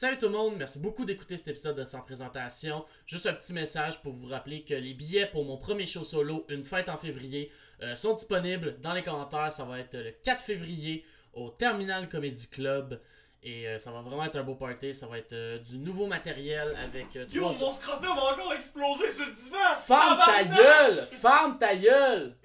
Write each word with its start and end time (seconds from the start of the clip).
Salut 0.00 0.16
tout 0.16 0.28
le 0.28 0.32
monde, 0.32 0.54
merci 0.56 0.78
beaucoup 0.78 1.04
d'écouter 1.04 1.36
cet 1.36 1.48
épisode 1.48 1.76
de 1.76 1.84
Sans 1.84 2.00
Présentation. 2.00 2.86
Juste 3.04 3.26
un 3.26 3.34
petit 3.34 3.52
message 3.52 4.00
pour 4.00 4.14
vous 4.14 4.28
rappeler 4.28 4.64
que 4.64 4.72
les 4.72 4.94
billets 4.94 5.26
pour 5.26 5.44
mon 5.44 5.58
premier 5.58 5.84
show 5.84 6.02
solo, 6.04 6.46
Une 6.48 6.64
fête 6.64 6.88
en 6.88 6.96
février, 6.96 7.52
euh, 7.82 7.94
sont 7.94 8.14
disponibles 8.14 8.80
dans 8.80 8.94
les 8.94 9.02
commentaires. 9.02 9.52
Ça 9.52 9.64
va 9.64 9.78
être 9.78 9.98
le 9.98 10.12
4 10.12 10.40
février 10.40 11.04
au 11.34 11.50
Terminal 11.50 12.08
Comedy 12.08 12.48
Club. 12.48 12.98
Et 13.42 13.68
euh, 13.68 13.78
ça 13.78 13.90
va 13.90 14.00
vraiment 14.00 14.24
être 14.24 14.36
un 14.36 14.42
beau 14.42 14.54
party. 14.54 14.94
Ça 14.94 15.06
va 15.06 15.18
être 15.18 15.34
euh, 15.34 15.58
du 15.58 15.76
nouveau 15.76 16.06
matériel 16.06 16.74
avec 16.82 17.14
euh, 17.16 17.26
Yo, 17.30 17.50
trois- 17.52 17.66
mon 17.66 17.70
scrotum 17.70 18.16
va 18.16 18.32
encore 18.32 18.54
exploser 18.54 19.10
sur 19.10 19.26
le 19.26 19.32
divan! 19.32 19.58
Ferme 19.86 20.18
ta 20.24 20.44
gueule! 20.44 21.08
Ferme 21.20 21.58
ta 21.58 21.76
gueule! 21.76 22.36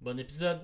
Bon 0.00 0.16
épisode. 0.20 0.60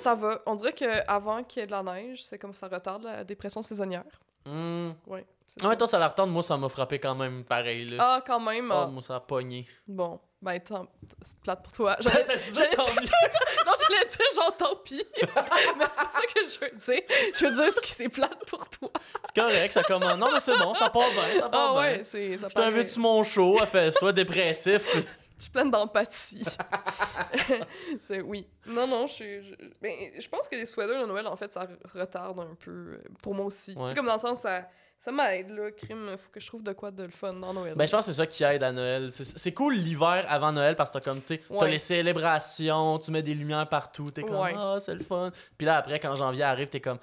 Ça 0.00 0.14
va. 0.14 0.40
On 0.46 0.54
dirait 0.54 0.72
qu'avant 0.72 1.42
qu'il 1.44 1.60
y 1.60 1.62
ait 1.62 1.66
de 1.66 1.72
la 1.72 1.82
neige, 1.82 2.24
c'est 2.24 2.38
comme 2.38 2.54
ça 2.54 2.68
retarde 2.68 3.02
la 3.04 3.24
dépression 3.24 3.62
saisonnière. 3.62 4.04
Hmm. 4.46 4.92
Ouais. 5.06 5.24
c'est 5.46 5.64
Ouais, 5.64 5.76
toi, 5.76 5.86
ça 5.86 5.98
la 5.98 6.08
retente. 6.08 6.30
Moi, 6.30 6.42
ça 6.42 6.56
m'a 6.56 6.68
frappé 6.68 6.98
quand 6.98 7.14
même 7.14 7.44
pareil. 7.44 7.84
Là. 7.90 7.96
Ah, 8.00 8.22
quand 8.26 8.40
même. 8.40 8.70
Ah, 8.72 8.84
ah. 8.84 8.86
moi, 8.86 9.02
ça 9.02 9.16
a 9.16 9.20
pogné. 9.20 9.66
Bon, 9.86 10.18
ben, 10.40 10.58
tant... 10.60 10.86
c'est 11.20 11.38
plate 11.40 11.62
pour 11.62 11.72
toi. 11.72 11.96
J'allais 12.00 12.24
dire- 12.24 12.34
non, 12.78 13.72
j'allais 13.88 14.06
dire 14.06 14.26
genre 14.34 14.56
tant 14.56 14.76
pis. 14.76 15.04
mais 15.20 15.28
c'est 15.28 15.76
pas 15.76 16.10
ça 16.10 16.20
que 16.34 16.40
je 16.40 16.60
veux 16.60 16.70
dire. 16.70 17.02
Je 17.34 17.46
veux 17.46 17.52
dire 17.52 17.72
ce 17.72 17.80
qui 17.80 17.92
c'est 17.92 18.08
plate 18.08 18.44
pour 18.46 18.66
toi. 18.68 18.90
C'est 19.24 19.40
correct, 19.40 19.72
ça 19.72 19.82
commence. 19.82 20.16
Non, 20.16 20.28
mais 20.32 20.40
c'est 20.40 20.56
bon, 20.58 20.72
ça 20.72 20.88
part 20.88 21.10
bien, 21.10 21.40
ça 21.40 21.48
part 21.50 21.74
Ah 21.76 21.80
bien. 21.82 21.92
ouais, 21.92 22.04
c'est 22.04 22.38
ça 22.38 22.48
Je 22.48 22.54
t'invite 22.54 22.88
sur 22.88 23.02
mon 23.02 23.22
show, 23.22 23.58
elle 23.60 23.66
fait 23.66 23.92
soit 23.92 24.12
dépressif? 24.14 24.96
Je 25.40 25.44
suis 25.44 25.50
pleine 25.52 25.70
d'empathie. 25.70 26.44
oui. 28.24 28.46
Non, 28.66 28.86
non, 28.86 29.06
je 29.06 29.12
suis. 29.12 29.42
Je, 29.42 29.54
ben, 29.80 29.94
je 30.18 30.28
pense 30.28 30.48
que 30.48 30.54
les 30.56 30.66
sweaters 30.66 31.02
de 31.02 31.06
Noël, 31.06 31.26
en 31.26 31.36
fait, 31.36 31.50
ça 31.52 31.64
re- 31.64 31.98
retarde 31.98 32.38
un 32.40 32.54
peu. 32.62 33.00
Pour 33.22 33.34
moi 33.34 33.46
aussi. 33.46 33.72
Ouais. 33.72 33.84
Tu 33.84 33.88
sais, 33.90 33.94
comme 33.94 34.06
dans 34.06 34.14
le 34.14 34.20
sens, 34.20 34.40
ça, 34.40 34.68
ça 34.98 35.10
m'aide, 35.12 35.50
là. 35.50 35.70
Crime, 35.70 36.14
faut 36.18 36.30
que 36.30 36.40
je 36.40 36.46
trouve 36.46 36.62
de 36.62 36.72
quoi 36.72 36.90
de 36.90 37.04
le 37.04 37.10
fun 37.10 37.32
dans 37.32 37.52
Noël. 37.54 37.74
Ben, 37.74 37.86
je 37.86 37.90
pense 37.90 38.06
que 38.06 38.12
c'est 38.12 38.16
ça 38.18 38.26
qui 38.26 38.44
aide 38.44 38.62
à 38.62 38.72
Noël. 38.72 39.10
C'est- 39.10 39.52
cool 39.54 39.74
l'hiver 39.74 40.24
avant 40.28 40.52
Noël 40.52 40.76
parce 40.76 40.90
que 40.90 40.98
t'as 40.98 41.04
comme, 41.04 41.20
tu 41.22 41.36
sais, 41.36 41.42
t'as 41.58 41.66
les 41.66 41.78
célébrations, 41.78 42.98
tu 42.98 43.10
mets 43.10 43.22
des 43.22 43.34
lumières 43.34 43.68
partout, 43.68 44.10
t'es 44.10 44.22
comme, 44.22 44.36
Ouais. 44.36 44.54
ah, 44.56 44.76
c'est 44.78 44.94
le 44.94 45.00
fun. 45.02 45.30
Puis 45.56 45.66
là, 45.66 45.78
après, 45.78 45.98
quand 46.00 46.14
janvier 46.16 46.42
arrive, 46.44 46.68
t'es 46.68 46.80
comme, 46.80 46.98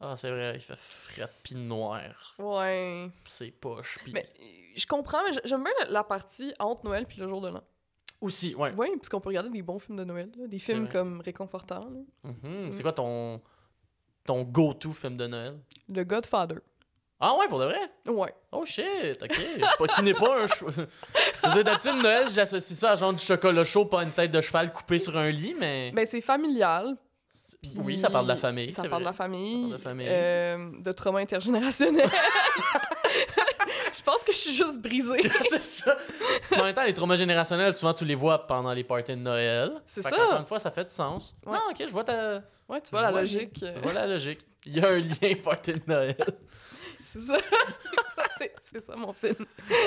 ah, 0.00 0.14
c'est 0.16 0.30
vrai, 0.30 0.52
il 0.54 0.60
fait 0.60 0.76
fret 0.78 1.28
pis 1.42 1.54
noir. 1.54 2.34
Ouais. 2.38 3.10
C'est 3.26 3.50
poche. 3.50 3.98
Pis... 4.04 4.12
Mais 4.12 4.28
je 4.74 4.86
comprends, 4.86 5.22
mais 5.24 5.38
j'aime 5.44 5.62
bien 5.62 5.72
la, 5.80 5.90
la 5.90 6.04
partie 6.04 6.52
entre 6.58 6.84
Noël 6.84 7.06
puis 7.06 7.20
le 7.20 7.28
jour 7.28 7.40
de 7.40 7.48
l'an. 7.48 7.62
Aussi, 8.24 8.54
ouais. 8.54 8.72
Oui, 8.76 8.88
parce 8.96 9.10
qu'on 9.10 9.20
peut 9.20 9.28
regarder 9.28 9.50
des 9.50 9.60
bons 9.62 9.78
films 9.78 9.98
de 9.98 10.04
Noël, 10.04 10.30
là, 10.38 10.46
des 10.46 10.58
C'est 10.58 10.72
films 10.72 10.88
comme 10.88 11.20
réconfortants. 11.20 11.90
là. 11.90 12.30
Mhm. 12.30 12.68
Mm. 12.68 12.72
C'est 12.72 12.82
quoi 12.82 12.92
ton, 12.92 13.40
ton 14.24 14.42
go-to 14.44 14.92
film 14.92 15.16
de 15.18 15.26
Noël? 15.26 15.58
Le 15.88 16.04
Godfather. 16.04 16.56
Ah 17.20 17.36
ouais, 17.38 17.46
pour 17.48 17.58
de 17.60 17.66
vrai? 17.66 17.80
Ouais. 18.06 18.34
Oh 18.50 18.64
shit, 18.64 19.22
ok. 19.22 19.30
C'est 19.34 19.78
pas 19.78 19.86
qui 19.88 20.02
n'est 20.02 20.14
pas 20.14 20.42
un 20.42 20.46
veux 20.66 21.54
dire, 21.54 21.64
d'habitude, 21.64 22.02
Noël, 22.02 22.28
j'associe 22.28 22.78
ça 22.78 22.92
à 22.92 22.96
genre 22.96 23.12
du 23.12 23.22
chocolat 23.22 23.64
chaud, 23.64 23.84
pas 23.84 24.02
une 24.02 24.10
tête 24.10 24.30
de 24.30 24.40
cheval 24.40 24.72
coupée 24.72 24.98
sur 24.98 25.16
un 25.16 25.30
lit, 25.30 25.54
mais. 25.58 25.92
Ben, 25.92 26.06
c'est 26.06 26.20
familial. 26.20 26.96
Puis 27.68 27.80
oui, 27.82 27.98
ça 27.98 28.10
parle 28.10 28.24
de 28.26 28.30
la 28.30 28.36
famille. 28.36 28.72
Ça 28.72 28.88
parle 28.88 29.02
de 29.02 29.06
la 29.08 29.12
famille. 29.12 29.60
parle 29.62 29.72
de 29.72 29.78
famille. 29.78 30.06
euh, 30.08 30.70
de 30.82 30.92
trauma 30.92 31.20
intergénérationnel. 31.20 32.08
je 33.92 34.02
pense 34.02 34.22
que 34.22 34.32
je 34.32 34.38
suis 34.38 34.54
juste 34.54 34.80
brisée. 34.80 35.22
c'est 35.50 35.62
ça. 35.62 35.96
En 36.56 36.64
même 36.64 36.74
temps, 36.74 36.84
les 36.84 36.94
traumas 36.94 37.16
générationnels, 37.16 37.74
souvent, 37.74 37.92
tu 37.94 38.04
les 38.04 38.14
vois 38.14 38.46
pendant 38.46 38.72
les 38.72 38.84
parties 38.84 39.12
de 39.12 39.20
Noël. 39.20 39.72
C'est 39.86 40.02
ça. 40.02 40.10
qu'encore 40.10 40.40
une 40.40 40.46
fois, 40.46 40.58
ça 40.58 40.70
fait 40.70 40.84
du 40.84 40.90
sens. 40.90 41.34
Ouais. 41.46 41.52
Non, 41.52 41.60
ok, 41.70 41.76
je 41.86 41.92
vois 41.92 42.04
ta. 42.04 42.42
Ouais, 42.68 42.80
tu 42.80 42.90
vois 42.90 43.00
je 43.00 43.04
la 43.04 43.10
vois 43.10 43.20
logique. 43.20 43.62
euh, 43.62 43.72
Je 43.76 43.82
vois 43.82 43.92
la 43.92 44.06
logique. 44.06 44.40
Il 44.66 44.76
y 44.76 44.80
a 44.80 44.88
un 44.88 44.98
lien 44.98 45.34
party 45.44 45.72
de 45.74 45.80
Noël. 45.86 46.16
C'est 47.04 47.20
ça. 47.20 47.36
c'est 48.38 48.54
c'est 48.62 48.80
ça 48.84 48.96
mon 48.96 49.12
film. 49.12 49.36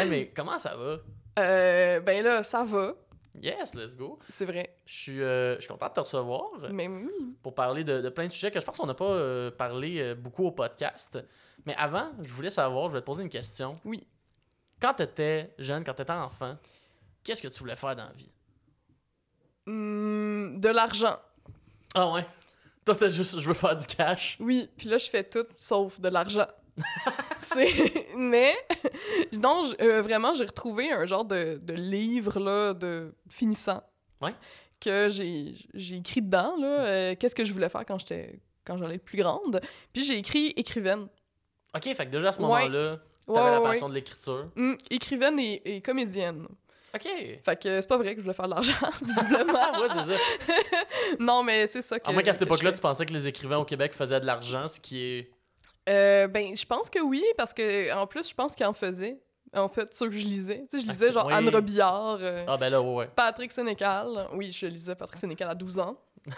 Eh, 0.01 0.05
mais 0.05 0.31
comment 0.35 0.59
ça 0.59 0.75
va? 0.75 0.97
Euh, 1.39 1.99
ben 1.99 2.23
là, 2.23 2.43
ça 2.43 2.63
va. 2.63 2.93
Yes, 3.41 3.75
let's 3.75 3.95
go. 3.95 4.19
C'est 4.29 4.45
vrai. 4.45 4.77
Je 4.85 4.93
suis, 4.93 5.21
euh, 5.21 5.55
je 5.55 5.61
suis 5.61 5.67
content 5.67 5.87
de 5.87 5.93
te 5.93 5.99
recevoir. 5.99 6.49
Mais 6.71 6.87
oui. 6.87 7.09
pour 7.41 7.53
parler 7.53 7.83
de, 7.83 8.01
de 8.01 8.09
plein 8.09 8.27
de 8.27 8.31
sujets 8.31 8.51
que 8.51 8.59
je 8.59 8.65
pense 8.65 8.77
qu'on 8.77 8.87
n'a 8.87 8.93
pas 8.93 9.05
euh, 9.05 9.51
parlé 9.51 9.99
euh, 9.99 10.15
beaucoup 10.15 10.45
au 10.45 10.51
podcast. 10.51 11.19
Mais 11.65 11.75
avant, 11.75 12.11
je 12.21 12.31
voulais 12.31 12.49
savoir, 12.49 12.85
je 12.85 12.89
voulais 12.89 13.01
te 13.01 13.05
poser 13.05 13.23
une 13.23 13.29
question. 13.29 13.73
Oui. 13.85 14.05
Quand 14.79 14.93
tu 14.93 15.03
étais 15.03 15.53
jeune, 15.57 15.83
quand 15.83 15.93
tu 15.93 16.01
étais 16.01 16.11
enfant, 16.11 16.57
qu'est-ce 17.23 17.41
que 17.41 17.47
tu 17.47 17.59
voulais 17.59 17.75
faire 17.75 17.95
dans 17.95 18.05
la 18.05 18.13
vie? 18.13 18.31
Hmm, 19.65 20.59
de 20.59 20.69
l'argent. 20.69 21.17
Ah 21.93 22.11
ouais? 22.11 22.25
Toi, 22.85 22.93
c'était 22.93 23.09
juste, 23.09 23.39
je 23.39 23.47
veux 23.47 23.53
faire 23.53 23.75
du 23.75 23.85
cash. 23.85 24.37
Oui, 24.39 24.69
puis 24.77 24.87
là, 24.87 24.97
je 24.97 25.09
fais 25.09 25.23
tout 25.23 25.45
sauf 25.55 25.99
de 25.99 26.09
l'argent. 26.09 26.47
c'est 27.41 27.69
mais 28.17 28.53
non 29.39 29.63
euh, 29.81 30.01
vraiment 30.01 30.33
j'ai 30.33 30.45
retrouvé 30.45 30.91
un 30.91 31.05
genre 31.05 31.25
de, 31.25 31.59
de 31.61 31.73
livre 31.73 32.39
là 32.39 32.73
de 32.73 33.13
finissant 33.29 33.81
Ouais. 34.21 34.33
que 34.81 35.07
j'ai 35.09 35.55
j'ai 35.73 35.97
écrit 35.97 36.21
dedans 36.21 36.55
là 36.59 36.67
euh, 36.85 37.15
qu'est-ce 37.19 37.35
que 37.35 37.45
je 37.45 37.53
voulais 37.53 37.69
faire 37.69 37.85
quand 37.85 37.99
j'étais 37.99 38.39
quand 38.65 38.77
j'allais 38.77 38.97
plus 38.97 39.17
grande 39.17 39.61
puis 39.93 40.03
j'ai 40.03 40.17
écrit 40.17 40.53
écrivaine 40.55 41.07
Ok, 41.75 41.83
fait 41.83 42.05
que 42.05 42.11
déjà 42.11 42.29
à 42.29 42.31
ce 42.31 42.39
Ouais. 42.39 42.45
moment-là, 42.45 42.97
t'avais 43.27 43.39
Ouais, 43.39 43.51
la 43.51 43.57
ouais, 43.59 43.63
passion 43.63 43.89
de 43.89 43.93
l'écriture. 43.93 44.49
Hmm, 44.55 44.73
écrivaine 44.89 45.37
et, 45.37 45.61
et 45.75 45.81
comédienne 45.81 46.47
Ok. 46.95 47.03
fait 47.43 47.61
que 47.61 47.81
c'est 47.81 47.87
pas 47.87 47.97
vrai 47.97 48.15
que 48.15 48.21
je 48.21 48.23
voulais 48.23 48.33
faire 48.33 48.45
de 48.47 48.51
l'argent 48.55 48.89
visiblement 49.01 49.79
ouais, 49.81 49.87
c'est 49.89 50.13
ça. 50.15 50.19
non 51.19 51.43
mais 51.43 51.67
c'est 51.67 51.81
ça 51.81 51.99
que 51.99 52.07
À 52.09 52.11
moins 52.13 52.23
qu'à 52.23 52.33
cette 52.33 52.43
époque-là, 52.43 52.71
tu 52.71 52.81
pensais 52.81 53.05
que 53.05 53.13
les 53.13 53.27
écrivains 53.27 53.57
au 53.57 53.65
Québec 53.65 53.93
faisaient 53.93 54.19
de 54.19 54.25
l'argent, 54.25 54.67
ce 54.67 54.79
qui 54.79 54.99
est. 55.01 55.29
Euh, 55.87 56.27
ben, 56.27 56.55
je 56.55 56.65
pense 56.65 56.89
que 56.89 56.99
oui, 56.99 57.23
parce 57.37 57.53
que 57.53 57.93
en 57.95 58.07
plus, 58.07 58.29
je 58.29 58.33
pense 58.35 58.55
qu'il 58.55 58.65
en 58.65 58.73
faisait. 58.73 59.19
En 59.55 59.69
fait, 59.69 59.93
ceux 59.95 60.07
que 60.09 60.15
je 60.15 60.25
lisais. 60.25 60.65
Tu 60.69 60.77
sais, 60.77 60.83
je 60.85 60.89
lisais 60.89 61.07
Ok, 61.07 61.13
genre 61.13 61.25
oui. 61.27 61.33
Anne 61.33 61.47
Robillard, 61.49 62.17
euh, 62.21 62.43
Ah 62.47 62.57
ben 62.57 62.69
là, 62.69 62.81
ouais, 62.81 62.93
ouais. 62.95 63.09
Patrick 63.15 63.51
Sénécal. 63.51 64.27
Oui, 64.33 64.51
je 64.51 64.65
lisais 64.65 64.93
Patrick 64.95 65.17
Sénécal 65.17 65.49
à 65.49 65.55
12 65.55 65.79
ans. 65.79 65.97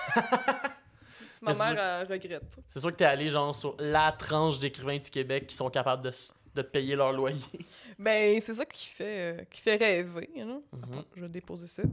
Ma 1.42 1.52
Mais 1.54 1.58
mère 1.58 1.80
elle 2.02 2.08
regrette. 2.12 2.58
C'est 2.68 2.80
sûr 2.80 2.92
que 2.92 2.98
t'es 2.98 3.06
allé 3.06 3.30
genre 3.30 3.56
sur 3.56 3.76
la 3.80 4.12
tranche 4.12 4.60
d'écrivains 4.60 4.98
du 4.98 5.10
Québec 5.10 5.48
qui 5.48 5.56
sont 5.56 5.70
capables 5.70 6.04
de, 6.04 6.12
de 6.56 6.62
payer 6.62 6.96
leur 6.96 7.12
loyer. 7.14 7.38
Ben, 7.98 8.40
c'est 8.40 8.54
ça 8.54 8.66
qui 8.66 8.86
fait, 8.88 9.40
euh, 9.40 9.44
qui 9.50 9.60
fait 9.62 9.76
rêver. 9.76 10.30
Mhm. 10.36 10.62
Attends, 10.84 11.06
je 11.18 11.22
vais 11.22 11.28
déposer 11.30 11.68
ça. 11.68 11.84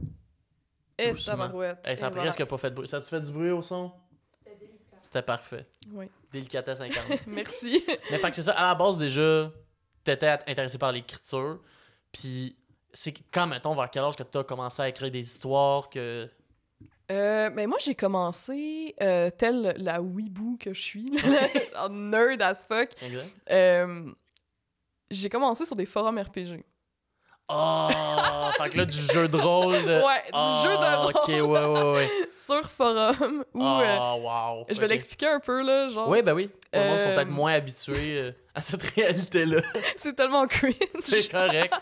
Et 0.97 1.11
Doucement. 1.11 1.33
tabarouette. 1.33 1.85
Hey, 1.85 1.97
ça 1.97 2.05
a 2.07 2.09
voilà. 2.09 2.23
presque 2.31 2.45
pas 2.45 2.57
fait 2.57 2.69
de 2.69 2.75
bruit. 2.75 2.87
Ça 2.87 2.97
a-tu 2.97 3.07
fait 3.09 3.19
du 3.21 3.31
bruit 3.31 3.51
au 3.51 3.61
son? 3.61 3.91
C'était 5.01 5.21
parfait. 5.21 5.65
Oui. 5.91 6.09
Délicatesse 6.31 6.77
50. 6.79 7.27
Merci. 7.27 7.83
Mais 8.11 8.17
fait 8.17 8.29
que 8.29 8.35
c'est 8.35 8.43
ça, 8.43 8.53
à 8.53 8.63
la 8.67 8.75
base 8.75 8.97
déjà, 8.97 9.51
t'étais 10.03 10.27
intéressé 10.47 10.77
par 10.77 10.91
l'écriture. 10.91 11.59
Puis 12.11 12.55
c'est 12.93 13.13
quand, 13.31 13.47
mettons, 13.47 13.75
vers 13.75 13.89
quel 13.91 14.03
âge 14.03 14.15
que 14.15 14.23
t'as 14.23 14.43
commencé 14.43 14.81
à 14.81 14.89
écrire 14.89 15.11
des 15.11 15.19
histoires 15.19 15.89
que. 15.89 16.29
Euh, 17.09 17.49
ben 17.49 17.67
moi, 17.69 17.77
j'ai 17.79 17.95
commencé, 17.95 18.93
euh, 19.01 19.29
telle 19.29 19.75
la 19.77 20.01
weeboo 20.01 20.57
que 20.59 20.73
je 20.73 20.81
suis, 20.81 21.11
en 21.77 21.89
nerd 21.89 22.41
as 22.41 22.65
fuck. 22.65 22.89
Exact. 23.01 23.29
Euh, 23.49 24.11
j'ai 25.09 25.29
commencé 25.29 25.65
sur 25.65 25.75
des 25.75 25.85
forums 25.85 26.19
RPG. 26.19 26.63
Oh! 27.49 27.87
fait 28.57 28.69
que 28.71 28.77
là, 28.77 28.85
du 28.85 28.97
jeu 28.97 29.27
de 29.27 29.37
rôle 29.37 29.73
de. 29.83 30.03
Ouais, 30.03 30.21
du 30.25 30.31
Ah, 30.33 30.61
jeu 30.65 30.71
de 30.71 30.95
rôle. 30.97 31.13
Ok, 31.15 31.27
ouais, 31.27 31.81
ouais, 31.81 31.91
ouais. 31.95 32.09
sur 32.37 32.69
forum 32.69 33.43
où 33.53 33.61
Oh, 33.63 33.79
euh, 33.81 33.97
wow. 34.21 34.65
je 34.69 34.79
vais 34.79 34.87
l'expliquer 34.89 35.27
un 35.27 35.39
peu 35.39 35.61
là 35.63 35.87
genre 35.87 36.09
Oui, 36.09 36.21
ben 36.21 36.33
oui. 36.33 36.49
Le 36.73 36.79
monde 36.81 36.99
sont 36.99 37.09
Euh, 37.09 37.15
peut-être 37.15 37.29
moins 37.29 37.53
habitués 37.53 38.17
euh, 38.19 38.31
à 38.53 38.59
cette 38.59 38.83
réalité-là. 38.83 39.61
c'est 39.95 40.13
tellement 40.15 40.45
cringe 40.47 40.73
c'est 40.99 41.31
correct. 41.31 41.73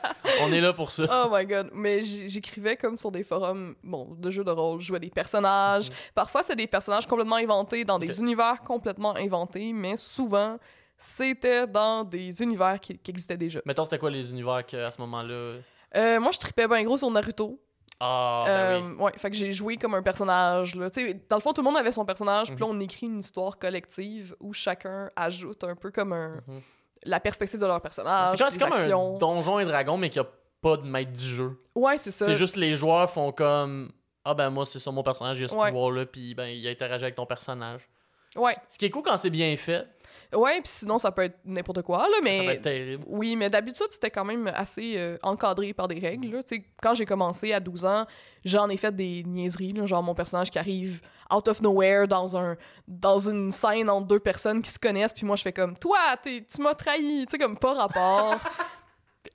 On 0.42 0.54
est 0.54 0.62
là 0.62 0.72
pour 0.74 0.92
ça. 0.92 1.04
oh 1.26 1.30
my 1.36 1.46
god 1.46 1.70
mais 1.74 2.04
j'écrivais 2.04 2.76
comme 2.78 2.96
sur 2.98 3.12
des 3.12 3.24
forums 3.24 3.76
bon 3.84 4.10
de 4.20 4.30
jeux 4.30 4.44
de 4.44 4.52
rôle 4.52 4.80
je 4.82 4.88
jouais 4.88 5.00
des 5.00 5.10
personnages 5.10 5.90
parfois 6.14 6.44
c'est 6.44 6.56
des 6.56 6.68
personnages 6.68 7.08
complètement 7.08 7.38
inventés 7.38 7.84
dans 7.86 7.98
des 7.98 8.20
univers 8.20 8.62
complètement 8.64 9.16
inventés 9.16 9.72
mais 9.74 9.98
souvent 9.98 10.58
c'était 10.98 11.68
dans 11.68 12.04
des 12.04 12.42
univers 12.42 12.80
qui, 12.80 12.98
qui 12.98 13.12
existaient 13.12 13.38
déjà 13.38 13.60
Mettons, 13.66 13.84
c'était 13.84 14.00
quoi 14.00 14.10
les 14.10 14.32
univers 14.32 14.66
que, 14.66 14.78
à 14.78 14.92
ce 14.92 15.00
moment-là? 15.02 15.56
Euh, 15.96 16.20
moi 16.20 16.32
je 16.32 16.40
tripais 16.40 16.68
bien 16.68 16.84
gros 16.84 16.98
sur 16.98 17.10
Naruto 17.12 17.60
Ah, 18.00 18.44
ben 18.46 18.52
Euh, 18.52 18.82
oui. 18.82 19.04
ouais 19.04 19.12
fait 19.18 19.30
que 19.32 19.38
j'ai 19.38 19.54
joué 19.54 19.78
comme 19.78 19.94
un 19.94 20.02
personnage 20.02 20.76
là 20.76 20.90
tu 20.90 21.00
sais 21.08 21.22
dans 21.30 21.38
le 21.38 21.42
fond 21.42 21.54
tout 21.54 21.62
le 21.62 21.66
monde 21.66 21.78
avait 21.78 21.92
son 21.94 22.04
personnage 22.06 22.48
puis 22.52 22.60
là 22.60 22.66
Mhm. 22.68 22.76
on 22.76 22.80
écrit 22.82 23.06
une 23.08 23.20
histoire 23.20 23.58
collective 23.58 24.36
où 24.42 24.52
chacun 24.52 25.10
ajoute 25.16 25.64
un 25.64 25.76
peu 25.76 25.92
comme 25.92 26.12
un 26.14 26.42
Mhm. 26.48 26.62
la 27.06 27.20
perspective 27.20 27.60
de 27.60 27.66
leur 27.66 27.80
personnage. 27.82 28.30
C'est 28.50 28.60
comme, 28.60 28.74
un 28.74 29.18
donjon 29.18 29.60
et 29.60 29.66
dragon, 29.66 29.96
mais 29.98 30.10
qui 30.10 30.20
a 30.20 30.26
pas 30.62 30.76
de 30.78 30.88
maître 30.88 31.12
du 31.12 31.20
jeu. 31.22 31.62
Ouais, 31.76 31.98
c'est 32.00 32.10
ça. 32.12 32.26
C'est 32.26 32.36
juste 32.36 32.56
les 32.58 32.74
joueurs 32.76 33.10
font 33.10 33.32
comme 33.32 33.92
Ah 34.28 34.34
ben 34.34 34.50
moi, 34.50 34.66
c'est 34.66 34.80
ça 34.80 34.90
mon 34.92 35.04
personnage, 35.04 35.38
il 35.40 35.46
a 35.46 35.48
ce 35.48 35.56
Ouais. 35.56 35.70
pouvoir-là, 35.70 36.08
puis 36.08 36.34
ben 36.34 36.48
il 36.48 36.68
interagit 36.68 37.04
avec 37.04 37.14
ton 37.16 37.28
personnage. 37.28 37.88
Ouais. 38.36 38.56
Ce 38.68 38.78
qui 38.80 38.86
est 38.86 38.90
cool 38.90 39.04
quand 39.04 39.16
c'est 39.18 39.30
bien 39.30 39.56
fait, 39.56 39.88
Ouais, 40.34 40.54
puis 40.62 40.72
sinon, 40.74 40.98
ça 41.00 41.12
peut 41.12 41.24
être 41.24 41.40
n'importe 41.46 41.82
quoi, 41.82 42.00
là, 42.00 42.18
mais... 42.24 42.38
Ça 42.38 42.44
va 42.44 42.54
être 42.54 42.62
terrible. 42.62 43.04
Oui, 43.08 43.36
mais 43.36 43.50
d'habitude, 43.50 43.88
c'était 43.90 44.10
quand 44.12 44.24
même 44.26 44.48
assez 44.56 44.96
euh, 44.98 45.18
encadré 45.24 45.74
par 45.74 45.88
des 45.88 46.00
règles. 46.00 46.30
là. 46.36 46.44
Tu 46.44 46.56
sais, 46.56 46.66
Quand 46.82 46.94
j'ai 46.94 47.06
commencé 47.06 47.54
à 47.54 47.60
12 47.60 47.86
ans, 47.86 48.06
j'en 48.44 48.70
ai 48.70 48.78
fait 48.78 48.96
des 48.96 49.24
niaiseries. 49.26 49.74
là, 49.74 49.86
genre 49.86 50.04
mon 50.04 50.16
personnage 50.16 50.50
qui 50.52 50.60
arrive 50.60 51.02
out 51.34 51.48
of 51.48 51.62
nowhere 51.62 52.08
dans, 52.08 52.38
un, 52.38 52.56
dans 52.88 53.18
une 53.30 53.52
scène 53.52 53.90
entre 53.90 54.08
deux 54.08 54.20
personnes 54.20 54.62
qui 54.62 54.72
se 54.72 54.80
connaissent, 54.80 55.14
puis 55.14 55.26
moi, 55.26 55.36
je 55.36 55.42
fais 55.44 55.54
comme 55.54 55.78
«Toi, 55.80 55.98
tu 56.24 56.44
m'as 56.62 56.74
trahi!» 56.76 57.26
Tu 57.28 57.32
sais, 57.32 57.38
comme 57.38 57.58
pas 57.58 57.74
rapport. 57.74 58.36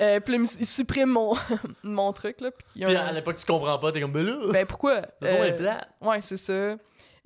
Euh, 0.00 0.20
puis 0.20 0.36
il 0.36 0.66
supprime 0.66 1.10
mon, 1.10 1.34
mon 1.82 2.12
truc, 2.12 2.40
là. 2.40 2.50
Puis 2.74 2.84
un- 2.84 2.94
à 2.96 3.12
l'époque, 3.12 3.36
tu 3.36 3.44
comprends 3.44 3.76
pas, 3.78 3.90
t'es 3.92 4.00
comme, 4.00 4.12
ben 4.12 4.24
là, 4.24 4.36
Ben 4.50 4.64
pourquoi? 4.64 5.02
le 5.20 5.30
nom 5.30 5.44
est 5.44 5.52
Euh, 5.52 5.56
plat. 5.56 5.88
Ouais, 6.00 6.22
c'est 6.22 6.36
ça. 6.38 6.76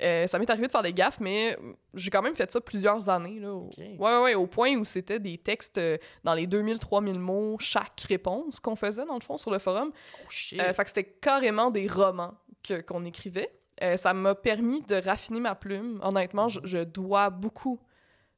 Euh, 0.03 0.27
ça 0.27 0.39
m'est 0.39 0.51
arrivé 0.51 0.67
de 0.67 0.73
faire 0.73 0.83
des 0.83 0.93
gaffes, 0.93 1.21
mais 1.21 1.57
j'ai 1.95 2.11
quand 2.11 2.21
même 2.23 2.35
fait 2.35 2.51
ça 2.51 2.61
plusieurs 2.61 3.09
années. 3.09 3.39
Là, 3.39 3.53
au... 3.55 3.71
Ouais, 3.79 4.19
ouais, 4.23 4.35
au 4.35 4.47
point 4.49 4.75
où 4.77 4.85
c'était 4.85 5.21
des 5.21 5.39
textes 5.39 5.79
euh, 5.79 5.97
dans 6.25 6.35
les 6.35 6.47
2000-3000 6.49 7.19
mots 7.19 7.57
chaque 7.61 8.01
réponse 8.09 8.59
qu'on 8.59 8.75
faisait, 8.77 9.07
dans 9.07 9.15
le 9.15 9.21
fond, 9.21 9.37
sur 9.39 9.51
le 9.53 9.59
forum. 9.59 9.93
Oh 9.95 10.27
shit. 10.29 10.61
Euh, 10.61 10.73
fait 10.75 10.83
que 10.83 10.91
c'était 10.91 11.05
carrément 11.05 11.71
des 11.71 11.87
romans 11.87 12.35
que- 12.63 12.81
qu'on 12.81 13.05
écrivait. 13.05 13.51
Ça 13.97 14.15
m'a 14.15 14.35
permis 14.37 14.83
de 14.83 14.95
raffiner 14.95 15.41
ma 15.41 15.55
plume. 15.57 16.01
Honnêtement, 16.03 16.47
je, 16.49 16.61
je 16.63 16.79
dois 16.79 17.29
beaucoup 17.31 17.81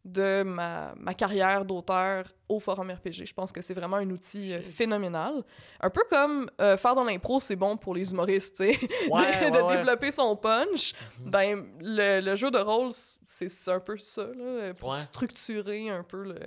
de 0.06 0.44
ma, 0.44 0.94
ma 0.96 1.14
carrière 1.14 1.64
d'auteur 1.64 2.32
au 2.48 2.60
forum 2.60 2.90
RPG. 2.92 3.24
Je 3.26 3.34
pense 3.34 3.50
que 3.50 3.60
c'est 3.60 3.74
vraiment 3.74 3.96
un 3.96 4.08
outil 4.10 4.52
euh, 4.54 4.62
phénoménal. 4.62 5.42
Un 5.80 5.90
peu 5.90 6.02
comme 6.08 6.48
euh, 6.60 6.76
faire 6.76 6.94
de 6.94 7.04
l'impro, 7.04 7.40
c'est 7.40 7.56
bon 7.56 7.76
pour 7.76 7.92
les 7.94 8.12
humoristes, 8.12 8.56
tu 8.56 8.72
sais. 8.72 8.78
Ouais, 9.10 9.20
de, 9.40 9.44
ouais, 9.46 9.50
de 9.50 9.62
ouais. 9.62 9.76
développer 9.78 10.12
son 10.12 10.36
punch. 10.36 10.92
Mhm. 11.20 11.30
Ben, 11.30 11.66
le, 11.80 12.20
le 12.20 12.34
jeu 12.36 12.50
de 12.52 12.58
rôle, 12.58 12.90
c'est 12.92 13.48
un 13.68 13.80
peu 13.80 13.98
ça, 13.98 14.22
là, 14.26 14.72
pour 14.74 14.90
Ouais. 14.90 15.00
structurer 15.00 15.90
un 15.90 16.04
peu 16.04 16.22
le- 16.22 16.38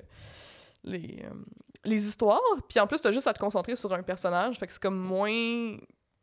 les, 0.86 1.24
euh, 1.26 1.34
les 1.84 2.08
histoires. 2.08 2.40
Puis 2.70 2.80
en 2.80 2.88
plus, 2.88 3.02
t'as 3.02 3.12
juste 3.12 3.28
à 3.28 3.34
te 3.34 3.40
concentrer 3.40 3.76
sur 3.76 3.92
un 3.94 4.02
personnage, 4.04 4.58
fait 4.58 4.68
que 4.68 4.74
c'est 4.74 4.82
comme 4.82 4.98
moins 4.98 5.76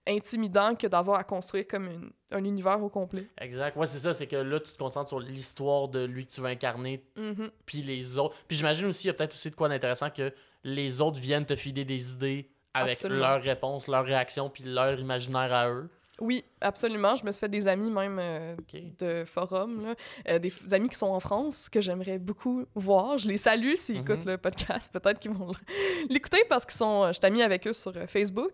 intimidant 0.08 0.74
que 0.74 0.86
d'avoir 0.86 1.18
à 1.18 1.24
construire 1.24 1.66
comme 1.66 1.86
une- 1.86 2.10
un 2.30 2.44
univers 2.44 2.82
au 2.82 2.88
complet. 2.88 3.26
Exact. 3.40 3.76
Ouais, 3.76 3.86
c'est 3.86 3.98
ça, 3.98 4.14
c'est 4.14 4.26
que 4.26 4.36
là, 4.36 4.60
tu 4.60 4.72
te 4.72 4.78
concentres 4.78 5.08
sur 5.08 5.20
l'histoire 5.20 5.88
de 5.88 6.04
lui 6.04 6.26
que 6.26 6.32
tu 6.32 6.40
veux 6.40 6.46
incarner, 6.48 7.04
Mhm. 7.16 7.50
puis 7.64 7.82
les 7.82 8.18
autres. 8.18 8.36
Puis 8.48 8.56
j'imagine 8.56 8.86
aussi, 8.86 9.04
il 9.04 9.06
y 9.08 9.10
a 9.10 9.14
peut-être 9.14 9.34
aussi 9.34 9.50
de 9.50 9.56
quoi 9.56 9.68
d'intéressant 9.68 10.10
que 10.10 10.32
les 10.64 11.00
autres 11.00 11.18
viennent 11.18 11.46
te 11.46 11.56
filer 11.56 11.84
des 11.84 12.12
idées 12.14 12.48
avec 12.74 12.92
Absolument. 12.92 13.20
leurs 13.20 13.42
réponses, 13.42 13.88
leurs 13.88 14.04
réactions, 14.04 14.50
puis 14.50 14.64
leur 14.64 14.98
imaginaire 14.98 15.52
à 15.54 15.68
eux. 15.70 15.88
Oui, 16.20 16.44
absolument. 16.62 17.14
Je 17.16 17.26
me 17.26 17.30
suis 17.32 17.40
fait 17.40 17.48
des 17.48 17.68
amis 17.68 17.90
même 17.90 18.18
euh, 18.18 18.56
de 18.98 19.24
forum, 19.26 19.82
là. 19.84 19.94
Euh, 20.30 20.38
des 20.38 20.50
amis 20.72 20.88
qui 20.88 20.96
sont 20.96 21.08
en 21.08 21.20
France 21.20 21.68
que 21.68 21.80
j'aimerais 21.82 22.18
beaucoup 22.18 22.64
voir. 22.74 23.18
Je 23.18 23.28
les 23.28 23.36
salue 23.36 23.74
s'ils 23.74 23.96
Mhm. 23.96 24.00
écoutent 24.02 24.24
le 24.24 24.38
podcast. 24.38 24.90
Peut-être 24.98 25.18
qu'ils 25.18 25.32
vont 25.32 25.52
l'écouter 26.08 26.42
parce 26.48 26.64
qu'ils 26.64 26.76
sont. 26.78 27.02
euh, 27.04 27.08
Je 27.08 27.18
suis 27.18 27.26
amie 27.26 27.42
avec 27.42 27.66
eux 27.66 27.74
sur 27.74 27.92
euh, 27.94 28.06
Facebook. 28.06 28.52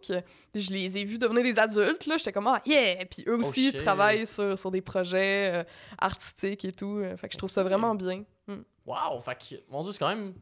Puis 0.53 0.61
je 0.61 0.73
les 0.73 0.99
ai 0.99 1.05
vus 1.05 1.19
devenir 1.19 1.45
des 1.45 1.59
adultes. 1.59 2.07
Là, 2.07 2.17
j'étais 2.17 2.33
comme 2.33 2.49
ah 2.49 2.61
yeah. 2.67 3.05
Puis 3.05 3.25
eux 3.29 3.37
aussi 3.37 3.71
shit. 3.71 3.77
travaillent 3.83 4.27
sur, 4.27 4.59
sur 4.59 4.71
des 4.73 4.81
projets 4.81 5.53
euh, 5.61 5.65
artistiques 5.99 6.65
et 6.65 6.73
tout. 6.73 7.01
Fait 7.17 7.29
que 7.29 7.33
je 7.35 7.39
trouve 7.39 7.51
ça 7.51 7.63
vraiment 7.63 7.95
bien. 7.95 8.25
Mm. 8.49 8.55
Wow! 8.87 9.21
Fait 9.25 9.37
que, 9.37 9.55
mon 9.71 9.83
dieu, 9.83 9.93
c'est 9.93 9.99
quand 10.01 10.09
même. 10.09 10.35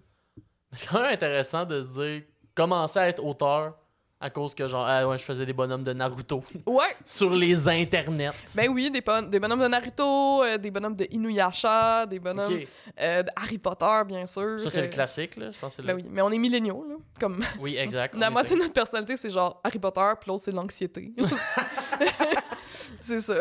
C'est 0.72 0.88
quand 0.88 1.02
même 1.02 1.12
intéressant 1.12 1.64
de 1.66 1.82
se 1.82 2.00
dire, 2.00 2.22
commencer 2.54 2.98
à 2.98 3.08
être 3.08 3.22
auteur 3.24 3.76
à 4.22 4.28
cause 4.28 4.54
que, 4.54 4.68
genre, 4.68 4.84
ah 4.86 5.08
ouais, 5.08 5.16
je 5.18 5.24
faisais 5.24 5.46
des 5.46 5.52
bonhommes 5.54 5.82
de 5.82 5.92
Naruto 5.94 6.42
Ouais. 6.66 6.94
sur 7.06 7.34
les 7.34 7.66
internets. 7.68 8.32
Ben 8.54 8.68
oui, 8.68 8.90
des, 8.90 9.00
bon- 9.00 9.28
des 9.28 9.40
bonhommes 9.40 9.60
de 9.62 9.66
Naruto, 9.68 10.44
euh, 10.44 10.58
des 10.58 10.70
bonhommes 10.70 10.94
de 10.96 11.06
Inuyasha, 11.10 12.04
des 12.06 12.18
bonhommes 12.18 12.52
Ok. 12.52 12.66
euh, 13.00 13.22
de 13.22 13.28
Harry 13.34 13.56
Potter, 13.58 14.00
bien 14.06 14.26
sûr. 14.26 14.60
Ça, 14.60 14.68
c'est 14.68 14.80
Euh, 14.80 14.82
le 14.82 14.88
classique, 14.88 15.36
là. 15.36 15.50
Je 15.50 15.58
pense 15.58 15.76
que 15.76 15.82
c'est 15.82 15.86
Ben 15.86 15.96
le... 15.96 16.02
oui, 16.02 16.08
mais 16.10 16.20
on 16.20 16.30
est 16.30 16.38
milléniaux, 16.38 16.84
là. 16.88 16.96
Comme 17.18 17.40
oui. 17.60 17.76
exact. 17.78 18.14
La 18.14 18.28
moitié 18.28 18.56
de 18.56 18.60
notre 18.60 18.74
personnalité, 18.74 19.16
c'est 19.16 19.30
genre 19.30 19.58
Harry 19.64 19.78
Potter, 19.78 20.00
puis 20.20 20.28
l'autre, 20.30 20.42
c'est 20.44 20.52
l'anxiété. 20.52 21.12
c'est 23.00 23.20
ça. 23.20 23.36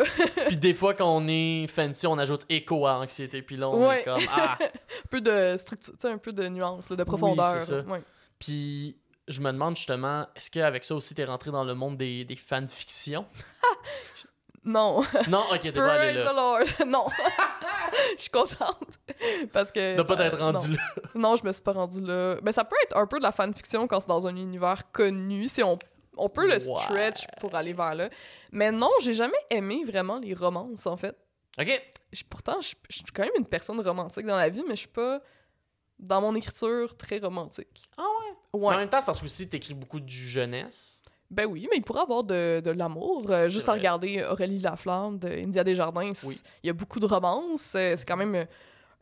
Puis 0.48 0.58
des 0.58 0.74
fois, 0.74 0.94
quand 0.94 1.14
on 1.14 1.28
est 1.28 1.68
fancy, 1.68 2.08
on 2.08 2.18
ajoute 2.18 2.46
écho 2.50 2.86
à 2.88 3.00
anxiété. 3.00 3.42
Puis 3.42 3.58
là, 3.58 3.70
on 3.70 3.88
Ouais. 3.88 4.02
est 4.02 4.04
comme, 4.04 4.22
ah! 4.34 4.58
un 4.62 5.08
peu 5.10 5.22
de 5.22 5.56
structure, 5.58 5.94
un 6.06 6.18
peu 6.18 6.32
de 6.32 6.48
nuance, 6.48 6.90
là, 6.90 6.96
de 6.96 7.04
profondeur. 7.04 7.60
c'est 7.60 7.66
ça. 7.75 7.82
Ouais. 7.82 8.02
Puis 8.40 8.96
je 9.30 9.40
me 9.42 9.52
demande 9.52 9.76
justement, 9.78 10.26
est-ce 10.36 10.52
qu'avec 10.52 10.84
ça 10.84 10.96
aussi, 10.96 11.14
t'es 11.16 11.24
rentré 11.26 11.52
dans 11.52 11.64
le 11.64 11.74
monde 11.76 11.98
des, 11.98 12.26
des 12.26 12.36
fanfictions? 12.36 13.26
Non. 14.66 15.02
non, 15.30 15.44
ok, 15.54 15.62
t'es 15.62 15.72
pas 15.72 15.94
allé 15.94 16.14
là. 16.20 16.31
the 16.31 16.36
Lord. 16.36 16.88
non. 16.88 17.06
Je 18.18 18.22
suis 18.24 18.30
contente. 18.30 19.00
Parce 19.54 19.72
que. 19.72 19.96
De 19.96 20.02
pas 20.04 20.18
t'être 20.18 20.38
rendu 20.38 20.70
non. 20.72 20.76
là. 20.76 20.81
Non, 21.16 21.36
je 21.38 21.46
me 21.46 21.54
suis 21.54 21.62
pas 21.64 21.72
rendue 21.72 22.02
là. 22.02 22.36
Ben, 22.42 22.52
ça 22.52 22.66
peut 22.66 22.76
être 22.84 22.98
un 22.98 23.08
peu 23.08 23.18
de 23.20 23.24
la 23.24 23.31
fanfiction 23.31 23.88
quand 23.88 24.02
c'est 24.02 24.08
dans 24.10 24.28
un 24.28 24.36
univers 24.36 24.92
connu, 24.92 25.48
si 25.48 25.64
on, 25.64 25.80
on 26.18 26.28
peut 26.30 26.46
le 26.46 26.54
Ouais. 26.56 26.60
stretch 26.60 27.25
pour 27.40 27.56
aller 27.56 27.72
vers 27.74 27.96
là. 27.96 28.10
Mais 28.52 28.70
non, 28.72 28.92
j'ai 29.02 29.14
jamais 29.14 29.40
aimé 29.50 29.84
vraiment 29.86 30.20
les 30.20 30.34
romances, 30.34 30.86
en 30.86 30.98
fait. 30.98 31.16
Ok. 31.60 31.82
Je- 32.12 32.24
pourtant, 32.30 32.60
je, 32.60 32.74
je 32.90 32.96
suis 32.98 33.06
quand 33.14 33.24
même 33.24 33.32
une 33.40 33.46
personne 33.48 33.80
romantique 33.80 34.25
dans 34.25 34.36
la 34.38 34.50
vie, 34.50 34.64
mais 34.68 34.75
je 34.75 34.82
suis 34.82 34.88
pas 34.90 35.22
dans 36.00 36.22
mon 36.22 36.34
écriture 36.36 36.96
très 36.98 37.19
romantique. 37.19 37.84
Ah 37.98 38.01
ouais? 38.04 38.34
Mais 38.54 38.60
En 38.66 38.69
Ouais. 38.69 38.78
même 38.78 38.90
temps, 38.90 39.00
c'est 39.00 39.06
parce 39.06 39.19
que 39.19 39.25
aussi, 39.25 39.48
t'écris 39.48 39.74
beaucoup 39.74 40.00
du 40.00 40.28
jeunesse. 40.28 41.01
Ben 41.30 41.46
oui, 41.46 41.68
mais 41.69 41.78
il 41.78 41.84
pourrait 41.84 42.01
avoir 42.01 42.24
de, 42.24 42.60
de 42.63 42.72
l'amour. 42.72 43.30
Euh, 43.30 43.50
juste 43.50 43.69
à 43.69 43.74
regarder 43.74 44.24
Aurélie 44.24 44.57
Laflamme 44.60 45.19
de 45.19 45.28
India 45.30 45.63
Desjardins, 45.63 46.12
Oui. 46.24 46.42
il 46.63 46.68
y 46.68 46.69
a 46.72 46.74
beaucoup 46.74 47.00
de 47.00 47.06
romances. 47.06 47.75
Euh, 47.75 47.94
C'est 47.96 48.06
quand 48.07 48.18
même 48.18 48.34
euh, 48.34 48.46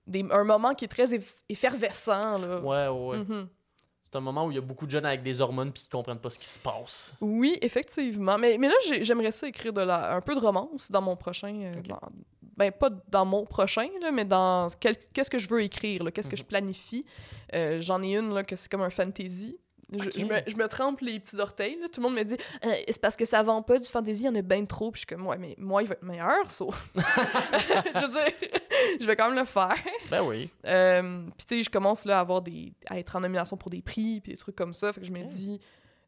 des, 0.05 0.25
un 0.29 0.44
moment 0.44 0.73
qui 0.73 0.83
est 0.85 0.89
très 0.89 1.13
eff- 1.13 1.35
effervescent. 1.47 2.38
Là. 2.38 2.59
Ouais, 2.59 2.88
ouais, 2.89 3.07
ouais. 3.09 3.17
Mhm. 3.19 3.47
C'est 4.03 4.15
un 4.17 4.21
moment 4.21 4.45
où 4.45 4.51
il 4.51 4.55
y 4.55 4.57
a 4.57 4.61
beaucoup 4.61 4.85
de 4.85 4.91
jeunes 4.91 5.05
avec 5.05 5.21
des 5.23 5.39
hormones 5.41 5.71
puis 5.71 5.83
qui 5.83 5.89
comprennent 5.89 6.19
pas 6.19 6.29
ce 6.29 6.39
qui 6.39 6.47
se 6.47 6.59
passe. 6.59 7.15
Oui, 7.21 7.57
effectivement. 7.61 8.38
Mais, 8.38 8.57
mais 8.57 8.67
là, 8.69 8.75
j'ai- 8.88 9.03
j'aimerais 9.03 9.31
ça 9.33 9.47
écrire 9.47 9.71
de 9.73 9.81
la, 9.81 10.13
un 10.15 10.21
peu 10.21 10.33
de 10.35 10.39
romance 10.39 10.89
dans 10.91 11.01
mon 11.01 11.15
prochain. 11.15 11.53
euh, 11.63 11.81
dans- 11.88 11.99
ben, 12.57 12.71
pas 12.71 12.89
dans 13.09 13.25
mon 13.25 13.45
prochain, 13.45 13.88
là, 14.01 14.12
mais 14.12 14.25
dans 14.25 14.68
qu'est-ce 15.13 15.30
que 15.30 15.38
je 15.38 15.48
veux 15.48 15.62
écrire, 15.62 16.01
qu'est-ce 16.13 16.27
que 16.30 16.36
Mhm. 16.36 16.39
je 16.39 16.44
planifie. 16.44 17.06
Euh, 17.56 17.80
J'en 17.80 18.01
ai 18.04 18.15
une 18.18 18.33
là, 18.33 18.44
que 18.44 18.56
c'est 18.56 18.69
comme 18.69 18.81
un 18.81 18.89
fantasy. 18.89 19.57
Je, 19.89 20.25
me, 20.25 20.39
je 20.45 20.57
me 20.57 20.68
trempe 20.68 21.00
les 21.00 21.18
petits 21.18 21.39
orteils. 21.39 21.77
là. 21.80 21.88
Tout 21.88 22.01
le 22.01 22.07
monde 22.07 22.18
me 22.18 22.24
dit 22.24 22.36
Euh, 22.65 22.74
c'est 22.88 23.00
parce 23.00 23.15
que 23.15 23.24
ça 23.24 23.42
vend 23.42 23.62
pas 23.62 23.80
du 23.80 23.86
fantasy, 23.88 24.24
il 24.24 24.25
y 24.25 24.30
en 24.30 24.36
a 24.36 24.42
bien 24.42 24.65
trop. 24.65 24.92
Puis 24.92 25.04
je 25.04 25.07
suis 25.07 25.15
comme, 25.15 25.25
ouais, 25.27 25.38
mais 25.38 25.56
moi, 25.57 25.81
il 25.81 25.88
va 25.88 25.94
être 25.94 26.04
meilleur, 26.04 26.51
ça. 26.51 26.65
je 26.95 28.01
veux 28.06 28.12
dire, 28.12 28.50
je 29.00 29.06
vais 29.06 29.15
quand 29.15 29.30
même 29.30 29.39
le 29.39 29.45
faire. 29.45 29.75
Ben 30.12 30.24
oui. 30.24 30.50
Euh, 30.65 31.21
puis 31.38 31.48
tu 31.48 31.56
sais, 31.56 31.63
je 31.63 31.69
commence 31.69 32.04
là 32.04 32.18
à 32.18 32.19
avoir 32.21 32.42
des 32.42 32.74
à 32.88 33.00
être 33.00 33.15
en 33.15 33.21
nomination 33.21 33.56
pour 33.56 33.69
des 33.69 33.81
prix 33.81 34.19
puis 34.19 34.33
des 34.33 34.38
trucs 34.38 34.56
comme 34.57 34.74
ça, 34.74 34.92
fait 34.92 35.00
que 35.01 35.07
je 35.07 35.12
me 35.12 35.24
dis 35.24 35.59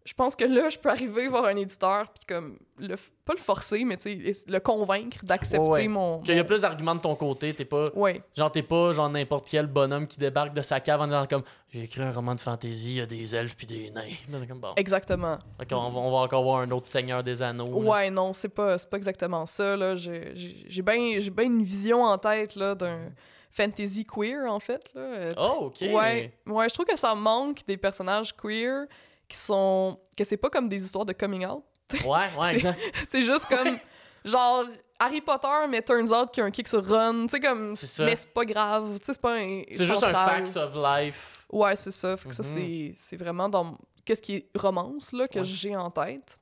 je 0.06 0.14
pense 0.14 0.36
que 0.36 0.46
là 0.46 0.70
je 0.70 0.78
peux 0.80 0.90
arriver 0.90 1.28
voir 1.28 1.46
un 1.46 1.56
éditeur 1.56 2.06
puis 2.10 2.26
comme 2.28 2.58
le 2.80 2.96
pas 3.26 3.34
le 3.34 3.40
forcer 3.40 3.84
mais 3.84 3.98
tu 3.98 4.34
sais 4.34 4.46
le 4.48 4.60
convaincre 4.60 5.24
d'accepter 5.24 5.60
Ouais, 5.68 5.70
ouais. 5.82 5.88
mon, 5.88 6.20
Qu'il 6.22 6.36
y 6.36 6.40
a 6.40 6.44
plus 6.44 6.62
d'arguments 6.62 6.96
de 6.96 7.02
ton 7.02 7.16
côté, 7.16 7.54
t'es 7.54 7.66
pas. 7.66 7.90
Ouais, 7.94 8.22
Genre, 8.36 8.52
t'es 8.52 8.64
pas 8.64 8.94
genre 8.94 9.10
n'importe 9.10 9.48
quel 9.50 9.68
bonhomme 9.68 10.08
qui 10.08 10.18
débarque 10.18 10.54
de 10.54 10.62
sa 10.62 10.80
cave 10.80 11.02
en 11.02 11.06
disant 11.06 11.28
comme 11.28 11.44
J'ai 11.72 11.84
écrit 11.84 12.02
un 12.02 12.12
roman 12.12 12.34
de 12.34 12.40
fantasy, 12.42 12.92
il 12.92 12.96
y 12.96 13.02
a 13.02 13.06
des 13.06 13.36
elfes 13.36 13.56
puis 13.56 13.68
des 13.68 13.92
nains. 13.92 14.08
Bon. 14.56 14.72
exactement. 14.78 15.38
On, 15.72 15.90
va, 15.92 16.00
on 16.00 16.12
va 16.12 16.18
encore 16.20 16.44
voir 16.44 16.62
un 16.62 16.72
autre 16.72 16.88
Seigneur 16.88 17.24
des 17.24 17.44
Anneaux. 17.44 17.66
là. 17.84 17.90
Ouais, 17.90 18.10
non, 18.10 18.34
c'est 18.34 18.50
pas 18.50 18.78
c'est 18.80 18.90
pas 18.90 18.98
exactement 18.98 19.46
ça 19.46 19.76
là, 19.76 19.96
j'ai 19.96 20.82
bien 20.82 21.20
j'ai 21.20 21.30
bien 21.32 21.46
une 21.46 21.62
vision 21.64 22.04
en 22.04 22.18
tête 22.18 22.56
là 22.56 22.74
d'un 22.74 23.12
fantasy 23.52 24.04
queer 24.06 24.46
en 24.52 24.60
fait 24.60 24.92
là. 24.96 25.02
Euh, 25.02 25.34
Oh, 25.38 25.66
ok. 25.68 25.82
Ouais, 25.82 26.34
ouais, 26.48 26.70
je 26.70 26.74
trouve 26.74 26.86
que 26.86 26.98
ça 26.98 27.14
manque 27.16 27.66
des 27.66 27.78
personnages 27.78 28.36
queer 28.36 28.86
qui 29.30 29.38
sont 29.38 29.98
que 30.18 30.24
c'est 30.26 30.38
pas 30.38 30.50
comme 30.50 30.68
des 30.68 30.84
histoires 30.84 31.06
de 31.06 31.14
coming 31.14 31.46
out. 31.46 31.64
Ouais, 31.94 32.00
ouais, 32.08 32.30
C'est- 32.44 32.54
exact. 32.56 32.80
c'est 33.10 33.22
juste 33.22 33.46
comme 33.46 33.78
genre 34.26 34.66
Harry 35.00 35.22
Potter 35.22 35.48
mais 35.70 35.82
turns 35.82 36.12
out 36.12 36.30
qu'il 36.32 36.42
y 36.42 36.44
a 36.44 36.48
un 36.48 36.52
kick 36.52 36.68
sur 36.68 36.86
Ron, 36.86 37.24
tu 37.28 37.30
sais 37.30 37.40
comme 37.40 37.76
ça. 37.76 38.06
mais 38.06 38.16
c'est 38.18 38.34
pas 38.34 38.44
grave, 38.46 39.00
tu 39.00 39.06
sais 39.06 39.14
c'est 39.14 39.22
pas 39.22 39.36
un 39.38 39.64
C'est 39.72 39.86
juste 39.86 40.04
un 40.04 40.12
facts 40.12 40.58
of 40.58 40.76
life. 40.76 41.46
Ouais, 41.52 41.76
c'est 41.78 41.92
ça, 41.92 42.18
fait 42.18 42.30
que 42.30 42.36
ça 42.36 42.44
Mhm. 42.44 42.50
c'est 42.54 42.94
c'est 42.98 43.18
vraiment 43.18 43.48
dans 43.48 43.78
qu'est-ce 44.04 44.22
qui 44.22 44.36
est 44.36 44.50
romance 44.58 45.14
là 45.14 45.28
que 45.28 45.40
Ouais. 45.40 45.46
j'ai 45.46 45.76
en 45.76 45.90
tête. 45.90 46.38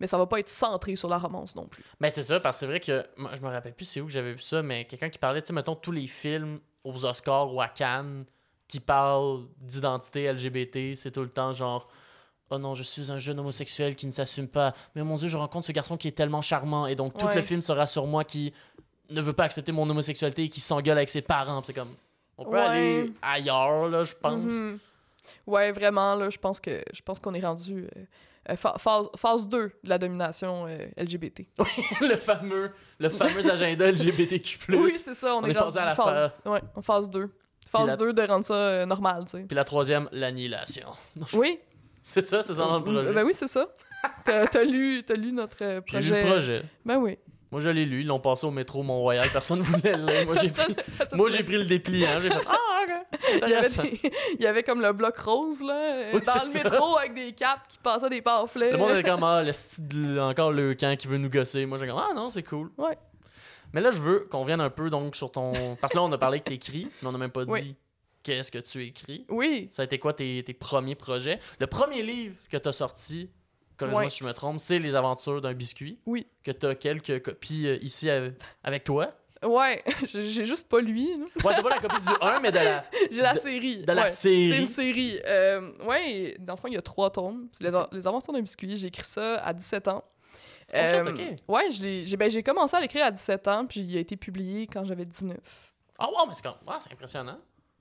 Mais 0.00 0.06
ça 0.06 0.16
va 0.16 0.26
pas 0.26 0.38
être 0.38 0.48
centré 0.48 0.94
sur 0.94 1.08
la 1.08 1.18
romance 1.18 1.56
non 1.56 1.66
plus. 1.66 1.82
Mais 1.98 2.08
c'est 2.10 2.22
ça, 2.22 2.38
parce 2.38 2.56
que 2.56 2.60
c'est 2.60 2.66
vrai 2.66 2.78
que. 2.78 3.04
moi, 3.16 3.32
je 3.34 3.40
me 3.40 3.48
rappelle 3.48 3.74
plus 3.74 3.84
c'est 3.84 4.00
où 4.00 4.06
que 4.06 4.12
j'avais 4.12 4.32
vu 4.34 4.38
ça, 4.38 4.62
mais 4.62 4.84
quelqu'un 4.84 5.10
qui 5.10 5.18
parlait, 5.18 5.42
tu 5.42 5.48
sais, 5.48 5.52
mettons, 5.52 5.74
tous 5.74 5.90
les 5.90 6.06
films 6.06 6.60
aux 6.84 7.04
Oscars 7.04 7.52
ou 7.52 7.60
à 7.60 7.66
Cannes 7.66 8.24
qui 8.68 8.80
parlent 8.80 9.40
d'identité 9.60 10.30
LGBT, 10.32 10.94
c'est 10.94 11.10
tout 11.10 11.22
le 11.22 11.28
temps 11.30 11.52
genre. 11.52 11.88
Oh 12.50 12.56
non, 12.58 12.74
je 12.74 12.82
suis 12.82 13.10
un 13.12 13.18
jeune 13.18 13.38
homosexuel 13.38 13.94
qui 13.94 14.06
ne 14.06 14.10
s'assume 14.10 14.48
pas. 14.48 14.72
Mais 14.94 15.02
mon 15.02 15.16
Dieu, 15.16 15.28
je 15.28 15.36
rencontre 15.36 15.66
ce 15.66 15.72
garçon 15.72 15.96
qui 15.98 16.08
est 16.08 16.12
tellement 16.12 16.40
charmant. 16.40 16.86
Et 16.86 16.94
donc, 16.94 17.16
tout 17.18 17.26
Ouais. 17.26 17.34
le 17.34 17.42
film 17.42 17.60
sera 17.60 17.86
sur 17.86 18.06
moi 18.06 18.24
qui 18.24 18.54
ne 19.10 19.20
veut 19.20 19.34
pas 19.34 19.44
accepter 19.44 19.70
mon 19.72 19.88
homosexualité 19.90 20.44
et 20.44 20.48
qui 20.48 20.60
s'engueule 20.60 20.96
avec 20.96 21.10
ses 21.10 21.20
parents. 21.20 21.62
C'est 21.62 21.74
comme. 21.74 21.94
On 22.38 22.44
peut 22.44 22.52
Ouais. 22.52 22.58
aller 22.60 23.12
ailleurs, 23.20 23.88
là, 23.88 24.04
je 24.04 24.14
pense. 24.14 24.38
Mhm. 24.40 24.78
Ouais, 25.46 25.72
vraiment 25.72 26.14
là, 26.14 26.30
je 26.30 26.38
pense 26.38 26.58
que 26.60 26.82
je 26.92 27.02
pense 27.02 27.18
qu'on 27.20 27.34
est 27.34 27.40
rendu 27.44 27.84
euh, 27.84 28.00
euh, 28.50 28.56
pha- 28.56 28.76
phase, 28.78 29.08
phase 29.16 29.46
2 29.48 29.58
de 29.84 29.88
la 29.88 29.98
domination 29.98 30.64
euh, 30.68 30.86
LGBT. 30.96 31.46
le 32.00 32.16
fameux, 32.16 32.70
le 32.98 33.08
fameux 33.10 33.46
agenda 33.50 33.90
LGBTQ. 33.92 34.74
Oui, 34.74 34.90
c'est 34.90 35.12
ça, 35.12 35.34
on, 35.34 35.40
On 35.42 35.44
est, 35.44 35.50
est 35.50 35.58
rendu 35.58 35.76
à 35.76 35.84
la 35.86 35.94
phase, 35.94 36.30
ouais, 36.46 36.62
en 36.74 36.80
phase 36.80 37.10
2. 37.10 37.28
Phase 37.70 37.90
la- 37.90 37.96
2 37.96 38.12
de 38.12 38.22
rendre 38.22 38.44
ça 38.44 38.54
euh, 38.54 38.86
normal, 38.86 39.24
tu 39.24 39.38
sais. 39.38 39.44
Puis 39.44 39.54
la 39.56 39.64
troisième, 39.64 40.08
l'annihilation. 40.12 40.88
Oui. 41.32 41.58
C'est 42.02 42.22
ça, 42.22 42.40
c'est 42.42 42.54
ça 42.54 42.62
dans 42.64 42.78
le 42.78 42.84
projet. 42.84 43.12
Ben 43.12 43.24
oui, 43.24 43.32
c'est 43.34 43.48
ça. 43.48 43.66
T'as 44.24 44.62
lu, 44.64 45.04
notre 45.32 45.56
euh, 45.62 45.80
J'ai 45.86 45.98
lu 45.98 46.08
projet. 46.08 46.22
le 46.22 46.30
projet. 46.30 46.62
Ben 46.86 46.96
oui. 46.96 47.18
Moi, 47.50 47.60
je 47.60 47.68
l'ai 47.70 47.84
lu. 47.84 48.00
Ils 48.02 48.06
l'ont 48.06 48.20
passé 48.20 48.46
au 48.46 48.50
métro 48.50 48.82
Mont-Royal. 48.82 49.26
Personne 49.32 49.58
ne 49.58 49.64
voulait 49.64 49.96
le 49.96 50.04
lire. 50.06 50.26
Moi, 50.26 50.34
j'ai 50.36 50.48
pris, 50.52 50.74
moi, 51.12 51.28
le 51.30 51.64
dépliant. 51.64 52.20
J'ai 52.20 52.30
fait 52.30 52.36
Ah, 52.46 52.56
ok. 52.84 53.18
il 53.28 53.38
y, 53.38 53.42
avait 53.42 53.44
Intéressant. 53.56 53.82
des- 53.82 54.00
il 54.38 54.42
y 54.42 54.46
avait 54.46 54.62
comme 54.62 54.80
le 54.80 54.92
bloc 54.92 55.16
rose, 55.18 55.62
là, 55.62 56.10
Oui, 56.14 56.20
dans 56.22 56.34
le 56.34 56.40
ça. 56.44 56.62
métro 56.62 56.96
avec 56.98 57.14
des 57.14 57.32
capes 57.32 57.66
qui 57.68 57.78
passaient 57.78 58.10
des 58.10 58.22
pamphlets. 58.22 58.72
Le 58.72 58.78
monde 58.78 58.90
était 58.92 59.08
comme 59.10 59.24
Ah, 59.24 59.42
le 59.42 59.52
style, 59.52 60.18
encore 60.20 60.52
le 60.52 60.74
camp 60.74 60.96
qui 60.96 61.08
veut 61.08 61.18
nous 61.18 61.30
gosser. 61.30 61.66
Moi, 61.66 61.78
j'ai 61.78 61.86
comme 61.88 61.98
Ah, 61.98 62.14
non, 62.14 62.28
c'est 62.30 62.42
cool. 62.42 62.70
Ouais. 62.78 62.96
Mais 63.72 63.80
là, 63.80 63.90
je 63.90 63.98
veux 63.98 64.20
qu'on 64.30 64.44
vienne 64.44 64.60
un 64.60 64.70
peu 64.70 64.90
donc 64.90 65.16
sur 65.16 65.30
ton. 65.30 65.76
Parce 65.76 65.92
que 65.92 65.98
là, 65.98 66.04
on 66.04 66.12
a 66.12 66.18
parlé 66.18 66.40
que 66.40 66.44
t'écris, 66.48 66.88
mais 67.02 67.08
on 67.08 67.12
n'a 67.12 67.18
même 67.18 67.30
pas 67.30 67.44
dit 67.44 67.76
qu'est-ce 68.22 68.50
que 68.50 68.58
tu 68.58 68.84
écris. 68.84 69.24
Oui. 69.28 69.68
Ça 69.70 69.82
a 69.82 69.84
été 69.84 69.98
quoi 69.98 70.12
tes, 70.12 70.42
tes 70.42 70.54
premiers 70.54 70.94
projets? 70.94 71.38
Le 71.58 71.66
premier 71.66 72.02
livre 72.02 72.34
que 72.50 72.56
tu 72.56 72.68
as 72.68 72.72
sorti, 72.72 73.30
corrige-moi 73.76 74.10
si 74.10 74.18
je 74.20 74.24
me 74.24 74.32
trompe, 74.32 74.58
c'est 74.58 74.78
Les 74.78 74.94
aventures 74.94 75.40
d'un 75.40 75.54
biscuit. 75.54 75.98
Oui. 76.06 76.26
Que 76.42 76.50
tu 76.50 76.66
as 76.66 76.74
quelques 76.74 77.22
copies 77.22 77.66
euh, 77.68 77.78
ici 77.82 78.08
avec 78.62 78.84
toi. 78.84 79.14
Ouais, 79.44 79.84
j'ai 80.04 80.44
juste 80.44 80.68
pas 80.68 80.80
lui. 80.80 81.16
là. 81.16 81.24
Ouais, 81.44 81.54
t'as 81.54 81.62
pas 81.62 81.68
la 81.68 81.78
copie 81.78 82.00
du 82.00 82.12
1, 82.20 82.40
mais 82.40 82.50
de 82.50 82.56
la. 82.56 82.84
J'ai 83.10 83.22
la 83.22 83.34
série. 83.34 83.76
de 83.84 83.92
la 83.92 84.02
ouais. 84.02 84.08
série. 84.08 84.48
C'est 84.50 84.58
une 84.58 84.66
série. 84.66 85.20
Euh, 85.24 85.72
ouais, 85.84 86.36
dans 86.40 86.54
le 86.54 86.60
fond, 86.60 86.66
il 86.66 86.74
y 86.74 86.76
a 86.76 86.82
trois 86.82 87.10
tomes. 87.10 87.48
Les, 87.60 87.70
les 87.92 88.06
aventures 88.06 88.32
d'un 88.32 88.40
biscuit. 88.40 88.76
J'ai 88.76 88.88
écrit 88.88 89.04
ça 89.04 89.36
à 89.36 89.52
17 89.52 89.86
ans. 89.88 90.02
Oh 90.72 90.76
shit, 90.76 90.94
Euh, 90.94 91.10
ok. 91.12 91.20
Ouais, 91.48 91.70
je 91.70 91.82
l'ai- 91.82 92.04
j'ai 92.04 92.16
ben, 92.16 92.28
j'ai 92.28 92.42
commencé 92.42 92.76
à 92.76 92.80
l'écrire 92.80 93.04
à 93.06 93.10
17 93.10 93.48
ans, 93.48 93.64
puis 93.66 93.80
il 93.80 93.96
a 93.96 94.00
été 94.00 94.16
publié 94.16 94.66
quand 94.66 94.84
j'avais 94.84 95.04
19. 95.06 95.36
Ah, 95.98 96.06
wow, 96.08 96.26
mais 96.28 96.34
c'est 96.34 96.42
quand... 96.42 96.56
ah, 96.66 96.78
impressionnant. 96.92 97.38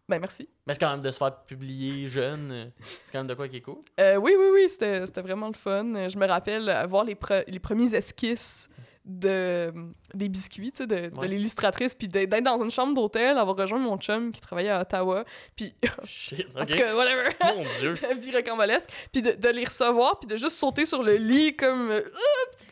Ben, 0.09 0.19
merci. 0.19 0.47
Mais 0.65 0.73
c'est 0.73 0.79
quand 0.79 0.91
même 0.91 1.01
de 1.01 1.11
se 1.11 1.17
faire 1.17 1.35
publier 1.43 2.07
jeune, 2.07 2.49
euh, 2.51 2.65
c'est 3.03 3.11
quand 3.11 3.19
même 3.19 3.27
de 3.27 3.33
quoi 3.33 3.49
qui 3.49 3.57
est 3.57 3.61
cool. 3.61 3.81
Euh, 3.99 4.15
oui, 4.15 4.33
oui, 4.39 4.45
oui, 4.53 4.69
c'était 4.69 5.21
vraiment 5.21 5.47
le 5.47 5.53
fun. 5.53 6.07
Je 6.07 6.17
me 6.17 6.25
rappelle 6.25 6.69
euh, 6.69 6.85
voir 6.85 7.03
les, 7.03 7.15
pre- 7.15 7.43
les 7.45 7.59
premiers 7.59 7.93
esquisses 7.93 8.69
de, 9.07 9.73
des 10.13 10.27
biscuits, 10.27 10.71
tu 10.71 10.83
sais, 10.83 10.87
de, 10.87 11.09
l'illustratrice, 11.25 11.95
puis 11.95 12.09
d'être 12.09 12.43
dans 12.43 12.61
une 12.61 12.69
chambre 12.69 12.93
d'hôtel, 12.93 13.37
avoir 13.37 13.55
rejoint 13.55 13.79
mon 13.79 13.97
chum 13.97 14.33
qui 14.33 14.41
travaillait 14.41 14.69
à 14.69 14.81
Ottawa, 14.81 15.23
puis 15.55 15.73
Shit, 16.03 16.45
en 16.55 16.65
tout 16.65 16.75
cas, 16.75 16.93
whatever, 16.93 17.29
Mon 17.55 17.63
dieu. 17.79 17.97
vie 18.19 18.35
rocambolesque, 18.35 18.89
puis 19.13 19.21
de, 19.21 19.31
de 19.31 19.49
les 19.49 19.63
recevoir, 19.63 20.19
puis 20.19 20.27
de 20.27 20.35
juste 20.35 20.57
sauter 20.57 20.85
sur 20.85 21.03
le 21.03 21.15
lit 21.15 21.55
comme 21.55 21.89
euh, 21.89 22.01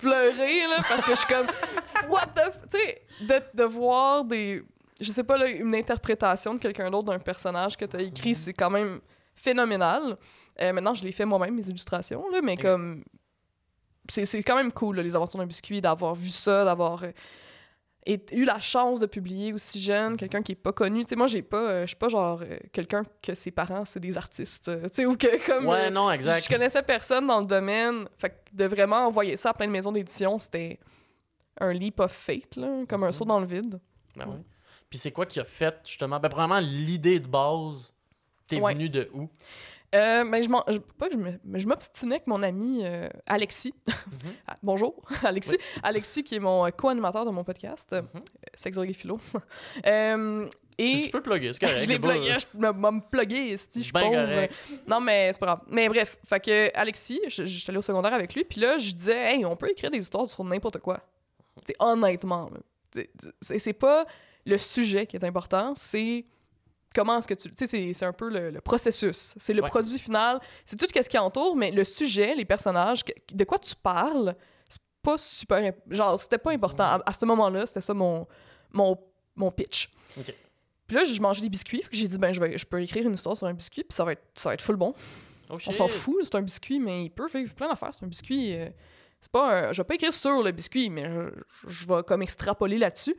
pleurer, 0.01 0.68
là, 0.68 0.84
parce 0.88 1.04
que 1.04 1.12
je 1.12 1.20
suis 1.20 1.34
comme, 1.34 1.48
what 2.10 2.27
the... 2.36 2.51
Tu 2.70 2.77
sais, 2.77 3.01
de, 3.22 3.42
de 3.54 3.63
voir 3.63 4.25
des... 4.25 4.62
Je 5.00 5.12
sais 5.12 5.24
pas, 5.24 5.38
là, 5.38 5.48
une 5.48 5.75
interprétation 5.75 6.54
de 6.54 6.60
quelqu'un 6.60 6.92
d'autre 6.92 7.12
d'un 7.12 7.20
personnage 7.20 7.77
que 7.77 7.86
tu 7.86 7.96
as 7.96 8.01
écrit, 8.01 8.36
c'est 8.36 8.54
quand 8.54 8.70
même 8.70 9.00
phénoménal. 9.36 10.18
Euh, 10.62 10.74
maintenant, 10.74 10.94
je 10.94 11.04
l'ai 11.04 11.12
fait 11.13 11.25
moi-même, 11.25 11.56
mes 11.56 11.68
illustrations, 11.68 12.30
là, 12.30 12.42
mais 12.44 12.58
comme... 12.58 13.04
C'est 14.10 14.26
c'est 14.26 14.44
quand 14.44 14.56
même 14.56 14.72
cool, 14.72 14.98
là, 14.98 15.04
les 15.04 15.16
aventures 15.16 15.40
d'un 15.40 15.46
biscuit, 15.46 15.82
d'avoir 15.82 16.14
vu 16.16 16.30
ça, 16.30 16.64
d'avoir... 16.66 17.04
euh, 17.04 17.12
eu 18.32 18.46
la 18.46 18.60
chance 18.60 19.00
de 19.00 19.08
publier 19.08 19.52
aussi 19.54 19.82
jeune, 19.82 20.16
quelqu'un 20.16 20.44
qui 20.44 20.52
est 20.52 20.56
pas 20.56 20.72
connu. 20.72 21.04
Tu 21.04 21.10
sais, 21.10 21.16
moi, 21.16 21.26
j'ai 21.28 21.42
pas... 21.42 21.58
euh, 21.58 21.82
je 21.82 21.88
suis 21.88 21.96
pas 21.96 22.08
genre 22.08 22.40
euh, 22.44 22.58
quelqu'un 22.72 23.04
que 23.22 23.34
ses 23.34 23.50
parents, 23.52 23.84
c'est 23.86 24.00
des 24.00 24.16
artistes. 24.16 24.70
tu 24.84 24.90
sais, 24.94 25.06
ou 25.08 25.16
que 25.18 25.44
comme... 25.46 25.68
Ouais, 25.68 25.90
non, 25.90 26.12
exact. 26.12 26.44
je 26.44 26.50
connaissais 26.50 26.84
personne 26.84 27.26
dans 27.26 27.40
le 27.40 27.48
domaine. 27.48 28.08
Fait 28.20 28.30
que 28.30 28.36
de 28.56 28.66
vraiment 28.66 29.08
envoyer 29.08 29.38
ça 29.38 29.50
à 29.50 29.54
plein 29.54 29.66
de 29.66 29.72
maisons 29.72 29.92
d'édition, 29.92 30.38
c'était 30.38 30.80
un 31.60 31.74
leap 31.74 32.00
of 32.00 32.12
fate, 32.12 32.58
là, 32.58 32.84
comme 32.88 33.04
un 33.04 33.08
Mhm. 33.08 33.12
saut 33.14 33.26
dans 33.26 33.40
le 33.40 33.48
vide. 33.48 33.80
Ben 34.16 34.28
ouais. 34.28 34.36
Puis 34.90 35.00
c'est 35.00 35.12
quoi 35.12 35.26
qui 35.26 35.40
a 35.40 35.44
fait, 35.44 35.76
justement, 35.86 36.20
ben 36.20 36.30
probablement 36.30 36.60
l'idée 36.60 37.20
de 37.20 37.28
base, 37.28 37.92
t'es 38.48 38.60
Ouais. 38.60 38.74
venu 38.74 38.88
de 38.88 39.10
où? 39.14 39.28
Euh, 39.96 40.24
ben, 40.30 40.44
je 40.44 40.50
je- 40.74 40.78
pas 40.80 41.08
que 41.08 41.14
je 41.14 41.18
me- 41.18 41.40
je 41.60 41.68
m'obstinais 41.68 42.16
avec 42.16 42.28
mon 42.28 42.42
ami 42.44 42.82
euh, 42.84 43.08
Alexis. 43.25 43.74
Mhm. 43.88 43.94
Ah, 44.48 44.56
bonjour, 44.64 45.02
Alexis. 45.24 45.58
Alexis, 45.84 46.24
qui 46.24 46.36
est 46.36 46.40
mon 46.40 46.66
euh, 46.66 46.70
co-animateur 46.70 47.25
de 47.25 47.32
mon 47.32 47.44
podcast, 47.44 47.92
Mhm. 47.94 48.22
Sex, 48.56 48.75
Drogue 48.75 48.90
et 48.90 48.94
Philo. 48.94 49.20
Euh, 49.86 50.48
et 50.78 50.86
Tu, 50.88 51.02
tu 51.04 51.10
peux 51.10 51.22
plugger, 51.22 51.54
c'est 51.54 51.60
correct. 51.60 51.78
je 51.84 51.88
l'ai 51.88 51.98
pas- 52.00 52.10
plugué, 52.10 52.36
je 52.38 52.58
me, 52.60 52.72
me 52.74 53.00
plugué, 53.10 53.58
si 53.58 53.82
je 53.82 53.94
Ben. 53.94 54.50
Non, 54.88 55.00
mais 55.00 55.32
c'est 55.32 55.40
pas 55.40 55.46
grave. 55.46 55.62
Mais 55.70 55.88
bref, 55.88 56.18
fait 56.28 56.40
que 56.42 56.78
Alexis, 56.78 57.22
je- 57.30 57.46
j'étais 57.46 57.70
allé 57.70 57.78
au 57.78 57.82
secondaire 57.82 58.14
avec 58.14 58.36
lui, 58.36 58.44
puis 58.44 58.60
là, 58.60 58.78
je 58.78 58.92
disais, 58.92 59.36
hey, 59.36 59.46
on 59.46 59.56
peut 59.56 59.70
écrire 59.72 59.90
des 59.90 60.00
histoires 60.00 60.28
sur 60.28 60.44
n'importe 60.44 60.80
quoi. 60.80 61.00
C'est 61.66 61.75
honnêtement, 61.80 62.50
c'est 63.42 63.60
c'est 63.60 63.74
pas 63.74 64.06
le 64.46 64.58
sujet 64.58 65.06
qui 65.08 65.16
est 65.16 65.24
important, 65.24 65.74
c'est 65.78 66.25
comment 66.96 67.18
est-ce 67.20 67.28
que 67.28 67.34
tu. 67.34 67.50
Tu 67.50 67.68
sais, 67.68 67.94
c'est- 67.94 68.06
un 68.06 68.14
peu 68.14 68.30
le, 68.30 68.50
le 68.50 68.62
processus. 68.62 69.36
C'est 69.38 69.54
le 69.54 69.62
Ouais. 69.62 69.70
produit 69.70 70.00
final. 70.00 70.40
C'est 70.66 70.78
tout 70.78 70.88
ce 70.90 71.10
qui 71.10 71.18
entoure, 71.18 71.56
mais 71.56 71.72
le 71.72 71.84
sujet, 71.84 72.34
les 72.36 72.46
personnages, 72.46 73.02
de 73.32 73.44
quoi 73.44 73.60
tu 73.60 73.75
parles, 73.75 74.36
c'est 74.70 74.82
pas 75.04 75.18
super. 75.18 75.74
Genre, 75.90 76.18
c'était 76.20 76.38
pas 76.40 76.52
important. 76.52 76.84
À, 76.86 77.02
à 77.06 77.14
ce 77.14 77.25
moment-là, 77.25 77.68
c'était 77.68 77.82
ça 77.82 77.94
mon, 77.94 78.25
mon, 78.72 78.98
mon 79.36 79.52
pitch. 79.52 79.90
Puis 80.88 80.96
là, 80.98 81.04
je 81.04 81.20
mangeais 81.20 81.42
des 81.42 81.50
biscuits. 81.50 81.84
J'ai 81.92 82.08
dit, 82.08 82.18
ben, 82.18 82.32
je, 82.32 82.40
vais, 82.40 82.58
je 82.58 82.66
peux 82.66 82.82
écrire 82.82 83.06
une 83.08 83.14
histoire 83.16 83.36
sur 83.36 83.48
un 83.48 83.54
biscuit, 83.54 83.84
puis 83.84 83.96
ça 83.96 84.04
va 84.06 84.12
être, 84.14 84.24
ça 84.36 84.50
va 84.50 84.54
être 84.54 84.62
full 84.62 84.75
bon. 84.75 84.94
Oh 85.50 85.58
On 85.68 85.74
s'en 85.74 85.88
fout, 85.88 86.16
c'est 86.24 86.36
un 86.36 86.42
biscuit, 86.42 86.80
mais 86.80 87.06
il 87.06 87.10
peut 87.12 87.28
vivre 87.34 87.54
plein 87.56 87.68
d'affaires. 87.70 87.94
C'est 87.94 88.06
un 88.06 88.08
biscuit. 88.08 88.56
euh, 88.56 88.70
c'est 89.22 89.32
pas 89.32 89.70
un- 89.70 89.72
Je 89.74 89.82
vais 89.82 89.86
pas 89.86 89.96
écrire 89.96 90.14
sur 90.14 90.44
le 90.44 90.52
biscuit, 90.52 90.90
mais 90.92 91.04
je, 91.10 91.70
je 91.70 91.88
vais 91.88 92.04
comme 92.04 92.22
extrapoler 92.22 92.78
là-dessus. 92.78 93.16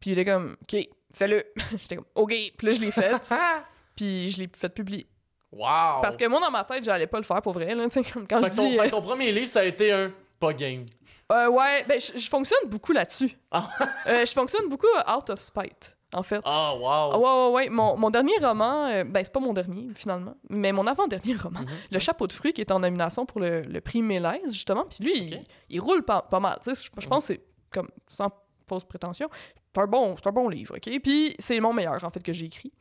Puis 0.00 0.10
il 0.12 0.18
est 0.18 0.24
comme, 0.24 0.56
OK, 0.62 0.76
fais-le. 1.12 1.44
J'étais 1.76 1.96
comme, 1.96 2.06
OK. 2.14 2.30
Puis 2.30 2.66
là, 2.66 2.72
je 2.72 2.80
l'ai 2.80 2.90
fait. 2.90 3.32
puis 3.96 4.28
je 4.30 4.38
l'ai 4.38 4.50
fait 4.56 4.68
publier. 4.68 5.06
Wow! 5.50 6.02
Parce 6.02 6.16
que 6.16 6.26
moi, 6.26 6.40
dans 6.40 6.50
ma 6.50 6.62
tête, 6.64 6.84
j'allais 6.84 7.06
pas 7.06 7.16
le 7.18 7.24
faire 7.24 7.40
pour 7.40 7.54
vrai. 7.54 7.74
Là, 7.74 7.84
tu 7.88 8.02
sais, 8.02 8.10
comme 8.12 8.26
quand 8.28 8.40
Fait 8.42 8.50
je 8.52 8.56
ton, 8.56 8.68
dis. 8.68 8.76
fait 8.76 8.86
euh, 8.86 8.90
ton 8.90 9.00
premier 9.00 9.32
livre, 9.32 9.48
ça 9.48 9.60
a 9.60 9.64
été 9.64 9.90
un 9.92 10.12
pas 10.38 10.52
game. 10.52 10.84
euh, 11.32 11.48
ouais, 11.48 11.84
ben, 11.88 11.98
je, 11.98 12.18
je 12.18 12.28
fonctionne 12.28 12.68
beaucoup 12.68 12.92
là-dessus. 12.92 13.30
Ah. 13.50 13.66
Euh, 14.06 14.26
je 14.26 14.32
fonctionne 14.32 14.68
beaucoup 14.68 14.86
euh, 14.86 15.16
out 15.16 15.30
of 15.30 15.40
spite, 15.40 15.96
en 16.12 16.22
fait. 16.22 16.40
Ah, 16.44 16.74
wow! 16.74 16.86
Ah 17.12 17.18
ouais, 17.18 17.24
ouais, 17.46 17.52
ouais. 17.54 17.68
Mon, 17.70 17.96
mon 17.96 18.10
dernier 18.10 18.36
roman, 18.42 18.86
euh, 18.88 19.04
ben 19.04 19.24
c'est 19.24 19.32
pas 19.32 19.40
mon 19.40 19.54
dernier, 19.54 19.88
finalement, 19.94 20.34
mais 20.50 20.70
mon 20.70 20.86
avant-dernier 20.86 21.34
roman, 21.36 21.60
Mhm. 21.60 21.66
Le 21.92 21.98
chapeau 21.98 22.26
de 22.26 22.32
fruits, 22.34 22.52
qui 22.52 22.60
est 22.60 22.70
en 22.70 22.80
nomination 22.80 23.24
pour 23.24 23.40
le, 23.40 23.62
le 23.62 23.80
prix 23.80 24.02
Mélaise, 24.02 24.52
justement. 24.52 24.84
Puis 24.84 25.02
lui, 25.02 25.18
il, 25.18 25.44
il 25.70 25.80
roule 25.80 26.04
pas, 26.04 26.20
pas 26.20 26.40
mal. 26.40 26.58
Tu 26.62 26.74
sais, 26.74 26.84
je, 26.94 27.00
je 27.00 27.08
pense 27.08 27.26
que 27.26 27.34
c'est 27.34 27.40
comme, 27.70 27.88
sans 28.06 28.28
fausse 28.68 28.84
prétention, 28.84 29.30
c'est 29.78 29.82
un, 29.84 29.86
bon, 29.86 30.16
c'est 30.16 30.26
un 30.28 30.32
bon 30.32 30.48
livre, 30.48 30.76
OK? 30.76 31.00
Puis 31.02 31.34
c'est 31.38 31.58
mon 31.60 31.72
meilleur, 31.72 32.02
en 32.04 32.10
fait, 32.10 32.22
que 32.22 32.32
j'ai 32.32 32.46
écrit. 32.46 32.72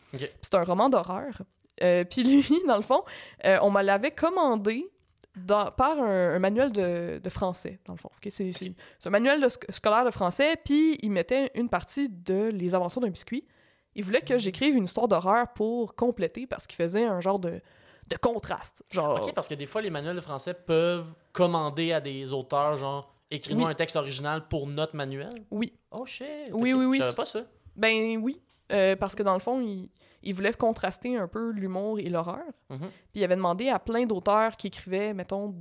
C'est 0.42 0.56
un 0.56 0.63
roman 0.63 0.89
d'horreur. 0.89 1.42
Euh, 1.84 2.04
puis 2.04 2.24
lui, 2.24 2.48
dans 2.68 2.77
le 2.77 2.82
fond, 2.82 3.04
euh, 3.46 3.58
on 3.62 3.70
me 3.72 3.82
l'avait 3.84 4.12
commandé 4.12 4.89
dans- 5.36 5.72
par 5.72 6.00
un, 6.00 6.34
un 6.36 6.39
manuel 6.39 6.72
de, 6.72 7.20
de 7.24 7.30
français, 7.30 7.80
dans 7.86 7.94
le 7.94 8.00
fond. 8.00 8.10
OK? 8.18 8.27
C'est 8.32 8.51
c'est 8.51 8.74
un 9.06 9.10
manuel 9.12 9.39
de 9.42 9.48
sc- 9.48 9.72
scolaire 9.72 10.04
de 10.06 10.10
français, 10.12 10.56
puis 10.66 10.98
il 11.04 11.12
mettait 11.12 11.51
une 11.56 11.70
partie 11.70 12.10
de 12.10 12.50
Les 12.51 12.74
aventures 12.74 13.01
d'un 13.01 13.10
biscuit. 13.10 13.46
Il 13.94 14.04
voulait 14.04 14.22
que 14.22 14.38
j'écrive 14.38 14.75
une 14.75 14.86
histoire 14.86 15.08
d'horreur 15.08 15.48
pour 15.54 15.96
compléter, 15.96 16.48
parce 16.48 16.66
qu'il 16.68 16.75
faisait 16.77 17.06
un 17.06 17.20
genre 17.20 17.38
de, 17.39 17.62
de 18.10 18.16
contraste. 18.18 18.84
Genre, 18.89 19.22
Ok, 19.24 19.34
parce 19.36 19.48
que 19.48 19.54
des 19.56 19.66
fois, 19.68 19.82
les 19.82 19.89
manuels 19.92 20.16
de 20.16 20.22
français 20.22 20.54
peuvent 20.56 21.13
commander 21.34 21.94
à 21.94 22.00
des 22.01 22.34
auteurs, 22.34 22.75
genre, 22.77 23.13
écris-nous 23.31 23.63
Oui. 23.65 23.72
un 23.72 23.75
texte 23.75 23.96
original 23.96 24.48
pour 24.48 24.67
notre 24.67 24.96
manuel. 24.96 25.29
oui. 25.51 25.74
Oh 25.91 26.05
shit! 26.05 26.27
Oui, 26.51 26.74
ok. 26.74 26.79
oui, 26.79 26.86
oui. 26.86 26.98
Je 26.98 27.03
savais 27.03 27.15
pas 27.15 27.25
ça. 27.25 27.41
Ben 27.75 28.17
oui, 28.17 28.41
euh, 28.72 28.96
parce 28.96 29.15
que 29.15 29.24
dans 29.24 29.34
le 29.34 29.39
fond, 29.39 29.62
il, 29.62 29.89
il 30.24 30.34
voulait 30.36 30.51
contraster 30.53 31.15
un 31.15 31.27
peu 31.27 31.51
l'humour 31.51 32.00
et 32.00 32.10
l'horreur. 32.10 32.43
Mhm. 32.69 32.79
Puis 32.79 32.89
il 33.15 33.24
avait 33.24 33.36
demandé 33.36 33.69
à 33.69 33.79
plein 33.79 34.05
d'auteurs 34.05 34.57
qui 34.57 34.67
écrivaient, 34.67 35.13
mettons, 35.13 35.55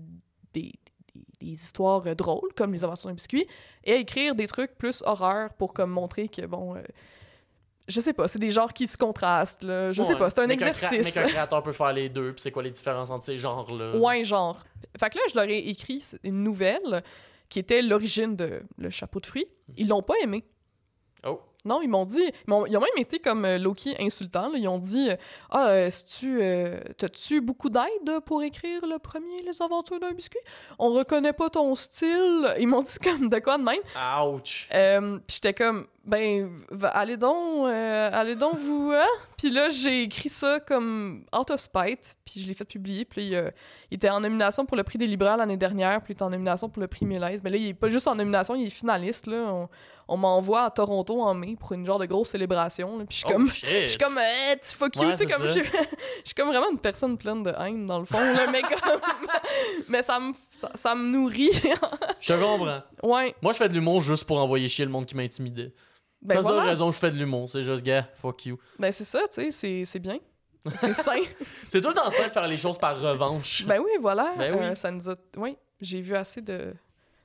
des, 0.53 0.73
des, 1.15 1.25
des 1.41 1.47
histoires 1.53 2.03
euh, 2.07 2.15
drôles, 2.15 2.53
comme 2.57 2.73
Les 2.73 2.83
Aventures 2.83 3.09
d'un 3.11 3.15
biscuit, 3.15 3.47
et 3.85 3.93
à 3.93 3.97
écrire 3.97 4.35
des 4.35 4.47
trucs 4.47 4.77
plus 4.77 5.03
horreur 5.07 5.53
pour 5.55 5.73
comme 5.75 5.91
montrer 5.91 6.29
que, 6.29 6.45
bon, 6.47 6.75
euh, 6.75 6.83
je 7.89 8.01
sais 8.01 8.13
pas, 8.13 8.27
c'est 8.27 8.41
des 8.41 8.51
genres 8.51 8.73
qui 8.73 8.89
se 8.89 8.97
contrastent, 8.97 9.63
là. 9.63 9.93
Je 9.93 10.03
sais 10.03 10.15
Ouais. 10.15 10.19
pas, 10.19 10.31
c'est 10.31 10.41
un 10.41 10.47
Mais 10.49 10.55
exercice. 10.55 10.91
Mais 10.91 11.23
qu'un 11.23 11.29
créateur 11.29 11.63
peut 11.63 11.73
faire 11.73 11.93
les 11.93 12.09
deux, 12.09 12.33
puis 12.33 12.43
c'est 12.43 12.51
quoi 12.51 12.63
les 12.65 12.71
différences 12.73 13.11
entre 13.11 13.25
ces 13.25 13.39
genres-là? 13.39 13.97
Ouais, 13.97 14.25
genre. 14.25 14.65
Fait 14.99 15.11
que 15.11 15.19
là, 15.19 15.25
je 15.31 15.35
leur 15.37 15.45
ai 15.49 15.59
écrit 15.59 16.03
une 16.25 16.43
nouvelle 16.43 17.05
qui 17.49 17.59
était 17.59 17.83
l'origine 17.83 18.37
de 18.37 18.63
Le 18.77 18.91
Chapeau 18.91 19.21
de 19.21 19.27
fruits. 19.27 19.47
Ils 19.77 19.89
l'ont 19.89 20.03
pas 20.03 20.15
aimé. 20.23 20.45
Oh! 21.27 21.41
Non, 21.67 21.83
ils 21.83 21.89
m'ont 21.89 22.05
dit. 22.05 22.33
Ils, 22.47 22.53
ont 22.53 22.69
même 22.69 22.81
été 22.97 23.19
comme 23.19 23.45
euh, 23.45 23.59
Loki 23.59 23.97
insultant. 24.01 24.49
là. 24.49 24.59
Ils 24.59 24.69
ont 24.69 24.79
dit 24.79 25.11
euh, 25.11 25.17
Ah, 25.51 25.69
euh, 25.69 25.91
tu 26.19 26.41
t'as-tu 26.97 27.41
beaucoup 27.41 27.69
d'aide 27.69 28.21
pour 28.25 28.43
écrire 28.43 28.87
le 28.87 28.99
premier 28.99 29.43
Les 29.43 29.61
Aventures 29.61 30.01
d'un 30.01 30.13
biscuit? 30.13 30.41
On 30.79 30.91
reconnaît 30.93 31.33
pas 31.33 31.51
ton 31.51 31.75
style. 31.75 32.55
Ils 32.59 32.69
m'ont 32.69 32.83
dit 32.83 32.99
comme 33.03 33.29
de 33.29 33.39
quoi 33.39 33.59
de 33.59 33.65
même? 33.65 33.81
Ouch! 34.25 34.69
Euh, 34.73 35.19
puis 35.27 35.35
j'étais 35.37 35.55
comme 35.55 35.87
Ben, 36.05 36.49
allez 36.93 37.17
donc, 37.17 37.67
euh, 37.67 38.11
allez 38.13 38.37
donc 38.37 38.55
vous. 38.55 38.93
Hein? 38.95 39.07
Puis 39.37 39.51
là, 39.51 39.69
j'ai 39.69 40.03
écrit 40.03 40.29
ça 40.29 40.61
comme 40.61 41.25
out 41.37 41.51
of 41.51 41.59
spite. 41.61 42.17
Puis 42.25 42.41
je 42.41 42.49
l'ai 42.49 42.55
fait 42.55 42.65
publier. 42.65 43.05
Puis 43.05 43.27
il, 43.27 43.35
euh, 43.35 43.51
il 43.91 43.97
était 43.97 44.11
en 44.11 44.21
nomination 44.21 44.65
pour 44.67 44.77
le 44.77 44.85
prix 44.85 44.99
des 44.99 45.07
libraires 45.07 45.37
l'année 45.37 45.57
dernière. 45.57 46.01
Puis 46.03 46.13
il 46.13 46.15
était 46.15 46.23
en 46.23 46.31
nomination 46.31 46.69
pour 46.69 46.81
le 46.81 46.87
prix 46.87 47.07
Mélaise. 47.07 47.41
Mais 47.43 47.51
là, 47.51 47.57
il 47.57 47.69
est 47.69 47.75
pas 47.75 47.91
juste 47.91 48.07
en 48.07 48.15
nomination, 48.15 48.55
il 48.55 48.67
est 48.67 48.71
finaliste. 48.71 49.27
Là. 49.27 49.37
On, 49.49 49.69
on 50.09 50.17
m'envoie 50.17 50.63
à 50.65 50.71
Toronto 50.71 51.21
en 51.21 51.35
mai 51.35 51.56
pour 51.57 51.73
une 51.73 51.85
genre 51.87 51.99
de 51.99 52.07
grosse 52.07 52.29
célébration. 52.31 52.99
là, 52.99 53.05
Puis 53.07 53.19
je 53.19 53.25
suis 53.25 53.27
Oh, 53.29 53.33
comme. 53.33 53.51
shit. 53.51 53.69
Je 53.69 53.89
suis 53.89 53.99
comme, 53.99 54.19
eh, 54.19 54.57
tu 54.59 54.77
fuck 54.77 54.95
you, 54.97 55.13
tu 55.17 55.27
comme 55.27 55.47
je 55.47 55.53
suis- 55.53 56.35
comme 56.37 56.49
vraiment 56.49 56.71
une 56.71 56.79
personne 56.79 57.17
pleine 57.19 57.43
de 57.43 57.53
haine 57.59 57.87
dans 57.87 57.99
le 57.99 58.05
fond, 58.05 58.19
là, 58.21 58.47
mais 58.51 58.63
comme, 58.63 59.01
mais 59.89 60.03
ça 60.03 60.19
me, 60.21 60.33
ça, 60.57 60.71
ça 60.75 60.95
me 60.95 61.09
nourrit, 61.11 61.51
Je 62.21 62.33
te 62.33 62.41
comprends. 62.41 62.83
ouais, 63.03 63.35
Moi, 63.43 63.53
je 63.53 63.59
fais 63.59 63.69
de 63.69 63.75
l'humour 63.75 64.01
juste 64.01 64.25
pour 64.25 64.39
envoyer 64.39 64.69
chier 64.69 64.85
le 64.85 64.91
monde 64.91 65.07
qui 65.07 65.17
m'intimidait. 65.17 65.73
ben 66.23 66.35
T'as 66.37 66.41
voilà. 66.43 66.63
raison, 66.65 66.91
je 66.93 66.99
fais 66.99 67.11
de 67.11 67.17
l'humour. 67.17 67.49
C'est 67.49 67.63
juste, 67.63 67.83
gars, 67.83 68.09
fuck 68.15 68.47
you. 68.47 68.59
ben 68.79 68.91
c'est 68.93 69.05
ça, 69.05 69.21
tu 69.33 69.51
sais, 69.53 69.85
c'est, 69.85 69.99
bien, 69.99 70.19
c'est 70.77 70.93
sain, 70.95 71.13
C'est 71.69 71.81
tout 71.81 71.89
le 71.89 71.95
temps 71.95 72.11
ça 72.11 72.25
de 72.27 72.33
faire 72.33 72.47
les 72.49 72.57
choses 72.57 72.79
par 72.79 73.01
revanche. 73.01 73.65
ben 73.67 73.79
oui, 73.81 73.91
voilà, 74.01 74.35
Ben 74.37 74.53
oui. 74.55 74.65
euh, 74.65 74.75
ça 74.75 74.91
nous 74.91 75.09
a, 75.09 75.15
oui, 75.37 75.57
j'ai 75.81 76.01
vu 76.01 76.17
assez 76.17 76.41
de, 76.41 76.75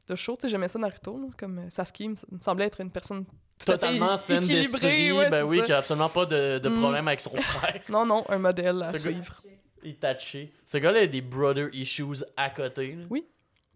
de 0.08 0.16
shows, 0.16 0.36
tu 0.36 0.42
sais, 0.42 0.50
j'aimais 0.50 0.68
ça 0.68 0.78
Naruto, 0.78 1.18
là, 1.18 1.28
comme 1.38 1.60
euh, 1.60 1.70
Sasuke, 1.70 2.02
me 2.02 2.16
me 2.38 2.42
semblait 2.42 2.66
être 2.66 2.82
une 2.82 2.92
personne 2.92 3.26
Totalement 3.65 4.18
saine 4.18 4.39
d'esprit. 4.39 5.12
ouais, 5.12 5.30
ben 5.30 5.44
oui, 5.46 5.58
ça. 5.60 5.63
qui 5.63 5.74
a 5.74 5.77
absolument 5.80 6.10
pas 6.10 6.25
de, 6.25 6.60
de 6.60 6.70
Mm. 6.70 6.77
problème 6.80 7.08
avec 7.08 7.22
son 7.22 7.36
frère. 7.36 7.80
Non, 7.89 8.06
non, 8.06 8.24
un 8.30 8.38
modèle 8.38 8.82
à 8.84 8.91
Ce 8.91 8.98
suivre. 9.00 9.41
Itachi. 9.84 10.51
Ce 10.65 10.77
gars-là 10.77 11.01
a 11.01 11.08
des 11.08 11.22
brother 11.22 11.70
issues 11.74 12.24
à 12.38 12.50
côté. 12.50 12.94
là. 12.94 13.03
Oui. 13.10 13.25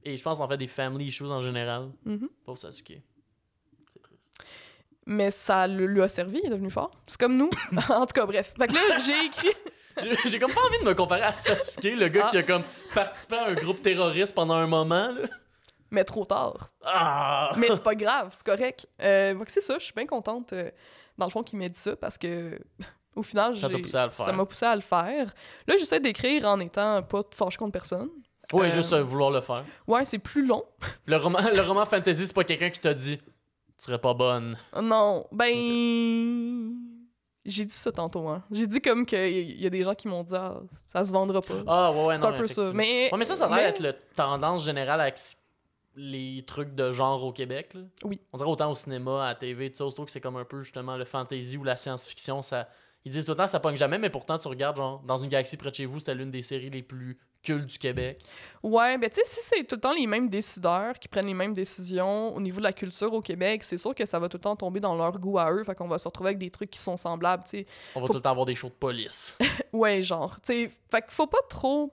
Et 0.03 0.17
je 0.17 0.23
pense 0.23 0.39
en 0.39 0.47
fait 0.47 0.57
des 0.57 0.67
family 0.67 1.05
issues 1.07 1.23
en 1.25 1.41
général. 1.41 1.89
Mhm. 2.05 2.29
Pauvre 2.45 2.57
Sasuke. 2.59 3.01
C'est 3.91 4.01
triste. 4.03 4.21
Mais 5.07 5.31
ça 5.31 5.65
lui 5.67 6.01
a 6.01 6.07
servi, 6.07 6.39
il 6.43 6.47
est 6.47 6.49
devenu 6.51 6.69
fort. 6.69 6.91
C'est 7.07 7.19
comme 7.19 7.37
nous. 7.37 7.49
en 7.89 8.05
tout 8.05 8.13
cas, 8.13 8.25
bref. 8.25 8.53
Fait 8.57 8.67
que 8.67 8.73
là, 8.73 8.99
j'ai 8.99 9.25
écrit. 9.25 9.51
J'ai- 10.03 10.29
J'ai 10.29 10.39
comme 10.39 10.51
pas 10.53 10.61
envie 10.61 10.79
de 10.79 10.83
me 10.89 10.93
comparer 10.93 11.21
à 11.23 11.33
Sasuke, 11.33 11.83
le 11.95 12.07
gars 12.09 12.25
Ah. 12.27 12.31
qui 12.31 12.37
a 12.37 12.43
comme 12.43 12.63
participé 12.93 13.37
à 13.37 13.45
un 13.47 13.53
groupe 13.53 13.81
terroriste 13.81 14.35
pendant 14.35 14.55
un 14.55 14.67
moment. 14.67 15.07
Là. 15.11 15.27
Mais 15.95 16.03
trop 16.03 16.25
tard. 16.25 16.71
Ah! 16.83 17.51
Mais 17.57 17.67
c'est 17.69 17.81
pas 17.81 17.95
grave, 17.95 18.29
c'est 18.35 18.45
correct. 18.45 18.85
Euh, 19.01 19.33
c'est 19.47 19.61
ça, 19.61 19.79
je 19.79 19.85
suis 19.85 19.93
bien 19.93 20.05
contente, 20.05 20.51
euh, 20.51 20.69
dans 21.17 21.25
le 21.25 21.31
fond, 21.31 21.41
qu'il 21.41 21.57
m'ait 21.57 21.69
dit 21.69 21.79
ça 21.79 21.95
parce 21.95 22.17
que, 22.17 22.59
au 23.15 23.23
final, 23.23 23.57
Ça 23.57 23.69
j'ai- 23.71 23.79
poussé 23.81 23.95
à 23.95 24.03
le 24.05 24.09
faire. 24.11 24.25
ça 24.25 24.33
m'a 24.33 24.43
à 24.69 24.75
le 24.75 24.81
faire. 24.81 25.33
Là, 25.67 25.75
j'essaie 25.79 26.01
d'écrire 26.01 26.43
en 26.45 26.59
étant 26.59 27.01
pas 27.03 27.21
fâché 27.33 27.55
contre 27.57 27.71
personne. 27.71 28.09
Ouais, 28.51 28.67
Euh, 28.67 28.71
juste 28.71 28.91
euh, 28.91 29.01
vouloir 29.01 29.31
le 29.31 29.39
faire. 29.39 29.63
Ouais, 29.87 30.03
c'est 30.03 30.19
plus 30.19 30.45
long. 30.45 30.63
Le 31.05 31.15
roman, 31.15 31.39
le 31.53 31.61
roman 31.61 31.85
fantasy, 31.85 32.27
c'est 32.27 32.35
pas 32.35 32.43
quelqu'un 32.43 32.69
qui 32.69 32.79
t'a 32.81 32.93
dit 32.93 33.17
Tu 33.17 33.23
serais 33.85 33.97
pas 33.99 34.13
bonne. 34.13 34.57
Non, 34.81 35.25
ben. 35.31 36.73
J'ai 37.47 37.63
dit 37.65 37.73
ça 37.73 37.91
tantôt, 37.91 38.27
hein. 38.27 38.43
J'ai 38.51 38.65
dit 38.65 38.81
comme 38.81 39.05
qu'il 39.05 39.61
y 39.61 39.67
a 39.67 39.69
des 39.69 39.83
gens 39.83 39.93
qui 39.93 40.07
m'ont 40.07 40.23
dit, 40.23 40.33
ah, 40.35 40.55
ça 40.87 41.03
se 41.05 41.11
vendra 41.11 41.41
pas. 41.41 41.53
Ah, 41.67 41.91
ouais, 41.91 42.05
ouais, 42.05 42.17
c'est 42.17 42.23
non. 42.23 42.29
un 42.29 42.37
peu 42.39 42.47
ça. 42.47 42.71
Mais, 42.73 43.09
Ouais, 43.11 43.17
mais 43.19 43.25
ça, 43.25 43.35
ça 43.35 43.45
a 43.45 43.49
l'air 43.49 43.57
mais- 43.57 43.65
d'être 43.71 43.79
la 43.81 43.93
tendance 44.15 44.65
générale 44.65 44.99
avec 44.99 45.19
les 45.95 46.43
trucs 46.45 46.75
de 46.75 46.91
genre 46.91 47.23
au 47.23 47.31
Québec. 47.31 47.73
Là. 47.73 47.81
Oui. 48.03 48.19
On 48.33 48.37
dirait 48.37 48.49
autant 48.49 48.71
au 48.71 48.75
cinéma, 48.75 49.23
à 49.23 49.27
la 49.29 49.35
TV, 49.35 49.69
tout 49.71 49.77
ça. 49.77 49.85
Je 49.89 49.91
trouve 49.91 50.05
que 50.05 50.11
c'est 50.11 50.21
comme 50.21 50.37
un 50.37 50.45
peu 50.45 50.61
justement 50.61 50.97
le 50.97 51.05
fantasy 51.05 51.57
ou 51.57 51.63
la 51.63 51.75
science-fiction. 51.75 52.41
Ça... 52.41 52.67
Ils 53.05 53.11
disent 53.11 53.25
tout 53.25 53.31
le 53.31 53.37
temps 53.37 53.45
ça 53.47 53.59
pogne 53.59 53.77
jamais, 53.77 53.99
mais 53.99 54.09
pourtant 54.09 54.37
tu 54.39 54.47
regardes 54.47 54.77
genre 54.77 54.99
dans 55.05 55.17
une 55.17 55.29
galaxie 55.29 55.57
près 55.57 55.69
de 55.69 55.75
chez 55.75 55.85
vous, 55.85 55.99
c'était 55.99 56.15
l'une 56.15 56.31
des 56.31 56.41
séries 56.41 56.71
les 56.71 56.81
plus 56.81 57.19
cultes 57.43 57.67
du 57.67 57.77
Québec. 57.77 58.19
Ouais, 58.63 58.97
ben 58.97 59.07
tu 59.11 59.17
sais, 59.17 59.21
si 59.25 59.39
c'est 59.43 59.63
tout 59.63 59.75
le 59.75 59.81
temps 59.81 59.93
les 59.93 60.07
mêmes 60.07 60.27
décideurs 60.27 60.97
qui 60.97 61.07
prennent 61.07 61.27
les 61.27 61.35
mêmes 61.35 61.53
décisions 61.53 62.35
au 62.35 62.41
niveau 62.41 62.57
de 62.57 62.63
la 62.63 62.73
culture 62.73 63.13
au 63.13 63.21
Québec, 63.21 63.63
c'est 63.63 63.77
sûr 63.77 63.93
que 63.93 64.07
ça 64.07 64.17
va 64.17 64.27
tout 64.27 64.37
le 64.37 64.41
temps 64.41 64.55
tomber 64.55 64.79
dans 64.79 64.95
leur 64.95 65.19
goût 65.19 65.37
à 65.37 65.51
eux, 65.51 65.63
fait 65.63 65.75
qu'on 65.75 65.87
va 65.87 65.99
se 65.99 66.07
retrouver 66.07 66.29
avec 66.29 66.39
des 66.39 66.49
trucs 66.49 66.71
qui 66.71 66.79
sont 66.79 66.97
semblables, 66.97 67.43
tu 67.43 67.59
sais. 67.59 67.65
On 67.93 67.99
va 68.01 68.07
Faut- 68.07 68.13
tout 68.13 68.17
le 68.17 68.21
temps 68.23 68.31
avoir 68.31 68.47
des 68.47 68.55
shows 68.55 68.69
de 68.69 68.73
police. 68.73 69.37
Ouais, 69.71 70.01
genre, 70.01 70.37
tu 70.41 70.53
sais, 70.53 70.71
fait 70.89 71.01
qu'il 71.01 71.11
faut 71.11 71.27
pas 71.27 71.41
trop 71.49 71.91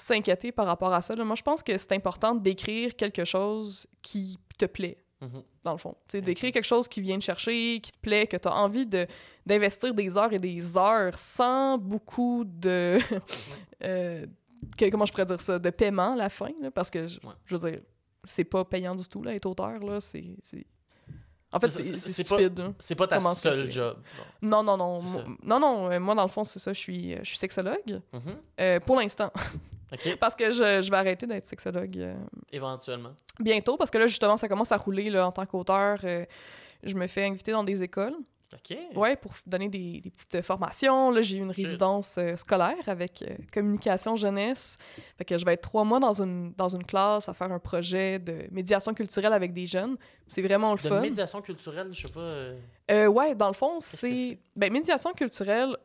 s'inquiéter 0.00 0.52
par 0.52 0.66
rapport 0.66 0.92
à 0.92 1.02
ça. 1.02 1.14
là. 1.14 1.24
Moi, 1.24 1.36
je 1.36 1.42
pense 1.42 1.62
que 1.62 1.76
c'est 1.76 1.92
important 1.92 2.34
d'écrire 2.34 2.94
quelque 2.96 3.24
chose 3.24 3.86
qui 4.02 4.38
te 4.58 4.64
plaît, 4.66 4.98
Mhm. 5.20 5.42
dans 5.64 5.72
le 5.72 5.78
fond. 5.78 5.96
D'écrire 6.12 6.52
quelque 6.52 6.64
chose 6.64 6.86
qui 6.88 7.00
vient 7.00 7.18
te 7.18 7.24
chercher, 7.24 7.80
qui 7.80 7.90
te 7.92 7.98
plaît, 7.98 8.26
que 8.26 8.36
tu 8.36 8.46
as 8.48 8.54
envie 8.54 8.86
de 8.86 9.06
d'investir 9.44 9.92
des 9.94 10.16
heures 10.16 10.32
et 10.32 10.38
des 10.38 10.76
heures 10.76 11.18
sans 11.18 11.78
beaucoup 11.78 12.44
de... 12.44 12.98
euh, 13.82 14.26
que- 14.76 14.90
comment 14.90 15.06
je 15.06 15.12
pourrais 15.12 15.24
dire 15.24 15.40
ça? 15.40 15.58
De 15.58 15.70
paiement 15.70 16.12
à 16.12 16.16
la 16.16 16.28
fin, 16.28 16.50
là, 16.60 16.70
parce 16.70 16.90
que, 16.90 16.98
Ouais. 17.06 17.32
je 17.46 17.56
veux 17.56 17.70
dire, 17.70 17.80
c'est 18.24 18.44
pas 18.44 18.64
payant 18.64 18.94
du 18.94 19.08
tout, 19.08 19.22
là, 19.22 19.34
être 19.34 19.46
auteur, 19.46 19.78
là, 19.80 20.00
c'est... 20.00 20.34
En 21.52 21.58
fait, 21.60 21.68
C'est- 21.70 21.96
c'est 21.96 22.24
pas- 22.24 22.36
stupide. 22.36 22.58
là. 22.58 22.72
C'est 22.78 22.94
pas 22.94 23.06
ta 23.06 23.20
seule 23.20 23.70
job. 23.70 23.96
Non, 24.42 24.62
non, 24.62 24.76
non. 24.76 24.98
Non, 25.42 25.58
non. 25.60 25.90
euh, 25.90 25.98
Moi, 25.98 26.14
dans 26.14 26.22
le 26.22 26.28
fond, 26.28 26.44
c'est 26.44 26.58
ça. 26.58 26.72
Je 26.72 26.78
suis, 26.78 27.16
je 27.16 27.24
suis 27.24 27.38
sexologue. 27.38 28.00
Mhm. 28.12 28.20
Euh, 28.60 28.80
pour 28.80 28.96
l'instant. 28.96 29.32
Ok, 29.90 30.18
Parce 30.20 30.36
que 30.36 30.50
je, 30.50 30.82
je 30.82 30.90
vais 30.90 30.98
arrêter 30.98 31.26
d'être 31.26 31.46
sexologue 31.46 31.96
euh, 31.96 32.14
éventuellement. 32.52 33.12
bientôt. 33.40 33.78
Parce 33.78 33.90
que 33.90 33.96
là, 33.96 34.06
justement, 34.06 34.36
ça 34.36 34.46
commence 34.46 34.70
à 34.70 34.76
rouler 34.76 35.08
là, 35.08 35.26
en 35.26 35.32
tant 35.32 35.46
qu'auteur. 35.46 35.98
euh, 36.04 36.26
je 36.82 36.94
me 36.94 37.06
fais 37.06 37.24
inviter 37.24 37.52
dans 37.52 37.64
des 37.64 37.82
écoles. 37.82 38.12
Ok. 38.54 38.78
Ouais, 38.96 39.14
pour 39.16 39.32
donner 39.46 39.68
des, 39.68 40.00
des 40.00 40.10
petites 40.10 40.40
formations. 40.42 41.10
Là, 41.10 41.20
j'ai 41.20 41.36
eu 41.36 41.40
une 41.40 41.50
résidence 41.50 42.16
euh, 42.16 42.34
scolaire 42.36 42.76
avec 42.86 43.20
euh, 43.22 43.34
communication 43.52 44.16
jeunesse. 44.16 44.78
Fait 45.18 45.24
que 45.26 45.36
je 45.36 45.44
vais 45.44 45.52
être 45.52 45.60
trois 45.62 45.84
mois 45.84 46.00
dans 46.00 46.22
une, 46.22 46.52
dans 46.54 46.68
une 46.70 46.84
classe 46.84 47.28
à 47.28 47.34
faire 47.34 47.52
un 47.52 47.58
projet 47.58 48.18
de 48.18 48.46
médiation 48.50 48.94
culturelle 48.94 49.34
avec 49.34 49.52
des 49.52 49.66
jeunes. 49.66 49.96
C'est 50.26 50.40
vraiment 50.40 50.72
le 50.72 50.78
De 50.78 50.88
fun. 50.88 51.00
médiation 51.00 51.42
culturelle, 51.42 51.88
je 51.92 52.06
sais 52.06 52.12
pas. 52.12 52.20
euh, 52.20 52.58
Euh, 52.90 53.06
ouais, 53.06 53.34
dans 53.34 53.48
le 53.48 53.54
fond, 53.54 53.78
c'est. 53.80 54.38
Ben, 54.56 54.72
médiation 54.72 55.12
culturelle, 55.12 55.76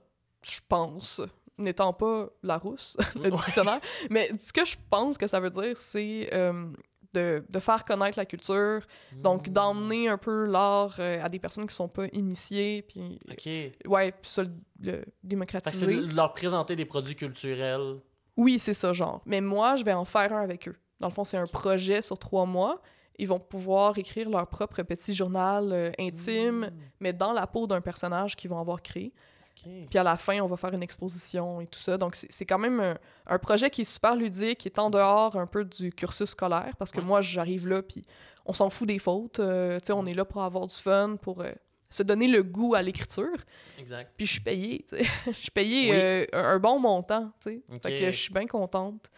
je 0.41 0.59
pense, 0.69 1.21
n'étant 1.57 1.91
pas 1.91 2.29
la 2.43 2.57
rousse, 2.57 2.95
le 3.21 3.29
dictionnaire, 3.29 3.81
mais 4.09 4.29
ce 4.37 4.53
que 4.53 4.63
je 4.65 4.75
pense 4.89 5.17
que 5.17 5.27
ça 5.27 5.39
veut 5.41 5.49
dire, 5.49 5.77
c'est 5.77 6.29
euh, 6.33 6.65
de, 7.13 7.45
de 7.47 7.59
faire 7.59 7.85
connaître 7.85 8.17
la 8.17 8.25
culture, 8.25 8.81
donc 9.13 9.47
hmm, 9.47 9.51
d'emmener 9.51 10.09
un 10.09 10.17
peu 10.17 10.45
l'art 10.45 10.95
euh, 10.99 11.23
à 11.23 11.29
des 11.29 11.39
personnes 11.39 11.67
qui 11.67 11.75
sont 11.75 11.87
pas 11.87 12.07
initiées, 12.13 12.81
puis. 12.81 13.19
Ok. 13.29 13.43
Fait 13.43 13.77
Ouais, 13.85 14.11
puis 14.11 14.29
ça, 14.31 14.43
le, 14.43 14.51
le 14.79 15.05
démocratiser. 15.23 15.95
de 16.07 16.15
leur 16.15 16.33
présenter 16.33 16.75
des 16.75 16.85
produits 16.85 17.15
culturels. 17.15 17.99
Oui, 18.35 18.57
c'est 18.59 18.73
ça, 18.73 18.93
genre. 18.93 19.21
Mais 19.25 19.41
moi, 19.41 19.75
je 19.75 19.83
vais 19.83 19.93
en 19.93 20.05
faire 20.05 20.33
un 20.33 20.41
avec 20.41 20.67
eux. 20.67 20.75
Dans 20.99 21.07
le 21.07 21.13
fond, 21.13 21.23
c'est 21.23 21.37
un 21.37 21.45
projet 21.45 22.01
sur 22.01 22.17
trois 22.17 22.45
mois. 22.45 22.81
Ils 23.19 23.27
vont 23.27 23.39
pouvoir 23.39 23.95
écrire 23.99 24.27
leur 24.29 24.47
propre 24.47 24.81
petit 24.81 25.13
journal 25.13 25.71
euh, 25.71 25.91
intime, 25.99 26.61
Hmm, 26.71 26.79
mais 26.99 27.13
dans 27.13 27.31
la 27.31 27.45
peau 27.45 27.67
d'un 27.67 27.81
personnage 27.81 28.35
qu'ils 28.35 28.49
vont 28.49 28.59
avoir 28.59 28.81
créé. 28.81 29.13
Puis 29.55 29.97
à 29.99 30.03
la 30.03 30.17
fin, 30.17 30.39
on 30.41 30.47
va 30.47 30.57
faire 30.57 30.73
une 30.73 30.83
exposition 30.83 31.61
et 31.61 31.67
tout 31.67 31.79
ça. 31.79 31.97
Donc, 31.97 32.15
c'est 32.15 32.45
quand 32.45 32.57
même 32.59 32.79
un, 32.79 32.97
un 33.27 33.39
projet 33.39 33.69
qui 33.69 33.81
est 33.81 33.85
super 33.85 34.15
ludique, 34.15 34.57
qui 34.59 34.67
est 34.67 34.79
en 34.79 34.89
dehors 34.89 35.35
un 35.37 35.47
peu 35.47 35.63
du 35.63 35.91
cursus 35.91 36.29
scolaire, 36.31 36.73
parce 36.77 36.91
que 36.91 36.99
Ouais. 36.99 37.05
moi, 37.05 37.21
j'arrive 37.21 37.67
là, 37.67 37.81
puis 37.81 38.03
on 38.45 38.53
s'en 38.53 38.69
fout 38.69 38.87
des 38.87 38.99
fautes. 38.99 39.39
euh, 39.39 39.79
tu 39.79 39.85
sais, 39.87 39.93
on 39.93 40.05
est 40.05 40.13
là 40.13 40.25
pour 40.25 40.43
avoir 40.43 40.67
du 40.67 40.75
fun, 40.75 41.15
pour 41.21 41.41
euh, 41.41 41.51
se 41.89 42.03
donner 42.03 42.27
le 42.27 42.43
goût 42.43 42.75
à 42.75 42.81
l'écriture. 42.81 43.37
Exact. 43.79 44.11
Puis 44.17 44.25
je 44.25 44.31
suis 44.33 44.41
payée, 44.41 44.85
tu 44.89 44.97
sais. 44.97 45.03
Je 45.27 45.31
suis 45.31 45.51
payée 45.51 45.91
Oui. 45.91 45.97
euh, 45.97 46.25
un, 46.33 46.59
bon 46.59 46.79
montant, 46.79 47.31
tu 47.41 47.49
sais. 47.51 47.61
Ok. 47.73 47.83
Fait 47.83 47.99
que 47.99 48.05
je 48.11 48.17
suis 48.19 48.33
bien 48.33 48.45
contente. 48.47 49.09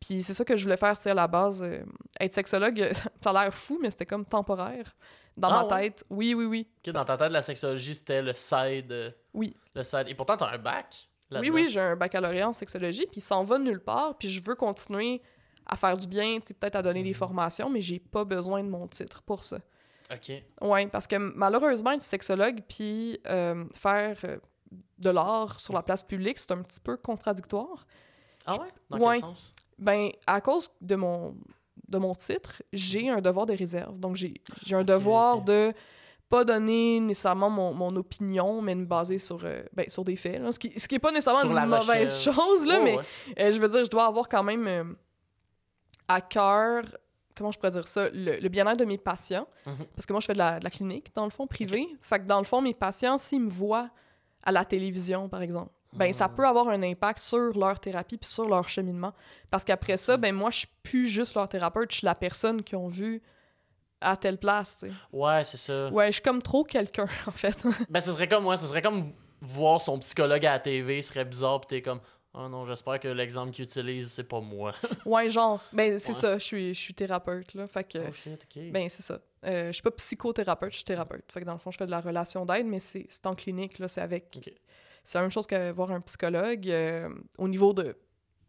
Puis 0.00 0.22
c'est 0.22 0.34
ça 0.34 0.44
que 0.44 0.56
je 0.56 0.62
voulais 0.64 0.76
faire, 0.76 0.96
tu 0.96 1.02
sais, 1.02 1.10
à 1.10 1.14
la 1.14 1.26
base. 1.28 1.64
être 2.20 2.32
sexologue, 2.34 2.92
ça 3.22 3.30
a 3.30 3.44
l'air 3.44 3.54
fou, 3.54 3.78
mais 3.80 3.90
c'était 3.90 4.06
comme 4.06 4.24
temporaire. 4.24 4.96
Dans 5.36 5.48
Ah 5.48 5.66
ma 5.68 5.74
ouais? 5.76 5.82
tête. 5.90 6.04
Oui, 6.10 6.34
oui, 6.34 6.44
oui. 6.46 6.68
Ok, 6.86 6.92
dans 6.94 7.04
ta 7.04 7.16
tête, 7.16 7.30
la 7.32 7.42
sexologie, 7.42 7.94
c'était 7.94 8.22
le 8.22 8.32
side. 8.34 8.90
euh, 8.92 9.10
Oui. 9.34 9.54
Le 9.74 9.82
side. 9.82 10.04
Et 10.08 10.14
pourtant, 10.14 10.36
t'as 10.36 10.50
un 10.52 10.58
bac. 10.58 11.08
Oui, 11.30 11.34
là-dedans. 11.36 11.54
oui, 11.54 11.68
j'ai 11.68 11.80
un 11.80 11.96
baccalauréat 11.96 12.48
en 12.48 12.52
sexologie, 12.52 13.06
puis 13.10 13.20
ça 13.20 13.36
en 13.36 13.42
va 13.42 13.58
nulle 13.58 13.80
part, 13.80 14.16
puis 14.16 14.30
je 14.30 14.40
veux 14.42 14.54
continuer 14.54 15.20
à 15.66 15.74
faire 15.76 15.96
du 15.96 16.06
bien, 16.06 16.38
tu 16.38 16.46
sais, 16.48 16.54
peut-être 16.54 16.76
à 16.76 16.82
donner 16.82 17.02
des 17.02 17.08
Mhm. 17.10 17.14
formations, 17.16 17.68
mais 17.68 17.80
j'ai 17.80 17.98
pas 17.98 18.24
besoin 18.24 18.62
de 18.62 18.68
mon 18.68 18.86
titre 18.86 19.22
pour 19.22 19.42
ça. 19.42 19.58
Ok. 20.12 20.32
Ouais, 20.60 20.86
parce 20.86 21.08
que 21.08 21.16
malheureusement, 21.16 21.90
être 21.90 22.02
sexologue 22.02 22.60
puis 22.68 23.18
euh, 23.26 23.64
faire 23.74 24.16
euh, 24.24 24.38
de 24.98 25.10
l'art 25.10 25.58
sur 25.58 25.74
la 25.74 25.82
place 25.82 26.04
publique, 26.04 26.38
c'est 26.38 26.52
un 26.52 26.62
petit 26.62 26.78
peu 26.80 26.96
contradictoire. 26.96 27.86
Ah 28.46 28.52
ouais? 28.60 28.68
Dans 28.88 28.98
Ouais. 29.00 29.14
quel 29.14 29.20
sens? 29.22 29.52
Ben, 29.78 30.10
à 30.28 30.40
cause 30.40 30.70
de 30.80 30.94
mon, 30.94 31.34
de 31.88 31.98
mon 31.98 32.14
titre, 32.14 32.62
j'ai 32.72 33.08
un 33.08 33.20
devoir 33.20 33.46
de 33.46 33.54
réserve. 33.54 33.98
Donc, 33.98 34.16
j'ai 34.16 34.34
j'ai 34.64 34.74
un 34.76 34.84
devoir 34.84 35.38
ok. 35.38 35.44
de 35.44 35.72
pas 36.28 36.44
donner 36.44 36.98
nécessairement 36.98 37.48
mon, 37.48 37.72
mon 37.72 37.94
opinion, 37.94 38.60
mais 38.60 38.74
me 38.74 38.84
baser 38.84 39.18
sur, 39.18 39.40
euh, 39.44 39.62
ben, 39.72 39.88
sur 39.88 40.02
des 40.02 40.16
faits. 40.16 40.40
là. 40.40 40.50
Ce, 40.50 40.58
qui, 40.58 40.70
ce 40.78 40.88
qui 40.88 40.98
pas 40.98 41.12
nécessairement 41.12 41.42
Sur 41.42 41.56
une 41.56 41.66
mauvaise 41.68 42.20
chose, 42.20 42.66
là, 42.66 42.78
Ouais, 42.78 42.84
mais 42.84 42.96
ouais. 42.96 43.04
euh, 43.38 43.50
je 43.52 43.60
veux 43.60 43.68
dire, 43.68 43.84
je 43.84 43.90
dois 43.90 44.06
avoir 44.06 44.28
quand 44.28 44.42
même 44.42 44.66
euh, 44.66 44.84
à 46.08 46.20
cœur, 46.20 46.82
comment 47.36 47.52
je 47.52 47.58
pourrais 47.58 47.70
dire 47.70 47.86
ça, 47.86 48.08
le, 48.12 48.38
le 48.40 48.48
bien-être 48.48 48.78
de 48.78 48.84
mes 48.84 48.98
patients. 48.98 49.46
Mhm. 49.66 49.86
Parce 49.94 50.04
que 50.06 50.12
moi, 50.12 50.20
je 50.20 50.26
fais 50.26 50.32
de 50.32 50.38
la, 50.38 50.58
de 50.58 50.64
la 50.64 50.70
clinique, 50.70 51.12
dans 51.14 51.24
le 51.24 51.30
fond, 51.30 51.46
privé. 51.46 51.86
Fait 52.00 52.18
que 52.18 52.24
dans 52.24 52.38
le 52.38 52.44
fond, 52.44 52.60
mes 52.60 52.74
patients, 52.74 53.18
s'ils 53.18 53.42
me 53.42 53.48
voient 53.50 53.90
à 54.42 54.50
la 54.50 54.64
télévision, 54.64 55.28
par 55.28 55.42
exemple, 55.42 55.70
ben 55.92 56.12
ça 56.12 56.28
Mhm. 56.28 56.34
peut 56.34 56.46
avoir 56.46 56.68
un 56.68 56.82
impact 56.82 57.18
sur 57.20 57.56
leur 57.58 57.78
thérapie 57.80 58.16
puis 58.18 58.28
sur 58.28 58.48
leur 58.48 58.68
cheminement. 58.68 59.12
Parce 59.50 59.64
qu'après 59.64 59.96
ça, 59.96 60.16
Mhm. 60.16 60.20
ben 60.20 60.34
moi, 60.34 60.50
je 60.50 60.58
suis 60.58 60.68
plus 60.82 61.06
juste 61.06 61.34
leur 61.34 61.48
thérapeute, 61.48 61.90
je 61.92 61.98
suis 61.98 62.04
la 62.04 62.14
personne 62.14 62.62
qu'ils 62.62 62.78
ont 62.78 62.88
vue 62.88 63.22
à 64.00 64.16
telle 64.16 64.38
place, 64.38 64.78
tu 64.78 64.88
sais. 64.88 64.92
Ouais, 65.12 65.42
c'est 65.44 65.56
ça. 65.56 65.88
Ouais, 65.90 66.06
je 66.08 66.12
suis 66.12 66.22
comme 66.22 66.42
trop 66.42 66.64
quelqu'un, 66.64 67.06
en 67.26 67.30
fait. 67.32 67.56
Ben, 67.88 68.00
ce 68.00 68.12
serait 68.12 68.28
comme, 68.28 68.46
ouais, 68.46 68.56
ce 68.56 68.66
serait 68.66 68.82
comme 68.82 69.12
voir 69.40 69.80
son 69.80 69.98
psychologue 70.00 70.44
à 70.44 70.52
la 70.52 70.58
TV, 70.58 71.00
ce 71.02 71.08
serait 71.10 71.24
bizarre, 71.24 71.60
pis 71.62 71.66
t'es 71.68 71.82
comme, 71.82 72.00
Oh 72.38 72.48
non, 72.50 72.66
j'espère 72.66 73.00
que 73.00 73.08
l'exemple 73.08 73.50
qu'il 73.50 73.64
utilise, 73.64 74.12
c'est 74.12 74.24
pas 74.28 74.40
moi. 74.42 74.72
Ouais, 75.06 75.26
genre. 75.30 75.58
Ben, 75.72 75.98
c'est 75.98 76.08
Ouais. 76.12 76.14
ça, 76.18 76.36
je 76.38 76.44
suis, 76.44 76.74
je 76.74 76.78
suis 76.78 76.92
thérapeute, 76.92 77.54
là. 77.54 77.66
Fait 77.66 77.82
que. 77.84 77.96
oh 77.96 78.12
shit. 78.12 78.70
Ben, 78.72 78.90
c'est 78.90 79.00
ça. 79.00 79.18
Euh, 79.46 79.68
je 79.68 79.72
suis 79.72 79.82
pas 79.82 79.90
psychothérapeute, 79.92 80.72
je 80.72 80.76
suis 80.76 80.84
thérapeute. 80.84 81.24
Fait 81.32 81.40
que 81.40 81.46
dans 81.46 81.54
le 81.54 81.58
fond, 81.58 81.70
je 81.70 81.78
fais 81.78 81.86
de 81.86 81.90
la 81.90 82.00
relation 82.02 82.44
d'aide, 82.44 82.66
mais 82.66 82.78
c'est 82.78 83.08
en 83.24 83.34
clinique, 83.34 83.78
là. 83.78 83.88
C'est 83.88 84.02
avec. 84.02 84.38
C'est 85.06 85.16
la 85.18 85.22
même 85.22 85.30
chose 85.30 85.46
que 85.46 85.70
voir 85.70 85.90
un 85.92 86.00
psychologue 86.02 86.68
euh, 86.68 87.08
au 87.38 87.48
niveau 87.48 87.72
de. 87.72 87.96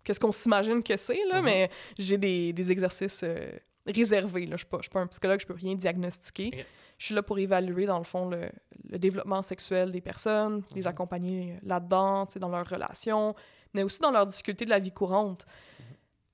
Qu'est-ce 0.04 0.20
qu'on 0.20 0.32
s'imagine 0.34 0.84
que 0.84 0.98
c'est, 0.98 1.24
là, 1.26 1.40
Mhm. 1.40 1.46
mais 1.46 1.70
j'ai 1.98 2.18
des, 2.18 2.52
des 2.52 2.72
exercices 2.72 3.22
euh, 3.24 3.52
réservés, 3.86 4.46
là. 4.48 4.56
Je 4.58 4.66
suis 4.66 4.68
je 4.78 4.82
suis 4.82 4.90
pas 4.90 5.00
un 5.02 5.08
psychologue, 5.08 5.40
je 5.40 5.46
peux 5.46 5.54
rien 5.54 5.76
diagnostiquer. 5.76 6.66
Je 6.98 7.06
suis 7.06 7.14
là 7.16 7.22
pour 7.24 7.38
évaluer, 7.38 7.86
dans 7.86 8.00
le 8.00 8.04
fond, 8.04 8.28
le, 8.28 8.50
le 8.90 8.98
développement 9.00 9.42
sexuel 9.44 9.92
des 9.92 10.02
personnes, 10.02 10.64
les 10.76 10.82
Mhm. 10.82 10.88
accompagner 10.88 11.60
là-dedans, 11.64 12.26
tu 12.26 12.34
sais, 12.34 12.40
dans 12.40 12.50
leurs 12.50 12.68
relations, 12.68 13.36
mais 13.74 13.84
aussi 13.84 14.00
dans 14.02 14.12
leurs 14.12 14.26
difficultés 14.26 14.66
de 14.66 14.72
la 14.72 14.80
vie 14.80 14.92
courante. 14.92 15.46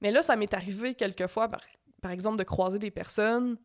Mais 0.02 0.12
là, 0.12 0.22
ça 0.24 0.36
m'est 0.36 0.54
arrivé 0.54 0.96
quelquefois, 0.96 1.48
par, 1.50 1.62
par 2.02 2.12
exemple, 2.12 2.38
de 2.38 2.44
croiser 2.44 2.80
des 2.80 2.92
personnes 2.92 3.58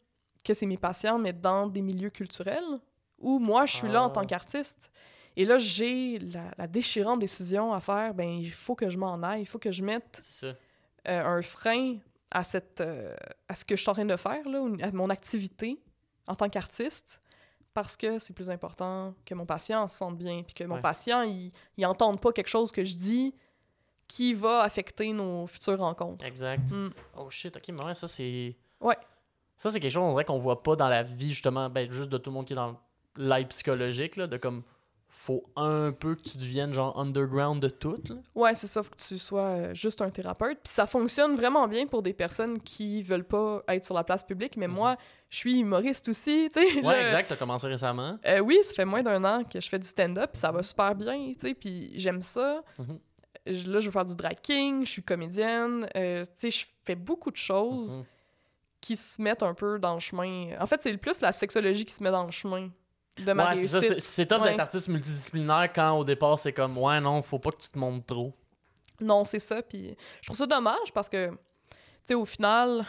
que 0.44 0.54
c'est 0.54 0.66
mes 0.66 0.76
patients, 0.78 1.18
mais 1.18 1.32
dans 1.32 1.66
des 1.66 1.82
milieux 1.82 2.10
culturels, 2.10 2.64
où 3.18 3.38
moi, 3.38 3.66
je 3.66 3.76
suis 3.76 3.88
là 3.88 4.02
en 4.02 4.06
Ah. 4.08 4.10
tant 4.10 4.22
qu'artiste. 4.24 4.90
Et 5.40 5.44
là, 5.44 5.56
j'ai 5.58 6.18
la, 6.18 6.50
la 6.58 6.66
déchirante 6.66 7.20
décision 7.20 7.72
à 7.72 7.80
faire, 7.80 8.12
ben 8.12 8.28
il 8.28 8.50
faut 8.50 8.74
que 8.74 8.90
je 8.90 8.98
m'en 8.98 9.22
aille, 9.22 9.42
il 9.42 9.46
faut 9.46 9.60
que 9.60 9.70
je 9.70 9.84
mette 9.84 10.20
euh, 10.42 10.52
un 11.06 11.40
frein 11.42 11.98
à, 12.32 12.42
cette, 12.42 12.80
euh, 12.80 13.14
à 13.48 13.54
ce 13.54 13.64
que 13.64 13.76
je 13.76 13.80
suis 13.82 13.88
en 13.88 13.94
train 13.94 14.04
de 14.04 14.16
faire, 14.16 14.46
là, 14.48 14.66
à 14.82 14.90
mon 14.90 15.10
activité 15.10 15.80
en 16.26 16.34
tant 16.34 16.48
qu'artiste, 16.48 17.20
parce 17.72 17.96
que 17.96 18.18
c'est 18.18 18.34
plus 18.34 18.50
important 18.50 19.14
que 19.24 19.32
mon 19.34 19.46
patient 19.46 19.88
se 19.88 19.98
sente 19.98 20.18
bien, 20.18 20.42
puis 20.42 20.54
que 20.54 20.64
mon 20.64 20.74
Ouais. 20.74 20.80
patient, 20.82 21.22
il, 21.22 21.52
il 21.76 21.86
entende 21.86 22.20
pas 22.20 22.32
quelque 22.32 22.48
chose 22.48 22.72
que 22.72 22.84
je 22.84 22.96
dis 22.96 23.32
qui 24.08 24.34
va 24.34 24.62
affecter 24.62 25.12
nos 25.12 25.46
futures 25.46 25.78
rencontres. 25.78 26.24
Exact. 26.24 26.68
Mm. 26.72 26.90
Oh 27.16 27.30
shit, 27.30 27.56
ok, 27.56 27.62
mais 27.68 27.84
ouais, 27.84 27.94
ça 27.94 28.08
c'est. 28.08 28.56
Ouais. 28.80 28.96
Ça 29.56 29.70
c'est 29.70 29.78
quelque 29.78 29.92
chose, 29.92 30.02
on 30.02 30.12
dirait 30.12 30.24
qu'on 30.24 30.38
voit 30.38 30.62
pas 30.64 30.74
dans 30.74 30.88
la 30.88 31.04
vie, 31.04 31.30
justement, 31.30 31.70
ben 31.70 31.88
juste 31.90 32.08
de 32.08 32.18
tout 32.18 32.30
le 32.30 32.34
monde 32.34 32.46
qui 32.46 32.54
est 32.54 32.56
dans 32.56 32.76
l'aide 33.16 33.46
psychologique, 33.48 34.16
là, 34.16 34.26
de 34.26 34.36
comme. 34.36 34.64
Faut 35.28 35.44
un 35.56 35.92
peu 35.92 36.14
que 36.14 36.22
tu 36.22 36.38
deviennes 36.38 36.72
genre 36.72 36.98
underground 36.98 37.60
de 37.60 37.68
tout, 37.68 38.00
là. 38.08 38.14
Ouais, 38.34 38.54
c'est 38.54 38.66
ça, 38.66 38.82
faut 38.82 38.90
que 38.90 38.96
tu 38.96 39.18
sois 39.18 39.42
euh, 39.42 39.74
juste 39.74 40.00
un 40.00 40.08
thérapeute. 40.08 40.58
Puis 40.64 40.72
ça 40.72 40.86
fonctionne 40.86 41.34
vraiment 41.34 41.68
bien 41.68 41.86
pour 41.86 42.02
des 42.02 42.14
personnes 42.14 42.58
qui 42.62 43.02
veulent 43.02 43.24
pas 43.26 43.62
être 43.68 43.84
sur 43.84 43.94
la 43.94 44.04
place 44.04 44.24
publique, 44.24 44.56
mais 44.56 44.68
Mhm. 44.68 44.74
moi, 44.74 44.96
je 45.28 45.36
suis 45.36 45.60
humoriste 45.60 46.08
aussi, 46.08 46.48
tu 46.52 46.60
sais. 46.60 46.76
Ouais, 46.76 46.82
là. 46.82 47.02
exact, 47.02 47.28
t'as 47.28 47.36
commencé 47.36 47.66
récemment. 47.66 48.18
Euh, 48.26 48.38
oui, 48.40 48.58
ça 48.62 48.72
fait 48.72 48.86
moins 48.86 49.02
d'un 49.02 49.22
an 49.24 49.44
que 49.44 49.60
je 49.60 49.68
fais 49.68 49.78
du 49.78 49.86
stand-up, 49.86 50.30
puis 50.32 50.40
ça 50.40 50.50
va 50.50 50.62
super 50.62 50.94
bien, 50.94 51.34
tu 51.34 51.40
sais, 51.48 51.52
puis 51.54 51.92
j'aime 51.96 52.22
ça. 52.22 52.62
Mhm. 52.78 52.98
Je- 53.46 53.70
Là, 53.70 53.80
je 53.80 53.86
veux 53.86 53.92
faire 53.92 54.06
du 54.06 54.16
drag 54.16 54.38
king, 54.42 54.86
je 54.86 54.90
suis 54.90 55.02
comédienne, 55.02 55.86
euh, 55.94 56.24
tu 56.24 56.30
sais, 56.36 56.50
je 56.50 56.66
fais 56.84 56.94
beaucoup 56.94 57.30
de 57.30 57.36
choses 57.36 57.98
Mhm. 57.98 58.04
qui 58.80 58.96
se 58.96 59.20
mettent 59.20 59.42
un 59.42 59.52
peu 59.52 59.78
dans 59.78 59.92
le 59.92 60.00
chemin. 60.00 60.58
En 60.58 60.64
fait, 60.64 60.80
c'est 60.80 60.92
le 60.92 60.96
plus 60.98 61.20
la 61.20 61.32
sexologie 61.32 61.84
qui 61.84 61.92
se 61.92 62.02
met 62.02 62.10
dans 62.10 62.24
le 62.24 62.30
chemin 62.30 62.70
de 63.24 63.32
ma 63.32 63.44
Ouais, 63.48 63.54
réussite. 63.54 63.80
c'est- 63.80 64.00
c'est 64.00 64.26
top 64.26 64.42
Ouais. 64.42 64.50
d'être 64.50 64.60
artiste 64.60 64.88
multidisciplinaire 64.88 65.70
quand 65.74 65.92
au 65.98 66.04
départ 66.04 66.38
c'est 66.38 66.52
comme, 66.52 66.76
ouais, 66.78 67.00
non, 67.00 67.20
faut 67.22 67.38
pas 67.38 67.50
que 67.50 67.58
tu 67.62 67.70
te 67.70 67.78
montres 67.78 68.06
trop. 68.06 68.34
Non, 69.00 69.24
c'est 69.24 69.38
ça. 69.38 69.62
Puis 69.62 69.96
je 70.20 70.26
trouve 70.26 70.36
ça 70.36 70.46
dommage 70.46 70.92
parce 70.92 71.08
que, 71.08 71.28
tu 71.30 71.36
sais, 72.04 72.14
au 72.14 72.24
final, 72.24 72.84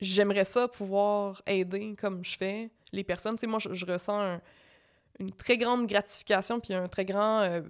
j'aimerais 0.00 0.44
ça 0.44 0.68
pouvoir 0.68 1.42
aider 1.46 1.96
comme 2.00 2.24
je 2.24 2.36
fais 2.36 2.70
les 2.92 3.04
personnes. 3.04 3.34
Tu 3.34 3.40
sais, 3.40 3.46
moi, 3.46 3.58
je, 3.58 3.72
je 3.72 3.84
ressens 3.86 4.18
un- 4.20 4.40
une 5.18 5.32
très 5.32 5.58
grande 5.58 5.86
gratification 5.86 6.60
puis 6.60 6.74
un 6.74 6.86
très 6.86 7.04
grand 7.04 7.40
euh, 7.42 7.60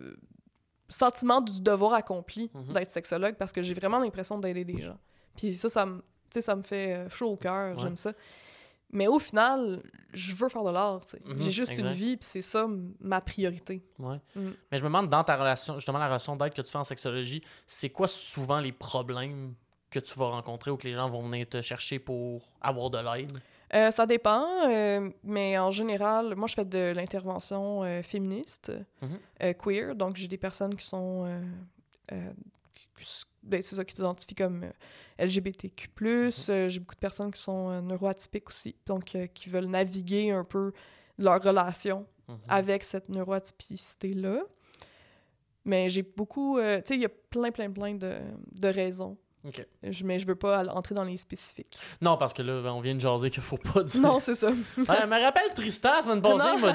sentiment 0.91 1.41
du 1.41 1.61
devoir 1.63 1.95
accompli 1.95 2.51
Mhm. 2.55 2.73
d'être 2.75 2.91
sexologue 2.91 3.37
parce 3.37 3.53
que 3.53 3.63
j'ai 3.63 3.75
vraiment 3.75 3.99
l'impression 3.99 4.39
d'aider 4.39 4.65
des 4.65 4.81
gens. 4.83 4.99
Puis 5.37 5.55
ça, 5.57 5.69
ça 5.69 5.87
me, 5.87 5.99
tu 5.99 6.05
sais, 6.31 6.41
ça 6.43 6.55
me 6.57 6.63
fait 6.63 6.95
euh, 6.95 7.09
chaud 7.09 7.31
au 7.31 7.37
cœur. 7.37 7.75
Ouais. 7.77 7.81
J'aime 7.83 7.97
ça. 7.97 8.13
Mais 8.91 9.07
au 9.07 9.19
final, 9.19 9.83
je 10.13 10.35
veux 10.35 10.49
faire 10.49 10.65
de 10.65 10.71
l'art. 10.71 11.03
Mhm, 11.27 11.41
J'ai 11.43 11.51
juste 11.51 11.77
une 11.77 11.93
vie, 11.93 12.17
puis 12.17 12.27
c'est 12.27 12.43
ça 12.43 12.67
ma 13.01 13.21
priorité. 13.21 13.83
Ouais. 13.99 14.17
Mm. 14.35 14.51
Mais 14.73 14.79
je 14.79 14.83
me 14.83 14.89
demande, 14.89 15.11
dans 15.11 15.23
ta 15.25 15.37
relation, 15.37 15.75
justement, 15.75 15.99
la 15.99 16.07
relation 16.07 16.37
d'aide 16.37 16.55
que 16.55 16.63
tu 16.63 16.71
fais 16.71 16.79
en 16.79 16.85
sexologie, 16.85 17.43
c'est 17.67 17.91
quoi 17.91 18.09
souvent 18.09 18.61
les 18.61 18.73
problèmes 18.73 19.55
que 19.91 19.99
tu 20.01 20.19
vas 20.19 20.27
rencontrer 20.27 20.71
ou 20.71 20.77
que 20.77 20.87
les 20.87 20.95
gens 20.95 21.09
vont 21.11 21.23
venir 21.29 21.47
te 21.49 21.61
chercher 21.63 21.99
pour 21.99 22.43
avoir 22.61 22.89
de 22.91 22.99
l'aide? 22.99 23.39
Euh, 23.75 23.91
ça 23.91 24.07
dépend, 24.07 24.47
euh, 24.67 25.11
mais 25.23 25.59
en 25.59 25.71
général, 25.71 26.35
moi, 26.35 26.47
je 26.49 26.55
fais 26.55 26.65
de 26.65 26.93
l'intervention 26.97 27.85
euh, 27.85 28.03
féministe, 28.03 28.73
Mhm. 29.03 29.55
queer, 29.55 29.95
donc 29.95 30.17
j'ai 30.17 30.29
des 30.29 30.39
personnes 30.39 30.75
qui 30.75 30.87
sont... 30.87 31.27
ben, 33.49 33.63
c'est 33.63 33.75
ça, 33.75 33.85
qui 33.85 33.95
s'identifient 33.95 34.35
comme 34.35 34.65
euh, 34.65 35.25
LGBTQ+, 35.27 35.89
euh, 36.05 36.69
j'ai 36.69 36.79
beaucoup 36.81 36.95
de 36.95 37.01
personnes 37.01 37.31
qui 37.31 37.41
sont 37.41 37.71
euh, 37.71 37.81
neuroatypiques 37.81 38.49
aussi, 38.49 38.77
donc 38.87 39.17
qui 39.35 39.49
veulent 39.49 39.67
naviguer 39.67 40.31
un 40.31 40.45
peu 40.45 40.73
leur 41.19 41.43
relation 41.43 42.07
Mhm. 42.29 42.37
avec 42.49 42.85
cette 42.85 43.09
neuroatypicité-là. 43.09 44.41
Mais 45.65 45.89
j'ai 45.89 46.03
beaucoup... 46.03 46.59
tu 46.59 46.63
sais, 46.85 46.95
il 46.95 47.01
y 47.01 47.07
a 47.07 47.09
plein, 47.09 47.51
plein, 47.51 47.71
plein 47.71 47.95
de, 47.95 48.19
de 48.53 48.69
raisons. 48.69 49.17
Ok. 49.47 49.67
Je, 49.83 50.05
mais 50.05 50.19
je 50.19 50.27
veux 50.27 50.35
pas 50.35 50.63
entrer 50.75 50.95
dans 50.95 51.05
les 51.05 51.17
spécifiques. 51.17 51.79
Non, 52.03 52.17
parce 52.19 52.35
que 52.35 52.43
là, 52.43 52.73
on 52.75 52.81
vient 52.83 52.95
de 52.95 53.01
jaser 53.01 53.31
qu'il 53.31 53.43
faut 53.43 53.57
pas 53.57 53.83
dire. 53.83 54.03
Non, 54.03 54.21
c'est 54.21 54.35
ça. 54.35 54.49
Ouais, 54.77 55.07
me 55.07 55.23
rappelle 55.25 55.53
Tristan, 55.55 55.93
la 55.95 56.03
semaine 56.03 56.21
passée, 56.21 56.37
Non. 56.37 56.55
il 56.57 56.61
m'a 56.61 56.73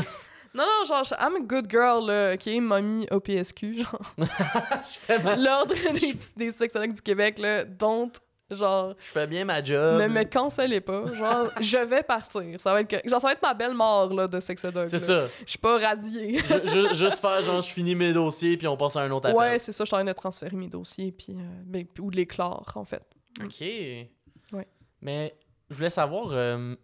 dit. 0.00 0.06
Non, 0.54 0.64
non, 0.64 0.84
genre, 0.86 1.04
je- 1.04 1.14
I'm 1.20 1.36
a 1.36 1.40
good 1.40 1.68
girl, 1.70 2.06
là, 2.06 2.34
OK, 2.34 2.46
mamie 2.60 3.06
OPSQ, 3.10 3.74
genre, 3.82 4.00
je, 4.18 4.98
fais 5.00 5.18
ma- 5.18 5.36
l'Ordre 5.36 5.74
des, 5.92 6.14
des 6.36 6.50
sexologues 6.52 6.92
du 6.92 7.02
Québec, 7.02 7.38
là, 7.38 7.64
don't, 7.64 8.12
genre, 8.50 8.94
je 9.00 9.06
fais 9.10 9.26
bien 9.26 9.44
ma 9.44 9.64
job. 9.64 10.00
ne 10.00 10.06
me 10.06 10.22
cancellez 10.22 10.80
pas, 10.80 11.12
genre, 11.12 11.50
je 11.60 11.78
vais 11.78 12.02
partir, 12.04 12.44
ça 12.60 12.72
va 12.72 12.82
être, 12.82 12.88
que- 13.02 13.08
genre, 13.08 13.20
ça 13.20 13.26
va 13.28 13.32
être 13.32 13.42
ma 13.42 13.52
belle 13.54 13.74
mort, 13.74 14.12
là, 14.14 14.28
de 14.28 14.38
sexologue, 14.38 14.86
C'est 14.86 14.98
ça. 15.00 15.26
Je 15.44 15.50
suis 15.50 15.58
pas 15.58 15.76
radiée. 15.78 16.38
Ju- 16.38 16.68
ju- 16.68 16.94
juste 16.94 17.20
faire 17.20 17.42
genre, 17.42 17.60
je 17.60 17.70
finis 17.70 17.96
mes 17.96 18.12
dossiers, 18.12 18.56
puis 18.56 18.68
on 18.68 18.76
passe 18.76 18.94
à 18.94 19.00
un 19.00 19.10
autre 19.10 19.28
appel. 19.30 19.38
Ouais, 19.38 19.58
c'est 19.58 19.72
ça, 19.72 19.82
je 19.84 19.88
suis 19.88 19.94
en 19.94 19.98
train 19.98 20.04
de 20.04 20.12
transférer 20.12 20.54
mes 20.56 20.68
dossiers, 20.68 21.10
puis, 21.10 21.32
euh, 21.32 21.42
ben, 21.64 21.84
ou 21.98 22.10
de 22.12 22.16
les 22.16 22.26
clore, 22.26 22.70
en 22.76 22.84
fait. 22.84 23.02
Ok. 23.42 23.60
Ouais. 23.60 24.68
Mais 25.00 25.34
je 25.68 25.74
voulais 25.74 25.90
savoir, 25.90 26.28
euh, 26.30 26.76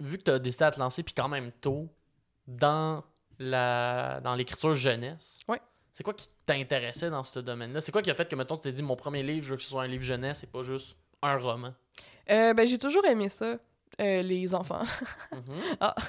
vu 0.00 0.16
que 0.16 0.22
tu 0.22 0.30
as 0.30 0.38
décidé 0.38 0.64
à 0.64 0.70
te 0.70 0.80
lancer, 0.80 1.02
puis 1.02 1.12
quand 1.14 1.28
même 1.28 1.50
tôt, 1.60 1.88
dans 2.46 3.04
la 3.38 4.20
dans 4.22 4.34
l'écriture 4.34 4.74
jeunesse, 4.74 5.40
Ouais. 5.48 5.60
c'est 5.92 6.02
quoi 6.04 6.14
qui 6.14 6.28
t'intéressait 6.46 7.10
dans 7.10 7.24
ce 7.24 7.38
domaine-là? 7.40 7.80
C'est 7.80 7.92
quoi 7.92 8.02
qui 8.02 8.10
a 8.10 8.14
fait 8.14 8.28
que, 8.28 8.36
mettons, 8.36 8.56
tu 8.56 8.62
t'es 8.62 8.72
dit, 8.72 8.82
mon 8.82 8.96
premier 8.96 9.22
livre, 9.22 9.44
je 9.46 9.50
veux 9.50 9.56
que 9.56 9.62
ce 9.62 9.70
soit 9.70 9.82
un 9.82 9.86
livre 9.88 10.04
jeunesse 10.04 10.42
et 10.44 10.46
pas 10.46 10.62
juste 10.62 10.96
un 11.22 11.36
roman? 11.38 11.72
Euh, 12.30 12.52
ben, 12.54 12.66
j'ai 12.66 12.78
toujours 12.78 13.04
aimé 13.06 13.28
ça, 13.28 13.56
euh, 14.00 14.22
les 14.22 14.54
enfants. 14.54 14.82
Mhm. 15.32 15.42
Ah. 15.80 15.94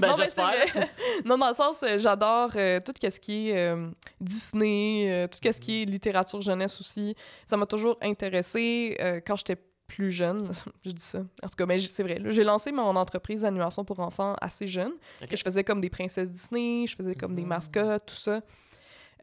Ben, 0.00 0.08
Non, 0.10 0.16
j'espère. 0.16 0.54
non, 1.24 1.36
dans 1.38 1.48
le 1.48 1.54
sens, 1.54 1.82
euh, 1.82 1.98
j'adore 1.98 2.50
euh, 2.56 2.80
tout 2.80 2.92
ce 3.02 3.20
qui 3.20 3.50
est 3.50 3.58
euh, 3.58 3.90
Disney, 4.20 5.10
euh, 5.10 5.26
tout 5.26 5.38
ce 5.42 5.60
qui 5.60 5.82
est 5.82 5.84
littérature 5.84 6.40
jeunesse 6.40 6.80
aussi. 6.80 7.14
Ça 7.46 7.56
m'a 7.56 7.66
toujours 7.66 7.98
intéressé 8.00 8.96
euh, 9.00 9.20
quand 9.26 9.36
j'étais 9.36 9.56
plus 9.94 10.10
jeune. 10.10 10.50
je 10.84 10.90
dis 10.90 11.02
ça. 11.02 11.18
En 11.42 11.48
tout 11.48 11.54
cas, 11.56 11.66
mais 11.66 11.78
j- 11.78 11.86
c'est 11.88 12.02
vrai. 12.02 12.18
J'ai 12.26 12.44
lancé 12.44 12.72
mon 12.72 12.94
entreprise 12.96 13.42
d'animation 13.42 13.84
pour 13.84 14.00
enfants 14.00 14.34
assez 14.40 14.66
jeune. 14.66 14.92
Ok. 15.22 15.28
que 15.28 15.36
je 15.36 15.42
faisais 15.42 15.64
comme 15.64 15.80
des 15.80 15.90
princesses 15.90 16.30
Disney, 16.30 16.86
je 16.86 16.96
faisais 16.96 17.14
comme 17.14 17.34
des 17.34 17.42
Mhm. 17.42 17.48
mascottes, 17.48 18.06
tout 18.06 18.14
ça. 18.14 18.40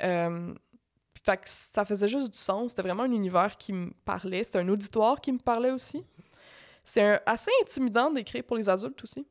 Euh, 0.03 0.53
fait 1.25 1.37
que 1.37 1.43
ça 1.49 1.83
faisait 1.85 2.07
juste 2.07 2.31
du 2.31 2.37
sens. 2.37 2.69
C'était 2.71 2.81
vraiment 2.83 3.03
un 3.03 3.11
univers 3.11 3.57
qui 3.57 3.73
me 3.73 3.91
parlait. 4.05 4.43
C'était 4.43 4.59
un 4.59 4.69
auditoire 4.69 5.19
qui 5.21 5.31
me 5.33 5.39
parlait 5.39 5.71
aussi. 5.71 6.03
C'est 6.83 7.21
assez 7.25 7.51
intimidant 7.61 8.09
d'écrire 8.09 8.43
pour 8.43 8.57
les 8.57 8.67
adultes 8.69 9.03
aussi. 9.03 9.27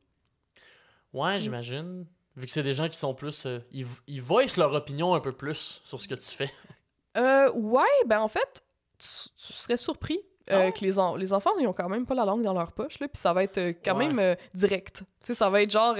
Ouais, 1.13 1.39
j'imagine. 1.39 2.05
Vu 2.35 2.45
que 2.45 2.51
c'est 2.51 2.63
des 2.63 2.73
gens 2.73 2.87
qui 2.87 2.95
sont 2.97 3.13
plus. 3.13 3.45
euh, 3.45 3.59
ils, 3.71 3.87
ils 4.07 4.21
voicent 4.21 4.57
leur 4.57 4.71
opinion 4.73 5.13
un 5.15 5.19
peu 5.19 5.31
plus 5.31 5.81
sur 5.83 5.99
ce 5.99 6.07
que 6.07 6.15
tu 6.15 6.29
fais. 6.29 6.51
Euh, 7.17 7.51
ouais, 7.51 7.83
ben 8.05 8.19
en 8.21 8.27
fait, 8.27 8.63
tu, 8.99 9.07
tu 9.35 9.53
serais 9.53 9.77
surpris 9.77 10.19
euh, 10.51 10.65
Ah 10.67 10.71
que 10.71 10.79
les, 10.85 10.97
en- 10.99 11.15
les 11.15 11.31
enfants, 11.33 11.51
ils 11.59 11.67
ont 11.67 11.73
quand 11.73 11.89
même 11.89 12.05
pas 12.05 12.15
la 12.15 12.25
langue 12.25 12.41
dans 12.41 12.53
leur 12.53 12.71
poche, 12.71 12.99
là, 12.99 13.07
puis 13.07 13.19
ça 13.19 13.33
va 13.33 13.43
être 13.43 13.57
euh, 13.57 13.73
quand 13.83 13.95
Ouais. 13.97 14.07
même 14.07 14.19
euh, 14.19 14.35
direct. 14.53 14.99
Tu 14.99 15.05
sais, 15.27 15.33
ça 15.33 15.49
va 15.49 15.61
être 15.61 15.71
genre, 15.71 15.95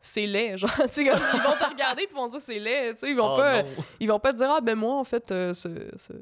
c'est 0.00 0.26
laid, 0.26 0.56
genre, 0.58 0.70
tu 0.84 0.88
sais, 0.90 1.02
ils 1.02 1.10
vont 1.10 1.16
te 1.16 1.70
regarder 1.70 2.02
puis 2.06 2.12
ils 2.12 2.16
vont 2.16 2.28
dire 2.28 2.40
c'est 2.40 2.58
laid, 2.58 2.94
tu 2.94 3.00
sais, 3.00 3.10
ils 3.10 3.16
vont 3.16 3.34
Oh, 3.34 3.36
pas, 3.36 3.62
ils 3.98 4.08
vont 4.08 4.18
pas 4.18 4.32
te 4.32 4.38
dire, 4.38 4.50
ah 4.50 4.60
ben 4.60 4.74
moi, 4.76 4.94
en 4.96 5.04
fait, 5.04 5.24
ce, 5.28 5.52
ce- 5.54 6.12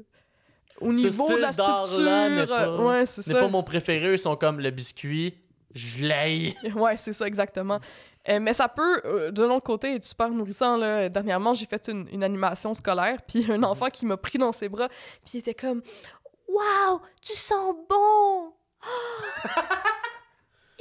au 0.81 0.95
Ce 0.95 1.07
niveau 1.07 1.27
de 1.29 1.35
la 1.35 1.47
n'est 1.47 1.53
structure, 1.53 2.47
pas- 2.47 2.77
ouais, 2.77 3.05
c'est 3.05 3.21
ça. 3.21 3.39
pas 3.39 3.47
mon 3.49 3.63
préféré, 3.63 4.13
ils 4.13 4.19
sont 4.19 4.35
comme 4.35 4.59
le 4.59 4.69
biscuit. 4.71 5.35
Je 5.73 6.05
l'ai. 6.07 6.55
Ouais, 6.75 6.97
c'est 6.97 7.13
ça, 7.13 7.27
exactement. 7.27 7.79
Euh, 8.27 8.39
mais 8.41 8.53
ça 8.53 8.67
peut, 8.67 9.01
euh, 9.05 9.31
de 9.31 9.43
l'autre 9.43 9.63
côté, 9.65 9.95
être 9.95 10.03
super 10.05 10.29
nourrissant. 10.29 10.77
Là. 10.77 11.07
Dernièrement, 11.09 11.53
j'ai 11.53 11.65
fait 11.65 11.87
une, 11.89 12.07
une 12.11 12.23
animation 12.23 12.73
scolaire, 12.73 13.19
puis 13.27 13.45
un 13.51 13.61
enfant 13.63 13.87
qui 13.89 14.05
m'a 14.05 14.17
pris 14.17 14.37
dans 14.37 14.51
ses 14.51 14.67
bras, 14.67 14.87
puis 15.23 15.35
il 15.35 15.37
était 15.39 15.53
comme 15.53 15.81
«Waouh, 16.49 16.99
tu 17.21 17.35
sens 17.35 17.75
bon! 17.87 18.53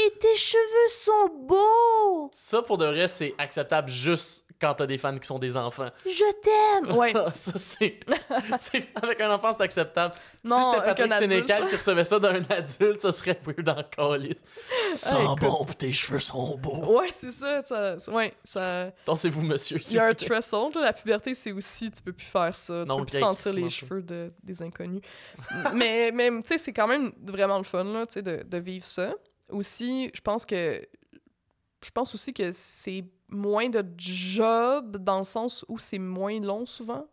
Et 0.01 0.11
tes 0.19 0.35
cheveux 0.37 0.89
sont 0.91 1.29
beaux! 1.41 2.31
Ça, 2.33 2.63
pour 2.63 2.79
de 2.79 2.87
vrai, 2.87 3.09
c'est 3.09 3.35
acceptable 3.37 3.89
juste 3.89 4.45
quand 4.61 4.75
t'as 4.75 4.87
des 4.87 4.99
fans 4.99 5.17
qui 5.19 5.27
sont 5.27 5.39
des 5.39 5.57
enfants. 5.57 5.89
Je 6.05 6.33
t'aime! 6.41 6.97
Ouais. 6.99 7.13
ça, 7.35 7.53
c'est. 7.57 7.99
Avec 9.03 9.21
un 9.21 9.31
enfant, 9.31 9.53
c'est 9.53 9.63
acceptable. 9.63 10.15
Non, 10.45 10.57
si 10.57 10.63
c'était 10.65 10.77
avec 10.77 10.87
Patrick 10.97 11.13
un 11.13 11.17
adulte. 11.17 11.31
Sénécal 11.31 11.69
qui 11.69 11.75
recevait 11.77 12.05
ça 12.05 12.19
d'un 12.19 12.43
adulte, 12.49 13.01
ça 13.01 13.13
serait 13.13 13.41
weird 13.45 13.69
encore. 13.69 14.15
Écoute. 14.17 14.39
bon, 15.41 15.65
pis 15.65 15.77
tes 15.77 15.93
cheveux 15.93 16.19
sont 16.21 16.57
beaux. 16.57 16.99
Ouais, 16.99 17.11
c'est 17.15 17.31
ça, 17.31 17.63
ça. 17.63 17.97
Ouais, 18.11 18.35
ça. 18.45 18.91
Dansez-vous, 19.07 19.43
monsieur. 19.43 19.79
Il 19.81 19.93
y 19.95 19.99
a 19.99 20.07
un 20.07 20.15
threshold, 20.15 20.75
là, 20.77 20.83
la 20.83 20.93
puberté, 20.93 21.35
c'est 21.35 21.53
aussi, 21.53 21.91
tu 21.91 22.03
peux 22.03 22.13
plus 22.13 22.27
faire 22.27 22.55
ça, 22.55 22.83
tu 22.83 22.89
Non, 22.89 22.99
peux 23.01 23.07
plus 23.07 23.19
sentir 23.19 23.53
les 23.53 23.69
cheveux 23.69 24.03
de, 24.03 24.33
des 24.43 24.63
inconnus. 24.63 25.03
mais, 25.75 26.11
mais 26.13 26.31
tu 26.43 26.47
sais, 26.47 26.59
c'est 26.59 26.73
quand 26.73 26.87
même 26.89 27.13
vraiment 27.23 27.59
le 27.59 27.65
fun, 27.65 27.85
là, 27.85 28.07
tu 28.07 28.15
sais, 28.15 28.23
de, 28.23 28.43
de 28.45 28.59
vivre 28.59 28.87
ça. 28.87 29.13
Aussi, 29.51 30.11
je 30.15 30.21
pense 30.21 30.45
que, 30.47 30.87
je 31.85 31.91
pense 31.91 32.15
aussi 32.15 32.33
que 32.35 32.53
c'est 32.53 33.05
moins 33.29 33.69
de 33.69 33.85
job 33.97 34.97
dans 34.99 35.19
le 35.19 35.25
sens 35.25 35.65
où 35.69 35.79
c'est 35.79 35.99
moins 35.99 36.41
long 36.41 36.67
souvent. 36.67 37.07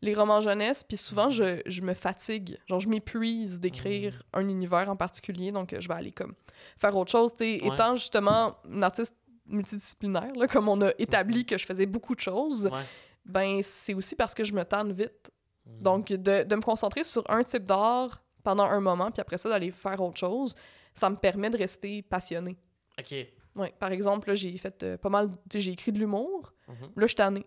Les 0.00 0.12
romans 0.14 0.40
jeunesse, 0.40 0.82
puis 0.82 0.96
souvent, 0.96 1.30
je, 1.30 1.60
je 1.66 1.82
me 1.82 1.94
fatigue. 1.94 2.58
Genre, 2.66 2.80
je 2.80 2.88
m'épuise 2.88 3.60
d'écrire 3.60 4.14
Mm. 4.34 4.38
un 4.40 4.48
univers 4.48 4.90
en 4.90 4.96
particulier, 4.96 5.52
donc 5.52 5.72
euh, 5.72 5.80
je 5.80 5.86
vais 5.86 5.94
aller 5.94 6.10
comme 6.10 6.34
faire 6.78 6.96
autre 6.96 7.12
chose. 7.12 7.30
Ouais. 7.40 7.58
étant 7.62 7.94
justement 7.94 8.56
une 8.68 8.82
artiste 8.82 9.14
multidisciplinaire, 9.46 10.32
là, 10.34 10.48
comme 10.48 10.68
on 10.68 10.80
a 10.82 10.90
établi 10.98 11.46
que 11.46 11.56
je 11.58 11.64
faisais 11.64 11.86
beaucoup 11.86 12.16
de 12.16 12.20
choses, 12.20 12.66
Ouais. 12.66 12.82
ben 13.24 13.60
c'est 13.62 13.94
aussi 13.94 14.16
parce 14.16 14.34
que 14.34 14.42
je 14.42 14.52
me 14.52 14.64
tanne 14.64 14.90
vite. 14.92 15.30
Mm. 15.66 15.82
Donc, 15.82 16.06
de, 16.08 16.42
de 16.42 16.56
me 16.56 16.60
concentrer 16.62 17.04
sur 17.04 17.22
un 17.30 17.44
type 17.44 17.64
d'art 17.64 18.20
pendant 18.42 18.64
un 18.64 18.80
moment, 18.80 19.12
puis 19.12 19.20
après 19.20 19.38
ça, 19.38 19.48
d'aller 19.48 19.70
faire 19.70 20.00
autre 20.00 20.18
chose, 20.18 20.56
ça 20.94 21.10
me 21.10 21.16
permet 21.16 21.50
de 21.50 21.58
rester 21.58 22.02
passionné. 22.02 22.56
Ok. 22.98 23.14
Ouais, 23.54 23.74
par 23.78 23.92
exemple, 23.92 24.28
là, 24.28 24.34
j'ai 24.34 24.56
fait 24.56 24.82
euh, 24.82 24.96
pas 24.96 25.08
mal... 25.08 25.30
J'ai 25.52 25.72
écrit 25.72 25.92
de 25.92 25.98
l'humour. 25.98 26.52
Mhm. 26.68 26.74
Là, 26.96 27.02
je 27.02 27.06
suis 27.06 27.16
tannée. 27.16 27.46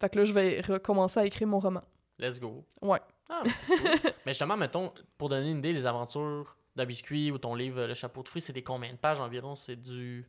Fait 0.00 0.08
que 0.08 0.18
là, 0.18 0.24
je 0.24 0.32
vais 0.32 0.60
recommencer 0.60 1.20
à 1.20 1.26
écrire 1.26 1.48
mon 1.48 1.58
roman. 1.58 1.82
Let's 2.18 2.38
go. 2.38 2.64
Ouais. 2.80 3.00
Ah, 3.28 3.42
mais 3.44 3.50
c'est 3.52 3.66
cool. 3.66 4.10
mais 4.26 4.32
justement, 4.32 4.56
mettons, 4.56 4.92
pour 5.18 5.28
donner 5.28 5.50
une 5.50 5.58
idée, 5.58 5.72
les 5.72 5.86
aventures 5.86 6.56
de 6.76 6.84
biscuit 6.84 7.30
ou 7.30 7.38
ton 7.38 7.54
livre 7.54 7.86
Le 7.86 7.94
chapeau 7.94 8.22
de 8.22 8.28
fruits, 8.28 8.42
c'est 8.42 8.52
des 8.52 8.62
combien 8.62 8.92
de 8.92 8.98
pages 8.98 9.20
environ? 9.20 9.54
C'est 9.54 9.76
du. 9.76 10.28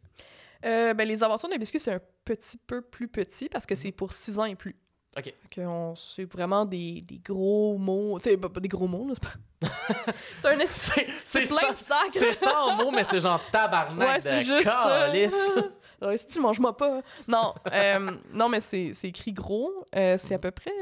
Euh, 0.65 0.93
ben, 0.93 1.07
les 1.07 1.23
aventures 1.23 1.49
de 1.49 1.57
biscuits, 1.57 1.79
c'est 1.79 1.93
un 1.93 2.01
petit 2.25 2.57
peu 2.57 2.81
plus 2.81 3.07
petit 3.07 3.49
parce 3.49 3.65
que 3.65 3.75
c'est 3.75 3.91
pour 3.91 4.13
6 4.13 4.39
ans 4.39 4.45
et 4.45 4.55
plus. 4.55 4.75
Ok. 5.17 5.23
Fait 5.25 5.33
que 5.51 5.61
on- 5.61 5.95
c'est 5.95 6.25
vraiment 6.25 6.65
des, 6.65 7.01
des 7.01 7.19
gros 7.19 7.77
mots. 7.77 8.17
Tu 8.19 8.29
sais, 8.31 8.37
pas 8.37 8.59
des 8.59 8.67
gros 8.67 8.87
mots, 8.87 9.07
là, 9.07 9.13
c'est 9.13 9.23
pas... 9.23 10.13
c'est 10.73 11.01
un... 11.01 11.11
C'est 11.23 11.43
plein 11.43 11.71
de 11.71 11.75
sacs! 11.77 12.07
C'est 12.11 12.33
ça 12.33 12.61
en 12.63 12.75
mots, 12.75 12.91
mais 12.91 13.03
c'est 13.03 13.19
genre 13.19 13.39
tabarnak 13.51 14.07
Ouais, 14.07 14.19
c'est 14.19 14.39
juste 14.39 14.63
calice. 14.65 15.55
Ouais, 16.01 16.17
si 16.17 16.27
tu 16.27 16.41
manges-moi 16.41 16.75
pas. 16.75 17.01
Non, 17.29 17.53
euh, 17.71 18.11
non 18.33 18.49
mais 18.49 18.59
c'est 18.59 18.93
c'est 18.93 19.07
écrit 19.07 19.31
gros. 19.31 19.71
Euh, 19.95 20.17
c'est 20.17 20.33
à 20.33 20.39
peu 20.39 20.51
près... 20.51 20.73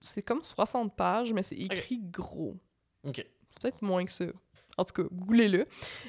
C'est 0.00 0.20
comme 0.20 0.42
60 0.42 0.94
pages, 0.94 1.32
mais 1.32 1.42
c'est 1.42 1.54
écrit 1.56 1.98
gros. 1.98 2.56
Ok. 3.02 3.24
Peut-être 3.58 3.80
moins 3.80 4.04
que 4.04 4.12
ça. 4.12 4.26
En 4.80 4.84
tout 4.84 4.92
cas, 5.02 5.08
googlez-le. 5.12 5.66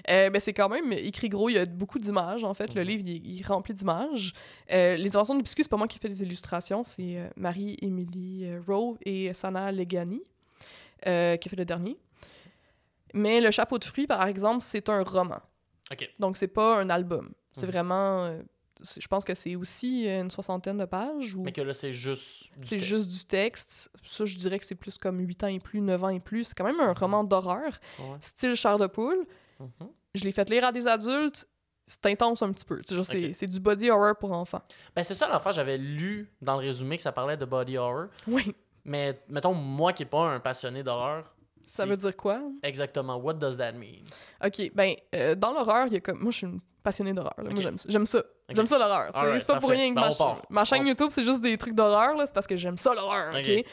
Euh, 0.10 0.29
ben, 0.29 0.39
c'est 0.39 0.53
quand 0.53 0.69
même 0.69 0.91
écrit 0.93 1.29
gros. 1.29 1.49
Il 1.49 1.53
y 1.55 1.57
a 1.57 1.65
beaucoup 1.65 1.99
d'images, 1.99 2.43
en 2.43 2.53
fait. 2.53 2.73
Le 2.73 2.81
Mhm. 2.81 2.88
livre, 2.88 3.03
il, 3.05 3.15
est- 3.15 3.21
il 3.23 3.39
est 3.41 3.45
rempli 3.47 3.73
d'images. 3.73 4.34
Euh, 4.71 4.95
les 4.95 5.10
inventions 5.15 5.36
de 5.36 5.41
biscuits, 5.41 5.63
c'est 5.63 5.69
pas 5.69 5.77
moi 5.77 5.88
qui 5.88 5.99
fais 5.99 6.07
les 6.07 6.21
illustrations. 6.23 6.84
C'est 6.84 7.17
euh, 7.17 7.27
Marie-Émilie 7.36 8.45
euh, 8.45 8.62
Rowe 8.67 8.97
et 9.05 9.34
Sana 9.34 9.71
Legani 9.71 10.21
qui 11.03 11.10
a 11.10 11.38
fait 11.38 11.55
le 11.55 11.65
dernier. 11.65 11.97
Mais 13.13 13.41
Le 13.41 13.51
chapeau 13.51 13.77
de 13.77 13.84
fruits, 13.84 14.07
par 14.07 14.25
exemple, 14.27 14.62
c'est 14.62 14.88
un 14.89 15.03
roman. 15.03 15.39
Ok. 15.91 16.10
Donc, 16.19 16.38
c'est 16.38 16.47
pas 16.47 16.79
un 16.79 16.89
album. 16.89 17.31
C'est 17.51 17.65
Mhm. 17.65 17.71
vraiment... 17.71 18.39
je 18.99 19.07
pense 19.07 19.23
que 19.23 19.33
c'est 19.33 19.55
aussi 19.55 20.07
une 20.07 20.29
soixantaine 20.29 20.77
de 20.77 20.85
pages. 20.85 21.35
Ou... 21.35 21.43
Mais 21.43 21.51
que 21.51 21.61
là, 21.61 21.73
c'est 21.73 21.91
juste. 21.93 22.49
du 22.57 22.67
C'est 22.67 22.79
juste 22.79 23.09
du 23.09 23.25
texte. 23.25 23.89
Ça, 24.03 24.25
je 24.25 24.37
dirais 24.37 24.59
que 24.59 24.65
c'est 24.65 24.75
plus 24.75 24.97
comme 24.97 25.19
8 25.19 25.43
ans 25.43 25.47
et 25.47 25.59
plus, 25.59 25.81
9 25.81 26.03
ans 26.03 26.09
et 26.09 26.19
plus. 26.19 26.45
C'est 26.45 26.53
quand 26.55 26.63
même 26.65 26.79
un 26.79 26.93
roman 26.93 27.23
d'horreur, 27.23 27.71
Ouais. 27.99 28.17
style 28.21 28.55
chair 28.55 28.77
de 28.77 28.87
poule. 28.87 29.25
Mhm. 29.59 29.69
Je 30.15 30.23
l'ai 30.25 30.31
fait 30.31 30.49
lire 30.49 30.65
à 30.65 30.71
des 30.71 30.87
adultes. 30.87 31.47
C'est 31.87 32.05
intense 32.05 32.41
un 32.41 32.51
petit 32.53 32.65
peu. 32.65 32.81
C'est- 32.85 32.97
Ok. 32.97 33.31
C'est 33.35 33.47
du 33.47 33.59
body 33.59 33.89
horror 33.89 34.15
pour 34.17 34.31
enfants. 34.31 34.61
Ben, 34.95 35.03
c'est 35.03 35.13
ça, 35.13 35.27
l'enfant, 35.27 35.51
j'avais 35.51 35.77
lu 35.77 36.29
dans 36.41 36.53
le 36.59 36.65
résumé 36.65 36.95
que 36.97 37.03
ça 37.03 37.11
parlait 37.11 37.35
de 37.37 37.45
body 37.45 37.77
horror. 37.77 38.07
Oui. 38.27 38.55
Mais 38.85 39.21
mettons, 39.29 39.53
moi 39.53 39.91
qui 39.93 40.03
n'ai 40.03 40.09
pas 40.09 40.23
un 40.29 40.39
passionné 40.39 40.83
d'horreur, 40.83 41.35
Ça 41.65 41.85
veut 41.85 41.95
dire 41.97 42.15
quoi? 42.17 42.41
exactement 42.63 43.17
what 43.17 43.33
does 43.35 43.55
that 43.57 43.73
mean? 43.73 44.03
Ok, 44.43 44.71
ben, 44.73 44.95
euh, 45.15 45.35
dans 45.35 45.51
l'horreur, 45.53 45.87
il 45.87 45.93
y 45.93 45.97
a 45.97 45.99
comme. 45.99 46.19
Moi, 46.19 46.31
je 46.31 46.37
suis 46.37 46.47
une 46.47 46.59
passionnée 46.81 47.13
d'horreur. 47.13 47.33
là. 47.37 47.43
Moi, 47.43 47.53
Ok. 47.65 47.77
j'aime 47.87 48.05
ça. 48.05 48.23
J'aime 48.55 48.65
ça. 48.65 48.75
J'aime 48.77 48.79
ça 48.79 48.87
l'horreur. 48.87 49.11
c'est 49.39 49.47
pas 49.47 49.59
pour 49.59 49.69
rien 49.69 49.89
que 49.89 49.95
Ben, 49.95 50.09
ma, 50.19 50.41
ma 50.49 50.63
chaîne 50.65 50.83
On- 50.83 50.85
YouTube, 50.85 51.07
c'est 51.09 51.23
juste 51.23 51.41
des 51.41 51.57
trucs 51.57 51.75
d'horreur. 51.75 52.15
C'est 52.25 52.33
parce 52.33 52.47
que 52.47 52.55
j'aime 52.55 52.77
ça 52.77 52.93
l'horreur. 52.93 53.33
Ok? 53.33 53.45
Ok. 53.47 53.65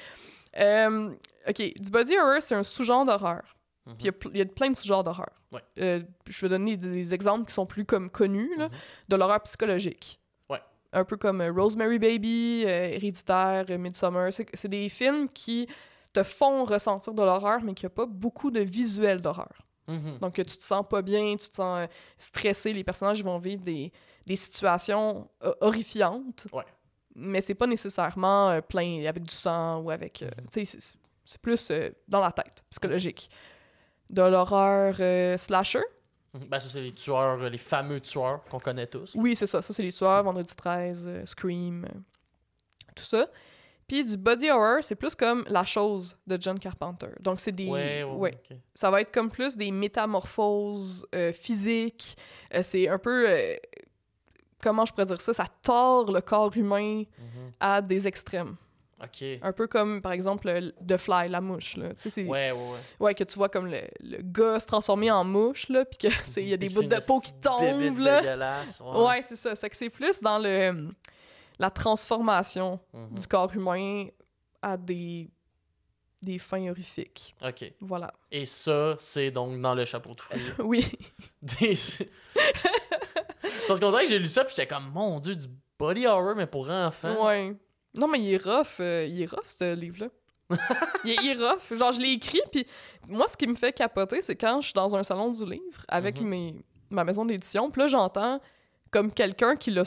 Euh, 0.58 1.10
ok, 1.48 1.62
du 1.78 1.90
body 1.90 2.16
horror, 2.18 2.40
c'est 2.42 2.54
un 2.54 2.62
sous-genre 2.62 3.04
d'horreur. 3.04 3.42
Mhm. 3.86 3.94
Puis 3.96 4.10
il 4.32 4.36
y 4.36 4.38
y, 4.38 4.42
a 4.42 4.46
plein 4.46 4.70
de 4.70 4.76
sous-genres 4.76 5.04
d'horreur. 5.04 5.30
Ouais. 5.52 5.60
Euh, 5.78 6.00
je 6.26 6.40
vais 6.46 6.48
donner 6.50 6.76
des 6.76 7.14
exemples 7.14 7.46
qui 7.46 7.54
sont 7.54 7.66
plus 7.66 7.84
comme 7.84 8.10
connus 8.10 8.50
là, 8.56 8.66
Mhm. 8.68 8.74
de 9.08 9.16
l'horreur 9.16 9.40
psychologique. 9.42 10.20
Ouais. 10.50 10.60
Un 10.92 11.04
peu 11.04 11.16
comme 11.16 11.40
euh, 11.40 11.52
Rosemary 11.52 11.98
Baby, 11.98 12.64
euh, 12.66 12.88
Héréditaire, 12.94 13.64
Midsommar. 13.78 14.30
C'est 14.32 14.68
des 14.68 14.88
films 14.88 15.28
qui 15.30 15.68
te 16.12 16.22
font 16.22 16.64
ressentir 16.64 17.12
de 17.14 17.22
l'horreur, 17.22 17.60
mais 17.62 17.74
qui 17.74 17.86
a 17.86 17.90
pas 17.90 18.06
beaucoup 18.06 18.50
de 18.50 18.60
visuels 18.60 19.20
d'horreur. 19.20 19.52
Mhm. 19.88 20.18
Donc, 20.18 20.35
tu 20.35 20.44
te 20.44 20.62
sens 20.62 20.85
pas 20.88 21.03
bien, 21.03 21.35
tu 21.37 21.48
te 21.48 21.55
sens 21.55 21.81
euh, 21.81 21.87
stressé, 22.18 22.72
les 22.72 22.85
personnages 22.85 23.24
vont 23.24 23.38
vivre 23.38 23.62
des, 23.62 23.90
des 24.27 24.37
situations 24.37 25.29
euh, 25.42 25.53
horrifiantes. 25.61 26.46
Ouais. 26.53 26.64
Mais 27.14 27.40
c'est 27.40 27.55
pas 27.55 27.66
nécessairement 27.66 28.51
euh, 28.51 28.61
plein 28.61 29.05
avec 29.07 29.22
du 29.24 29.35
sang 29.35 29.79
ou 29.81 29.90
avec. 29.90 30.22
euh, 30.22 30.31
tu 30.53 30.64
sais, 30.64 30.79
c'est- 30.81 30.96
c'est 31.24 31.40
plus 31.40 31.70
dans 32.07 32.20
la 32.20 32.31
tête, 32.33 32.62
psychologique. 32.70 33.29
De 34.09 34.22
l'horreur 34.22 34.94
slasher. 35.38 35.83
Mhm. 36.35 36.48
Ben, 36.48 36.59
ça, 36.61 36.68
c'est 36.68 36.81
les 36.81 36.92
tueurs, 36.92 37.38
les 37.51 37.59
fameux 37.59 38.01
tueurs 38.01 38.42
qu'on 38.44 38.59
connaît 38.61 38.87
tous. 38.87 39.14
Oui, 39.14 39.35
c'est 39.37 39.46
ça. 39.46 39.61
Ça, 39.62 39.72
c'est 39.74 39.83
les 39.83 39.90
soirs, 39.90 40.22
Vendredi 40.22 40.55
13, 40.55 41.07
euh, 41.09 41.27
Scream, 41.27 41.87
tout 42.94 43.05
ça. 43.05 43.27
Puis 43.88 44.05
du 44.05 44.16
body 44.18 44.51
horror, 44.51 44.79
c'est 44.83 44.94
plus 44.96 45.14
comme 45.14 45.44
La 45.48 45.64
chose 45.64 46.14
de 46.27 46.37
John 46.40 46.59
Carpenter. 46.59 47.09
Donc, 47.20 47.40
c'est 47.40 47.53
des. 47.53 47.66
Ouais, 47.68 48.03
ouais, 48.05 48.12
ouais. 48.14 48.38
ça 48.74 48.90
va 48.90 49.01
être 49.01 49.11
comme 49.11 49.31
plus 49.31 49.57
des 49.57 49.70
métamorphoses 49.70 51.07
euh, 51.14 51.33
physiques. 51.33 52.16
Euh, 52.55 52.62
c'est 52.62 52.87
un 52.88 52.98
peu. 52.98 53.27
euh, 53.29 53.57
comment 54.62 54.85
je 54.85 54.92
pourrais 54.92 55.07
dire 55.07 55.20
ça? 55.20 55.33
Ça 55.33 55.46
tord 55.62 56.12
le 56.12 56.20
corps 56.20 56.55
humain 56.57 57.05
Mhm. 57.18 57.53
à 57.61 57.81
des 57.81 58.07
extrêmes. 58.07 58.57
Ok. 59.03 59.24
Un 59.42 59.53
peu 59.53 59.68
comme, 59.68 60.03
par 60.03 60.11
exemple, 60.11 60.48
le- 60.51 60.72
The 60.85 60.96
Fly, 60.96 61.29
la 61.29 61.40
mouche. 61.40 61.77
Là. 61.77 61.90
Tu 61.90 61.94
sais, 61.98 62.11
c'est- 62.11 62.24
Ouais, 62.27 62.51
ouais, 62.51 62.59
ouais. 62.59 62.79
ouais, 62.98 63.14
que 63.14 63.22
tu 63.22 63.38
vois 63.38 63.48
comme 63.48 63.66
le, 63.68 63.83
le 64.01 64.18
gars 64.20 64.59
se 64.59 64.66
transformer 64.66 65.09
en 65.12 65.22
mouche, 65.22 65.68
là, 65.68 65.85
puis 65.85 65.98
qu'il 65.98 66.11
y 66.48 66.53
a 66.53 66.57
des 66.57 66.68
bouts 66.74 66.83
de 66.83 67.07
peau 67.07 67.20
qui 67.20 67.33
tombent. 67.35 67.98
Là. 68.01 68.66
Ouais. 68.83 69.05
Ouais, 69.07 69.22
c'est 69.22 69.37
ça. 69.37 69.55
C'est 69.55 69.70
que 69.70 69.77
c'est 69.77 69.88
plus 69.88 70.20
dans 70.20 70.38
le 70.38 70.88
la 71.58 71.70
transformation 71.70 72.80
Mhm. 72.92 73.14
du 73.14 73.26
corps 73.26 73.54
humain 73.54 74.06
à 74.62 74.76
des, 74.76 75.30
des 76.22 76.38
fins 76.38 76.68
horrifiques. 76.68 77.34
Ok. 77.44 77.72
Voilà. 77.80 78.12
Et 78.30 78.44
ça, 78.46 78.96
c'est 78.98 79.30
donc 79.30 79.60
dans 79.60 79.74
le 79.74 79.84
chapeau 79.84 80.14
de 80.14 80.20
fruits. 80.20 80.40
Oui. 80.58 80.86
Des... 81.42 81.74
Parce 83.66 83.80
qu'on 83.80 83.90
dirait 83.90 84.04
que 84.04 84.08
j'ai 84.08 84.18
lu 84.18 84.26
ça, 84.26 84.44
puis 84.44 84.54
j'étais 84.56 84.66
comme, 84.72 84.90
mon 84.92 85.20
dieu, 85.20 85.36
du 85.36 85.46
body 85.78 86.06
horror, 86.06 86.34
mais 86.36 86.46
pour 86.46 86.68
enfants. 86.70 87.26
Ouais. 87.26 87.54
Non, 87.94 88.08
mais 88.08 88.20
il 88.20 88.32
est 88.34 88.42
rough. 88.42 88.80
euh, 88.80 89.06
il 89.08 89.22
est 89.22 89.30
rough, 89.30 89.44
ce 89.46 89.74
livre-là. 89.74 90.08
il, 91.04 91.10
est, 91.10 91.16
il 91.22 91.30
est 91.30 91.34
rough. 91.46 91.76
Genre, 91.78 91.92
je 91.92 92.00
l'ai 92.00 92.12
écrit, 92.12 92.40
puis 92.50 92.66
moi, 93.06 93.28
ce 93.28 93.36
qui 93.36 93.46
me 93.46 93.54
fait 93.54 93.72
capoter, 93.72 94.22
c'est 94.22 94.36
quand 94.36 94.60
je 94.60 94.66
suis 94.68 94.74
dans 94.74 94.96
un 94.96 95.02
salon 95.02 95.30
du 95.32 95.44
livre 95.44 95.84
avec 95.88 96.20
Mhm. 96.20 96.28
mes, 96.28 96.64
ma 96.90 97.04
maison 97.04 97.24
d'édition, 97.24 97.70
puis 97.70 97.82
là, 97.82 97.86
j'entends 97.88 98.40
comme 98.90 99.12
quelqu'un 99.12 99.54
qui 99.56 99.70
l'a 99.70 99.84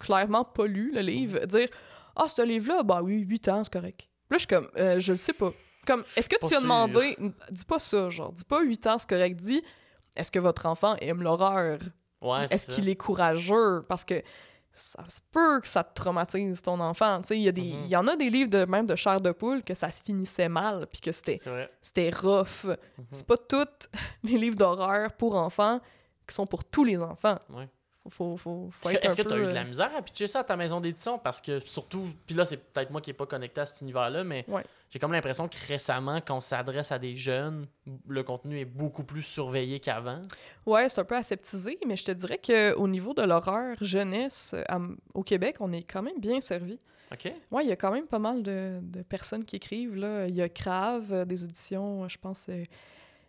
clairement 0.00 0.44
pas 0.44 0.66
lu, 0.66 0.90
le 0.92 1.00
livre, 1.00 1.38
dire 1.46 1.68
«Ah, 2.16 2.26
ce 2.28 2.42
livre-là, 2.42 2.82
bah 2.82 3.00
oui, 3.02 3.20
8 3.20 3.48
ans, 3.48 3.62
c'est 3.64 3.72
correct.» 3.72 4.08
là, 4.30 4.36
je 4.36 4.38
suis 4.40 4.46
comme 4.48 4.68
Euh, 4.76 4.98
Je 4.98 5.12
le 5.12 5.18
sais 5.18 5.32
pas.» 5.32 5.52
Comme, 5.86 6.02
est-ce 6.16 6.28
que 6.28 6.36
tu 6.46 6.54
as 6.54 6.60
demandé... 6.60 7.16
Dis 7.50 7.64
pas 7.64 7.78
ça, 7.78 8.08
genre. 8.10 8.32
Dis 8.32 8.44
pas 8.44 8.60
8 8.62 8.86
ans, 8.86 8.98
c'est 8.98 9.08
correct. 9.08 9.36
Dis 9.36 9.62
«Est-ce 10.16 10.30
que 10.32 10.38
votre 10.38 10.66
enfant 10.66 10.96
aime 11.00 11.22
l'horreur?» 11.22 11.78
Ouais, 12.20 12.44
Est-ce 12.50 12.72
qu'il 12.72 12.88
est 12.88 12.96
courageux? 12.96 13.82
Parce 13.88 14.04
que 14.04 14.22
ça 14.74 15.02
se 15.08 15.20
peut 15.32 15.60
que 15.60 15.68
ça 15.68 15.82
te 15.82 15.94
traumatise 15.94 16.60
ton 16.62 16.78
enfant. 16.80 17.20
Tu 17.22 17.28
sais, 17.28 17.36
Il 17.38 17.42
y, 17.42 17.48
a 17.48 17.52
des- 17.52 17.72
Mhm. 17.72 17.86
y 17.86 17.96
en 17.96 18.06
a 18.06 18.14
des 18.16 18.28
livres 18.30 18.50
de 18.50 18.64
même 18.66 18.86
de 18.86 18.94
chair 18.94 19.20
de 19.20 19.30
poule 19.32 19.62
que 19.64 19.74
ça 19.74 19.90
finissait 19.90 20.48
mal, 20.50 20.86
puis 20.86 21.00
que 21.00 21.12
c'était 21.12 21.38
c'était 21.82 22.10
rough. 22.10 22.64
Mhm. 22.66 23.04
C'est 23.10 23.26
pas 23.26 23.36
tous 23.38 23.88
les 24.22 24.36
livres 24.38 24.56
d'horreur 24.56 25.12
pour 25.14 25.34
enfants 25.34 25.80
qui 26.28 26.34
sont 26.34 26.46
pour 26.46 26.62
tous 26.64 26.84
les 26.84 26.98
enfants. 26.98 27.38
Ouais. 27.50 27.68
Faut, 28.08 28.36
faut, 28.36 28.36
faut, 28.38 28.70
faut 28.82 28.88
Est-ce 28.90 29.14
que- 29.14 29.22
tu 29.22 29.32
as 29.32 29.36
eu 29.36 29.42
de 29.42 29.46
euh, 29.46 29.50
la 29.50 29.64
misère 29.64 29.90
à 29.94 30.00
pitcher 30.00 30.26
ça 30.26 30.40
à 30.40 30.44
ta 30.44 30.56
maison 30.56 30.80
d'édition? 30.80 31.18
Parce 31.18 31.40
que 31.40 31.60
surtout, 31.60 32.08
puis 32.26 32.34
là, 32.34 32.44
c'est 32.46 32.56
peut-être 32.56 32.90
moi 32.90 33.00
qui 33.02 33.10
n'ai 33.10 33.14
pas 33.14 33.26
connecté 33.26 33.60
à 33.60 33.66
cet 33.66 33.82
univers-là, 33.82 34.24
mais 34.24 34.44
Ouais. 34.48 34.64
j'ai 34.88 34.98
comme 34.98 35.12
l'impression 35.12 35.48
que 35.48 35.56
récemment, 35.68 36.20
quand 36.20 36.36
on 36.38 36.40
s'adresse 36.40 36.92
à 36.92 36.98
des 36.98 37.14
jeunes, 37.14 37.66
le 38.08 38.22
contenu 38.22 38.58
est 38.58 38.64
beaucoup 38.64 39.04
plus 39.04 39.22
surveillé 39.22 39.80
qu'avant. 39.80 40.22
Ouais, 40.64 40.88
c'est 40.88 41.00
un 41.00 41.04
peu 41.04 41.14
aseptisé, 41.16 41.78
mais 41.86 41.96
je 41.96 42.06
te 42.06 42.12
dirais 42.12 42.38
qu'au 42.38 42.88
niveau 42.88 43.12
de 43.12 43.22
l'horreur 43.22 43.76
jeunesse, 43.82 44.54
euh, 44.54 44.62
à- 44.68 44.80
au 45.12 45.22
Québec, 45.22 45.56
on 45.60 45.70
est 45.72 45.82
quand 45.82 46.02
même 46.02 46.18
bien 46.18 46.40
servi. 46.40 46.78
OK? 47.12 47.30
Ouais, 47.50 47.64
il 47.64 47.68
y 47.68 47.72
a 47.72 47.76
quand 47.76 47.90
même 47.92 48.06
pas 48.06 48.18
mal 48.20 48.42
de, 48.42 48.78
de 48.82 49.02
personnes 49.02 49.44
qui 49.44 49.56
écrivent. 49.56 49.96
Là. 49.96 50.26
Il 50.26 50.34
y 50.36 50.40
a 50.42 50.48
Crave, 50.48 51.12
euh, 51.12 51.24
des 51.26 51.44
auditions, 51.44 52.08
je 52.08 52.16
pense, 52.16 52.46
euh, 52.48 52.62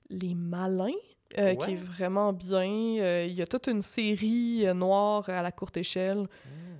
Les 0.10 0.36
Malins, 0.36 0.92
euh, 1.38 1.56
qui 1.56 1.72
est 1.72 1.76
vraiment 1.76 2.34
bien. 2.34 2.98
Euh, 3.00 3.26
il 3.28 3.34
y 3.34 3.42
a 3.42 3.48
toute 3.48 3.68
une 3.68 3.82
série 3.82 4.66
euh, 4.66 4.74
noire 4.74 5.30
à 5.30 5.42
la 5.42 5.52
courte 5.52 5.78
échelle. 5.78 6.20
Hmm. 6.20 6.28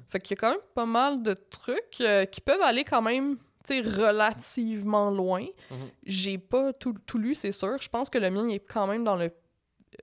Fait 0.08 0.20
qu'il 0.20 0.36
y 0.36 0.40
a 0.40 0.42
quand 0.42 0.52
même 0.52 0.60
pas 0.76 0.86
mal 0.86 1.24
de 1.24 1.34
trucs 1.34 2.04
qui 2.32 2.42
peuvent 2.42 2.62
aller 2.62 2.84
quand 2.84 3.02
même 3.02 3.38
tu 3.66 3.76
sais, 3.76 3.82
relativement 3.82 5.12
loin. 5.12 5.46
Mhm. 5.70 5.78
J'ai 6.04 6.38
pas 6.40 6.74
tout, 6.74 6.96
tout 7.06 7.18
lu, 7.20 7.36
c'est 7.36 7.52
sûr. 7.52 7.78
Je 7.80 7.88
pense 7.90 8.10
que 8.10 8.18
le 8.18 8.30
mien 8.32 8.48
est 8.50 8.60
quand 8.60 8.88
même 8.88 9.04
dans 9.04 9.16
le. 9.16 9.32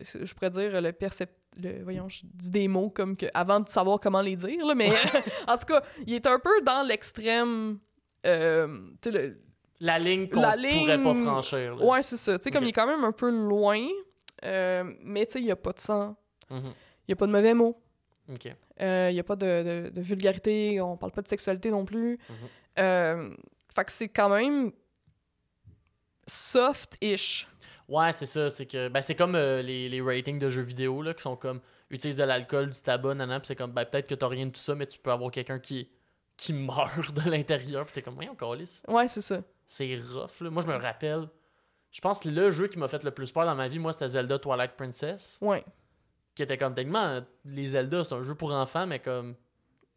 Je 0.00 0.32
pourrais 0.32 0.50
dire 0.50 0.80
le 0.80 0.92
percept. 0.92 1.34
Le, 1.60 1.82
voyons, 1.82 2.08
je 2.08 2.20
dis 2.24 2.50
des 2.50 2.68
mots 2.68 2.88
comme 2.88 3.16
que 3.16 3.26
avant 3.34 3.58
de 3.58 3.68
savoir 3.68 3.98
comment 3.98 4.20
les 4.20 4.36
dire, 4.36 4.64
là, 4.64 4.74
mais 4.74 4.90
en 5.48 5.56
tout 5.56 5.66
cas, 5.66 5.82
il 6.06 6.14
est 6.14 6.26
un 6.26 6.38
peu 6.38 6.60
dans 6.62 6.86
l'extrême. 6.86 7.78
tu 8.22 8.30
sais, 8.30 9.10
le, 9.10 9.40
La 9.80 9.98
ligne 9.98 10.28
qu'on 10.28 10.40
pourrait 10.40 10.46
pas 10.46 10.56
ligne- 10.56 11.24
franchir. 11.24 11.76
là. 11.76 11.84
Ouais, 11.84 12.02
c'est 12.02 12.16
ça. 12.16 12.38
Tu 12.38 12.44
sais, 12.44 12.50
comme 12.50 12.62
il 12.64 12.68
est 12.68 12.72
quand 12.72 12.86
même 12.86 13.02
un 13.02 13.12
peu 13.12 13.28
loin, 13.30 13.84
euh, 14.44 14.84
mais 15.02 15.26
tu 15.26 15.32
sais, 15.32 15.38
il 15.40 15.44
n'y 15.44 15.50
a 15.50 15.56
pas 15.56 15.72
de 15.72 15.80
sang, 15.80 16.16
Mhm. 16.50 16.60
il 16.66 17.10
n'y 17.10 17.12
a 17.12 17.16
pas 17.16 17.26
de 17.26 17.32
mauvais 17.32 17.54
mots, 17.54 17.80
euh, 18.80 19.08
il 19.10 19.14
n'y 19.14 19.20
a 19.20 19.24
pas 19.24 19.36
de, 19.36 19.62
de- 19.86 19.90
de 19.90 20.00
vulgarité, 20.00 20.80
on 20.80 20.96
parle 20.96 21.12
pas 21.12 21.22
de 21.22 21.28
sexualité 21.28 21.70
non 21.70 21.84
plus. 21.84 22.18
Mhm. 22.28 22.36
Euh, 22.80 23.30
fait 23.74 23.84
que 23.84 23.92
c'est 23.92 24.08
quand 24.08 24.28
même 24.28 24.72
soft-ish. 26.26 27.46
Ouais, 27.88 28.12
c'est 28.12 28.26
ça. 28.26 28.50
C'est 28.50 28.66
que 28.66 28.88
ben, 28.88 29.00
c'est 29.00 29.14
comme 29.14 29.34
euh, 29.34 29.62
les, 29.62 29.88
les 29.88 30.00
ratings 30.00 30.38
de 30.38 30.48
jeux 30.50 30.62
vidéo 30.62 31.02
là, 31.02 31.14
qui 31.14 31.22
sont 31.22 31.36
comme 31.36 31.60
utilise 31.90 32.16
de 32.16 32.24
l'alcool, 32.24 32.70
du 32.70 32.80
tabac, 32.80 33.14
nanana, 33.14 33.40
puis 33.40 33.46
c'est 33.48 33.56
comme 33.56 33.72
ben, 33.72 33.84
peut-être 33.86 34.06
que 34.08 34.14
t'as 34.14 34.28
rien 34.28 34.46
de 34.46 34.50
tout 34.50 34.60
ça, 34.60 34.74
mais 34.74 34.86
tu 34.86 34.98
peux 34.98 35.10
avoir 35.10 35.30
quelqu'un 35.30 35.58
qui, 35.58 35.88
qui 36.36 36.52
meurt 36.52 37.12
de 37.14 37.30
l'intérieur, 37.30 37.84
puis 37.86 37.94
t'es 37.94 38.02
comme, 38.02 38.14
voyons, 38.14 38.34
câlisse. 38.34 38.82
Ouais, 38.88 39.08
c'est 39.08 39.22
ça. 39.22 39.40
C'est 39.66 39.96
rough, 39.96 40.40
là. 40.42 40.50
Moi, 40.50 40.62
je 40.62 40.66
me 40.68 40.74
rappelle. 40.76 41.28
Je 41.90 42.00
pense 42.00 42.20
que 42.20 42.28
le 42.28 42.50
jeu 42.50 42.68
qui 42.68 42.78
m'a 42.78 42.88
fait 42.88 43.02
le 43.02 43.10
plus 43.10 43.32
peur 43.32 43.46
dans 43.46 43.54
ma 43.54 43.68
vie, 43.68 43.78
moi, 43.78 43.92
c'était 43.92 44.08
Zelda 44.08 44.38
Twilight 44.38 44.72
Princess. 44.76 45.38
Ouais. 45.40 45.64
Qui 46.34 46.42
était 46.42 46.58
comme, 46.58 46.74
techniquement, 46.74 47.04
euh, 47.04 47.20
les 47.44 47.68
Zelda, 47.68 48.04
c'est 48.04 48.14
un 48.14 48.22
jeu 48.22 48.34
pour 48.34 48.52
enfants, 48.52 48.86
mais 48.86 48.98
comme. 48.98 49.34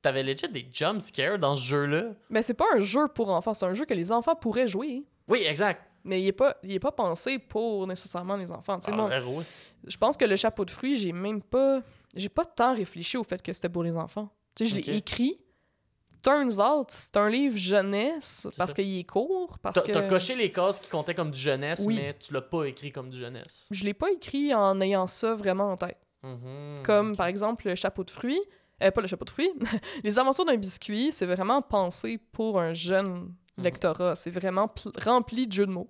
T'avais 0.02 0.24
legit 0.24 0.50
des 0.50 0.68
jump 0.72 1.00
scares 1.00 1.38
dans 1.38 1.56
ce 1.56 1.64
jeu-là. 1.64 2.14
Mais 2.32 2.42
c'est 2.42 2.56
pas 2.56 2.66
un 2.74 2.80
jeu 2.80 3.08
pour 3.08 3.30
enfants, 3.30 3.54
c'est 3.54 3.68
un 3.68 3.74
jeu 3.74 3.86
que 3.86 3.94
les 3.94 4.12
enfants 4.12 4.34
pourraient 4.36 4.68
jouer. 4.68 5.04
Oui, 5.28 5.44
exact. 5.48 5.84
Mais 6.04 6.20
il 6.20 6.28
est 6.28 6.32
pas, 6.32 6.58
il 6.64 6.74
est 6.74 6.80
pas 6.80 6.92
pensé 6.92 7.38
pour 7.38 7.86
nécessairement 7.86 8.36
les 8.36 8.52
enfants. 8.52 8.80
Ah, 8.88 8.92
moi, 8.92 9.10
je 9.86 9.98
pense 9.98 10.18
que 10.18 10.26
le 10.26 10.36
chapeau 10.36 10.66
de 10.66 10.72
fruits, 10.72 10.96
j'ai 10.96 11.12
même 11.12 11.42
pas. 11.44 11.84
J'ai 12.16 12.30
pas 12.30 12.46
tant 12.46 12.74
réfléchi 12.74 13.16
au 13.18 13.24
fait 13.24 13.42
que 13.44 13.54
c'était 13.54 13.70
pour 13.70 13.84
les 13.84 13.96
enfants. 13.96 14.30
Tu 14.56 14.66
sais, 14.66 14.72
je 14.72 14.76
l'ai 14.76 14.98
écrit. 14.98 15.40
Turns 16.24 16.60
out, 16.60 16.88
c'est 16.90 17.18
un 17.18 17.30
livre 17.30 17.58
jeunesse 17.58 18.48
parce 18.58 18.74
qu'il 18.74 18.98
est 19.00 19.04
court. 19.04 19.58
Parce 19.60 19.76
T'as 19.76 19.82
que 19.82 19.92
t'as 19.92 20.08
coché 20.08 20.36
les 20.36 20.52
cases 20.52 20.80
qui 20.80 20.90
comptaient 20.90 21.16
comme 21.16 21.32
du 21.32 21.40
jeunesse, 21.40 21.84
Oui. 21.86 21.98
mais 22.00 22.16
tu 22.20 22.34
l'as 22.34 22.42
pas 22.42 22.66
écrit 22.66 22.92
comme 22.92 23.10
du 23.10 23.18
jeunesse. 23.18 23.68
je 23.72 23.84
l'ai 23.84 23.94
pas 23.94 24.12
écrit 24.12 24.54
en 24.54 24.80
ayant 24.82 25.08
ça 25.08 25.34
vraiment 25.34 25.72
en 25.72 25.78
tête. 25.78 25.98
Mhm. 26.24 26.84
Comme 26.84 27.16
par 27.16 27.26
exemple 27.28 27.68
le 27.68 27.76
chapeau 27.76 28.04
de 28.04 28.12
fruits. 28.12 28.42
Euh, 28.84 28.90
pas 28.92 29.02
le 29.02 29.08
chapeau 29.08 29.26
de 29.26 29.30
fruits. 29.32 29.52
les 30.04 30.18
aventures 30.20 30.46
d'un 30.46 30.56
biscuit, 30.58 31.12
c'est 31.12 31.26
vraiment 31.26 31.62
pensé 31.62 32.20
pour 32.32 32.60
un 32.60 32.74
jeune 32.74 33.34
Mhm. 33.58 33.64
lectorat. 33.66 34.16
C'est 34.16 34.30
vraiment 34.32 34.68
pl- 34.68 34.92
rempli 35.04 35.46
de 35.48 35.52
jeux 35.54 35.66
de 35.66 35.72
mots. 35.72 35.90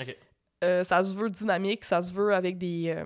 Ok. 0.00 0.16
Euh, 0.64 0.84
ça 0.84 1.02
se 1.02 1.14
veut 1.14 1.28
dynamique, 1.30 1.84
ça 1.84 2.00
se 2.02 2.12
veut 2.12 2.32
avec 2.34 2.56
des, 2.58 2.94
euh, 2.96 3.04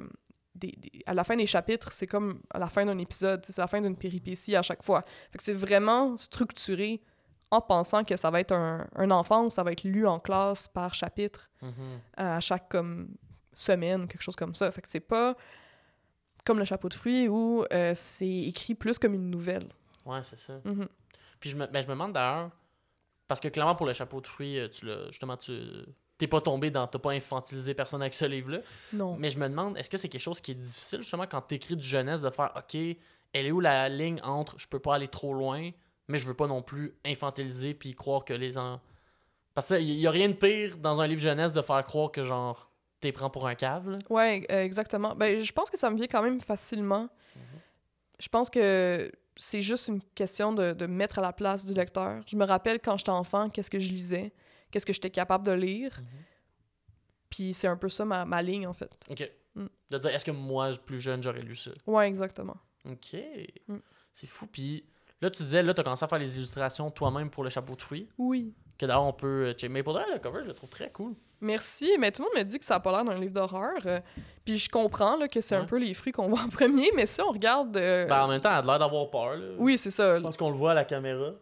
des- 0.56 0.74
des- 0.76 1.02
À 1.06 1.14
la 1.14 1.22
fin 1.24 1.36
des 1.36 1.46
chapitres, 1.46 1.92
c'est 1.92 2.06
comme 2.06 2.40
à 2.50 2.58
la 2.58 2.68
fin 2.68 2.84
d'un 2.84 2.98
épisode, 2.98 3.44
c'est 3.44 3.56
la 3.58 3.66
fin 3.66 3.80
d'une 3.80 3.96
péripétie 3.96 4.56
à 4.56 4.62
chaque 4.62 4.82
fois. 4.82 5.04
Fait 5.30 5.38
que 5.38 5.44
c'est 5.44 5.52
vraiment 5.52 6.16
structuré 6.16 7.00
en 7.50 7.60
pensant 7.60 8.02
que 8.04 8.16
ça 8.16 8.30
va 8.30 8.40
être 8.40 8.52
un, 8.52 8.86
un 8.96 9.10
enfant, 9.12 9.48
ça 9.50 9.62
va 9.62 9.72
être 9.72 9.84
lu 9.84 10.06
en 10.06 10.18
classe 10.18 10.66
par 10.68 10.94
chapitre 10.94 11.48
Mhm. 11.62 12.00
à 12.16 12.40
chaque 12.40 12.68
comme 12.68 13.08
semaine, 13.52 14.08
quelque 14.08 14.22
chose 14.22 14.36
comme 14.36 14.54
ça. 14.54 14.70
Fait 14.72 14.82
que 14.82 14.88
c'est 14.88 15.00
pas 15.00 15.36
comme 16.44 16.58
le 16.58 16.64
chapeau 16.64 16.88
de 16.88 16.94
fruits 16.94 17.28
où 17.28 17.64
euh, 17.72 17.92
c'est 17.94 18.28
écrit 18.28 18.74
plus 18.74 18.98
comme 18.98 19.14
une 19.14 19.30
nouvelle. 19.30 19.68
Ouais, 20.04 20.22
c'est 20.22 20.38
ça. 20.38 20.60
Mhm. 20.64 20.88
Puis 21.40 21.50
je 21.50 21.56
me, 21.56 21.66
ben, 21.66 21.80
je 21.82 21.86
me 21.86 21.92
demande 21.92 22.12
d'ailleurs, 22.12 22.50
parce 23.28 23.40
que 23.40 23.48
clairement 23.48 23.74
pour 23.74 23.86
le 23.86 23.92
chapeau 23.92 24.20
de 24.20 24.26
fruits, 24.26 24.58
euh, 24.58 24.68
tu 24.68 24.86
justement, 25.08 25.36
tu 25.36 25.52
t'es 26.18 26.26
pas 26.26 26.40
tombé 26.40 26.70
dans, 26.70 26.86
t'as 26.86 26.98
pas 26.98 27.12
infantilisé 27.12 27.74
personne 27.74 28.00
avec 28.00 28.14
ce 28.14 28.24
livre-là. 28.24 28.58
Non. 28.92 29.16
Mais 29.18 29.30
je 29.30 29.38
me 29.38 29.48
demande, 29.48 29.76
est-ce 29.76 29.90
que 29.90 29.96
c'est 29.96 30.08
quelque 30.08 30.22
chose 30.22 30.40
qui 30.40 30.52
est 30.52 30.56
difficile 30.56 31.00
justement 31.02 31.26
quand 31.26 31.42
t'écris 31.42 31.76
du 31.76 31.86
jeunesse 31.86 32.22
de 32.22 32.30
faire, 32.30 32.52
ok, 32.56 32.74
elle 33.32 33.46
est 33.46 33.52
où 33.52 33.60
la 33.60 33.88
ligne 33.88 34.20
entre, 34.22 34.58
je 34.58 34.66
peux 34.66 34.78
pas 34.78 34.94
aller 34.94 35.08
trop 35.08 35.34
loin, 35.34 35.70
mais 36.08 36.18
je 36.18 36.26
veux 36.26 36.34
pas 36.34 36.46
non 36.46 36.62
plus 36.62 36.94
infantiliser 37.04 37.74
puis 37.74 37.94
croire 37.94 38.24
que 38.24 38.32
les 38.32 38.56
en... 38.56 38.80
Parce 39.54 39.68
qu'il 39.68 39.90
y 39.92 40.06
a 40.06 40.10
rien 40.10 40.28
de 40.28 40.34
pire 40.34 40.76
dans 40.78 41.00
un 41.00 41.06
livre 41.06 41.20
jeunesse 41.20 41.52
de 41.52 41.62
faire 41.62 41.84
croire 41.84 42.10
que 42.10 42.24
genre 42.24 42.70
t'es 43.00 43.12
prends 43.12 43.30
pour 43.30 43.46
un 43.46 43.54
cave. 43.54 43.90
là. 43.90 43.98
Ouais, 44.08 44.46
euh, 44.50 44.62
exactement. 44.62 45.14
Ben, 45.14 45.42
je 45.42 45.52
pense 45.52 45.70
que 45.70 45.78
ça 45.78 45.90
me 45.90 45.96
vient 45.96 46.06
quand 46.06 46.22
même 46.22 46.40
facilement. 46.40 47.08
Je 48.18 48.28
pense 48.28 48.48
que 48.48 49.10
c'est 49.36 49.60
juste 49.60 49.88
une 49.88 50.02
question 50.14 50.52
de, 50.52 50.72
de 50.72 50.86
mettre 50.86 51.18
à 51.18 51.22
la 51.22 51.32
place 51.32 51.66
du 51.66 51.74
lecteur. 51.74 52.22
Je 52.26 52.36
me 52.36 52.44
rappelle 52.46 52.80
quand 52.80 52.96
j'étais 52.96 53.10
enfant, 53.10 53.50
qu'est-ce 53.50 53.70
que 53.70 53.78
je 53.78 53.92
lisais, 53.92 54.32
qu'est-ce 54.70 54.86
que 54.86 54.92
j'étais 54.92 55.10
capable 55.10 55.46
de 55.46 55.52
lire. 55.52 55.96
Mhm. 56.00 56.06
Puis 57.30 57.52
c'est 57.54 57.66
un 57.68 57.76
peu 57.76 57.88
ça 57.88 58.04
ma, 58.04 58.24
ma 58.24 58.42
ligne, 58.42 58.66
en 58.66 58.72
fait. 58.72 58.90
Ok. 59.10 59.30
Mm. 59.54 59.66
De 59.90 59.98
dire, 59.98 60.10
est-ce 60.10 60.24
que 60.24 60.30
moi, 60.30 60.70
plus 60.84 61.00
jeune, 61.00 61.22
j'aurais 61.22 61.42
lu 61.42 61.56
ça? 61.56 61.70
Ouais, 61.86 62.06
exactement. 62.08 62.56
Ok. 62.88 63.16
Mm. 63.68 63.76
C'est 64.14 64.26
fou. 64.26 64.46
Puis 64.46 64.86
là, 65.20 65.30
tu 65.30 65.42
disais, 65.42 65.62
là, 65.62 65.74
t'as 65.74 65.82
commencé 65.82 66.04
à 66.04 66.08
faire 66.08 66.18
les 66.18 66.36
illustrations 66.38 66.90
toi-même 66.90 67.30
pour 67.30 67.42
le 67.44 67.50
chapeau 67.50 67.74
de 67.74 67.82
fruits. 67.82 68.08
Oui. 68.18 68.54
Que 68.78 68.86
d'ailleurs, 68.86 69.04
on 69.04 69.12
peut. 69.12 69.54
euh. 69.62 69.68
Mais 69.70 69.82
pour 69.82 69.94
le 69.94 70.18
cover, 70.18 70.40
je 70.42 70.48
le 70.48 70.54
trouve 70.54 70.68
très 70.70 70.90
cool. 70.92 71.14
Merci, 71.40 71.90
mais 71.98 72.12
tout 72.12 72.22
le 72.22 72.28
monde 72.28 72.44
me 72.44 72.48
dit 72.48 72.58
que 72.58 72.64
ça 72.64 72.76
a 72.76 72.80
pas 72.80 72.92
l'air 72.92 73.04
d'un 73.04 73.18
livre 73.18 73.32
d'horreur. 73.32 73.74
euh, 73.86 74.00
puis 74.44 74.56
je 74.56 74.70
comprends 74.70 75.16
là, 75.16 75.28
que 75.28 75.40
c'est 75.40 75.54
un 75.56 75.64
peu 75.64 75.76
les 75.78 75.92
fruits 75.94 76.12
qu'on 76.12 76.28
voit 76.30 76.40
en 76.42 76.48
premier, 76.48 76.90
mais 76.94 77.06
si 77.06 77.20
on 77.20 77.30
regarde... 77.30 77.76
euh, 77.76 78.06
Ben, 78.06 78.22
en 78.24 78.28
même 78.28 78.40
temps, 78.40 78.50
elle 78.52 78.58
a 78.64 78.66
l'air 78.66 78.78
d'avoir 78.78 79.10
peur. 79.10 79.36
Là. 79.36 79.54
oui, 79.58 79.76
c'est 79.78 79.90
ça. 79.90 80.16
Je 80.18 80.22
pense 80.22 80.36
qu'on 80.36 80.50
le 80.50 80.56
voit 80.56 80.70
à 80.70 80.74
la 80.74 80.84
caméra. 80.84 81.32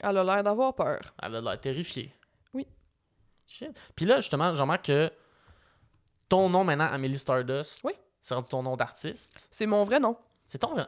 Elle 0.00 0.16
a 0.18 0.24
l'air 0.24 0.42
d'avoir 0.42 0.74
peur. 0.74 1.00
Elle 1.22 1.36
a 1.36 1.40
l'air 1.40 1.60
terrifiée. 1.60 2.12
Shit. 3.46 3.70
Puis 3.94 4.06
là, 4.06 4.16
justement, 4.16 4.54
j'en 4.54 4.64
remarque 4.64 4.86
que 4.86 5.10
ton 6.28 6.48
nom 6.48 6.64
maintenant, 6.64 6.86
Amélie 6.90 7.18
Stardust, 7.18 7.80
Oui. 7.84 7.92
c'est 8.22 8.34
rendu 8.34 8.48
ton 8.48 8.62
nom 8.62 8.76
d'artiste. 8.76 9.48
C'est 9.50 9.66
mon 9.66 9.84
vrai 9.84 10.00
nom. 10.00 10.16
C'est 10.46 10.58
ton 10.58 10.68
vrai. 10.74 10.86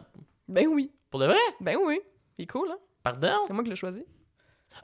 Ben 0.49 0.67
oui. 0.67 0.93
Pour 1.11 1.21
de 1.21 1.27
vrai? 1.27 1.39
Ben 1.61 1.77
oui. 1.85 2.01
Il 2.39 2.43
est 2.45 2.47
cool, 2.47 2.69
hein? 2.71 2.79
Pardon? 3.03 3.29
C'est 3.47 3.53
moi 3.53 3.63
qui 3.63 3.71
l'ai 3.71 3.77
choisi. 3.77 4.05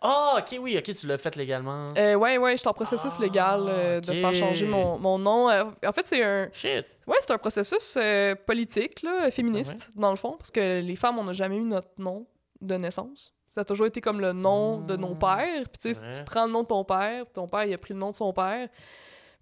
Ah, 0.00 0.36
ok, 0.38 0.58
oui, 0.60 0.78
ok, 0.78 0.94
tu 0.94 1.06
l'as 1.06 1.18
fait 1.18 1.36
légalement. 1.36 1.90
Euh, 1.98 2.14
ouais, 2.14 2.38
ouais, 2.38 2.52
je 2.52 2.56
suis 2.58 2.68
en 2.68 2.72
processus 2.72 3.12
Ah, 3.18 3.20
légal 3.22 3.64
euh, 3.68 4.00
de 4.00 4.12
faire 4.12 4.34
changer 4.34 4.66
mon, 4.66 4.98
mon 4.98 5.18
nom. 5.18 5.50
Euh, 5.50 5.64
en 5.86 5.92
fait, 5.92 6.06
c'est 6.06 6.22
un, 6.24 6.48
Shit. 6.52 6.86
ouais, 7.06 7.16
c'est 7.20 7.32
un 7.32 7.36
processus 7.38 7.96
euh, 7.98 8.34
politique, 8.34 9.02
là, 9.02 9.30
féministe, 9.30 9.88
Ah 9.90 10.00
dans 10.00 10.10
le 10.10 10.16
fond, 10.16 10.32
parce 10.38 10.50
que 10.50 10.80
les 10.80 10.96
femmes, 10.96 11.18
on 11.18 11.24
n'a 11.24 11.34
jamais 11.34 11.56
eu 11.56 11.62
notre 11.62 11.90
nom 11.98 12.26
de 12.62 12.74
naissance. 12.76 13.34
Ça 13.52 13.60
a 13.60 13.64
toujours 13.64 13.86
été 13.86 14.00
comme 14.00 14.20
le 14.20 14.32
nom 14.32 14.80
de 14.80 14.96
nos 14.96 15.14
Mm. 15.14 15.18
pères. 15.18 15.68
Puis, 15.70 15.78
tu 15.82 15.94
sais, 15.94 15.94
si 15.94 16.18
tu 16.18 16.24
prends 16.24 16.46
le 16.46 16.52
nom 16.52 16.62
de 16.62 16.66
ton 16.68 16.84
père, 16.84 17.24
ton 17.30 17.46
père, 17.46 17.64
il 17.66 17.74
a 17.74 17.78
pris 17.78 17.92
le 17.92 18.00
nom 18.00 18.10
de 18.10 18.16
son 18.16 18.32
père. 18.32 18.66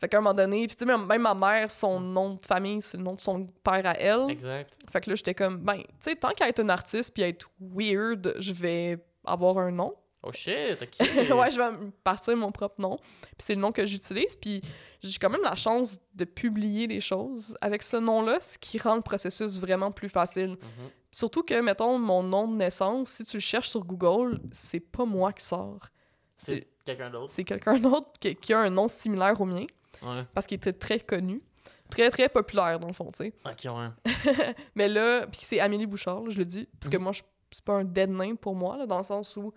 Fait 0.00 0.08
qu'à 0.08 0.16
un 0.16 0.20
moment 0.20 0.34
donné, 0.34 0.66
puis 0.66 0.74
tu 0.74 0.80
sais, 0.80 0.84
même, 0.86 1.06
même 1.06 1.22
ma 1.22 1.34
mère, 1.34 1.70
son 1.70 2.00
nom 2.00 2.34
de 2.34 2.44
famille, 2.44 2.80
c'est 2.82 2.96
le 2.96 3.02
nom 3.04 3.12
de 3.14 3.20
son 3.20 3.46
père 3.62 3.86
à 3.86 3.92
elle. 3.92 4.30
Exact. 4.30 4.72
Fait 4.90 5.00
que 5.00 5.10
là, 5.10 5.14
j'étais 5.16 5.34
comme, 5.34 5.58
ben, 5.58 5.76
tu 5.76 5.84
sais, 6.00 6.16
tant 6.16 6.30
qu'à 6.30 6.48
être 6.48 6.58
une 6.60 6.70
artiste 6.70 7.12
puis 7.14 7.22
être 7.22 7.48
weird, 7.60 8.34
je 8.38 8.52
vais 8.52 8.98
avoir 9.24 9.58
un 9.58 9.70
nom. 9.70 9.94
Oh 10.22 10.33
shit, 10.33 10.76
ok. 10.83 10.98
ouais, 11.38 11.50
je 11.50 11.61
vais 11.61 11.76
partir 12.04 12.37
mon 12.37 12.52
propre 12.52 12.80
nom. 12.80 12.96
Puis 13.22 13.38
c'est 13.38 13.54
le 13.54 13.61
nom 13.61 13.72
que 13.72 13.87
j'utilise. 13.87 14.37
Puis 14.37 14.61
j'ai 15.02 15.18
quand 15.18 15.30
même 15.30 15.42
la 15.42 15.56
chance 15.56 15.98
de 16.14 16.24
publier 16.24 16.87
des 16.87 17.00
choses 17.00 17.56
avec 17.62 17.83
ce 17.83 17.96
nom-là, 17.96 18.38
ce 18.40 18.59
qui 18.59 18.78
rend 18.78 18.96
le 18.96 19.00
processus 19.02 19.59
vraiment 19.61 19.90
plus 19.90 20.09
facile. 20.11 20.50
Mhm. 20.50 20.90
Surtout 21.11 21.42
que, 21.42 21.59
mettons, 21.61 21.98
mon 21.98 22.22
nom 22.22 22.46
de 22.46 22.54
naissance, 22.56 23.09
si 23.09 23.24
tu 23.24 23.38
le 23.38 23.40
cherches 23.40 23.68
sur 23.70 23.83
Google, 23.85 24.40
c'est 24.52 24.80
pas 24.80 25.04
moi 25.06 25.33
qui 25.33 25.44
sort. 25.44 25.88
C'est 26.37 26.68
quelqu'un 26.85 27.11
d'autre. 27.11 27.33
c'est 27.33 27.44
quelqu'un 27.44 27.78
d'autre 27.78 28.09
qui, 28.20 28.35
qui 28.37 28.52
a 28.52 28.61
un 28.61 28.70
nom 28.70 28.88
similaire 28.88 29.40
au 29.40 29.44
mien, 29.46 29.64
Ouais. 30.02 30.24
parce 30.35 30.46
qu'il 30.46 30.56
était 30.56 30.72
très 30.72 30.98
connu. 31.00 31.42
Très, 31.90 32.09
très 32.11 32.28
populaire, 32.28 32.78
dans 32.78 32.87
le 32.87 32.92
fond, 32.92 33.11
tu 33.11 33.24
sais. 33.24 33.33
Ok, 33.44 33.64
ouais. 33.74 33.88
Mais 34.76 34.88
là, 34.88 35.26
puis 35.26 35.40
c'est 35.44 35.59
Amélie 35.61 35.87
Bouchard, 35.87 36.20
là, 36.22 36.30
je 36.30 36.38
le 36.38 36.44
dis, 36.44 36.68
parce 36.78 36.88
que 36.88 36.96
Mhm. 36.96 37.02
moi, 37.02 37.12
je- 37.12 37.22
c'est 37.50 37.64
pas 37.64 37.74
un 37.74 37.85
dead 37.85 38.11
name 38.11 38.37
pour 38.38 38.54
moi, 38.54 38.76
là, 38.76 38.87
dans 38.87 38.98
le 38.98 39.04
sens 39.04 39.37
où 39.37 39.53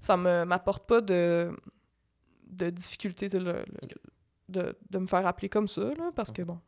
ça 0.00 0.16
me 0.16 0.44
m'apporte 0.44 0.86
pas 0.86 1.00
de, 1.00 1.50
de 2.48 2.70
difficulté 2.70 3.28
le- 3.38 3.64
de, 4.48 4.76
de 4.90 4.98
me 4.98 5.06
faire 5.06 5.26
appeler 5.26 5.48
comme 5.48 5.68
ça, 5.68 5.82
là, 5.82 6.10
parce 6.14 6.32
que 6.32 6.42
bon. 6.42 6.58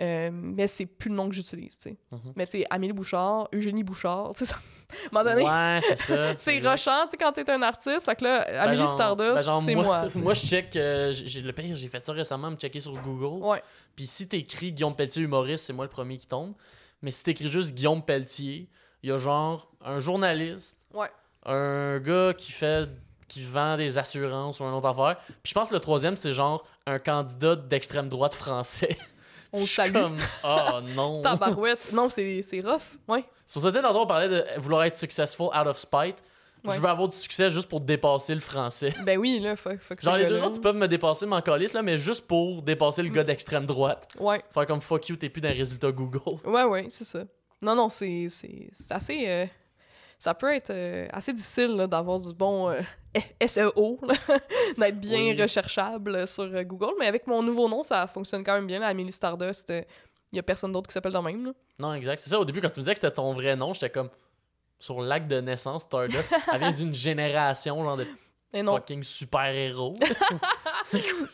Euh, 0.00 0.30
mais 0.32 0.68
c'est 0.68 0.86
plus 0.86 1.08
le 1.10 1.16
nom 1.16 1.28
que 1.28 1.34
j'utilise, 1.34 1.76
tu 1.76 1.90
sais. 1.90 1.96
Mhm. 2.12 2.32
Mais 2.36 2.46
tu 2.46 2.58
sais, 2.58 2.66
Amélie 2.70 2.92
Bouchard, 2.92 3.48
Eugénie 3.52 3.82
Bouchard, 3.82 4.32
tu 4.34 4.46
sais, 4.46 4.52
ça... 4.52 4.56
à 5.12 5.18
un 5.18 5.24
moment 5.24 5.30
donné, 5.30 5.44
Ouais, 5.44 5.80
c'est 5.82 5.96
ça. 5.96 6.34
c'est 6.38 6.58
rushant, 6.60 7.04
tu 7.06 7.10
sais, 7.10 7.16
quand 7.16 7.32
t'es 7.32 7.50
un 7.50 7.60
artiste. 7.62 8.04
Fait 8.04 8.14
que 8.14 8.22
là, 8.24 8.44
Ben, 8.46 8.56
Amélie 8.60 8.76
genre- 8.76 8.88
Stardust, 8.88 9.44
ben, 9.46 9.60
c'est 9.60 9.74
moi. 9.74 10.06
Moi, 10.14 10.34
je 10.34 10.46
check. 10.46 10.76
euh, 10.76 11.12
le 11.12 11.50
pire, 11.52 11.74
j'ai 11.74 11.88
fait 11.88 12.04
ça 12.04 12.12
récemment, 12.12 12.52
me 12.52 12.56
checker 12.56 12.78
sur 12.80 12.94
Google. 13.02 13.44
Ouais. 13.44 13.62
Puis 13.96 14.06
si 14.06 14.28
t'écris 14.28 14.72
Guillaume 14.72 14.94
Pelletier 14.94 15.22
humoriste, 15.22 15.66
c'est 15.66 15.72
moi 15.72 15.84
le 15.84 15.90
premier 15.90 16.16
qui 16.18 16.28
tombe. 16.28 16.54
Mais 17.02 17.10
si 17.10 17.24
t'écris 17.24 17.48
juste 17.48 17.74
Guillaume 17.74 18.02
Pelletier, 18.04 18.70
il 19.02 19.08
y 19.08 19.12
a 19.12 19.18
genre 19.18 19.72
un 19.84 19.98
journaliste, 19.98 20.78
Ouais. 20.94 21.10
Un 21.46 21.98
gars 21.98 22.32
qui 22.34 22.52
fait 22.52 22.88
qui 23.28 23.44
vend 23.44 23.76
des 23.76 23.96
assurances 23.96 24.58
ou 24.58 24.64
un 24.64 24.72
autre 24.72 24.88
affaire. 24.88 25.16
Puis 25.42 25.50
je 25.50 25.54
pense 25.54 25.68
que 25.68 25.74
le 25.74 25.80
troisième, 25.80 26.16
c'est 26.16 26.32
genre 26.34 26.64
un 26.86 26.98
candidat 26.98 27.54
d'extrême 27.54 28.08
droite 28.08 28.34
français. 28.34 28.96
On 29.52 29.66
salue. 29.66 29.92
comme, 29.92 30.18
oh 30.44 30.80
non. 30.96 31.22
Tabarouette. 31.22 31.92
Non, 31.92 32.08
c'est 32.10 32.42
rough. 32.64 32.82
Ouais. 33.08 33.24
C'est 33.46 33.52
pour 33.54 33.62
ça 33.62 33.70
que 33.70 33.76
tu 33.76 33.82
tantôt, 33.82 34.00
on 34.00 34.06
parlait 34.06 34.28
de 34.28 34.44
vouloir 34.58 34.82
être 34.84 34.96
successful 34.96 35.46
out 35.46 35.66
of 35.66 35.76
spite. 35.78 36.22
Ouais. 36.64 36.74
Je 36.74 36.80
veux 36.80 36.88
avoir 36.88 37.08
du 37.08 37.16
succès 37.16 37.50
juste 37.50 37.68
pour 37.68 37.80
dépasser 37.80 38.34
le 38.34 38.40
français. 38.40 38.92
Ben 39.04 39.16
oui, 39.18 39.38
là, 39.40 39.56
faut, 39.56 39.70
faut 39.78 39.94
que 39.94 40.02
Genre, 40.02 40.16
les 40.16 40.26
deux 40.26 40.42
autres, 40.42 40.56
ils 40.56 40.60
peuvent 40.60 40.76
me 40.76 40.88
dépasser, 40.88 41.24
m'en 41.24 41.40
calisser, 41.40 41.74
là, 41.74 41.82
mais 41.82 41.96
juste 41.98 42.26
pour 42.26 42.62
dépasser 42.62 43.02
le 43.02 43.08
gars 43.08 43.24
d'extrême 43.24 43.64
droite. 43.64 44.08
Ouais. 44.18 44.42
Faire 44.50 44.66
comme 44.66 44.80
fuck 44.80 45.08
you, 45.08 45.16
t'es 45.16 45.28
plus 45.30 45.40
dans 45.40 45.48
les 45.48 45.54
résultats 45.54 45.90
Google. 45.92 46.38
Ouais, 46.44 46.64
ouais, 46.64 46.86
c'est 46.90 47.04
ça. 47.04 47.20
Non, 47.62 47.74
non, 47.74 47.88
c'est 47.88 48.26
c'est- 48.28 48.68
c'est 48.72 48.92
assez. 48.92 49.24
euh, 49.28 49.46
ça 50.20 50.34
peut 50.34 50.54
être 50.54 50.70
euh, 50.70 51.08
assez 51.12 51.32
difficile 51.32 51.76
d'avoir 51.90 52.18
du 52.20 52.32
bon 52.34 52.68
euh, 52.68 52.80
SEO, 53.48 53.98
d'être 54.78 55.00
bien 55.00 55.18
Oui. 55.34 55.42
recherchable 55.42 56.28
sur 56.28 56.44
euh, 56.44 56.62
Google. 56.62 56.92
Mais 57.00 57.06
avec 57.08 57.26
mon 57.26 57.42
nouveau 57.42 57.68
nom, 57.68 57.82
ça 57.82 58.06
fonctionne 58.06 58.44
quand 58.44 58.54
même 58.54 58.66
bien. 58.66 58.78
là, 58.78 58.86
Amélie 58.88 59.10
Stardust, 59.12 59.70
il 60.32 60.36
y 60.36 60.38
a 60.38 60.42
personne 60.42 60.70
d'autre 60.72 60.86
qui 60.88 60.92
s'appelle 60.92 61.14
de 61.14 61.18
même. 61.18 61.46
Là. 61.46 61.52
Non, 61.78 61.94
exact. 61.94 62.20
C'est 62.20 62.30
ça, 62.30 62.38
au 62.38 62.44
début, 62.44 62.60
quand 62.60 62.68
tu 62.70 62.78
me 62.78 62.82
disais 62.84 62.92
que 62.94 63.00
c'était 63.00 63.14
ton 63.14 63.32
vrai 63.32 63.56
nom, 63.56 63.72
j'étais 63.74 63.90
comme. 63.90 64.10
Sur 64.78 65.02
l'acte 65.02 65.28
de 65.28 65.40
naissance, 65.42 65.82
Stardust, 65.82 66.32
elle 66.52 66.58
vient 66.58 66.72
d'une 66.72 66.94
génération, 67.08 67.82
genre 67.84 67.98
de 67.98 68.06
Et 68.54 68.62
non, 68.62 68.76
fucking 68.76 69.02
super-héros. 69.02 69.94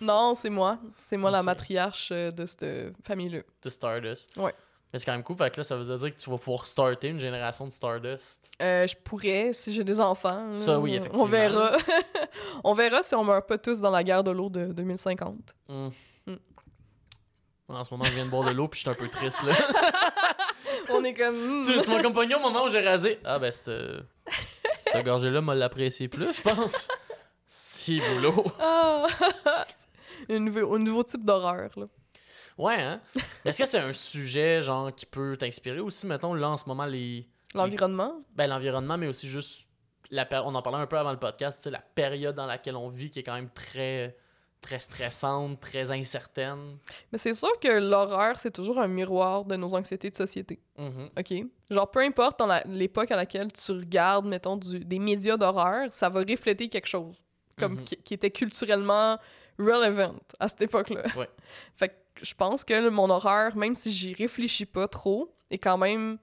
non 0.00 0.34
c'est 0.34 0.50
moi. 0.50 0.78
C'est 0.98 1.16
moi 1.16 1.30
la 1.30 1.42
matriarche 1.42 2.10
de 2.10 2.46
cette 2.46 2.66
famille-là. 3.04 3.40
de 3.62 3.70
Stardust. 3.70 4.36
Ouais. 4.36 4.52
C'est 4.98 5.04
quand 5.04 5.12
même 5.12 5.22
cool, 5.22 5.36
fait 5.36 5.50
que 5.50 5.58
là, 5.58 5.64
ça 5.64 5.76
veut 5.76 5.84
dire 5.84 6.14
que 6.14 6.20
tu 6.20 6.30
vas 6.30 6.38
pouvoir 6.38 6.66
starter 6.66 7.08
une 7.08 7.20
génération 7.20 7.66
de 7.66 7.72
Stardust. 7.72 8.50
Euh, 8.62 8.86
je 8.86 8.96
pourrais, 8.96 9.52
si 9.52 9.72
j'ai 9.72 9.84
des 9.84 10.00
enfants. 10.00 10.52
là. 10.52 10.58
Ça, 10.58 10.78
oui, 10.78 10.94
effectivement. 10.94 11.24
On 11.24 11.26
verra. 11.26 11.76
on 12.64 12.74
verra 12.74 13.02
si 13.02 13.14
on 13.14 13.24
meurt 13.24 13.46
pas 13.46 13.58
tous 13.58 13.80
dans 13.80 13.90
la 13.90 14.04
guerre 14.04 14.24
de 14.24 14.30
l'eau 14.30 14.48
de 14.48 14.66
2050. 14.66 15.54
Hmm. 15.68 15.88
Hmm. 16.26 16.36
En 17.68 17.84
ce 17.84 17.92
moment, 17.92 18.04
je 18.04 18.12
viens 18.12 18.26
de 18.26 18.30
boire 18.30 18.48
de 18.48 18.52
l'eau, 18.52 18.68
puis 18.68 18.78
je 18.78 18.82
suis 18.82 18.90
un 18.90 18.94
peu 18.94 19.08
triste, 19.08 19.42
là. 19.42 19.54
On 20.90 21.02
est 21.04 21.14
comme. 21.14 21.60
hmm. 21.60 21.64
tu 21.64 21.80
tu 21.80 21.90
m'as 21.90 21.98
accompagné 21.98 22.34
au 22.34 22.40
moment 22.40 22.64
où 22.64 22.68
j'ai 22.68 22.80
rasé. 22.80 23.18
Ah, 23.24 23.38
ben, 23.38 23.50
cette, 23.52 23.70
cette 24.92 25.04
gorgée-là 25.04 25.40
m'a 25.40 25.54
l'apprécié 25.54 26.08
plus, 26.08 26.32
je 26.32 26.42
pense. 26.42 26.88
Si, 27.46 28.00
boulot. 28.00 28.44
Ah! 28.60 29.06
un, 30.28 30.38
nouveau, 30.38 30.74
un 30.74 30.78
nouveau 30.78 31.02
type 31.02 31.24
d'horreur, 31.24 31.70
là. 31.76 31.86
Ouais, 32.58 32.80
hein? 32.80 33.00
Est-ce 33.44 33.58
que 33.62 33.68
c'est 33.68 33.78
un 33.78 33.92
sujet, 33.92 34.62
genre, 34.62 34.94
qui 34.94 35.06
peut 35.06 35.36
t'inspirer 35.36 35.80
aussi, 35.80 36.06
mettons, 36.06 36.34
là, 36.34 36.48
en 36.50 36.56
ce 36.56 36.64
moment, 36.66 36.86
les. 36.86 37.28
L'environnement? 37.54 38.22
Ben, 38.34 38.46
l'environnement, 38.48 38.96
mais 38.98 39.08
aussi 39.08 39.28
juste. 39.28 39.66
La 40.10 40.26
On 40.44 40.54
en 40.54 40.62
parlait 40.62 40.78
un 40.78 40.86
peu 40.86 40.96
avant 40.98 41.10
le 41.12 41.18
podcast, 41.18 41.66
la 41.66 41.80
période 41.80 42.36
dans 42.36 42.46
laquelle 42.46 42.76
on 42.76 42.88
vit 42.88 43.10
qui 43.10 43.18
est 43.18 43.22
quand 43.24 43.34
même 43.34 43.50
très. 43.50 44.16
très 44.62 44.78
stressante, 44.78 45.60
très 45.60 45.90
incertaine. 45.92 46.78
Mais 47.12 47.18
c'est 47.18 47.34
sûr 47.34 47.58
que 47.60 47.68
l'horreur, 47.68 48.38
c'est 48.38 48.50
toujours 48.50 48.80
un 48.80 48.88
miroir 48.88 49.44
de 49.44 49.54
nos 49.56 49.74
anxiétés 49.74 50.10
de 50.10 50.16
société. 50.16 50.60
Mhm. 50.78 51.10
OK? 51.18 51.34
Genre, 51.70 51.90
peu 51.90 52.00
importe 52.00 52.38
dans 52.40 52.60
l'époque 52.66 53.10
à 53.10 53.16
laquelle 53.16 53.52
tu 53.52 53.72
regardes, 53.72 54.26
mettons, 54.26 54.56
du, 54.56 54.80
des 54.80 54.98
médias 54.98 55.36
d'horreur, 55.36 55.88
ça 55.92 56.08
va 56.08 56.20
refléter 56.20 56.68
quelque 56.68 56.88
chose. 56.88 57.16
Comme 57.58 57.74
Mhm. 57.74 57.84
qui, 57.84 57.96
qui 57.98 58.14
était 58.14 58.30
culturellement 58.30 59.18
relevant 59.58 60.14
à 60.40 60.48
cette 60.48 60.62
époque-là. 60.62 61.02
Ouais. 61.16 61.28
fait 61.74 61.88
que 61.88 62.24
je 62.24 62.34
pense 62.34 62.64
que 62.64 62.74
le- 62.74 62.90
mon 62.90 63.10
horreur, 63.10 63.56
même 63.56 63.74
si 63.74 63.90
j'y 63.90 64.14
réfléchis 64.14 64.66
pas 64.66 64.88
trop, 64.88 65.34
est 65.50 65.58
quand 65.58 65.78
même 65.78 66.18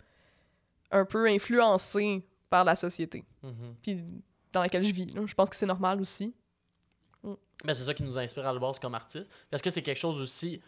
un 0.91 1.05
peu 1.05 1.27
influencé 1.27 2.25
par 2.49 2.63
la 2.63 2.75
société. 2.75 3.23
Mhm. 3.41 3.75
Puis 3.81 4.03
dans 4.51 4.61
laquelle 4.61 4.83
je 4.83 4.93
vis. 4.93 5.07
là. 5.15 5.21
Je 5.25 5.33
pense 5.33 5.49
que 5.49 5.55
c'est 5.55 5.65
normal 5.65 5.99
aussi. 6.01 6.35
Ben, 7.65 7.73
c'est 7.73 7.83
ça 7.85 7.93
qui 7.93 8.03
nous 8.03 8.17
inspire 8.19 8.45
à 8.45 8.51
la 8.53 8.59
base 8.59 8.77
comme 8.77 8.93
artiste. 8.93 9.31
Est-ce 9.51 9.63
que 9.63 9.69
c'est 9.69 9.81
quelque 9.81 9.97
chose 9.99 10.19
aussi. 10.19 10.61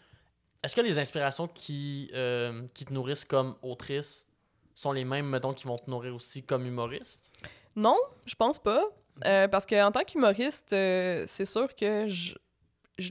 Est-ce 0.62 0.74
que 0.74 0.80
les 0.80 0.98
inspirations 0.98 1.46
qui, 1.46 2.10
euh, 2.14 2.62
qui 2.72 2.86
te 2.86 2.92
nourrissent 2.94 3.26
comme 3.26 3.54
autrice 3.62 4.26
sont 4.74 4.92
les 4.92 5.04
mêmes, 5.04 5.26
mettons, 5.28 5.52
qui 5.52 5.66
vont 5.66 5.76
te 5.76 5.90
nourrir 5.90 6.14
aussi 6.14 6.42
comme 6.42 6.64
humoriste? 6.66 7.30
Non, 7.76 7.98
je 8.24 8.34
pense 8.34 8.58
pas. 8.58 8.82
Euh, 9.26 9.46
parce 9.48 9.66
qu'en 9.66 9.92
tant 9.92 10.04
qu'humoriste, 10.04 10.72
euh, 10.72 11.24
c'est 11.28 11.44
sûr 11.44 11.74
que 11.76 12.06
je- 12.08 12.34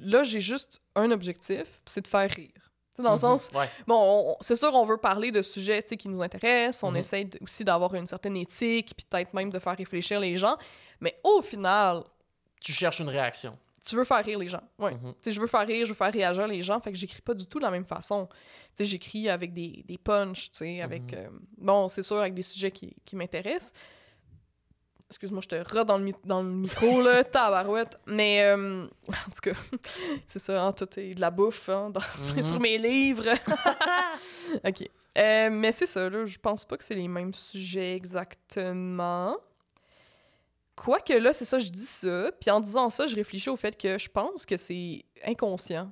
là, 0.04 0.24
j'ai 0.24 0.40
juste 0.40 0.82
un 0.96 1.12
objectif, 1.12 1.82
c'est 1.86 2.02
de 2.02 2.08
faire 2.08 2.30
rire. 2.30 2.52
Tu 2.54 3.02
sais, 3.02 3.04
dans 3.04 3.10
le 3.12 3.16
Mhm. 3.16 3.22
sens, 3.22 3.50
Ouais. 3.54 3.70
bon, 3.88 3.96
on- 3.96 4.32
on- 4.32 4.38
c'est 4.40 4.56
sûr, 4.56 4.74
on 4.74 4.86
veut 4.86 4.98
parler 4.98 5.32
de 5.32 5.42
sujets 5.42 5.84
qui 5.84 6.08
nous 6.08 6.22
intéressent, 6.22 6.84
on 6.84 6.92
Mhm. 6.92 6.98
essaie 6.98 7.30
aussi 7.42 7.64
d'avoir 7.66 7.94
une 7.96 8.08
certaine 8.08 8.38
éthique, 8.38 8.94
puis 8.96 9.06
peut-être 9.10 9.34
même 9.34 9.50
de 9.50 9.60
faire 9.60 9.76
réfléchir 9.78 10.20
les 10.20 10.36
gens, 10.38 10.56
mais 11.02 11.20
au 11.24 11.42
final, 11.42 12.04
Tu 12.62 12.72
cherches 12.72 13.00
une 13.02 13.10
réaction. 13.10 13.58
tu 13.86 13.96
veux 13.98 14.06
faire 14.06 14.24
rire 14.26 14.40
les 14.40 14.48
gens. 14.48 14.64
Ouais. 14.80 14.98
Sais, 15.22 15.32
je 15.32 15.40
veux 15.42 15.46
faire 15.48 15.68
rire, 15.68 15.86
je 15.86 15.92
veux 15.92 15.96
faire 15.96 16.12
réagir 16.12 16.48
les 16.48 16.64
gens, 16.64 16.80
fait 16.80 16.92
que 16.92 16.98
j'écris 16.98 17.22
pas 17.22 17.34
du 17.36 17.46
tout 17.46 17.60
de 17.60 17.64
la 17.66 17.70
même 17.72 17.86
façon. 17.86 18.28
J'écris 18.80 19.30
avec 19.30 19.54
des, 19.54 19.84
des 19.86 19.98
punchs, 19.98 20.50
avec... 20.82 21.04
Mhm. 21.04 21.10
euh, 21.14 21.28
bon, 21.58 21.88
c'est 21.90 22.02
sûr, 22.02 22.18
avec 22.18 22.34
des 22.34 22.42
sujets 22.44 22.72
qui, 22.72 22.96
qui 23.06 23.16
m'intéressent. 23.16 23.74
Excuse-moi, 25.10 25.42
je 25.44 25.48
te 25.50 25.56
re 25.56 25.86
dans 25.86 25.98
le, 26.00 26.12
dans 26.24 26.42
le 26.42 26.50
micro, 26.50 27.02
là, 27.02 27.24
tabarouette. 27.24 27.98
Mais, 28.08 28.42
euh, 28.44 28.86
en 29.08 29.32
tout 29.32 29.42
cas, 29.52 29.54
c'est 30.28 30.40
ça, 30.40 30.66
hein, 30.66 30.72
tout 30.74 30.88
est 31.00 31.14
de 31.14 31.22
la 31.22 31.30
bouffe, 31.32 31.70
hein, 31.70 31.90
dans- 31.92 32.02
Mhm. 32.36 32.42
sur 32.44 32.60
mes 32.60 32.78
livres. 32.78 33.28
OK. 34.66 34.84
Euh, 35.18 35.50
mais 35.52 35.72
c'est 35.72 35.86
ça, 35.86 36.10
là, 36.10 36.26
je 36.26 36.38
pense 36.40 36.66
pas 36.66 36.76
que 36.78 36.84
c'est 36.84 36.96
les 36.96 37.08
mêmes 37.08 37.34
sujets 37.34 37.96
exactement. 37.96 39.38
Quoique 40.76 41.14
là, 41.14 41.32
c'est 41.32 41.46
ça, 41.46 41.58
je 41.60 41.70
dis 41.70 41.86
ça. 41.86 42.32
Puis 42.42 42.50
en 42.52 42.60
disant 42.60 42.90
ça, 42.90 43.08
je 43.08 43.16
réfléchis 43.16 43.50
au 43.50 43.56
fait 43.56 43.78
que 43.80 43.98
je 43.98 44.10
pense 44.10 44.46
que 44.46 44.58
c'est 44.58 45.06
inconscient, 45.26 45.92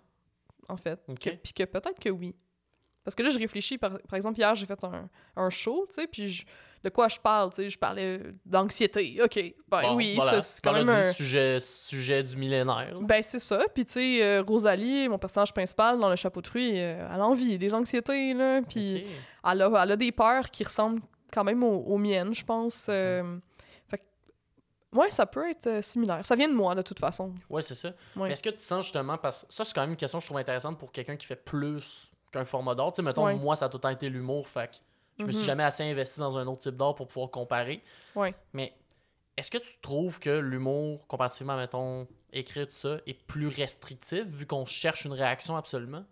en 0.68 0.76
fait. 0.76 1.00
Ok. 1.08 1.20
Que- 1.20 1.36
Puis 1.38 1.54
que 1.54 1.64
peut-être 1.64 2.00
que 2.00 2.10
oui. 2.10 2.36
Parce 3.06 3.16
que 3.16 3.24
là, 3.24 3.30
je 3.30 3.40
réfléchis, 3.40 3.78
par, 3.78 3.98
par 4.02 4.16
exemple, 4.18 4.40
hier, 4.40 4.54
j'ai 4.56 4.66
fait 4.66 4.82
un, 4.84 5.10
un 5.36 5.50
show, 5.50 5.86
tu 5.88 5.96
sais, 6.02 6.08
puis 6.08 6.28
je- 6.30 6.46
de 6.84 6.90
quoi 6.90 7.08
je 7.08 7.18
parle, 7.20 7.50
tu 7.52 7.56
sais, 7.58 7.70
je 7.70 7.78
parlais 7.80 8.20
d'anxiété. 8.46 9.20
OK, 9.24 9.36
ben 9.70 9.82
Bon, 9.84 9.96
oui, 9.96 10.16
voilà. 10.16 10.32
ça, 10.34 10.42
c'est 10.42 10.62
quand 10.62 10.74
même 10.74 10.88
dit 10.88 10.92
un... 10.94 11.02
sujet, 11.14 11.60
sujet 11.62 12.22
du 12.24 12.36
millénaire. 12.36 12.98
Ben, 13.02 13.24
c'est 13.24 13.40
ça. 13.40 13.64
Puis, 13.74 13.86
tu 13.86 13.94
sais, 13.94 14.24
euh, 14.24 14.44
Rosalie, 14.46 15.08
mon 15.08 15.18
personnage 15.18 15.54
principal 15.54 15.98
dans 16.00 16.10
Le 16.10 16.16
Chapeau 16.18 16.42
de 16.42 16.48
fruits, 16.48 16.74
euh, 16.80 17.08
elle 17.14 17.22
a 17.22 17.26
envie 17.26 17.58
des 17.58 17.74
anxiétés, 17.74 18.34
là. 18.34 18.62
Puis, 18.68 19.06
elle, 19.50 19.62
a, 19.62 19.84
elle 19.84 19.92
a 19.92 19.96
des 19.96 20.12
peurs 20.12 20.52
qui 20.52 20.64
ressemblent 20.64 21.02
quand 21.32 21.44
même 21.46 21.64
aux, 21.64 21.80
aux 21.86 21.98
miennes, 21.98 22.34
je 22.34 22.44
pense. 22.44 22.88
euh, 22.90 23.38
fait 23.88 24.00
que, 24.00 24.98
ouais, 24.98 25.10
ça 25.10 25.26
peut 25.26 25.50
être 25.50 25.68
euh, 25.68 25.82
similaire. 25.82 26.26
Ça 26.26 26.36
vient 26.36 26.50
de 26.50 26.54
moi, 26.54 26.76
de 26.76 26.82
toute 26.82 27.00
façon. 27.00 27.34
Ouais, 27.50 27.62
c'est 27.62 27.76
ça. 27.76 27.88
Ouais. 28.16 28.28
Mais 28.28 28.32
Est-ce 28.34 28.44
que 28.44 28.50
tu 28.50 28.58
sens 28.58 28.84
justement, 28.86 29.18
parce 29.18 29.44
que 29.46 29.54
ça, 29.54 29.64
c'est 29.64 29.74
quand 29.74 29.82
même 29.82 29.92
une 29.92 29.96
question 29.96 30.20
que 30.20 30.24
je 30.24 30.28
trouve 30.28 30.38
intéressante 30.40 30.78
pour 30.78 30.92
quelqu'un 30.92 31.16
qui 31.16 31.26
fait 31.26 31.36
plus 31.44 32.12
qu'un 32.32 32.46
format 32.46 32.76
d'art. 32.76 32.92
Tu 32.92 32.98
sais, 32.98 33.02
mettons, 33.06 33.26
Ouais. 33.26 33.36
moi, 33.36 33.56
ça 33.56 33.66
a 33.66 33.70
tout 33.70 33.78
le 33.78 33.82
temps 33.82 33.90
été 33.90 34.10
l'humour, 34.10 34.48
fait 34.48 34.68
que 34.70 34.76
je 35.20 35.26
me 35.26 35.32
suis 35.32 35.42
Mhm. 35.42 35.46
jamais 35.46 35.64
assez 35.64 35.84
investi 35.84 36.20
dans 36.20 36.38
un 36.38 36.48
autre 36.48 36.62
type 36.62 36.76
d'art 36.78 36.96
pour 36.96 37.08
pouvoir 37.08 37.30
comparer. 37.32 37.84
Ouais. 38.16 38.34
Mais 38.54 38.74
est-ce 39.38 39.50
que 39.52 39.58
tu 39.58 39.78
trouves 39.82 40.20
que 40.20 40.30
l'humour, 40.30 41.08
comparativement, 41.08 41.56
mettons, 41.58 42.08
écrit, 42.32 42.66
tout 42.66 42.72
ça, 42.74 42.98
est 43.06 43.14
plus 43.14 43.48
restrictif 43.48 44.24
vu 44.26 44.46
qu'on 44.46 44.66
cherche 44.66 45.06
une 45.06 45.14
réaction 45.14 45.56
absolument? 45.56 46.04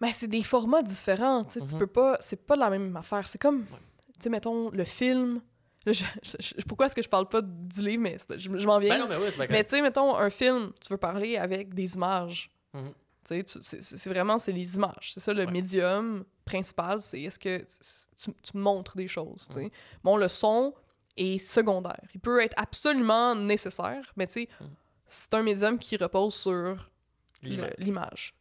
Mais 0.00 0.12
c'est 0.12 0.28
des 0.28 0.42
formats 0.42 0.82
différents, 0.82 1.44
tu 1.44 1.58
sais. 1.58 1.66
Tu 1.66 1.74
Mhm. 1.74 1.80
peux 1.80 1.86
pas... 1.86 2.18
C'est 2.20 2.44
pas 2.46 2.56
la 2.56 2.68
même 2.68 2.94
affaire. 2.96 3.28
C'est 3.28 3.40
comme, 3.40 3.60
Ouais. 3.60 3.78
tu 4.14 4.20
sais, 4.24 4.28
mettons, 4.30 4.70
le 4.70 4.84
film... 4.84 5.40
Là, 5.86 5.92
je- 5.92 6.04
je- 6.22 6.36
je- 6.40 6.64
pourquoi 6.66 6.86
est-ce 6.86 6.94
que 6.96 7.02
je 7.02 7.08
parle 7.08 7.28
pas 7.28 7.40
du 7.42 7.80
livre, 7.80 8.02
mais 8.02 8.18
je, 8.36 8.48
m'en 8.66 8.78
viens. 8.80 8.90
Ben 8.90 8.98
non, 8.98 9.08
mais 9.08 9.16
oui, 9.16 9.30
tu 9.64 9.70
sais, 9.70 9.80
mettons, 9.82 10.16
un 10.16 10.30
film, 10.30 10.72
tu 10.84 10.92
veux 10.92 10.96
parler 10.98 11.36
avec 11.36 11.72
des 11.74 11.94
images. 11.94 12.50
Sais, 12.74 12.80
tu- 12.80 12.94
c'est- 13.26 14.08
vraiment, 14.08 14.38
c'est 14.38 14.52
les 14.52 14.76
images. 14.76 15.12
C'est 15.14 15.20
ça, 15.20 15.32
le 15.32 15.44
Ouais. 15.44 15.50
médium 15.50 16.24
principal, 16.44 17.00
c'est 17.02 17.20
est-ce 17.22 17.38
que 17.38 17.58
tu, 18.16 18.32
tu 18.42 18.56
montres 18.56 18.96
des 18.96 19.08
choses, 19.08 19.48
tu 19.48 19.54
sais. 19.54 19.64
Mhm. 19.64 19.70
Bon, 20.04 20.16
le 20.16 20.28
son 20.28 20.74
est 21.16 21.38
secondaire. 21.38 22.00
Il 22.14 22.20
peut 22.20 22.40
être 22.42 22.54
absolument 22.56 23.34
nécessaire, 23.34 24.12
mais 24.16 24.26
tu 24.26 24.46
c'est 25.08 25.34
un 25.34 25.42
médium 25.42 25.78
qui 25.78 25.96
repose 25.96 26.34
sur 26.34 26.90
L'image. 27.78 28.34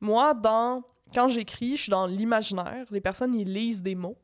Moi, 0.00 0.32
dans... 0.34 0.82
Quand 1.14 1.28
j'écris, 1.28 1.76
je 1.76 1.82
suis 1.84 1.90
dans 1.90 2.06
l'imaginaire. 2.06 2.86
Les 2.90 3.00
personnes, 3.00 3.34
ils 3.34 3.50
lisent 3.50 3.82
des 3.82 3.94
mots, 3.94 4.18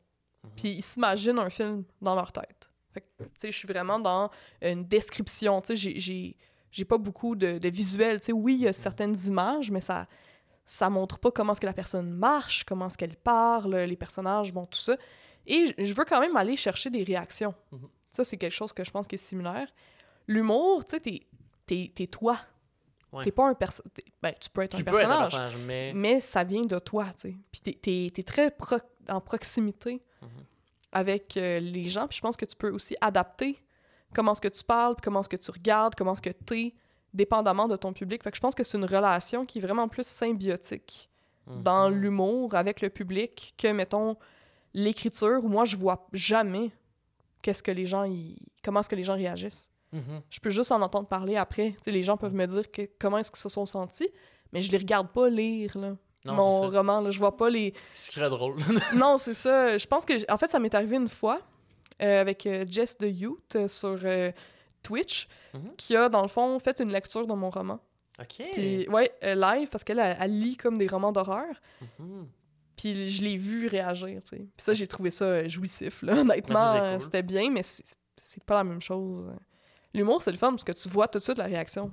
Mhm. 0.45 0.51
puis 0.57 0.69
ils 0.73 0.83
s'imaginent 0.83 1.39
un 1.39 1.49
film 1.51 1.85
dans 2.03 2.15
leur 2.15 2.31
tête. 2.33 2.71
Fait 2.93 3.01
que, 3.01 3.25
je 3.51 3.51
suis 3.57 3.67
vraiment 3.67 3.99
dans 3.99 4.31
une 4.63 4.85
description. 4.87 5.61
Tu 5.63 5.77
sais, 5.77 5.99
j'ai- 5.99 6.37
j'ai 6.75 6.85
pas 6.85 6.99
beaucoup 6.99 7.37
de, 7.37 7.59
de 7.59 7.69
visuels. 7.69 8.21
Tu 8.21 8.27
sais, 8.27 8.33
oui, 8.33 8.55
il 8.55 8.61
y 8.63 8.69
a 8.69 8.73
certaines 8.73 9.17
images, 9.27 9.71
mais 9.71 9.81
ça 9.81 10.07
ça 10.67 10.89
montre 10.89 11.19
pas 11.19 11.31
comment 11.31 11.53
est-ce 11.53 11.61
que 11.61 11.67
la 11.67 11.75
personne 11.75 12.11
marche, 12.11 12.65
comment 12.65 12.87
est-ce 12.87 12.97
qu'elle 12.97 13.17
parle, 13.17 13.77
les 13.77 13.97
personnages, 13.97 14.51
bon, 14.53 14.65
tout 14.65 14.79
ça. 14.79 14.97
Et 15.47 15.67
je- 15.77 15.93
veux 15.93 16.07
quand 16.07 16.21
même 16.21 16.35
aller 16.37 16.57
chercher 16.57 16.89
des 16.89 17.03
réactions. 17.05 17.55
Mhm. 17.71 17.89
Ça, 18.11 18.25
c'est 18.25 18.39
quelque 18.39 18.55
chose 18.55 18.73
que 18.73 18.83
je 18.83 18.91
pense 18.91 19.07
qui 19.07 19.17
est 19.17 19.19
similaire. 19.19 19.69
L'humour, 20.27 20.87
tu 20.87 20.93
sais, 20.97 21.01
t'es- 21.01 21.27
t'es 21.67 21.93
t'es 21.95 22.07
toi. 22.07 22.39
Ouais. 23.13 23.23
T'es 23.25 23.31
pas 23.31 23.47
un 23.49 23.55
personnage. 23.55 23.93
Ben, 24.23 24.33
tu 24.41 24.49
peux 24.51 24.63
être 24.63 24.75
Tu 24.77 24.81
un 24.83 24.85
peux 24.87 24.91
être 24.99 25.05
un 25.05 25.09
personnage, 25.21 25.31
personnage, 25.33 25.57
mais. 25.67 25.93
mais 25.95 26.19
ça 26.21 26.43
vient 26.45 26.63
de 26.63 26.79
toi, 26.79 27.07
tu 27.13 27.29
sais. 27.29 27.37
Puis 27.53 27.61
t'es- 27.61 28.11
t'es 28.13 28.23
très 28.23 28.51
pro- 28.51 28.77
en 29.09 29.21
proximité 29.21 30.03
Mhm. 30.23 30.29
avec 30.93 31.37
euh, 31.37 31.61
les 31.61 31.89
gens. 31.89 32.09
Puis 32.09 32.17
je 32.17 32.23
pense 32.23 32.37
que 32.39 32.47
tu 32.47 32.57
peux 32.57 32.71
aussi 32.71 32.97
adapter 33.01 33.59
comment 34.15 34.33
est-ce 34.33 34.41
que 34.41 34.49
tu 34.49 34.65
parles, 34.65 34.97
comment 35.03 35.21
est-ce 35.21 35.29
que 35.29 35.37
tu 35.37 35.51
regardes, 35.51 35.95
comment 35.95 36.13
est-ce 36.15 36.23
que 36.23 36.31
t'es, 36.31 36.75
dépendamment 37.13 37.69
de 37.69 37.77
ton 37.77 37.93
public. 37.93 38.23
Fait 38.23 38.31
que 38.31 38.37
je 38.37 38.41
pense 38.41 38.55
que 38.55 38.65
c'est 38.65 38.79
une 38.79 38.85
relation 38.87 39.45
qui 39.47 39.59
est 39.59 39.61
vraiment 39.63 39.89
plus 39.89 40.07
symbiotique 40.07 41.09
dans 41.47 41.91
Mhm. 41.91 41.97
l'humour 42.01 42.55
avec 42.55 42.81
le 42.81 42.89
public 42.91 43.55
que, 43.59 43.69
mettons, 43.73 44.17
l'écriture, 44.73 45.45
où 45.45 45.49
moi, 45.49 45.65
je 45.65 45.77
vois 45.77 46.07
jamais 46.13 46.71
qu'est-ce 47.43 47.63
que 47.63 47.71
les 47.71 47.87
gens, 47.87 48.05
y- 48.05 48.37
comment 48.65 48.81
est-ce 48.81 48.89
que 48.89 48.97
les 48.97 49.05
gens 49.05 49.15
réagissent. 49.15 49.71
Mhm. 49.93 50.23
Je 50.31 50.41
peux 50.41 50.51
juste 50.51 50.73
en 50.73 50.81
entendre 50.83 51.07
parler 51.07 51.37
après. 51.37 51.77
Tu 51.85 51.91
les 51.93 52.03
gens 52.03 52.17
peuvent 52.17 52.35
me 52.35 52.47
dire 52.47 52.71
que, 52.71 52.83
comment 52.99 53.19
est-ce 53.19 53.31
qu'ils 53.31 53.39
se 53.41 53.49
sont 53.49 53.67
sentis, 53.67 54.09
mais 54.53 54.61
je 54.61 54.73
les 54.73 54.79
regarde 54.79 55.09
pas 55.11 55.29
lire, 55.29 55.77
là. 55.79 55.93
Non, 56.25 56.35
mon 56.35 56.61
roman, 56.71 57.01
là, 57.03 57.11
je 57.11 57.19
vois 57.19 57.37
pas 57.37 57.51
les... 57.51 57.75
Ce 57.93 58.13
serait 58.13 58.31
drôle. 58.31 58.57
non, 58.95 59.19
c'est 59.19 59.35
ça. 59.35 59.77
Je 59.77 59.87
pense 59.87 60.07
que, 60.07 60.15
en 60.33 60.39
fait, 60.39 60.49
ça 60.49 60.59
m'est 60.59 60.75
arrivé 60.75 60.97
une 60.97 61.09
fois 61.09 61.39
avec 62.01 62.47
euh, 62.47 62.65
Jess 62.69 62.99
de 62.99 63.07
Youth 63.09 63.57
euh, 63.57 63.69
sur 63.69 63.99
euh, 64.05 64.31
Twitch, 64.83 65.29
Mhm. 65.55 65.77
qui 65.77 65.97
a, 65.97 66.09
dans 66.09 66.23
le 66.23 66.29
fond, 66.29 66.59
fait 66.59 66.81
une 66.81 66.91
lecture 66.93 67.27
de 67.27 67.33
mon 67.33 67.49
roman. 67.51 67.81
ok. 68.21 68.43
Puis, 68.53 68.89
ouais, 68.89 69.13
euh, 69.23 69.35
live, 69.35 69.69
parce 69.69 69.85
qu'elle, 69.85 69.99
elle, 70.01 70.17
elle 70.21 70.39
lit 70.39 70.57
comme 70.57 70.79
des 70.79 70.87
romans 70.89 71.13
d'horreur. 71.13 71.55
Mhm. 71.99 72.27
Puis 72.77 73.09
je 73.09 73.23
l'ai 73.23 73.37
vu 73.37 73.69
réagir, 73.69 74.21
tu 74.23 74.31
sais. 74.31 74.37
Puis 74.39 74.65
ça, 74.65 74.75
j'ai 74.75 74.87
trouvé 74.89 75.11
ça 75.11 75.25
euh, 75.27 75.49
jouissif, 75.49 76.03
là. 76.03 76.15
Honnêtement, 76.19 76.75
euh, 76.75 76.95
cool. 76.97 77.05
c'était 77.05 77.23
bien, 77.23 77.51
mais 77.51 77.63
c'est 77.63 78.43
pas 78.45 78.55
la 78.57 78.65
même 78.65 78.81
chose. 78.83 79.25
L'humour, 79.95 80.21
c'est 80.23 80.33
le 80.33 80.39
fun, 80.39 80.51
parce 80.51 80.65
que 80.65 80.73
tu 80.73 80.89
vois 80.89 81.07
tout 81.07 81.19
de 81.19 81.23
suite 81.25 81.39
la 81.39 81.45
réaction. 81.45 81.93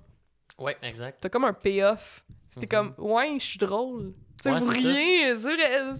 Ouais, 0.57 0.75
exact. 0.81 1.19
T'as 1.21 1.29
comme 1.29 1.45
un 1.45 1.53
payoff. 1.53 2.25
C'était 2.49 2.65
Mhm. 2.77 2.93
comme, 2.95 3.11
ouais, 3.11 3.35
je 3.39 3.45
suis 3.45 3.59
drôle. 3.59 4.13
Tu 4.41 4.49
sais, 4.49 4.51
Ouais, 4.51 4.59
vous 4.59 4.69
riez. 4.69 5.35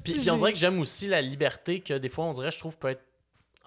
Puis, 0.04 0.16
puis 0.16 0.32
on 0.32 0.36
dirait 0.36 0.52
que 0.52 0.58
j'aime 0.58 0.80
aussi 0.80 1.06
la 1.08 1.22
liberté 1.22 1.80
que 1.80 1.94
des 2.00 2.10
fois, 2.10 2.26
on 2.26 2.32
dirait, 2.34 2.50
je 2.52 2.58
trouve, 2.60 2.76
peut 2.78 2.90
être. 2.90 3.04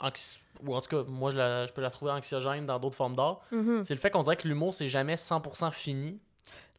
Anxi- 0.03 0.38
Ou 0.64 0.74
en 0.74 0.80
tout 0.80 0.88
cas, 0.97 1.03
moi, 1.09 1.30
je, 1.30 1.36
la- 1.36 1.66
je 1.66 1.72
peux 1.72 1.82
la 1.82 1.90
trouver 1.90 2.12
anxiogène 2.12 2.64
dans 2.64 2.78
d'autres 2.78 2.97
formes 2.97 3.14
d'art. 3.16 3.40
Mhm. 3.51 3.82
C'est 3.84 3.95
le 3.95 4.01
fait 4.01 4.11
qu'on 4.11 4.22
dirait 4.22 4.36
que 4.36 4.47
l'humour, 4.49 4.72
c'est 4.72 4.88
jamais 4.88 5.16
100% 5.16 5.70
fini. 5.70 6.18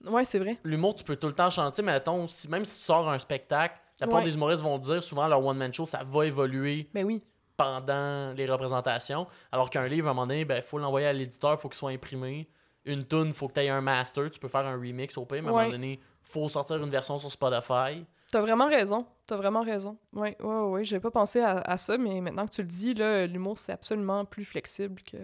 Ouais, 0.06 0.24
c'est 0.26 0.40
vrai. 0.40 0.58
L'humour, 0.64 0.96
tu 0.96 1.04
peux 1.04 1.16
tout 1.16 1.28
le 1.28 1.34
temps 1.34 1.50
chanter, 1.50 1.82
mais 1.82 1.94
mettons, 1.94 2.28
si, 2.28 2.48
même 2.50 2.64
si 2.66 2.80
tu 2.80 2.86
sors 2.86 3.10
un 3.10 3.20
spectacle, 3.20 3.80
la 4.00 4.08
plupart 4.08 4.20
Ouais. 4.22 4.26
des 4.30 4.36
humoristes 4.36 4.62
vont 4.64 4.78
dire 4.78 5.02
souvent 5.04 5.28
leur 5.28 5.44
one-man 5.44 5.74
show, 5.74 5.86
ça 5.86 6.02
va 6.04 6.26
évoluer 6.26 6.88
Ben 6.94 7.06
oui. 7.06 7.22
pendant 7.58 8.34
les 8.36 8.46
représentations. 8.46 9.28
Alors 9.52 9.70
qu'un 9.70 9.88
livre, 9.88 10.08
à 10.08 10.12
un 10.12 10.14
moment 10.14 10.28
donné, 10.28 10.42
il 10.42 10.46
ben, 10.46 10.62
faut 10.62 10.78
l'envoyer 10.78 11.08
à 11.08 11.14
l'éditeur, 11.14 11.60
faut 11.60 11.70
qu'il 11.70 11.78
soit 11.78 11.92
imprimé. 11.92 12.48
Une 12.86 13.06
tune, 13.06 13.34
faut 13.34 13.48
que 13.48 13.54
tu 13.54 13.62
aies 13.62 13.70
un 13.70 13.82
master, 13.82 14.30
tu 14.30 14.40
peux 14.40 14.48
faire 14.48 14.66
un 14.66 14.76
remix 14.76 15.18
au 15.18 15.26
pire, 15.26 15.42
mais 15.42 15.50
à 15.50 15.52
un 15.52 15.56
Ouais. 15.56 15.64
moment 15.66 15.72
donné, 15.78 16.00
faut 16.24 16.48
sortir 16.48 16.78
une 16.78 16.90
version 16.92 17.18
sur 17.20 17.32
Spotify. 17.32 18.06
T'as 18.36 18.42
vraiment 18.42 18.68
raison. 18.68 19.06
T'as 19.28 19.38
vraiment 19.38 19.62
raison. 19.62 19.98
Ouais, 20.12 20.36
ouais, 20.42 20.62
ouais. 20.64 20.84
J'avais 20.84 21.00
pas 21.00 21.10
pensé 21.10 21.40
à, 21.40 21.60
à 21.60 21.78
ça, 21.78 21.98
mais 21.98 22.20
maintenant 22.20 22.46
que 22.46 22.52
tu 22.52 22.62
le 22.64 22.68
dis, 22.68 22.94
là, 22.94 23.26
l'humour, 23.26 23.58
c'est 23.58 23.72
absolument 23.72 24.26
plus 24.26 24.44
flexible 24.44 25.02
que, 25.04 25.16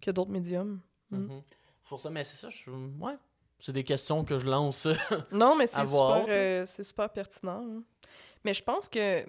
que 0.00 0.10
d'autres 0.10 0.32
médiums. 0.32 0.80
Mm. 1.12 1.16
Mhm. 1.18 1.42
C'est 1.84 1.88
pour 1.88 2.00
ça, 2.00 2.10
mais 2.10 2.24
c'est 2.24 2.36
ça, 2.36 2.48
je... 2.50 2.70
ouais. 2.70 3.16
C'est 3.60 3.70
des 3.70 3.84
questions 3.84 4.24
que 4.24 4.36
je 4.38 4.46
lance. 4.50 4.88
Non, 5.30 5.54
mais 5.54 5.68
c'est 5.68 5.86
super, 5.86 6.24
euh, 6.28 6.66
c'est 6.66 6.82
super 6.82 7.08
pertinent. 7.08 7.64
hein. 7.70 7.82
Mais 8.44 8.52
je 8.52 8.64
pense 8.64 8.88
que. 8.88 9.22
Tu 9.24 9.28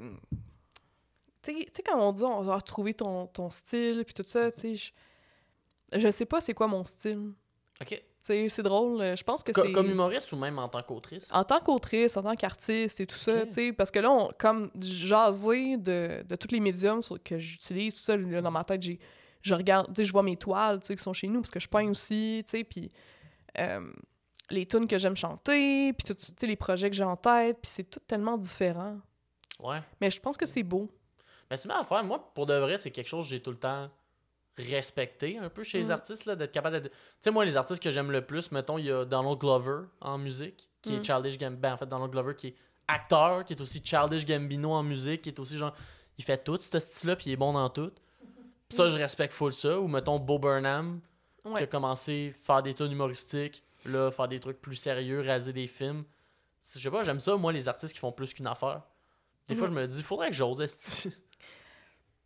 sais- 1.43 1.65
tu 1.65 1.71
sais, 1.75 1.83
quand 1.83 1.99
on 1.99 2.11
dit 2.11 2.23
on 2.23 2.41
va 2.41 2.55
retrouver 2.55 2.95
ton, 2.95 3.27
ton 3.27 3.51
style, 3.51 4.03
puis 4.03 4.15
tout 4.15 4.23
ça, 4.25 4.51
tu 4.51 4.75
sais, 4.75 4.93
je, 5.93 5.99
je 5.99 6.09
sais 6.09 6.25
pas 6.25 6.41
c'est 6.41 6.55
quoi 6.55 6.65
mon 6.65 6.83
style. 6.85 7.33
ok. 7.81 8.03
C'est 8.49 8.63
drôle. 8.63 9.01
euh, 9.01 9.15
Je 9.15 9.23
pense 9.23 9.43
que 9.43 9.51
c'est. 9.53 9.71
comme 9.71 9.89
humoriste 9.89 10.31
ou 10.31 10.35
même 10.37 10.57
en 10.57 10.67
tant 10.67 10.81
qu'autrice? 10.81 11.29
En 11.31 11.43
tant 11.43 11.59
qu'autrice, 11.59 12.17
en 12.17 12.23
tant 12.23 12.35
qu'artiste 12.35 12.99
et 12.99 13.05
tout 13.05 13.15
ça, 13.15 13.45
tu 13.45 13.51
sais, 13.51 13.73
parce 13.73 13.91
que 13.91 13.99
là, 13.99 14.09
on, 14.11 14.29
comme 14.39 14.71
jaser 14.79 15.77
de, 15.77 16.23
de 16.27 16.35
tous 16.35 16.49
les 16.51 16.59
médiums 16.59 17.01
que 17.23 17.37
j'utilise, 17.37 17.95
tout 17.95 18.01
ça, 18.01 18.17
là, 18.17 18.41
dans 18.41 18.51
ma 18.51 18.63
tête, 18.63 18.81
j'ai, 18.81 18.99
je 19.41 19.53
regarde, 19.53 19.87
tu 19.87 20.01
sais, 20.01 20.05
je 20.05 20.11
vois 20.11 20.23
mes 20.23 20.37
toiles, 20.37 20.79
tu 20.79 20.87
sais, 20.87 20.95
qui 20.95 21.03
sont 21.03 21.13
chez 21.13 21.27
nous, 21.27 21.41
parce 21.41 21.51
que 21.51 21.59
je 21.59 21.67
peins 21.67 21.87
aussi, 21.89 22.43
tu 22.47 22.57
sais, 22.57 22.63
puis 22.63 22.91
euh, 23.59 23.91
les 24.49 24.65
tunes 24.65 24.87
que 24.87 24.97
j'aime 24.97 25.15
chanter, 25.15 25.93
puis 25.93 26.03
tout, 26.05 26.15
tu 26.15 26.25
sais, 26.37 26.47
les 26.47 26.55
projets 26.55 26.89
que 26.89 26.95
j'ai 26.95 27.03
en 27.03 27.15
tête, 27.17 27.57
puis 27.61 27.69
c'est 27.71 27.83
tout 27.89 27.99
tellement 28.07 28.37
différent. 28.37 28.97
Ouais. 29.59 29.81
Mais 30.01 30.09
je 30.09 30.19
pense 30.19 30.35
que 30.35 30.45
c'est 30.47 30.63
beau. 30.63 30.89
Mais 31.51 31.57
c'est 31.57 31.65
une 31.65 31.75
affaire. 31.75 32.03
Moi, 32.03 32.31
pour 32.33 32.47
de 32.47 32.55
vrai, 32.55 32.77
c'est 32.79 32.89
quelque 32.91 33.07
chose 33.07 33.25
que 33.25 33.29
j'ai 33.29 33.41
tout 33.41 33.51
le 33.51 33.57
temps 33.59 33.89
respecté 34.57 35.37
un 35.37 35.49
peu 35.49 35.63
chez 35.63 35.79
les 35.79 35.87
Mm. 35.87 35.91
artistes, 35.91 36.25
là, 36.25 36.35
d'être 36.35 36.51
capable 36.51 36.79
d'être. 36.81 36.91
Tu 36.91 36.97
sais, 37.21 37.31
moi, 37.31 37.43
les 37.45 37.57
artistes 37.57 37.81
que 37.83 37.91
j'aime 37.91 38.11
le 38.11 38.25
plus, 38.25 38.51
mettons, 38.51 38.77
il 38.77 38.85
y 38.85 38.91
a 38.91 39.03
Donald 39.05 39.37
Glover 39.37 39.81
en 40.01 40.17
musique, 40.17 40.69
qui 40.81 40.93
est 40.95 40.99
Mm. 40.99 41.03
Childish 41.03 41.37
Gambino. 41.37 41.59
Ben, 41.61 41.73
en 41.73 41.77
fait, 41.77 41.85
Donald 41.87 42.11
Glover 42.11 42.35
qui 42.35 42.47
est 42.47 42.55
acteur, 42.87 43.43
qui 43.43 43.53
est 43.53 43.61
aussi 43.61 43.81
Childish 43.83 44.25
Gambino 44.25 44.71
en 44.71 44.83
musique, 44.83 45.23
qui 45.23 45.29
est 45.29 45.39
aussi 45.39 45.57
genre. 45.57 45.75
Il 46.17 46.23
fait 46.23 46.37
tout, 46.43 46.57
ce 46.61 46.79
style-là, 46.79 47.15
puis 47.17 47.25
il 47.29 47.33
est 47.33 47.37
bon 47.37 47.51
dans 47.53 47.69
tout. 47.69 47.91
Puis 48.69 48.77
ça, 48.77 48.87
je 48.87 48.97
respecte 48.97 49.33
full 49.33 49.51
ça. 49.51 49.77
Ou 49.79 49.87
mettons, 49.87 50.17
Bo 50.19 50.39
Burnham, 50.39 51.01
qui 51.57 51.63
a 51.63 51.67
commencé 51.67 52.33
à 52.33 52.45
faire 52.45 52.63
des 52.63 52.73
tunes 52.73 52.91
humoristiques, 52.91 53.61
là, 53.83 54.09
faire 54.11 54.27
des 54.29 54.39
trucs 54.39 54.61
plus 54.61 54.75
sérieux, 54.77 55.19
réaliser 55.19 55.51
des 55.53 55.67
films. 55.67 56.03
Je 56.73 56.79
sais 56.79 56.89
pas, 56.89 57.03
j'aime 57.03 57.19
ça, 57.19 57.35
moi, 57.35 57.51
les 57.51 57.67
artistes 57.67 57.93
qui 57.93 57.99
font 57.99 58.11
plus 58.13 58.33
qu'une 58.33 58.47
affaire. 58.47 58.81
Des 59.47 59.55
fois, 59.55 59.67
je 59.67 59.71
me 59.73 59.85
dis, 59.85 60.01
faudrait 60.01 60.29
que 60.29 60.35
j'ose. 60.35 60.57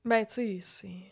Ben, 0.05 0.25
tu 0.25 0.34
sais, 0.34 0.59
c'est. 0.61 1.11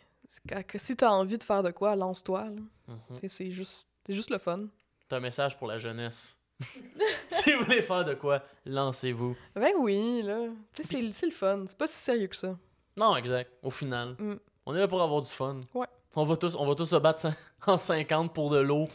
Que- 0.67 0.77
si 0.77 0.95
t'as 0.95 1.09
envie 1.09 1.37
de 1.37 1.43
faire 1.43 1.63
de 1.63 1.71
quoi, 1.71 1.95
lance-toi, 1.95 2.45
là. 2.45 2.61
Mhm. 2.87 3.27
C'est 3.27 3.51
juste, 3.51 3.87
c'est 4.05 4.13
juste 4.13 4.29
le 4.29 4.37
fun. 4.37 4.65
C'est 5.09 5.15
un 5.15 5.19
message 5.19 5.57
pour 5.57 5.67
la 5.67 5.77
jeunesse. 5.77 6.37
si 7.29 7.53
vous 7.53 7.63
voulez 7.65 7.81
faire 7.81 8.03
de 8.03 8.13
quoi, 8.15 8.41
lancez-vous. 8.65 9.35
Ben 9.55 9.71
oui, 9.79 10.21
là. 10.23 10.47
Tu 10.73 10.83
sais, 10.83 10.89
c'est- 10.89 11.11
c'est 11.11 11.25
le 11.27 11.31
fun. 11.31 11.65
C'est 11.67 11.77
pas 11.77 11.87
si 11.87 11.95
sérieux 11.97 12.27
que 12.27 12.35
ça. 12.35 12.57
Non, 12.97 13.15
exact. 13.15 13.51
Au 13.61 13.69
final, 13.69 14.15
Mm. 14.17 14.35
on 14.65 14.75
est 14.75 14.79
là 14.79 14.87
pour 14.87 15.01
avoir 15.01 15.21
du 15.21 15.29
fun. 15.29 15.59
Ouais. 15.73 15.85
On 16.15 16.23
va 16.23 16.35
tous, 16.35 16.55
on 16.55 16.65
va 16.65 16.73
tous 16.73 16.87
se 16.87 16.95
battre 16.95 17.21
cin- 17.21 17.35
en 17.67 17.77
50 17.77 18.33
pour 18.33 18.49
de 18.49 18.57
l'eau. 18.57 18.87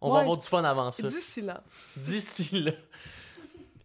On 0.00 0.08
va 0.08 0.14
Ouais. 0.16 0.20
avoir 0.22 0.38
du 0.38 0.46
fun 0.48 0.64
avant 0.64 0.90
ça. 0.90 1.06
D'ici 1.08 1.42
là. 1.42 1.62
D'ici 1.96 2.58
là. 2.62 2.72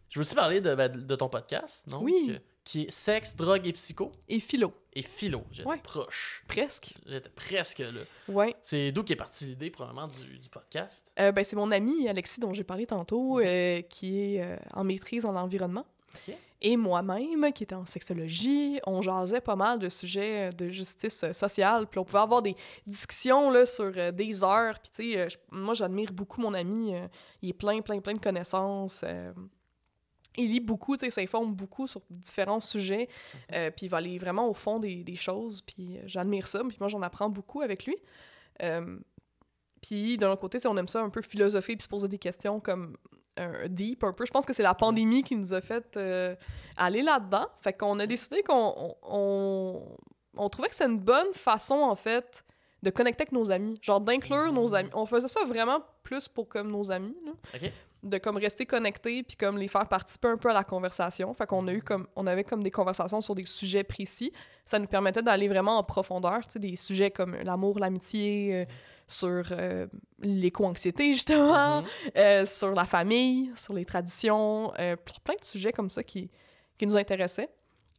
Je 0.09 0.17
veux 0.17 0.21
aussi 0.21 0.33
parler 0.35 0.61
de, 0.61 0.73
ben, 0.75 0.87
de 0.89 1.15
ton 1.17 1.27
podcast, 1.27 1.85
non? 1.87 2.01
Oui. 2.01 2.27
Que- 2.39 2.41
qui 2.65 2.81
est 2.81 2.89
Sexe, 2.91 3.35
drogue 3.35 3.65
et 3.67 3.71
psycho 3.73 4.11
Et 4.27 4.39
philo. 4.41 4.73
et 4.91 5.01
philo. 5.03 5.43
J'étais 5.51 5.69
Ouais. 5.69 5.77
proche. 5.77 6.43
Presque. 6.47 6.93
J'étais 7.05 7.29
presque 7.29 7.79
là. 7.79 8.01
Ouais. 8.27 8.55
C'est 8.61 8.91
d'où 8.91 9.03
qu'est 9.03 9.15
partie 9.15 9.45
l'idée, 9.45 9.69
probablement, 9.69 10.07
du, 10.07 10.39
du 10.39 10.49
podcast. 10.49 11.11
Euh, 11.19 11.31
ben, 11.31 11.45
c'est 11.45 11.55
mon 11.55 11.69
ami 11.71 12.09
Alexis, 12.09 12.39
dont 12.41 12.53
j'ai 12.53 12.63
parlé 12.63 12.85
tantôt, 12.87 13.39
euh, 13.39 13.81
qui 13.83 14.19
est 14.35 14.41
euh, 14.41 14.57
en 14.73 14.83
maîtrise 14.83 15.25
en 15.25 15.35
environnement. 15.35 15.85
Ok. 16.27 16.35
Et 16.61 16.77
moi-même, 16.77 17.51
qui 17.53 17.63
était 17.63 17.75
en 17.75 17.85
sexologie, 17.85 18.79
on 18.87 19.01
jasait 19.03 19.41
pas 19.41 19.55
mal 19.55 19.77
de 19.77 19.87
sujets 19.89 20.49
de 20.51 20.69
justice 20.69 21.31
sociale. 21.33 21.85
Puis 21.85 21.99
on 21.99 22.05
pouvait 22.05 22.21
avoir 22.23 22.41
des 22.41 22.55
discussions 22.87 23.51
là, 23.51 23.67
sur 23.67 23.91
des 24.13 24.43
heures. 24.43 24.79
Puis 24.79 24.91
tu 24.91 25.13
sais, 25.13 25.27
moi, 25.51 25.75
j'admire 25.75 26.11
beaucoup 26.11 26.41
mon 26.41 26.55
ami. 26.55 26.93
il 27.43 27.49
est 27.49 27.53
plein, 27.53 27.81
plein, 27.81 27.99
plein 27.99 28.13
de 28.13 28.19
connaissances. 28.19 29.03
Il 30.37 30.49
lit 30.51 30.59
beaucoup, 30.59 30.95
il 30.95 31.11
s'informe 31.11 31.53
beaucoup 31.53 31.87
sur 31.87 32.01
différents 32.09 32.59
sujets. 32.59 33.07
euh, 33.53 33.71
puis 33.71 33.85
il 33.85 33.89
va 33.89 33.97
aller 33.97 34.17
vraiment 34.17 34.47
au 34.49 34.53
fond 34.53 34.79
des, 34.79 35.03
des 35.03 35.15
choses. 35.15 35.61
Puis 35.61 35.97
euh, 35.97 36.01
j'admire 36.05 36.47
ça. 36.47 36.61
Puis 36.67 36.77
moi, 36.79 36.87
j'en 36.89 37.01
apprends 37.01 37.29
beaucoup 37.29 37.61
avec 37.61 37.85
lui. 37.85 37.95
Euh, 38.61 38.97
puis 39.81 40.17
d'un 40.17 40.31
autre 40.31 40.41
côté, 40.41 40.57
on 40.67 40.77
aime 40.77 40.87
ça 40.87 41.01
un 41.01 41.09
peu 41.09 41.21
philosopher 41.21 41.75
puis 41.75 41.83
se 41.83 41.89
poser 41.89 42.07
des 42.07 42.17
questions 42.17 42.59
comme 42.59 42.97
un 43.37 43.67
deep 43.67 44.03
un 44.03 44.13
peu. 44.13 44.25
Je 44.25 44.31
pense 44.31 44.45
que 44.45 44.53
c'est 44.53 44.63
la 44.63 44.73
pandémie 44.73 45.21
qui 45.23 45.35
nous 45.35 45.53
a 45.53 45.61
fait 45.61 45.97
euh, 45.97 46.35
aller 46.77 47.01
là-dedans. 47.01 47.47
Fait 47.59 47.73
qu'on 47.73 47.99
a 47.99 48.07
décidé 48.07 48.41
qu'on 48.43 48.73
on, 48.77 48.95
on- 49.03 49.97
on 50.37 50.49
trouvait 50.49 50.67
que 50.69 50.75
c'est 50.75 50.85
une 50.85 50.99
bonne 50.99 51.33
façon 51.33 51.75
en 51.75 51.95
fait 51.95 52.43
de 52.83 52.89
connecter 52.89 53.21
avec 53.23 53.31
nos 53.31 53.51
amis, 53.51 53.79
genre 53.81 54.01
d'inclure 54.01 54.51
nos 54.51 54.73
amis. 54.75 54.89
On 54.93 55.05
faisait 55.05 55.27
ça 55.29 55.43
vraiment 55.45 55.79
plus 56.03 56.27
pour 56.27 56.47
comme 56.49 56.69
nos 56.71 56.91
amis, 56.91 57.15
là. 57.25 57.31
De 58.05 58.17
comme 58.19 58.37
rester 58.37 58.65
connectés 58.65 59.23
puis 59.23 59.35
comme 59.35 59.57
les 59.57 59.67
faire 59.67 59.87
participer 59.87 60.27
un 60.29 60.37
peu 60.37 60.49
à 60.49 60.53
la 60.53 60.63
conversation. 60.63 61.33
Fait 61.33 61.45
qu'on 61.47 61.67
a 61.67 61.73
eu 61.73 61.81
comme 61.81 62.07
on 62.15 62.27
avait 62.27 62.43
comme 62.43 62.63
des 62.63 62.71
conversations 62.71 63.19
sur 63.21 63.35
des 63.35 63.45
sujets 63.45 63.83
précis. 63.83 64.31
Ça 64.65 64.79
nous 64.79 64.87
permettait 64.87 65.21
d'aller 65.23 65.47
vraiment 65.47 65.77
en 65.77 65.83
profondeur, 65.83 66.39
tu 66.47 66.53
sais, 66.53 66.59
des 66.59 66.75
sujets 66.75 67.11
comme 67.11 67.35
l'amour, 67.35 67.79
l'amitié, 67.79 68.61
euh, 68.61 68.65
sur 69.07 69.43
euh, 69.51 69.85
l'éco-anxiété 70.19 71.13
justement, 71.13 71.81
Mhm. 71.81 71.87
euh, 72.17 72.45
sur 72.45 72.71
la 72.71 72.85
famille, 72.85 73.51
sur 73.55 73.73
les 73.73 73.85
traditions, 73.85 74.71
euh, 74.79 74.95
plein 75.23 75.35
de 75.39 75.43
sujets 75.45 75.71
comme 75.71 75.89
ça 75.89 76.03
qui, 76.03 76.29
qui 76.77 76.87
nous 76.87 76.97
intéressaient 76.97 77.49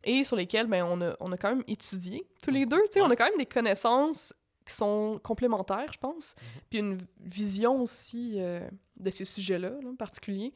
et 0.04 0.24
sur 0.24 0.36
lesquels 0.36 0.66
ben, 0.66 0.84
on, 0.84 1.00
a, 1.02 1.14
on 1.20 1.32
a 1.32 1.36
quand 1.36 1.50
même 1.50 1.64
étudié 1.68 2.26
tous 2.42 2.50
les 2.50 2.66
deux. 2.66 2.80
tu 2.84 2.92
sais, 2.94 3.00
On 3.02 3.10
a 3.10 3.16
quand 3.16 3.24
même 3.28 3.38
des 3.38 3.46
connaissances 3.46 4.32
qui 4.66 4.74
sont 4.74 5.20
complémentaires, 5.22 5.92
je 5.92 5.98
pense, 5.98 6.34
puis 6.70 6.80
une 6.80 6.98
vision 7.20 7.80
aussi 7.82 8.34
euh, 8.38 8.60
de 8.98 9.10
ces 9.10 9.24
sujets-là 9.24 9.70
là, 9.70 9.88
en 9.90 9.96
particulier. 9.96 10.52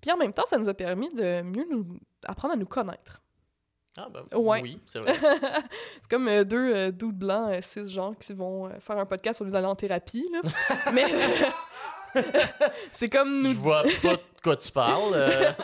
Puis 0.00 0.10
en 0.10 0.16
même 0.16 0.32
temps, 0.32 0.46
ça 0.46 0.56
nous 0.56 0.68
a 0.68 0.74
permis 0.74 1.08
de 1.12 1.42
mieux 1.42 1.66
nous 1.70 1.86
apprendre 2.24 2.54
à 2.54 2.56
nous 2.56 2.66
connaître. 2.66 3.20
Ah, 3.98 4.08
ben 4.08 4.22
Ouais. 4.38 4.62
oui, 4.62 4.80
c'est 4.86 4.98
vrai. 5.00 5.14
c'est 5.14 6.08
comme 6.08 6.28
euh, 6.28 6.44
deux 6.44 6.74
euh, 6.74 6.90
dudes 6.90 7.18
blancs, 7.18 7.50
euh, 7.52 7.60
cis 7.60 7.86
gens, 7.90 8.14
qui 8.14 8.32
vont 8.32 8.70
faire 8.80 8.96
un 8.96 9.04
podcast 9.04 9.40
au 9.40 9.44
lieu 9.44 9.50
d'aller 9.50 9.66
en 9.66 9.74
thérapie, 9.74 10.26
là. 10.32 10.40
Mais 10.94 11.04
c'est 12.92 13.08
comme 13.08 13.28
Je 13.28 13.48
nous. 13.48 13.60
vois 13.60 13.82
pas 14.02 14.14
de 14.16 14.20
quoi 14.42 14.56
tu 14.56 14.70
parles. 14.72 15.54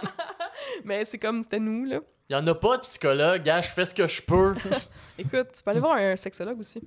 Mais 0.85 1.05
c'est 1.05 1.19
comme 1.19 1.43
c'était 1.43 1.61
nous, 1.61 1.85
là. 1.85 2.01
Il 2.29 2.33
y 2.33 2.37
en 2.37 2.47
a 2.47 2.55
pas 2.55 2.77
de 2.77 2.83
psychologue, 2.83 3.43
gars, 3.43 3.61
je 3.61 3.69
fais 3.71 3.85
ce 3.85 3.95
que 3.95 4.07
je 4.09 4.21
peux. 4.21 4.55
Écoute, 5.17 5.47
tu 5.57 5.63
peux 5.63 5.71
aller 5.71 5.81
voir 5.81 5.95
un 5.95 6.17
sexologue 6.17 6.59
aussi. 6.59 6.83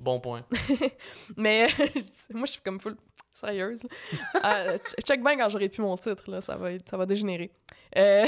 Bon 0.00 0.20
point. 0.20 0.44
Mais 1.36 1.68
moi, 2.30 2.46
je 2.46 2.52
suis 2.52 2.62
comme 2.62 2.80
full 2.80 2.96
sérieuse. 3.32 3.82
Euh, 4.44 4.78
ch- 4.84 4.94
check 5.04 5.22
bien 5.22 5.36
quand 5.36 5.48
j'aurai 5.48 5.68
plus 5.68 5.82
mon 5.82 5.96
titre, 5.96 6.30
là, 6.30 6.40
ça 6.40 6.56
va, 6.56 6.72
être, 6.72 6.88
ça 6.88 6.96
va 6.96 7.06
dégénérer. 7.06 7.52
Euh, 7.96 8.26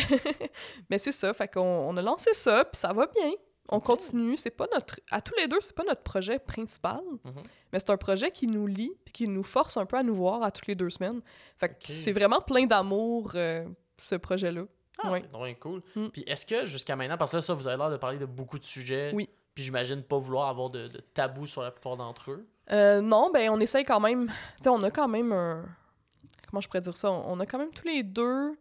mais 0.90 0.98
c'est 0.98 1.12
ça, 1.12 1.32
fait 1.34 1.48
qu'on 1.48 1.60
on 1.60 1.96
a 1.96 2.02
lancé 2.02 2.34
ça, 2.34 2.64
puis 2.64 2.78
ça 2.78 2.92
va 2.92 3.06
bien. 3.06 3.32
On 3.68 3.78
continue. 3.80 4.36
C'est 4.36 4.50
pas 4.50 4.66
notre. 4.72 5.00
À 5.10 5.20
tous 5.20 5.34
les 5.36 5.46
deux, 5.48 5.60
c'est 5.60 5.74
pas 5.74 5.84
notre 5.84 6.02
projet 6.02 6.38
principal, 6.38 7.00
Mhm. 7.24 7.42
mais 7.72 7.78
c'est 7.80 7.90
un 7.90 7.96
projet 7.96 8.30
qui 8.30 8.46
nous 8.46 8.66
lie, 8.66 8.92
puis 9.04 9.12
qui 9.12 9.28
nous 9.28 9.44
force 9.44 9.76
un 9.76 9.86
peu 9.86 9.96
à 9.96 10.02
nous 10.02 10.14
voir 10.14 10.42
à 10.42 10.50
toutes 10.50 10.66
les 10.66 10.74
deux 10.74 10.90
semaines. 10.90 11.20
Fait 11.58 11.68
que 11.68 11.74
c'est 11.84 12.12
vraiment 12.12 12.40
plein 12.40 12.66
d'amour, 12.66 13.32
euh, 13.34 13.64
ce 13.98 14.16
projet-là. 14.16 14.64
Ah, 15.02 15.10
Ouais. 15.10 15.20
c'est 15.20 15.30
vraiment 15.30 15.54
cool. 15.60 15.82
Mm. 15.96 16.08
Puis 16.08 16.22
est-ce 16.26 16.44
que 16.44 16.66
jusqu'à 16.66 16.96
maintenant, 16.96 17.16
parce 17.16 17.30
que 17.30 17.36
là, 17.38 17.40
ça, 17.40 17.54
vous 17.54 17.66
avez 17.66 17.76
l'air 17.78 17.90
de 17.90 17.96
parler 17.96 18.18
de 18.18 18.26
beaucoup 18.26 18.58
de 18.58 18.64
sujets. 18.64 19.12
Oui. 19.14 19.28
Puis 19.54 19.64
j'imagine 19.64 20.02
pas 20.02 20.18
vouloir 20.18 20.48
avoir 20.48 20.70
de, 20.70 20.88
de 20.88 20.98
tabou 20.98 21.46
sur 21.46 21.62
la 21.62 21.70
plupart 21.70 21.96
d'entre 21.96 22.30
eux. 22.30 22.46
Euh, 22.70 23.00
non, 23.00 23.30
ben 23.32 23.50
on 23.50 23.60
essaye 23.60 23.84
quand 23.84 24.00
même. 24.00 24.26
Tu 24.28 24.62
sais, 24.62 24.68
on 24.70 24.82
a 24.82 24.90
quand 24.90 25.08
même 25.08 25.32
un. 25.32 25.64
Comment 26.48 26.60
je 26.60 26.68
pourrais 26.68 26.80
dire 26.80 26.96
ça? 26.96 27.10
On 27.10 27.38
a 27.40 27.46
quand 27.46 27.58
même 27.58 27.70
tous 27.72 27.86
les 27.86 28.02
deux 28.02 28.56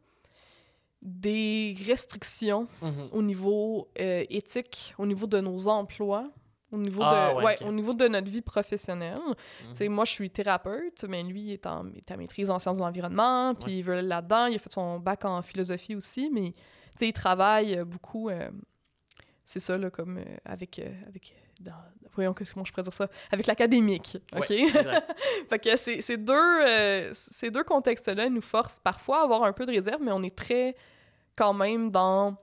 des 1.02 1.76
restrictions 1.88 2.68
Mhm. 2.82 3.08
au 3.12 3.22
niveau 3.24 3.90
euh, 4.00 4.24
éthique, 4.30 4.94
au 4.98 5.06
niveau 5.06 5.26
de 5.28 5.40
nos 5.42 5.68
emplois, 5.68 6.30
au 6.72 6.78
niveau, 6.78 7.02
Ah, 7.04 7.32
de, 7.32 7.38
ouais, 7.38 7.44
ouais, 7.44 7.64
au 7.66 7.72
niveau 7.72 7.94
de 7.94 8.08
notre 8.08 8.30
vie 8.30 8.42
professionnelle. 8.42 9.20
Tu 9.60 9.66
sais, 9.76 9.88
moi, 9.90 10.06
je 10.06 10.12
suis 10.12 10.30
thérapeute, 10.30 11.04
mais 11.10 11.24
lui, 11.24 11.42
il 11.42 11.52
est 11.54 11.66
en, 11.66 11.88
il 11.88 11.98
est 12.00 12.18
maîtrise 12.18 12.50
en 12.50 12.60
sciences 12.60 12.78
de 12.78 12.84
l'environnement, 12.84 13.56
puis 13.56 13.80
il 13.80 13.82
veut 13.84 13.94
aller 13.94 14.08
là-dedans. 14.08 14.46
Il 14.46 14.56
a 14.56 14.60
fait 14.60 14.72
son 14.72 15.00
bac 15.00 15.26
en 15.26 15.42
philosophie 15.42 15.96
aussi, 15.96 16.30
mais 16.32 16.52
tu 16.52 16.62
sais, 16.98 17.08
il 17.10 17.14
travaille 17.14 17.84
beaucoup. 17.86 18.30
euh, 18.30 18.50
c'est 19.52 19.60
ça, 19.60 19.78
là, 19.78 19.90
comme 19.90 20.18
euh, 20.18 20.24
avec. 20.46 20.80
euh, 20.80 20.90
avec 21.08 21.36
dans- 21.60 21.74
voyons, 22.14 22.34
comment 22.34 22.66
je 22.66 22.72
pourrais 22.72 22.84
dire 22.84 22.94
ça? 22.94 23.08
Avec 23.32 23.48
l'académique, 23.48 24.18
OK? 24.36 24.50
Ouais, 24.50 24.62
exact. 24.68 25.14
fait 25.50 25.60
que 25.60 25.78
ces, 25.78 26.02
ces 26.02 26.18
deux, 26.18 26.34
euh, 26.34 27.12
ces 27.14 27.52
deux 27.52 27.64
contextes-là 27.64 28.30
nous 28.30 28.42
forcent 28.42 28.80
parfois 28.80 29.20
à 29.22 29.24
avoir 29.24 29.44
un 29.44 29.54
peu 29.54 29.66
de 29.66 29.72
réserve, 29.72 30.02
mais 30.02 30.12
on 30.12 30.24
est 30.24 30.36
très, 30.36 30.76
quand 31.36 31.54
même, 31.54 31.92
dans 31.92 32.36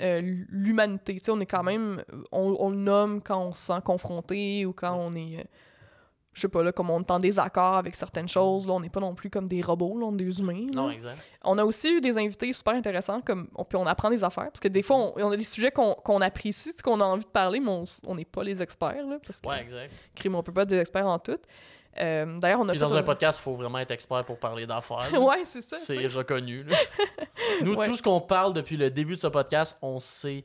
euh, 0.00 0.20
l'humanité. 0.48 1.14
Tu 1.14 1.24
sais, 1.24 1.30
on 1.30 1.40
est 1.40 1.46
quand 1.46 1.62
même... 1.62 2.02
On, 2.32 2.56
on 2.60 2.70
le 2.70 2.76
nomme 2.76 3.20
quand 3.22 3.42
on 3.42 3.52
se 3.52 3.62
sent 3.66 3.80
confronté 3.84 4.64
ou 4.66 4.72
quand 4.72 4.94
on 4.94 5.12
est... 5.14 5.46
je 6.32 6.42
sais 6.42 6.48
pas, 6.48 6.62
là, 6.62 6.70
comme 6.72 6.90
on 6.90 7.00
est 7.00 7.10
en 7.10 7.18
désaccord 7.18 7.74
avec 7.74 7.96
certaines 7.96 8.28
choses. 8.28 8.66
Là, 8.68 8.74
on 8.74 8.80
n'est 8.80 8.88
pas 8.88 9.00
non 9.00 9.14
plus 9.14 9.30
comme 9.30 9.48
des 9.48 9.62
robots, 9.62 9.98
là, 9.98 10.06
on 10.06 10.14
est 10.14 10.22
des 10.24 10.38
humains. 10.40 10.66
là. 10.68 10.82
non, 10.82 10.90
exact. 10.90 11.18
On 11.44 11.58
a 11.58 11.64
aussi 11.64 11.92
eu 11.92 12.00
des 12.00 12.16
invités 12.18 12.52
super 12.52 12.74
intéressants, 12.74 13.20
comme 13.20 13.48
on, 13.56 13.64
puis 13.64 13.76
on 13.76 13.86
apprend 13.86 14.10
des 14.10 14.22
affaires, 14.22 14.44
parce 14.50 14.60
que 14.60 14.68
des 14.68 14.82
fois, 14.82 14.96
on, 14.96 15.12
on 15.16 15.30
a 15.32 15.36
des 15.36 15.44
sujets 15.44 15.70
qu'on 15.72 15.94
qu'on 15.94 16.20
apprécie, 16.20 16.72
qu'on 16.84 17.00
a 17.00 17.04
envie 17.04 17.24
de 17.24 17.30
parler, 17.30 17.58
mais 17.60 17.82
on 18.06 18.14
n'est 18.14 18.24
pas 18.24 18.42
les 18.44 18.62
experts, 18.62 19.06
là, 19.06 19.18
parce 19.26 19.40
que, 19.40 19.48
Ouais, 19.48 19.60
exact. 19.60 19.92
crime, 20.14 20.34
on 20.36 20.42
peut 20.42 20.52
pas 20.52 20.62
être 20.62 20.68
des 20.68 20.78
experts 20.78 21.06
en 21.06 21.18
tout. 21.18 21.36
Euh, 22.00 22.38
D'ailleurs, 22.38 22.60
on 22.60 22.68
a 22.68 22.70
Puis 22.70 22.78
fait 22.78 22.84
dans 22.86 22.94
un 22.94 23.02
podcast, 23.02 23.40
il 23.40 23.42
faut 23.42 23.56
vraiment 23.56 23.78
être 23.80 23.90
expert 23.90 24.24
pour 24.24 24.38
parler 24.38 24.64
d'affaires. 24.64 25.10
ouais, 25.20 25.42
c'est 25.44 25.60
ça. 25.60 25.76
C'est 25.76 26.06
reconnu. 26.06 26.62
là. 26.62 26.76
Nous, 27.62 27.74
Ouais. 27.74 27.86
tout 27.86 27.96
ce 27.96 28.02
qu'on 28.02 28.20
parle 28.20 28.52
depuis 28.52 28.76
le 28.76 28.90
début 28.90 29.16
de 29.16 29.20
ce 29.20 29.26
podcast, 29.26 29.76
on 29.82 29.98
sait 29.98 30.44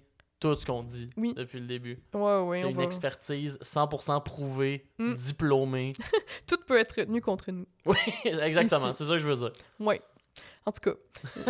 tout 0.53 0.61
ce 0.61 0.65
qu'on 0.65 0.83
dit 0.83 1.09
Oui. 1.17 1.33
depuis 1.35 1.59
le 1.59 1.65
début. 1.65 1.97
Ouais, 2.13 2.39
ouais, 2.41 2.59
c'est 2.61 2.69
une 2.69 2.77
va- 2.77 2.83
expertise 2.83 3.57
100% 3.61 4.21
prouvée, 4.21 4.85
Mm. 4.99 5.13
diplômée. 5.15 5.93
Tout 6.47 6.57
peut 6.67 6.77
être 6.77 6.95
retenu 6.99 7.21
contre 7.21 7.51
nous. 7.51 7.65
Oui, 7.85 7.97
exactement. 8.25 8.93
C'est 8.93 9.05
ça 9.05 9.13
que 9.13 9.19
je 9.19 9.27
veux 9.27 9.35
dire. 9.35 9.51
Ouais. 9.79 10.01
En 10.67 10.71
tout 10.71 10.79
cas, 10.91 10.97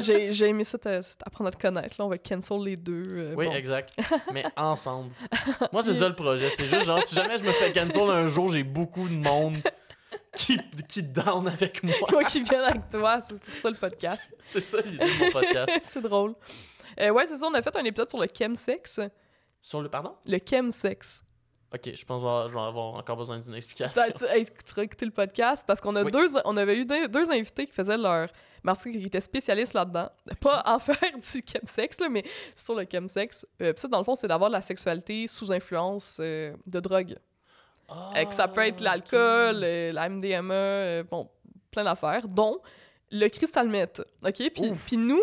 j'ai 0.01 0.33
j'ai 0.33 0.47
aimé 0.49 0.63
ça 0.65 0.77
apprendre 1.25 1.47
à 1.47 1.51
te 1.51 1.57
connaître. 1.61 1.95
Là, 1.97 2.05
on 2.05 2.09
va 2.09 2.17
cancel 2.17 2.59
les 2.61 2.75
deux. 2.75 3.07
euh, 3.11 3.33
Oui, 3.35 3.45
bon. 3.45 3.53
exact. 3.53 3.97
Mais 4.33 4.43
ensemble. 4.57 5.11
Moi, 5.71 5.81
c'est 5.83 5.93
ça 5.95 6.09
le 6.09 6.15
projet. 6.15 6.49
C'est 6.49 6.65
juste 6.65 6.83
genre, 6.85 7.01
si 7.01 7.15
jamais 7.15 7.37
je 7.37 7.43
me 7.45 7.51
fais 7.53 7.71
cancel 7.71 8.09
un 8.09 8.27
jour, 8.27 8.49
j'ai 8.49 8.63
beaucoup 8.63 9.07
de 9.07 9.13
monde 9.15 9.55
qui, 10.35 10.59
qui 10.89 11.01
down 11.01 11.47
avec 11.47 11.81
moi. 11.81 11.95
Moi 12.11 12.25
qui 12.25 12.43
viens 12.43 12.63
avec 12.63 12.89
toi, 12.89 13.21
c'est 13.21 13.41
pour 13.41 13.53
ça 13.55 13.69
le 13.69 13.77
podcast. 13.77 14.35
C'est 14.43 14.59
ça 14.59 14.81
l'idée 14.81 14.97
de 14.97 15.23
mon 15.25 15.31
podcast. 15.31 15.79
c'est 15.85 16.01
drôle. 16.01 16.35
Euh, 16.99 17.09
ouais, 17.09 17.27
c'est 17.27 17.37
ça, 17.37 17.45
on 17.47 17.53
a 17.53 17.61
fait 17.61 17.75
un 17.75 17.83
épisode 17.85 18.09
sur 18.09 18.19
le 18.19 18.27
chemsex. 18.37 18.99
Sur 19.61 19.81
le 19.81 19.89
pardon? 19.89 20.15
Le 20.25 20.37
chemsex. 20.47 21.23
Ok, 21.73 21.89
je 21.93 22.05
pense 22.05 22.21
que 22.21 22.49
je 22.49 22.53
vais- 22.55 22.61
avoir 22.61 22.93
encore 22.95 23.17
besoin 23.17 23.39
d'une 23.39 23.55
explication. 23.55 24.01
Ben, 24.01 24.13
tu, 24.13 24.23
hey, 24.25 24.45
tu 24.45 24.73
vas 24.75 24.83
écouter 24.83 25.05
le 25.05 25.11
podcast 25.11 25.63
parce 25.67 25.81
qu'on 25.81 25.95
a 25.95 26.03
Oui. 26.03 26.11
deux, 26.11 26.27
on 26.45 26.55
avait 26.55 26.77
eu 26.77 26.85
deux, 26.85 27.07
deux 27.09 27.29
invités 27.31 27.65
qui 27.65 27.73
faisaient 27.73 27.97
leur. 27.97 28.29
Parce 28.63 28.81
qu'ils 28.83 29.05
étaient 29.05 29.21
spécialistes 29.21 29.73
là-dedans. 29.73 30.09
Pas 30.39 30.63
en 30.65 30.79
faire 30.79 30.95
du 31.17 31.41
chemsex, 31.45 31.99
là, 31.99 32.07
mais 32.09 32.23
sur 32.55 32.73
le 32.75 32.85
chemsex. 32.91 33.45
Euh, 33.61 33.73
Puis 33.73 33.81
ça, 33.81 33.87
dans 33.87 33.97
le 33.99 34.03
fond, 34.03 34.15
c'est 34.15 34.27
d'avoir 34.27 34.49
de 34.49 34.55
la 34.55 34.61
sexualité 34.61 35.27
sous 35.27 35.51
influence 35.51 36.17
euh, 36.19 36.55
de 36.65 36.79
drogue. 36.79 37.15
Ah, 37.89 38.11
Euh, 38.15 38.25
que 38.25 38.33
ça 38.33 38.47
peut 38.47 38.61
être 38.61 38.75
ok. 38.77 38.81
l'alcool, 38.81 39.61
euh, 39.63 39.91
la 39.91 40.09
MDMA, 40.09 41.03
bon, 41.03 41.29
plein 41.69 41.83
d'affaires, 41.83 42.25
dont 42.27 42.59
le 43.11 43.27
crystal 43.27 43.67
meth. 43.67 44.01
OK? 44.25 44.51
Puis 44.87 44.97
nous, 44.97 45.21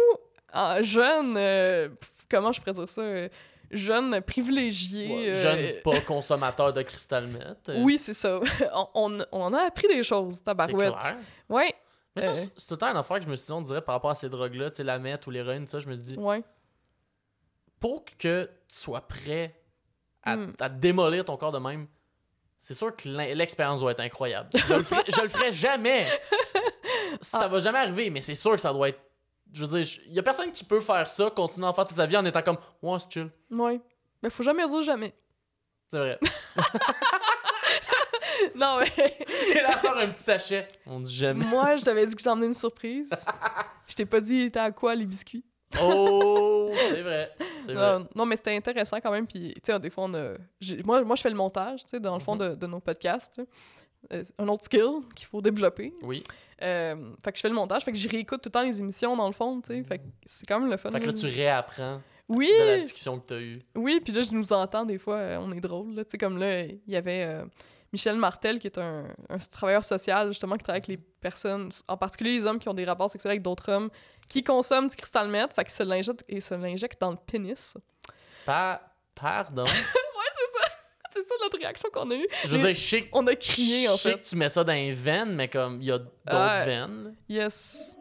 en 0.53 0.83
jeunes, 0.83 1.37
euh, 1.37 1.89
pff, 1.89 2.11
comment 2.31 2.53
je 2.53 2.61
pourrais 2.61 2.73
dire 2.73 2.89
ça? 2.89 3.01
euh, 3.03 3.29
jeunes 3.71 4.21
privilégiés. 4.21 5.09
Ouais, 5.09 5.29
euh, 5.31 5.41
Jeune 5.43 5.83
pas 5.83 6.01
consommateur 6.07 6.73
de 6.73 6.83
cristal 6.83 7.27
meth. 7.27 7.69
euh, 7.71 7.83
Oui, 7.83 7.99
c'est 7.99 8.15
ça. 8.15 8.39
on, 8.75 8.89
on, 8.95 9.19
on 9.33 9.43
en 9.43 9.55
a 9.55 9.63
appris 9.63 9.89
des 9.89 10.03
choses, 10.03 10.35
c'est 10.37 10.45
tabarouette. 10.45 10.93
clair. 10.99 11.17
Ouais, 11.49 11.75
Mais 12.15 12.23
ça, 12.23 12.31
Euh. 12.31 12.35
c'est 12.35 12.51
c'est 12.57 12.67
tout 12.69 12.75
le 12.75 12.79
temps 12.79 12.89
une 12.91 12.97
affaire 12.99 13.19
que 13.19 13.25
je 13.25 13.31
me 13.31 13.37
suis 13.37 13.47
dit, 13.47 13.53
on 13.53 13.63
dirait 13.63 13.81
par 13.83 13.95
rapport 13.95 14.11
à 14.11 14.15
ces 14.15 14.29
drogues-là, 14.29 14.71
tu 14.71 14.77
sais, 14.77 14.85
la 14.85 14.99
meth 14.99 15.27
ou 15.27 15.31
l'héroïne, 15.31 15.67
ça, 15.67 15.81
je 15.81 15.89
me 15.89 15.97
dis, 15.97 16.17
ouais. 16.17 16.43
pour 17.81 18.05
que 18.19 18.45
tu 18.69 18.77
sois 18.77 19.01
prêt 19.07 19.59
à, 20.23 20.37
Hmm. 20.37 20.53
à 20.61 20.69
démolir 20.69 21.25
ton 21.25 21.37
corps 21.37 21.51
de 21.53 21.59
même, 21.59 21.87
c'est 22.59 22.75
sûr 22.75 22.95
que 22.95 23.09
l'in- 23.09 23.35
l'expérience 23.35 23.81
doit 23.81 23.91
être 23.91 24.01
incroyable. 24.01 24.51
Je 24.55 24.75
le 24.75 24.83
ferai, 24.85 25.03
je 25.09 25.21
le 25.21 25.29
ferai 25.29 25.51
jamais. 25.51 26.07
Ça 27.21 27.41
Ah. 27.43 27.49
va 27.49 27.59
jamais 27.59 27.79
arriver, 27.81 28.09
mais 28.11 28.21
c'est 28.21 28.35
sûr 28.37 28.53
que 28.53 28.61
ça 28.61 28.73
doit 28.73 28.89
être. 28.91 29.01
Je 29.53 29.65
veux 29.65 29.81
dire, 29.83 30.01
il 30.07 30.15
y 30.15 30.19
a 30.19 30.23
personne 30.23 30.51
qui 30.51 30.65
peut 30.65 30.81
faire 30.81 31.09
ça, 31.09 31.31
continuer 31.31 31.67
à 31.67 31.71
en 31.71 31.75
faire 31.75 31.87
toute 31.87 31.97
sa 31.97 32.07
vie 32.07 32.17
en 32.17 32.25
étant 32.25 32.43
comme, 32.43 32.59
ouais, 32.83 32.99
c'est 33.01 33.13
chill. 33.13 33.31
Ouais. 33.51 33.81
Mais 34.23 34.31
faut 34.31 34.43
jamais 34.43 34.67
dire 34.67 34.83
jamais. 34.83 35.15
C'est 35.91 35.99
vrai. 35.99 36.19
non, 38.55 38.79
mais 38.81 39.17
Et 39.55 39.61
là, 39.63 39.77
sort 39.79 39.97
un 39.99 40.09
petit 40.09 40.23
sachet. 40.23 40.69
On 40.87 41.01
dit 41.01 41.15
jamais. 41.15 41.45
moi, 41.45 41.77
je 41.77 41.85
t'avais 41.85 42.07
dit 42.07 42.15
que 42.15 42.23
j'emmenais 42.23 42.47
une 42.47 42.55
surprise. 42.55 43.11
je 43.87 43.95
t'ai 43.95 44.07
pas 44.07 44.21
dit, 44.21 44.37
il 44.37 44.45
était 44.47 44.61
à 44.61 44.71
quoi 44.71 44.95
les 44.95 45.07
biscuits? 45.07 45.45
Oh, 45.83 46.71
c'est 46.75 47.03
vrai. 47.03 47.33
Non, 47.69 48.07
non, 48.17 48.27
mais 48.27 48.37
c'était 48.37 48.57
intéressant 48.57 48.99
quand 49.01 49.13
même. 49.13 49.27
Puis, 49.27 49.55
tu 49.65 49.73
sais, 49.73 49.79
des 49.79 49.89
fois, 49.89 50.05
on 50.05 50.15
a... 50.15 50.33
j'ai- 50.61 50.83
moi, 50.83 51.01
moi, 51.05 51.15
je 51.15 51.23
fais 51.23 51.31
le 51.31 51.37
montage, 51.37 51.85
tu 51.85 51.91
sais, 51.91 52.01
dans 52.01 52.15
le 52.15 52.21
fond 52.21 52.35
Mhm. 52.35 52.41
de, 52.41 52.55
de 52.57 52.67
nos 52.67 52.81
podcasts. 52.81 53.41
Euh, 54.13 54.23
un 54.39 54.49
autre 54.49 54.65
skill 54.65 55.01
qu'il 55.15 55.27
faut 55.27 55.41
développer. 55.41 55.93
Oui. 56.03 56.23
Euh, 56.63 57.13
fait 57.25 57.33
que 57.33 57.39
je 57.39 57.43
fais 57.43 57.49
le 57.49 57.55
montage, 57.55 57.85
fait 57.85 57.93
que 57.93 57.99
je 57.99 58.09
réécoute 58.09 58.41
tout 58.43 58.49
le 58.49 58.53
temps 58.53 58.63
les 58.63 58.79
émissions, 58.81 59.17
dans 59.17 59.27
le 59.27 59.33
fond, 59.33 59.61
tu 59.61 59.69
sais. 59.75 59.83
Fait 59.85 59.99
que 59.99 60.05
c'est 60.27 60.47
quand 60.47 60.61
même 60.61 60.71
le 60.71 60.77
fun. 60.77 60.91
Fait 60.91 61.01
que 61.01 61.07
là, 61.07 61.13
tu 61.13 61.27
réapprends 61.27 62.01
Oui! 62.29 62.51
de 62.61 62.65
la 62.65 62.79
discussion 62.79 63.19
que 63.21 63.27
tu 63.29 63.35
as 63.35 63.41
eue. 63.41 63.53
Oui, 63.77 64.01
puis 64.05 64.13
là, 64.13 64.23
je 64.23 64.33
nous 64.33 64.53
entends 64.53 64.85
des 64.85 64.99
fois, 64.99 65.17
euh, 65.17 65.39
on 65.41 65.53
est 65.53 65.61
drôle, 65.61 65.95
là. 65.95 66.05
Tu 66.05 66.11
sais, 66.13 66.19
comme 66.19 66.39
là, 66.39 66.63
il 66.63 66.81
y 66.87 66.97
avait 66.97 67.43
Michel 67.93 68.17
Martel, 68.17 68.59
qui 68.59 68.67
est 68.69 68.79
un, 68.79 69.05
un 69.29 69.39
travailleur 69.51 69.85
social, 69.85 70.29
justement, 70.29 70.57
qui 70.57 70.65
travaille 70.65 70.79
avec 70.79 70.89
les 70.89 70.97
personnes, 70.97 71.71
en 71.89 71.97
particulier 71.97 72.35
les 72.35 72.45
hommes 72.47 72.59
qui 72.59 72.69
ont 72.69 72.75
des 72.75 72.85
rapports 72.85 73.11
sexuels 73.11 73.33
avec 73.33 73.43
d'autres 73.43 73.71
hommes, 73.71 73.91
qui 74.29 74.43
consomment 74.43 74.89
du 74.89 74.97
cristal 74.97 75.29
meth, 75.29 75.53
fait 75.55 75.65
qu'ils 75.65 75.73
se 75.75 75.83
l'injectent 75.83 76.25
et 76.29 76.41
se 76.41 76.55
l'injectent 76.55 77.01
dans 77.01 77.11
le 77.11 77.19
pénis. 77.19 77.77
Pa- 78.47 78.81
pardon? 79.15 79.65
C'est 81.13 81.23
ça 81.23 81.35
notre 81.43 81.59
réaction 81.59 81.89
qu'on 81.93 82.11
a 82.11 82.15
eue. 82.15 82.27
Je 82.45 82.49
veux 82.49 82.57
dire, 82.59 82.69
je 82.75 82.81
sais, 82.81 83.09
On 83.13 83.27
a 83.27 83.35
crié, 83.35 83.89
en 83.89 83.97
fait. 83.97 84.15
que 84.21 84.25
tu 84.29 84.37
mets 84.37 84.49
ça 84.49 84.65
dans 84.65 84.73
les 84.73 84.93
veines, 84.93 85.35
mais 85.35 85.49
comme 85.49 85.81
il 85.83 85.89
y 85.89 85.93
a 85.93 85.99
d'autres 85.99 86.13
Ah. 86.27 86.63
veines. 86.65 87.15
Yes. 87.29 87.97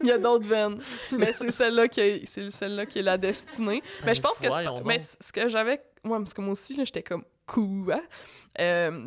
Il 0.00 0.06
y 0.06 0.12
a 0.12 0.18
d'autres 0.18 0.48
veines. 0.48 0.78
Mais 1.18 1.32
c'est 1.32 1.50
celle-là 1.50 1.88
qui 1.88 2.00
est, 2.00 2.26
c'est 2.26 2.50
celle-là 2.50 2.86
qui 2.86 2.98
est 3.00 3.02
la 3.02 3.18
destinée. 3.18 3.82
Mais 4.04 4.14
je 4.14 4.20
pense 4.20 4.38
que 4.38 4.84
mais 4.84 4.98
ce 4.98 5.32
que 5.32 5.48
j'avais 5.48 5.82
ouais, 6.04 6.18
parce 6.18 6.34
que 6.34 6.40
moi 6.40 6.52
aussi 6.52 6.76
j'étais 6.84 7.02
comme 7.02 7.24
quoi? 7.46 8.00
Euh, 8.60 9.06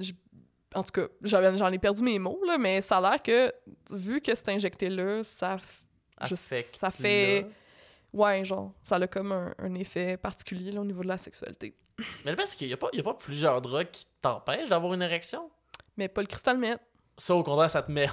en 0.73 0.83
tout 0.83 0.91
cas, 0.91 1.07
j'en 1.23 1.71
ai 1.71 1.79
perdu 1.79 2.03
mes 2.03 2.19
mots 2.19 2.39
là, 2.45 2.57
mais 2.57 2.81
ça 2.81 2.97
a 2.97 3.01
l'air 3.11 3.21
que 3.23 3.51
vu 3.91 4.19
que 4.21 4.35
c'est 4.35 4.49
injecté 4.49 4.89
là, 4.89 5.23
ça 5.23 5.57
je- 6.23 6.35
ça 6.35 6.91
fait. 6.91 7.45
Ouais, 8.15 8.43
genre 8.45 8.71
ça 8.81 8.95
a 8.95 9.07
comme 9.07 9.31
un, 9.31 9.53
un 9.59 9.73
effet 9.75 10.17
particulier 10.17 10.71
là, 10.71 10.81
au 10.81 10.85
niveau 10.85 11.03
de 11.03 11.07
la 11.07 11.17
sexualité. 11.17 11.75
Mais 12.25 12.31
le 12.31 12.37
c'est 12.45 12.55
qu'il 12.57 12.67
n'y 12.67 12.73
a, 12.73 12.77
a 12.77 13.03
pas 13.03 13.13
plusieurs 13.13 13.61
drogues 13.61 13.89
qui 13.91 14.05
t'empêchent 14.21 14.69
d'avoir 14.69 14.93
une 14.93 15.01
érection? 15.01 15.49
Mais 15.97 16.07
pas 16.07 16.21
le 16.21 16.27
cristal 16.27 16.57
meth. 16.57 16.81
Ça, 17.17 17.33
au 17.35 17.43
contraire, 17.43 17.69
ça 17.71 17.81
te 17.81 17.91
met. 17.91 18.07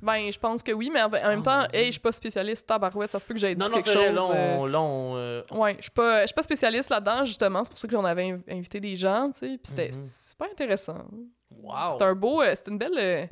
Ben, 0.00 0.30
je 0.30 0.38
pense 0.38 0.62
que 0.62 0.70
oui, 0.72 0.90
mais 0.92 1.02
en, 1.02 1.06
en 1.08 1.10
même 1.10 1.40
Oh, 1.40 1.42
temps, 1.42 1.66
hey, 1.72 1.86
je 1.86 1.90
suis 1.92 2.00
pas 2.00 2.12
spécialiste 2.12 2.66
tabarouette, 2.66 3.10
ça 3.10 3.18
se 3.18 3.26
peut 3.26 3.34
que 3.34 3.40
j'aie 3.40 3.54
dit 3.54 3.60
Non, 3.60 3.68
non, 3.68 3.74
quelque 3.74 3.90
c'est 3.90 3.96
vrai, 3.96 4.16
chose. 4.16 4.30
là, 4.30 4.34
euh, 4.36 4.56
on 4.78 5.14
euh, 5.16 5.42
Ouais, 5.50 5.74
je 5.76 5.82
suis 5.82 5.90
pas, 5.90 6.22
je 6.22 6.26
suis 6.28 6.34
pas 6.34 6.42
spécialiste 6.44 6.88
là-dedans, 6.88 7.24
justement. 7.24 7.64
C'est 7.64 7.70
pour 7.70 7.78
ça 7.80 7.88
qu'on 7.88 8.04
avait 8.04 8.30
inv- 8.30 8.42
invité 8.48 8.78
des 8.80 8.96
gens, 8.96 9.28
tu 9.32 9.40
sais. 9.40 9.58
Puis 9.58 9.70
c'était 9.72 9.88
Mhm. 9.88 10.02
c'est 10.04 10.28
super 10.30 10.48
intéressant. 10.50 11.04
Wow! 11.50 11.96
C'est 11.98 12.04
un 12.04 12.14
beau. 12.14 12.40
euh, 12.42 12.52
c'est 12.54 12.68
une 12.68 12.78
belle. 12.78 13.28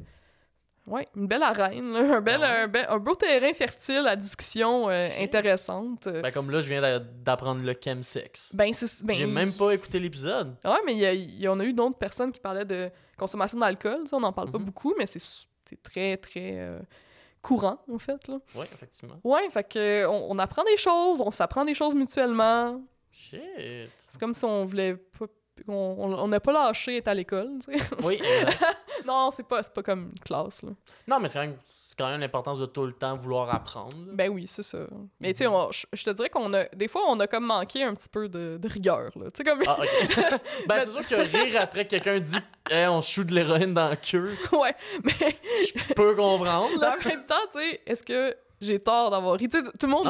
Ouais, 0.86 1.06
une 1.16 1.26
belle 1.26 1.42
arène, 1.42 1.92
là, 1.92 2.16
un, 2.16 2.20
bel, 2.20 2.40
Ah 2.42 2.46
ouais? 2.50 2.56
un, 2.62 2.68
bel- 2.68 2.86
un 2.88 2.98
beau 2.98 3.14
terrain 3.14 3.52
fertile 3.52 4.04
à 4.06 4.16
discussion 4.16 4.88
euh, 4.88 5.08
intéressante. 5.18 6.08
Ben, 6.08 6.30
comme 6.32 6.50
là, 6.50 6.60
je 6.60 6.68
viens 6.68 6.80
d'a- 6.80 6.98
d'apprendre 6.98 7.62
le 7.64 7.74
chemsex. 7.82 8.54
Ben, 8.54 8.72
c'est. 8.72 9.04
Ben, 9.04 9.14
J'ai 9.14 9.26
même 9.26 9.52
pas 9.52 9.72
écouté 9.72 9.98
l'épisode. 9.98 10.56
Ouais, 10.64 10.78
mais 10.84 10.92
il 10.94 10.98
y, 10.98 11.06
a- 11.06 11.12
il 11.14 11.40
y 11.40 11.48
en 11.48 11.58
a 11.60 11.64
eu 11.64 11.72
d'autres 11.72 11.98
personnes 11.98 12.32
qui 12.32 12.40
parlaient 12.40 12.64
de 12.64 12.90
consommation 13.18 13.58
d'alcool. 13.58 14.04
On 14.12 14.20
n'en 14.20 14.32
parle 14.32 14.50
pas 14.50 14.58
Mhm. 14.58 14.64
beaucoup, 14.64 14.94
mais 14.98 15.06
c'est 15.06 15.20
très, 15.82 16.16
très 16.16 16.52
euh, 16.58 16.78
courant, 17.42 17.78
en 17.92 17.98
fait. 17.98 18.28
Là. 18.28 18.38
Ouais, 18.54 18.68
effectivement. 18.72 19.16
Ouais, 19.24 19.48
fait 19.50 19.64
que 19.68 19.78
euh, 19.78 20.08
on, 20.10 20.32
on 20.34 20.38
apprend 20.38 20.64
des 20.64 20.76
choses, 20.76 21.20
on 21.20 21.30
s'apprend 21.30 21.64
des 21.64 21.74
choses 21.74 21.94
mutuellement. 21.94 22.80
Shit! 23.10 23.40
C'est 24.08 24.20
comme 24.20 24.34
si 24.34 24.44
on 24.44 24.64
voulait 24.64 24.94
pas. 24.96 25.26
On 25.68 26.28
n'a 26.28 26.40
pas 26.40 26.52
lâché 26.52 26.98
être 26.98 27.08
à 27.08 27.14
l'école, 27.14 27.50
tu 27.64 27.76
sais. 27.76 27.84
Oui, 28.02 28.14
exact. 28.22 28.76
non, 29.06 29.30
c'est 29.30 29.46
pas, 29.46 29.62
pas 29.62 29.82
comme 29.82 30.10
une 30.14 30.20
classe, 30.20 30.62
là. 30.62 30.70
Non, 31.08 31.18
mais 31.20 31.28
c'est 31.28 31.38
quand, 31.38 31.46
même, 31.46 31.56
quand 31.98 32.08
même 32.10 32.20
l'importance 32.20 32.58
de 32.58 32.66
tout 32.66 32.84
le 32.86 32.92
temps 32.92 33.16
vouloir 33.16 33.52
apprendre. 33.54 33.96
là. 34.06 34.12
Ben 34.12 34.28
oui, 34.30 34.46
c'est 34.46 34.62
ça. 34.62 34.78
Mais 35.20 35.28
Mhm. 35.28 35.34
tu 35.34 35.38
sais, 35.38 35.46
on- 35.46 35.70
je 35.92 36.04
te 36.04 36.10
dirais 36.10 36.28
qu'on 36.30 36.52
a. 36.54 36.64
Des 36.74 36.88
fois, 36.88 37.02
on 37.08 37.18
a 37.20 37.26
comme 37.26 37.46
manqué 37.46 37.82
un 37.82 37.94
petit 37.94 38.08
peu 38.08 38.28
de, 38.28 38.58
de 38.60 38.68
rigueur, 38.68 39.10
là. 39.16 39.30
Tu 39.30 39.38
sais, 39.38 39.44
comme. 39.44 39.62
Ah, 39.66 39.78
ok. 39.80 40.40
ben, 40.68 40.80
c'est 40.80 40.90
sûr 40.90 41.06
que 41.06 41.14
rire 41.14 41.60
après 41.60 41.84
que 41.84 41.90
quelqu'un 41.90 42.20
dit 42.20 42.38
hey, 42.70 42.86
on 42.88 43.00
shoot 43.00 43.26
de 43.26 43.34
l'héroïne 43.34 43.72
dans 43.74 43.90
le 43.90 43.96
queue, 43.96 44.34
ouais, 44.52 44.74
mais. 45.04 45.36
je 45.88 45.94
peux 45.94 46.14
comprendre. 46.14 46.68
là. 46.80 46.96
en 47.02 47.08
même 47.08 47.24
temps, 47.26 47.34
tu 47.50 47.58
sais, 47.58 47.80
est-ce 47.86 48.02
que 48.02 48.36
j'ai 48.60 48.78
tort 48.80 49.10
d'avoir 49.10 49.36
ri? 49.38 49.48
Tu 49.48 49.58
sais, 49.58 49.62
tout 49.64 49.86
le 49.86 49.88
monde. 49.88 50.06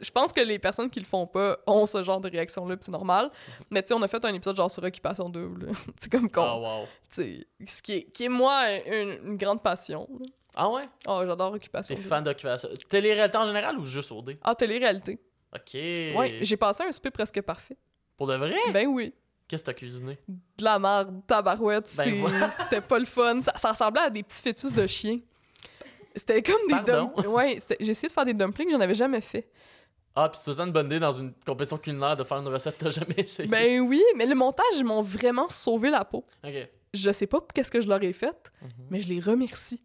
Je 0.00 0.10
pense 0.10 0.32
que 0.32 0.40
les 0.40 0.58
personnes 0.58 0.88
qui 0.90 1.00
le 1.00 1.06
font 1.06 1.26
pas 1.26 1.58
ont 1.66 1.86
ce 1.86 2.02
genre 2.02 2.20
de 2.20 2.30
réaction-là, 2.30 2.76
c'est 2.80 2.90
normal. 2.90 3.30
Mais 3.70 3.82
tu 3.82 3.88
sais, 3.88 3.94
on 3.94 4.02
a 4.02 4.08
fait 4.08 4.24
un 4.24 4.32
épisode 4.34 4.56
genre 4.56 4.70
sur 4.70 4.82
Occupation 4.84 5.28
Double. 5.28 5.70
C'est 5.98 6.10
comme 6.10 6.30
con. 6.30 6.42
Ah, 6.44 6.56
wow. 6.58 6.84
Tu 6.84 6.88
sais, 7.08 7.46
ce 7.66 7.82
qui 7.82 7.92
est, 7.92 8.02
qui 8.04 8.24
est 8.24 8.28
moi 8.28 8.70
une, 8.86 9.18
une 9.24 9.36
grande 9.36 9.62
passion. 9.62 10.08
là. 10.20 10.26
Ah 10.56 10.68
ouais? 10.68 10.88
Oh, 11.06 11.22
j'adore 11.24 11.52
Occupation 11.52 11.94
T'es 11.94 12.00
fan 12.02 12.24
d'occupation. 12.24 12.68
Télé-réalité 12.88 13.36
en 13.38 13.46
général 13.46 13.78
ou 13.78 13.84
juste 13.84 14.10
au 14.12 14.20
dé? 14.22 14.38
Ah, 14.42 14.54
télé-réalité. 14.54 15.18
Ok. 15.54 15.74
Ouais, 15.74 16.38
j'ai 16.42 16.56
passé 16.56 16.84
un 16.84 16.92
souper 16.92 17.10
presque 17.10 17.40
parfait. 17.42 17.76
Pour 18.16 18.26
de 18.26 18.34
vrai? 18.34 18.54
Ben 18.72 18.86
oui. 18.86 19.14
Qu'est-ce 19.48 19.62
que 19.64 19.70
t'as 19.70 19.74
cuisiné? 19.74 20.18
De 20.28 20.64
la 20.64 20.78
merde, 20.78 21.22
tabarouette, 21.26 21.92
Ben 21.96 22.14
voilà. 22.20 22.50
c'était 22.52 22.80
pas 22.80 22.98
le 23.00 23.04
fun. 23.04 23.40
Ça, 23.42 23.52
ça 23.56 23.70
ressemblait 23.70 24.02
à 24.02 24.10
des 24.10 24.22
petits 24.22 24.42
fœtus 24.42 24.72
de 24.72 24.86
chien. 24.86 25.18
C'était 26.16 26.42
comme 26.42 26.60
des 26.68 26.92
dumplings. 26.92 27.26
Ouais, 27.26 27.58
j'ai 27.80 27.90
essayé 27.90 28.08
de 28.08 28.12
faire 28.12 28.24
des 28.24 28.34
dumplings, 28.34 28.70
j'en 28.70 28.80
avais 28.80 28.94
jamais 28.94 29.20
fait. 29.20 29.48
Ah, 30.16 30.28
pis 30.28 30.38
c'est 30.40 30.50
autant 30.50 30.66
une 30.66 30.72
bonne 30.72 30.86
idée 30.86 30.98
dans 30.98 31.12
une 31.12 31.32
compétition 31.46 31.78
culinaire 31.78 32.16
de 32.16 32.24
faire 32.24 32.38
une 32.38 32.48
recette 32.48 32.76
que 32.76 32.84
t'as 32.84 32.90
jamais 32.90 33.14
essayé. 33.18 33.48
Ben 33.48 33.80
oui, 33.80 34.02
mais 34.16 34.26
le 34.26 34.34
montage, 34.34 34.64
ils 34.76 34.84
m'ont 34.84 35.02
vraiment 35.02 35.48
sauvé 35.48 35.88
la 35.90 36.04
peau. 36.04 36.24
Ok. 36.44 36.68
Je 36.92 37.12
sais 37.12 37.28
pas 37.28 37.38
qu'est-ce 37.54 37.70
que 37.70 37.80
je 37.80 37.88
leur 37.88 38.02
ai 38.02 38.12
fait, 38.12 38.50
Mhm. 38.62 38.68
mais 38.90 39.00
je 39.00 39.08
les 39.08 39.20
remercie. 39.20 39.84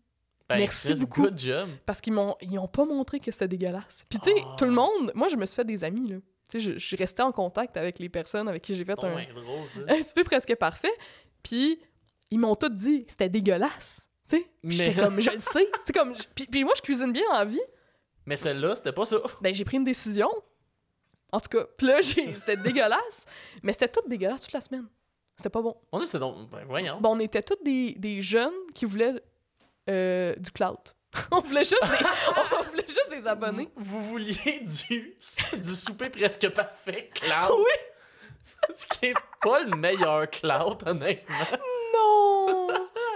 Ben, 0.50 0.58
Merci 0.58 0.94
beaucoup. 0.96 1.22
Good 1.24 1.40
job. 1.40 1.70
Parce 1.86 2.02
qu'ils 2.02 2.14
m'ont 2.14 2.36
ils 2.42 2.58
ont 2.60 2.68
pas 2.68 2.86
montré 2.86 3.20
que 3.20 3.32
c'était 3.32 3.48
dégueulasse. 3.48 4.06
Puis 4.10 4.20
tu 4.20 4.30
sais, 4.32 4.36
Ah. 4.46 4.56
tout 4.58 4.66
le 4.66 4.72
monde, 4.72 5.12
moi 5.16 5.28
je 5.28 5.36
me 5.36 5.46
suis 5.46 5.56
fait 5.56 5.66
des 5.66 5.84
amis 5.84 6.08
là. 6.10 6.18
Tu 6.50 6.60
sais, 6.60 6.60
je, 6.60 6.78
je 6.78 6.86
suis 6.86 6.96
restée 6.96 7.22
en 7.24 7.32
contact 7.32 7.78
avec 7.78 7.98
les 8.00 8.10
personnes 8.10 8.48
avec 8.48 8.62
qui 8.64 8.76
j'ai 8.76 8.86
fait 8.86 8.92
un, 8.92 8.96
drôle, 8.96 9.12
un 9.90 10.02
souper 10.02 10.24
presque 10.24 10.56
parfait. 10.56 10.92
Puis 11.44 11.80
ils 12.32 12.40
m'ont 12.40 12.56
tous 12.56 12.70
dit 12.70 13.06
c'était 13.08 13.30
dégueulasse. 13.30 14.10
Tu 14.28 14.38
sais, 14.38 14.48
Mais- 14.64 14.94
comme 14.96 15.20
je 15.22 15.30
le 15.32 15.40
sais. 15.40 15.70
Comme 15.94 16.14
puis, 16.36 16.46
puis 16.48 16.64
moi 16.64 16.74
je 16.76 16.82
cuisine 16.82 17.12
bien 17.12 17.26
en 17.32 17.46
vie. 17.46 17.62
Mais 18.26 18.36
celle-là, 18.36 18.76
c'était 18.76 18.92
pas 18.94 19.06
ça. 19.06 19.18
Ben 19.42 19.54
j'ai 19.54 19.64
pris 19.66 19.78
une 19.78 19.84
décision. 19.84 20.30
En 21.32 21.40
tout 21.40 21.50
cas, 21.58 21.66
puis 21.78 21.88
là 21.88 22.02
j'ai- 22.02 22.34
c'était 22.34 22.58
dégueulasse, 22.58 23.26
mais 23.64 23.74
c'était 23.74 23.88
tout 23.90 24.02
dégueulasse 24.08 24.42
toute 24.44 24.54
la 24.54 24.62
semaine. 24.62 24.88
C'était 25.38 25.50
pas 25.50 25.62
bon. 25.62 25.76
On 25.92 26.00
dit 26.00 26.08
c'est 26.08 26.20
donc. 26.20 26.50
Ben, 26.50 26.64
voyons. 26.68 27.00
Bon, 27.02 27.16
on 27.16 27.20
était 27.20 27.44
tous 27.44 27.62
des, 27.64 27.94
des 27.98 28.22
jeunes 28.22 28.54
qui 28.74 28.86
voulaient 28.86 29.22
euh, 29.90 30.34
du 30.38 30.50
cloud. 30.52 30.78
on, 31.32 31.40
voulait 31.40 31.64
juste 31.64 31.82
des, 31.84 32.06
on 32.60 32.64
voulait 32.72 32.86
juste 32.88 33.10
des 33.10 33.28
abonnés. 33.28 33.70
Vous 33.76 34.02
vouliez 34.02 34.62
du, 34.62 35.16
du 35.60 35.76
souper 35.76 36.10
presque 36.10 36.50
parfait, 36.50 37.10
Cloud. 37.14 37.58
Oui. 37.60 38.74
Ce 38.76 38.86
qui 38.88 39.08
est 39.08 39.14
pas 39.42 39.60
le 39.64 39.76
meilleur 39.78 40.30
Cloud, 40.30 40.84
honnêtement. 40.86 41.36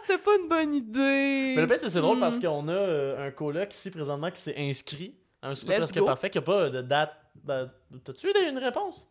C'était 0.09 0.23
pas 0.23 0.35
une 0.41 0.47
bonne 0.49 0.73
idée. 0.73 1.53
Mais 1.55 1.61
le 1.61 1.67
pire, 1.67 1.77
c'est 1.77 1.99
drôle 2.01 2.17
Hmm. 2.17 2.21
parce 2.21 2.39
qu'on 2.39 2.67
a 2.67 2.71
euh, 2.71 3.27
un 3.27 3.31
coloc 3.31 3.73
ici 3.73 3.91
présentement 3.91 4.31
qui 4.31 4.41
s'est 4.41 4.55
inscrit 4.57 5.15
à 5.41 5.49
un 5.49 5.55
souper 5.55 5.73
Let's 5.73 5.79
presque 5.79 5.99
go. 5.99 6.05
parfait 6.05 6.29
qui 6.29 6.37
a 6.37 6.41
pas 6.41 6.69
de 6.69 6.81
date. 6.81 7.13
de- 7.43 7.69
T'as-tu 8.03 8.27
eu 8.27 8.49
une 8.49 8.57
réponse? 8.57 9.07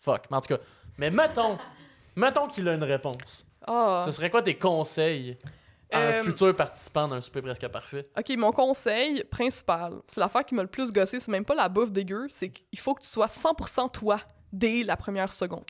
Fuck. 0.00 0.22
Mais 0.30 0.36
en 0.36 0.40
tout 0.40 0.54
cas, 0.54 0.60
mais 0.98 1.10
mettons, 1.10 1.58
mettons 2.16 2.46
qu'il 2.46 2.66
a 2.68 2.74
une 2.74 2.84
réponse. 2.84 3.46
Ah. 3.66 4.02
Ce 4.04 4.12
serait 4.12 4.30
quoi 4.30 4.42
tes 4.42 4.54
conseils 4.56 5.36
à 5.90 5.98
un 5.98 6.02
Euh, 6.12 6.22
futur 6.24 6.54
participant 6.56 7.06
d'un 7.08 7.20
souper 7.20 7.42
presque 7.42 7.66
parfait? 7.68 8.08
Ok, 8.18 8.30
mon 8.36 8.52
conseil 8.52 9.22
principal, 9.24 10.00
c'est 10.06 10.18
l'affaire 10.20 10.44
qui 10.44 10.54
m'a 10.54 10.62
le 10.62 10.68
plus 10.68 10.92
gossé, 10.92 11.20
c'est 11.20 11.30
même 11.30 11.44
pas 11.44 11.54
la 11.54 11.68
bouffe 11.68 11.92
dégueu, 11.92 12.26
c'est 12.30 12.48
qu'il 12.50 12.78
faut 12.78 12.94
que 12.94 13.02
tu 13.02 13.08
sois 13.08 13.26
100% 13.28 13.88
toi 13.90 14.18
dès 14.52 14.82
la 14.82 14.96
première 14.96 15.32
seconde. 15.32 15.64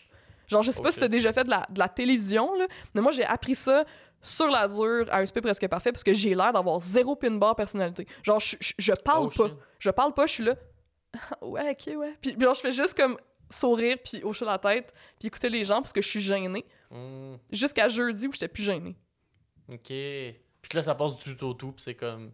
Genre, 0.49 0.63
je 0.63 0.71
sais 0.71 0.81
Oh 0.81 0.85
pas 0.85 0.93
si 0.93 0.97
shit. 1.01 1.03
t'as 1.05 1.09
déjà 1.09 1.33
fait 1.33 1.45
de 1.45 1.51
la, 1.51 1.67
de 1.71 1.79
la 1.79 1.89
télévision, 1.89 2.55
là, 2.57 2.67
mais 2.95 3.01
moi 3.01 3.11
j'ai 3.13 3.25
appris 3.25 3.55
ça 3.55 3.85
sur 4.23 4.49
la 4.49 4.69
dure 4.69 5.07
à 5.11 5.19
un 5.19 5.27
souper 5.27 5.41
presque 5.41 5.67
parfait 5.69 5.93
parce 5.93 6.05
que 6.05 6.15
j'ai 6.15 6.35
l'air 6.35 6.53
d'avoir 6.53 6.81
zéro 6.81 7.17
pin 7.17 7.31
bar 7.33 7.57
personnalité. 7.57 8.07
Genre, 8.23 8.41
je, 8.41 8.57
je, 8.61 8.73
je 8.79 8.93
parle 8.93 9.29
Oh, 9.37 9.49
pas. 9.49 9.51
Je 9.79 9.91
parle 9.91 10.15
pas, 10.15 10.27
je 10.27 10.33
suis 10.33 10.45
là. 10.45 10.55
ouais, 11.43 11.71
ok, 11.73 11.95
ouais. 11.99 12.15
Puis, 12.21 12.33
puis 12.33 12.41
genre, 12.41 12.55
je 12.55 12.61
fais 12.61 12.73
juste 12.73 12.95
comme 12.97 13.19
sourire 13.51 13.99
puis 14.03 14.23
hocher 14.25 14.45
la 14.47 14.57
tête 14.59 14.95
puis 15.19 15.27
écouter 15.29 15.51
les 15.51 15.65
gens 15.65 15.81
parce 15.83 15.93
que 15.93 16.01
je 16.01 16.09
suis 16.09 16.21
gênée. 16.21 16.65
Hmm, 16.91 17.35
Jusqu'à 17.51 17.89
jeudi 17.89 18.29
où 18.29 18.33
j'étais 18.33 18.49
plus 18.49 18.63
gênée. 18.63 18.97
ok. 19.71 19.79
Puis 19.89 20.69
que 20.71 20.77
là, 20.77 20.83
ça 20.83 20.95
passe 20.95 21.17
du 21.17 21.37
tout 21.37 21.47
au 21.47 21.55
tout, 21.55 21.73
puis 21.73 21.83
c'est 21.83 21.95
comme. 21.97 22.33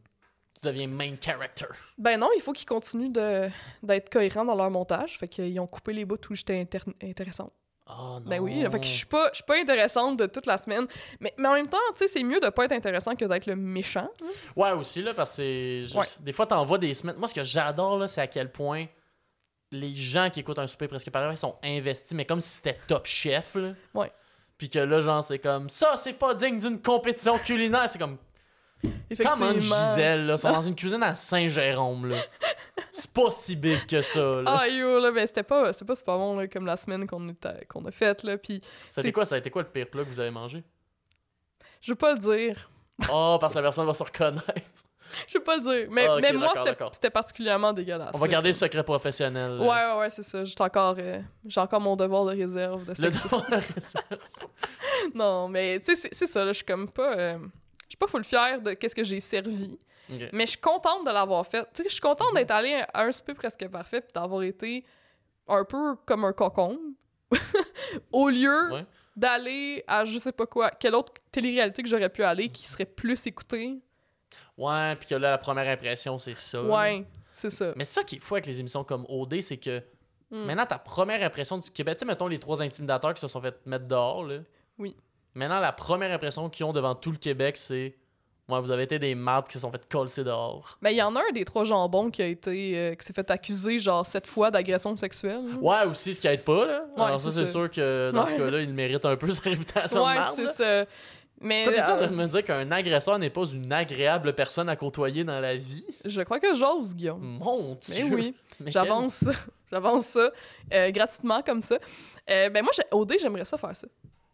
Tu 0.61 0.67
deviens 0.69 0.87
main 0.89 1.15
character. 1.19 1.67
Ben 1.97 2.19
non, 2.19 2.29
il 2.37 2.43
faut 2.43 2.53
qu'ils 2.53 2.67
continuent 2.67 3.13
d'être 3.13 4.11
cohérents 4.11 4.45
dans 4.45 4.57
leur 4.57 4.71
montage. 4.71 5.17
Fait 5.17 5.29
qu'ils 5.29 5.59
ont 5.61 5.67
coupé 5.69 5.93
les 5.93 6.05
bouts 6.05 6.17
où 6.29 6.35
j'étais 6.35 6.61
intéressante. 7.03 7.53
Oh 7.91 8.19
non. 8.21 8.21
Ben 8.27 8.39
oui, 8.41 8.65
fait 8.71 8.79
que 8.81 8.85
je 8.87 8.91
suis 8.91 9.07
pas, 9.07 9.29
je 9.33 9.37
suis 9.37 9.45
pas 9.45 9.57
intéressante 9.59 10.19
de 10.19 10.27
toute 10.27 10.47
la 10.47 10.59
semaine. 10.59 10.87
Mais, 11.21 11.33
mais 11.39 11.49
en 11.49 11.55
même 11.55 11.67
temps, 11.69 11.79
tu 11.93 11.99
sais, 11.99 12.09
c'est 12.09 12.23
mieux 12.23 12.39
de 12.41 12.49
pas 12.51 12.65
être 12.67 12.73
intéressant 12.73 13.15
que 13.15 13.25
d'être 13.25 13.47
le 13.47 13.57
méchant. 13.57 14.11
hein. 14.23 14.27
Ouais, 14.57 14.73
aussi, 14.73 15.03
là, 15.03 15.15
parce 15.15 15.31
que 15.31 15.37
c'est. 15.37 15.81
juste- 15.85 15.95
Ouais. 15.97 16.05
Des 16.21 16.33
fois, 16.33 16.47
t'envoies 16.47 16.79
des 16.79 16.93
semaines. 16.95 17.17
Moi, 17.17 17.29
ce 17.29 17.35
que 17.35 17.45
j'adore, 17.45 17.99
là, 17.99 18.07
c'est 18.09 18.21
à 18.21 18.27
quel 18.27 18.53
point 18.53 18.87
les 19.71 19.95
gens 19.95 20.31
qui 20.31 20.41
écoutent 20.41 20.59
un 20.59 20.67
souper 20.67 20.89
presque 20.89 21.11
parfait 21.11 21.37
sont 21.37 21.57
investis, 21.63 22.13
mais 22.13 22.25
comme 22.25 22.41
si 22.41 22.51
c'était 22.57 22.79
top 22.87 23.07
chef, 23.07 23.55
là. 23.55 23.73
Ouais. 23.95 24.11
Puis 24.57 24.69
que 24.69 24.79
là, 24.79 25.01
genre, 25.01 25.23
c'est 25.23 25.39
comme 25.39 25.69
ça, 25.69 25.95
c'est 25.97 26.15
pas 26.15 26.35
digne 26.35 26.59
d'une 26.59 26.81
compétition 26.83 27.39
culinaire. 27.39 27.89
C'est 27.89 27.99
comme. 27.99 28.19
Comment 29.23 29.59
Gisèle, 29.59 30.27
là, 30.27 30.37
sont 30.37 30.51
dans 30.53 30.61
une 30.63 30.75
cuisine 30.75 31.03
à 31.03 31.15
Saint-Jérôme, 31.15 32.11
là. 32.11 32.17
C'est 32.93 33.11
pas 33.13 33.31
si 33.31 33.57
big 33.57 33.87
que 33.87 34.03
ça, 34.03 34.21
là. 34.43 34.59
Ah 34.61 34.69
yo, 34.69 35.01
là, 35.01 35.11
ben 35.11 35.27
c'était 35.27 35.43
pas, 35.43 35.73
pas 35.73 35.97
super 35.97 36.17
bon, 36.19 36.37
là, 36.39 36.47
comme 36.47 36.67
la 36.67 36.77
semaine 36.77 37.07
qu'on 37.07 37.35
qu'on 37.69 37.85
a 37.87 37.91
faite, 37.91 38.23
là. 38.23 38.37
Puis 38.39 38.61
ça 38.91 39.01
a 39.01 39.03
été 39.03 39.13
quoi, 39.13 39.25
ça 39.25 39.35
a 39.35 39.39
été 39.39 39.51
quoi 39.51 39.63
le 39.63 39.69
pire 39.69 39.89
plat 39.89 40.05
que 40.05 40.09
vous 40.11 40.21
avez 40.21 40.31
mangé? 40.31 40.63
je 41.81 41.93
veux 41.93 41.97
pas 41.97 42.13
le 42.13 42.19
dire. 42.19 42.71
Oh, 43.13 43.39
parce 43.41 43.53
que 43.55 43.59
la 43.59 43.63
personne 43.63 43.87
va 43.87 43.95
se 43.95 44.03
reconnaître. 44.03 44.45
Je 45.27 45.39
veux 45.39 45.45
pas 45.45 45.57
le 45.57 45.63
dire. 45.63 45.89
Mais, 45.91 46.07
Ah, 46.09 46.19
mais 46.21 46.33
moi, 46.33 46.53
c'était- 46.93 47.09
particulièrement 47.11 47.73
dégueulasse. 47.73 48.11
On 48.15 48.19
va 48.19 48.29
garder 48.29 48.51
le 48.51 48.55
secret 48.55 48.83
professionnel. 48.83 49.59
Ouais, 49.61 49.67
ouais, 49.69 49.99
ouais, 50.01 50.11
c'est 50.11 50.23
ça. 50.23 50.45
J'ai 50.45 50.55
encore, 50.59 50.97
euh, 50.99 51.21
encore 51.57 51.81
mon 51.81 51.97
devoir 51.97 52.25
de 52.27 52.31
réserve 52.37 52.85
de 52.85 52.91
Le 53.03 53.09
devoir 53.11 53.43
de 53.49 53.55
réserve. 53.57 54.05
Non, 55.15 55.49
mais 55.49 55.79
tu 55.79 55.87
sais, 55.87 55.97
c'est- 55.97 56.09
c'est 56.15 56.27
ça, 56.27 56.45
là. 56.45 56.53
Je 56.53 56.57
suis 56.59 56.65
comme 56.67 56.91
pas. 56.91 57.17
euh, 57.17 57.39
je 57.89 57.93
suis 57.93 57.97
pas 57.99 58.07
full 58.07 58.25
fière 58.25 58.61
de 58.61 58.73
qu'est-ce 58.75 58.95
que 58.95 59.05
j'ai 59.05 59.21
servi. 59.21 59.79
Mais 60.33 60.47
je 60.47 60.53
suis 60.53 60.59
contente 60.61 61.05
de 61.07 61.11
l'avoir 61.11 61.47
fait. 61.47 61.65
Tu 61.75 61.83
sais, 61.83 61.89
je 61.89 61.93
suis 61.93 62.01
contente 62.01 62.33
d'être 62.35 62.51
allée 62.51 62.83
à 62.95 63.03
un 63.03 63.13
souper 63.13 63.35
presque 63.35 63.67
parfait 63.69 64.01
puis 64.01 64.11
d'avoir 64.15 64.43
été 64.43 64.85
un 65.49 65.65
peu 65.65 65.97
comme 66.07 66.25
un 66.25 66.33
cocon. 66.33 66.79
Au 68.13 68.29
lieu 68.31 68.73
Ouais. 68.73 68.87
d'aller 69.17 69.85
à 69.87 70.05
je 70.05 70.19
sais 70.19 70.33
pas 70.33 70.47
quoi, 70.47 70.71
quelle 70.71 70.95
autre 70.95 71.13
télé-réalité 71.31 71.83
que 71.83 71.89
j'aurais 71.89 72.09
pu 72.09 72.23
aller 72.23 72.49
qui 72.51 72.67
serait 72.67 72.87
plus 72.87 73.27
écoutée. 73.27 73.79
Ouais, 74.57 74.97
puis 74.97 75.09
que 75.09 75.15
là, 75.15 75.31
la 75.33 75.39
première 75.39 75.69
impression, 75.69 76.17
c'est 76.19 76.37
ça. 76.37 76.63
Ouais, 76.63 77.05
c'est 77.35 77.51
ça. 77.51 77.73
Mais 77.77 77.85
c'est 77.85 78.01
ça 78.01 78.05
qui 78.05 78.17
est 78.17 78.21
fou 78.21 78.35
avec 78.35 78.47
les 78.47 78.61
émissions 78.61 78.85
comme 78.85 79.05
OD, 79.09 79.41
c'est 79.41 79.57
que 79.59 79.83
Mm. 80.31 80.45
maintenant, 80.45 80.67
ta 80.67 80.79
première 80.79 81.23
impression 81.23 81.57
du 81.57 81.71
Québec, 81.71 81.97
tu 81.97 82.01
sais, 82.01 82.05
mettons 82.05 82.27
les 82.29 82.39
trois 82.39 82.61
intimidateurs 82.61 83.15
qui 83.15 83.21
se 83.23 83.29
sont 83.29 83.41
fait 83.41 83.65
mettre 83.65 83.87
dehors, 83.87 84.25
là. 84.27 84.35
Oui. 84.77 84.95
Maintenant, 85.35 85.61
la 85.61 85.73
première 85.73 86.13
impression 86.13 86.49
qu'ils 86.49 86.65
ont 86.67 86.73
devant 86.73 86.95
tout 86.95 87.11
le 87.13 87.19
Québec, 87.19 87.57
c'est 87.57 87.97
Ouais, 88.49 88.63
vous 88.63 88.71
avez 88.71 88.85
été 88.85 88.99
des 88.99 89.15
mardes 89.15 89.47
qui 89.47 89.53
se 89.53 89.59
sont 89.61 89.71
fait 89.71 89.87
coller 89.91 90.11
dehors. 90.25 90.79
Mais 90.81 90.95
il 90.95 90.97
y 90.97 91.03
en 91.03 91.15
a 91.17 91.21
un 91.21 91.33
des 91.35 91.45
trois 91.45 91.65
jambons 91.65 92.11
qui 92.11 92.23
a 92.23 92.27
été 92.27 92.79
euh, 92.79 92.95
qui 92.95 93.05
s'est 93.05 93.13
fait 93.13 93.31
accuser 93.31 93.79
genre 93.79 94.07
sept 94.07 94.27
fois 94.27 94.51
d'agression 94.51 94.97
sexuelle. 94.97 95.43
Ouais, 95.61 95.85
aussi, 95.85 96.15
ce 96.15 96.19
qui 96.21 96.29
aide 96.29 96.45
pas, 96.45 96.65
là. 96.65 96.83
Ouais, 96.97 97.03
Alors, 97.05 97.21
ça, 97.21 97.31
c'est 97.31 97.47
sûr 97.47 97.69
que 97.71 98.11
dans 98.11 98.25
ce 98.25 98.33
Ouais. 98.33 98.39
cas-là, 98.39 98.61
il 98.63 98.73
mérite 98.73 99.05
un 99.05 99.17
peu 99.19 99.31
sa 99.33 99.43
réputation 99.43 100.01
de 100.01 100.07
Ouais, 100.07 100.23
c'est 100.35 100.47
ça. 100.47 100.87
Mais 101.43 101.65
Toi, 101.65 101.75
t'es-tu 101.75 101.91
en 101.91 101.93
euh, 101.93 101.97
train 101.99 102.07
de 102.11 102.17
me 102.17 102.27
dire 102.27 102.43
qu'un 102.43 102.71
agresseur 102.73 103.19
n'est 103.19 103.29
pas 103.29 103.45
une 103.53 103.71
agréable 103.71 104.33
personne 104.35 104.71
à 104.71 104.77
côtoyer 104.77 105.25
dans 105.25 105.41
la 105.41 105.55
vie? 105.55 105.85
je 106.07 106.23
crois 106.23 106.41
que 106.41 106.55
j'ose, 106.55 106.97
Guillaume. 106.97 107.39
Mon 107.39 107.75
Mais 107.91 107.95
Dieu! 107.97 108.09
oui, 108.15 108.35
Mais 108.61 108.71
j'avance 108.71 109.13
ça. 109.13 109.33
J'avance 109.71 110.07
ça 110.07 110.31
euh, 110.73 110.91
gratuitement 110.91 111.43
comme 111.43 111.61
ça. 111.61 111.77
Euh, 112.31 112.49
ben 112.49 112.63
moi, 112.65 112.73
j'ai- 112.75 112.83
OD, 112.91 113.13
j'aimerais 113.21 113.45
ça 113.45 113.59
faire 113.59 113.77
ça. 113.77 113.87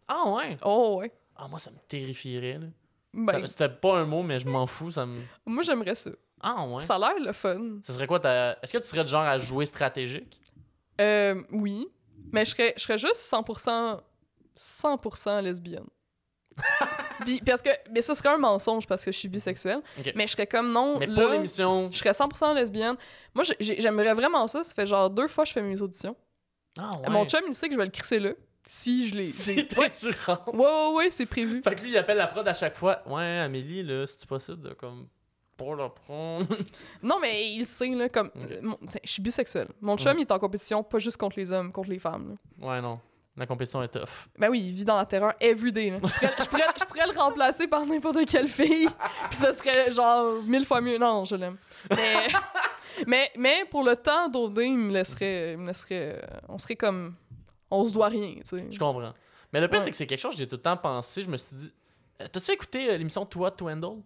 Ah 0.07 0.23
ouais? 0.29 0.57
Oh 0.63 0.97
ouais. 0.99 1.11
Ah, 1.35 1.47
moi, 1.47 1.59
ça 1.59 1.71
me 1.71 1.77
terrifierait, 1.87 2.59
là. 2.59 2.67
Ben, 3.13 3.41
Ça- 3.41 3.47
C'était 3.47 3.69
pas 3.69 3.97
un 3.97 4.05
mot, 4.05 4.23
mais 4.23 4.39
je 4.39 4.47
m'en 4.47 4.67
fous, 4.67 4.91
ça 4.91 5.05
me... 5.05 5.21
moi, 5.45 5.63
j'aimerais 5.63 5.95
ça. 5.95 6.09
Ah 6.41 6.65
ouais? 6.67 6.83
Ça 6.85 6.95
a 6.95 6.99
l'air 6.99 7.15
le 7.19 7.31
fun. 7.33 7.79
Ça 7.81 7.93
serait 7.93 8.07
quoi 8.07 8.19
ta... 8.19 8.57
Est-ce 8.61 8.73
que 8.73 8.77
tu 8.77 8.87
serais 8.87 9.03
du 9.03 9.09
genre 9.09 9.23
à 9.23 9.37
jouer 9.37 9.65
stratégique? 9.65 10.39
Euh, 11.01 11.41
oui. 11.51 11.87
Mais 12.31 12.43
je 12.45 12.51
serais, 12.51 12.73
je 12.77 12.83
serais 12.83 12.97
juste 12.97 13.15
100%, 13.31 13.99
100% 14.57 15.41
lesbienne. 15.43 15.85
Puis, 17.25 17.41
parce 17.41 17.61
que, 17.61 17.69
mais 17.91 18.01
ça 18.01 18.15
serait 18.15 18.29
un 18.29 18.37
mensonge 18.37 18.87
parce 18.87 19.03
que 19.03 19.11
je 19.11 19.17
suis 19.17 19.27
bisexuelle. 19.27 19.81
Ok. 19.99 20.11
Mais 20.15 20.27
je 20.27 20.31
serais 20.33 20.47
comme 20.47 20.71
non. 20.71 20.97
Mais 20.99 21.07
là, 21.07 21.13
pour 21.21 21.31
l'émission... 21.31 21.89
je 21.91 21.97
serais 21.97 22.11
100% 22.11 22.53
lesbienne. 22.55 22.95
Moi, 23.33 23.43
j'ai- 23.43 23.55
j'ai- 23.59 23.81
j'aimerais 23.81 24.13
vraiment 24.13 24.47
ça. 24.47 24.63
Ça 24.63 24.73
fait 24.73 24.87
genre 24.87 25.09
deux 25.09 25.27
fois 25.27 25.43
que 25.43 25.49
je 25.49 25.53
fais 25.53 25.61
mes 25.61 25.81
auditions. 25.81 26.15
Ah 26.77 26.91
ouais? 27.01 27.09
Mon 27.09 27.25
chum, 27.25 27.41
il 27.47 27.55
sait 27.55 27.67
que 27.67 27.73
je 27.73 27.77
vais 27.79 27.85
le 27.85 27.91
crisser 27.91 28.19
là. 28.19 28.31
Si 28.67 29.07
je 29.09 29.15
l'ai. 29.15 29.25
Si 29.25 29.51
Ouais, 29.77 29.89
tu 29.89 30.09
rentres. 30.25 30.53
ouais, 30.53 30.59
ouais, 30.59 30.93
ouais, 30.95 31.09
c'est 31.11 31.25
prévu. 31.25 31.61
Fait 31.61 31.75
que 31.75 31.81
lui, 31.81 31.91
il 31.91 31.97
appelle 31.97 32.17
la 32.17 32.27
prod 32.27 32.47
à 32.47 32.53
chaque 32.53 32.75
fois. 32.75 33.01
Ouais, 33.07 33.39
Amélie, 33.39 33.83
là, 33.83 34.05
c'est-tu 34.07 34.25
possible 34.27 34.61
de, 34.61 34.73
comme... 34.73 35.07
Pas 35.57 35.73
la 35.77 35.87
prendre? 35.89 36.47
Non, 37.03 37.17
mais 37.21 37.49
il 37.53 37.65
sait, 37.65 37.87
là, 37.89 38.09
comme. 38.09 38.27
Ok. 38.35 38.51
euh, 38.51 38.59
mon- 38.61 38.77
je 39.03 39.09
suis 39.09 39.21
bisexuelle. 39.21 39.69
Mon 39.79 39.95
chum, 39.97 40.11
Mhm. 40.11 40.19
il 40.19 40.21
est 40.23 40.31
en 40.31 40.39
compétition, 40.39 40.83
pas 40.83 40.99
juste 40.99 41.15
contre 41.15 41.39
les 41.39 41.49
hommes, 41.51 41.71
contre 41.71 41.89
les 41.91 41.99
femmes. 41.99 42.35
là. 42.59 42.67
Ouais, 42.67 42.81
non. 42.81 42.99
La 43.37 43.45
compétition 43.45 43.81
est 43.83 43.87
tough. 43.89 44.27
Ben 44.37 44.49
oui, 44.49 44.61
il 44.65 44.73
vit 44.73 44.83
dans 44.85 44.97
la 44.97 45.05
terreur 45.05 45.33
everyday. 45.39 45.91
Là. 45.91 45.99
Je, 46.03 46.07
pourrais, 46.07 46.33
je, 46.41 46.45
pourrais, 46.47 46.63
je 46.79 46.85
pourrais 46.85 47.05
le 47.07 47.17
remplacer 47.17 47.67
par 47.67 47.85
n'importe 47.85 48.25
quelle 48.29 48.47
fille, 48.49 48.87
puis 49.29 49.37
ça 49.37 49.53
serait 49.53 49.91
genre 49.91 50.41
mille 50.43 50.65
fois 50.65 50.81
mieux. 50.81 50.97
Non, 50.97 51.23
je 51.25 51.35
l'aime. 51.37 51.57
Mais, 51.89 52.27
mais, 53.07 53.31
mais 53.37 53.65
pour 53.69 53.83
le 53.83 53.95
temps 53.95 54.27
d'OD, 54.29 54.57
il 54.63 54.77
me 54.77 54.91
laisserait. 54.93 55.53
Il 55.53 55.57
me 55.59 55.67
laisserait 55.67 56.21
euh, 56.21 56.37
on 56.49 56.57
serait 56.57 56.75
comme. 56.75 57.15
On 57.79 57.85
se 57.87 57.93
doit 57.93 58.07
rien, 58.07 58.35
tu 58.35 58.41
sais. 58.45 58.65
Je 58.71 58.79
comprends. 58.79 59.13
Mais 59.53 59.61
le 59.61 59.67
pire, 59.67 59.79
Ouais. 59.79 59.83
c'est 59.85 59.91
que 59.91 59.97
c'est 59.97 60.07
quelque 60.07 60.19
chose 60.19 60.33
que 60.33 60.39
j'ai 60.39 60.47
tout 60.47 60.55
le 60.57 60.61
temps 60.61 60.77
pensé. 60.77 61.21
Je 61.21 61.29
me 61.29 61.37
suis 61.37 61.55
dit... 61.55 61.71
Euh, 62.21 62.27
T'as-tu 62.31 62.51
écouté 62.51 62.89
euh, 62.89 62.97
l'émission 62.97 63.25
Toi 63.25 63.51
to 63.51 63.69
Handle? 63.69 64.01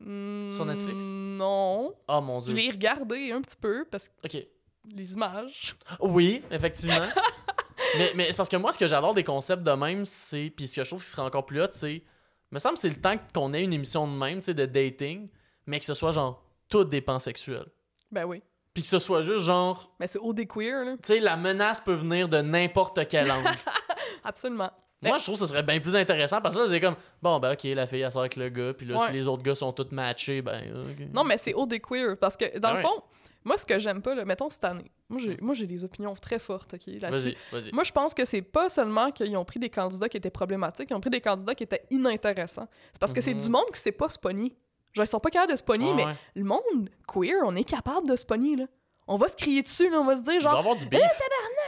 Sur 0.00 0.64
Netflix? 0.66 1.04
Hmm, 1.04 1.36
Non. 1.36 1.94
Oh 2.08 2.20
mon 2.20 2.40
Je 2.40 2.46
dieu. 2.46 2.54
l'ai 2.56 2.70
regardé 2.70 3.30
un 3.30 3.40
petit 3.40 3.56
peu 3.56 3.84
parce 3.90 4.08
que 4.08 4.14
Ok. 4.24 4.46
les 4.94 5.12
images. 5.12 5.76
Oui, 6.00 6.42
effectivement. 6.50 7.06
mais 7.98 8.12
mais 8.16 8.26
c'est 8.30 8.36
parce 8.36 8.48
que 8.48 8.56
moi, 8.56 8.72
ce 8.72 8.78
que 8.78 8.86
j'adore 8.88 9.14
des 9.14 9.22
concepts 9.24 9.62
de 9.62 9.70
même, 9.72 10.04
c'est. 10.04 10.52
Puis 10.56 10.66
ce 10.66 10.76
que 10.76 10.84
je 10.84 10.90
trouve 10.90 11.02
qui 11.02 11.08
serait 11.08 11.22
encore 11.22 11.46
plus 11.46 11.60
hot, 11.62 11.68
c'est. 11.70 12.02
me 12.50 12.58
semble 12.58 12.74
que 12.74 12.80
c'est 12.80 12.88
le 12.88 13.00
temps 13.00 13.14
qu'on 13.32 13.54
ait 13.54 13.62
une 13.62 13.72
émission 13.72 14.08
de 14.08 14.12
même, 14.18 14.40
tu 14.40 14.46
sais, 14.46 14.54
de 14.54 14.66
dating, 14.66 15.28
mais 15.66 15.78
que 15.78 15.84
ce 15.86 15.94
soit 15.94 16.10
genre 16.12 16.42
tout 16.68 16.82
des 16.84 17.00
pansexuels. 17.00 17.66
Ben 18.10 18.24
oui. 18.24 18.42
Puis 18.74 18.82
que 18.82 18.88
ce 18.88 18.98
soit 18.98 19.22
juste 19.22 19.40
genre. 19.40 19.90
Mais 20.00 20.06
c'est 20.06 20.18
OD 20.18 20.46
queer, 20.46 20.84
là. 20.84 20.92
Tu 20.92 20.98
sais, 21.14 21.20
la 21.20 21.36
menace 21.36 21.80
peut 21.80 21.92
venir 21.94 22.28
de 22.28 22.38
n'importe 22.40 23.06
quel 23.08 23.30
angle. 23.30 23.50
Absolument. 24.24 24.70
Moi, 25.02 25.16
je 25.16 25.22
trouve 25.24 25.34
que 25.34 25.40
ce 25.40 25.46
serait 25.48 25.64
bien 25.64 25.80
plus 25.80 25.96
intéressant 25.96 26.40
parce 26.40 26.54
que 26.54 26.60
là, 26.62 26.66
c'est 26.68 26.80
comme, 26.80 26.94
bon, 27.20 27.40
ben, 27.40 27.52
ok, 27.54 27.64
la 27.64 27.86
fille, 27.88 28.02
elle 28.02 28.12
sort 28.12 28.22
avec 28.22 28.36
le 28.36 28.48
gars, 28.50 28.72
puis 28.72 28.86
là, 28.86 28.98
Ouais. 28.98 29.06
si 29.08 29.12
les 29.12 29.26
autres 29.26 29.42
gars 29.42 29.56
sont 29.56 29.72
tous 29.72 29.88
matchés, 29.90 30.42
ben, 30.42 30.62
ok. 30.88 31.08
Non, 31.12 31.24
mais 31.24 31.38
c'est 31.38 31.54
OD 31.54 31.80
queer 31.80 32.16
parce 32.20 32.36
que 32.36 32.56
dans 32.58 32.72
le 32.72 32.80
fond, 32.80 33.02
moi, 33.44 33.58
ce 33.58 33.66
que 33.66 33.80
j'aime 33.80 34.00
pas, 34.00 34.14
là, 34.14 34.24
mettons 34.24 34.48
cette 34.48 34.62
année, 34.62 34.92
moi 35.08 35.18
j'ai, 35.20 35.36
j'ai 35.54 35.66
des 35.66 35.82
opinions 35.82 36.14
très 36.14 36.38
fortes 36.38 36.74
ok, 36.74 36.82
là-dessus. 37.00 37.34
Vas-y, 37.50 37.60
vas-y. 37.62 37.72
Moi, 37.72 37.82
je 37.82 37.90
pense 37.90 38.14
que 38.14 38.24
c'est 38.24 38.42
pas 38.42 38.70
seulement 38.70 39.10
qu'ils 39.10 39.36
ont 39.36 39.44
pris 39.44 39.58
des 39.58 39.70
candidats 39.70 40.08
qui 40.08 40.16
étaient 40.18 40.30
problématiques, 40.30 40.88
ils 40.90 40.94
ont 40.94 41.00
pris 41.00 41.10
des 41.10 41.20
candidats 41.20 41.56
qui 41.56 41.64
étaient 41.64 41.82
inintéressants. 41.90 42.68
C'est 42.92 43.00
parce 43.00 43.12
que 43.12 43.20
c'est 43.20 43.34
Mhm. 43.34 43.40
du 43.40 43.48
monde 43.48 43.66
qui 43.74 43.80
sait 43.80 43.90
pas 43.90 44.08
se 44.08 44.20
pogner. 44.20 44.54
Genre, 44.92 45.04
ils 45.04 45.08
sont 45.08 45.20
pas 45.20 45.30
capables 45.30 45.52
de 45.52 45.56
se 45.58 45.62
pogner, 45.64 45.92
mais 45.94 46.04
le 46.34 46.44
monde 46.44 46.90
queer, 47.06 47.36
on 47.44 47.54
est 47.56 47.64
capable 47.64 48.08
de 48.08 48.16
se 48.16 48.24
pogner, 48.26 48.56
là. 48.56 48.66
On 49.08 49.16
va 49.16 49.26
se 49.28 49.34
crier 49.36 49.62
dessus, 49.62 49.90
là, 49.90 49.98
on 50.00 50.04
va 50.04 50.16
se 50.16 50.22
dire, 50.22 50.34
Il 50.34 50.40
genre, 50.40 50.56
avoir 50.56 50.76
du 50.76 50.86
beef. 50.86 51.00
tu 51.00 51.06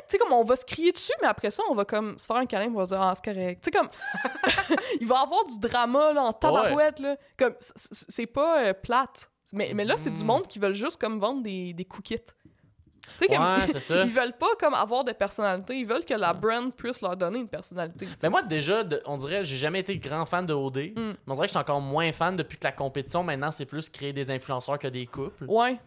sais, 0.09 0.19
comme 0.19 0.33
on 0.33 0.45
va 0.45 0.55
se 0.57 0.65
crier 0.65 0.93
dessus, 0.93 1.13
mais 1.21 1.27
après 1.27 1.51
ça, 1.51 1.63
on 1.69 1.75
va 1.75 1.85
comme 1.85 2.17
se 2.17 2.27
faire 2.27 2.37
un 2.37 2.47
câlin, 2.47 2.71
on 2.73 2.79
va 2.79 2.85
dire, 2.85 3.01
ah, 3.03 3.13
c'est 3.17 3.25
correct. 3.25 3.61
Tu 3.65 3.71
sais, 3.71 3.71
comme, 3.77 3.89
il 5.01 5.07
va 5.07 5.17
y 5.17 5.23
avoir 5.23 5.45
du 5.45 5.59
drama, 5.59 6.13
là, 6.13 6.23
en 6.23 6.33
tabarouette, 6.33 7.01
là. 7.01 7.17
Comme, 7.37 7.55
c'est 7.61 8.27
pas 8.27 8.63
euh, 8.63 8.73
plate. 8.73 9.29
Mais, 9.53 9.73
mais 9.75 9.85
là, 9.85 9.97
c'est 9.99 10.11
du 10.11 10.21
Mhm. 10.21 10.27
monde 10.27 10.47
qui 10.47 10.59
veulent 10.59 10.75
juste, 10.77 10.99
comme, 11.01 11.19
vendre 11.19 11.43
des, 11.43 11.73
des 11.75 11.85
cookies. 11.85 12.17
Tu 13.19 13.27
sais, 13.29 13.39
Ouais, 13.39 13.67
c'est 13.69 13.81
ça. 13.81 14.03
ils 14.03 14.11
veulent 14.11 14.33
pas, 14.39 14.49
comme, 14.59 14.75
avoir 14.75 15.05
de 15.05 15.13
personnalité. 15.13 15.77
Ils 15.77 15.87
veulent 15.87 16.05
que 16.05 16.15
la 16.15 16.33
brand 16.33 16.73
puisse 16.75 17.01
leur 17.01 17.17
donner 17.17 17.39
une 17.39 17.49
personnalité. 17.49 18.09
Mais 18.23 18.29
moi, 18.29 18.43
déjà, 18.43 18.83
de- 18.83 19.01
on 19.07 19.17
dirait, 19.19 19.45
j'ai 19.45 19.57
jamais 19.57 19.81
été 19.81 19.97
grand 19.99 20.27
fan 20.27 20.45
de 20.47 20.53
OD. 20.53 20.77
Mm. 20.79 20.93
Mais 20.97 21.15
on 21.29 21.35
dirait 21.35 21.47
que 21.47 21.51
je 21.53 21.53
suis 21.53 21.59
encore 21.61 21.81
moins 21.81 22.11
fan 22.13 22.35
depuis 22.37 22.59
que 22.59 22.65
la 22.65 22.73
compétition, 22.73 23.23
maintenant, 23.23 23.51
c'est 23.53 23.67
plus 23.67 23.89
créer 23.89 24.13
des 24.13 24.31
influenceurs 24.31 24.79
que 24.79 24.89
des 24.89 25.07
couples. 25.07 25.45
Ouais. 25.47 25.79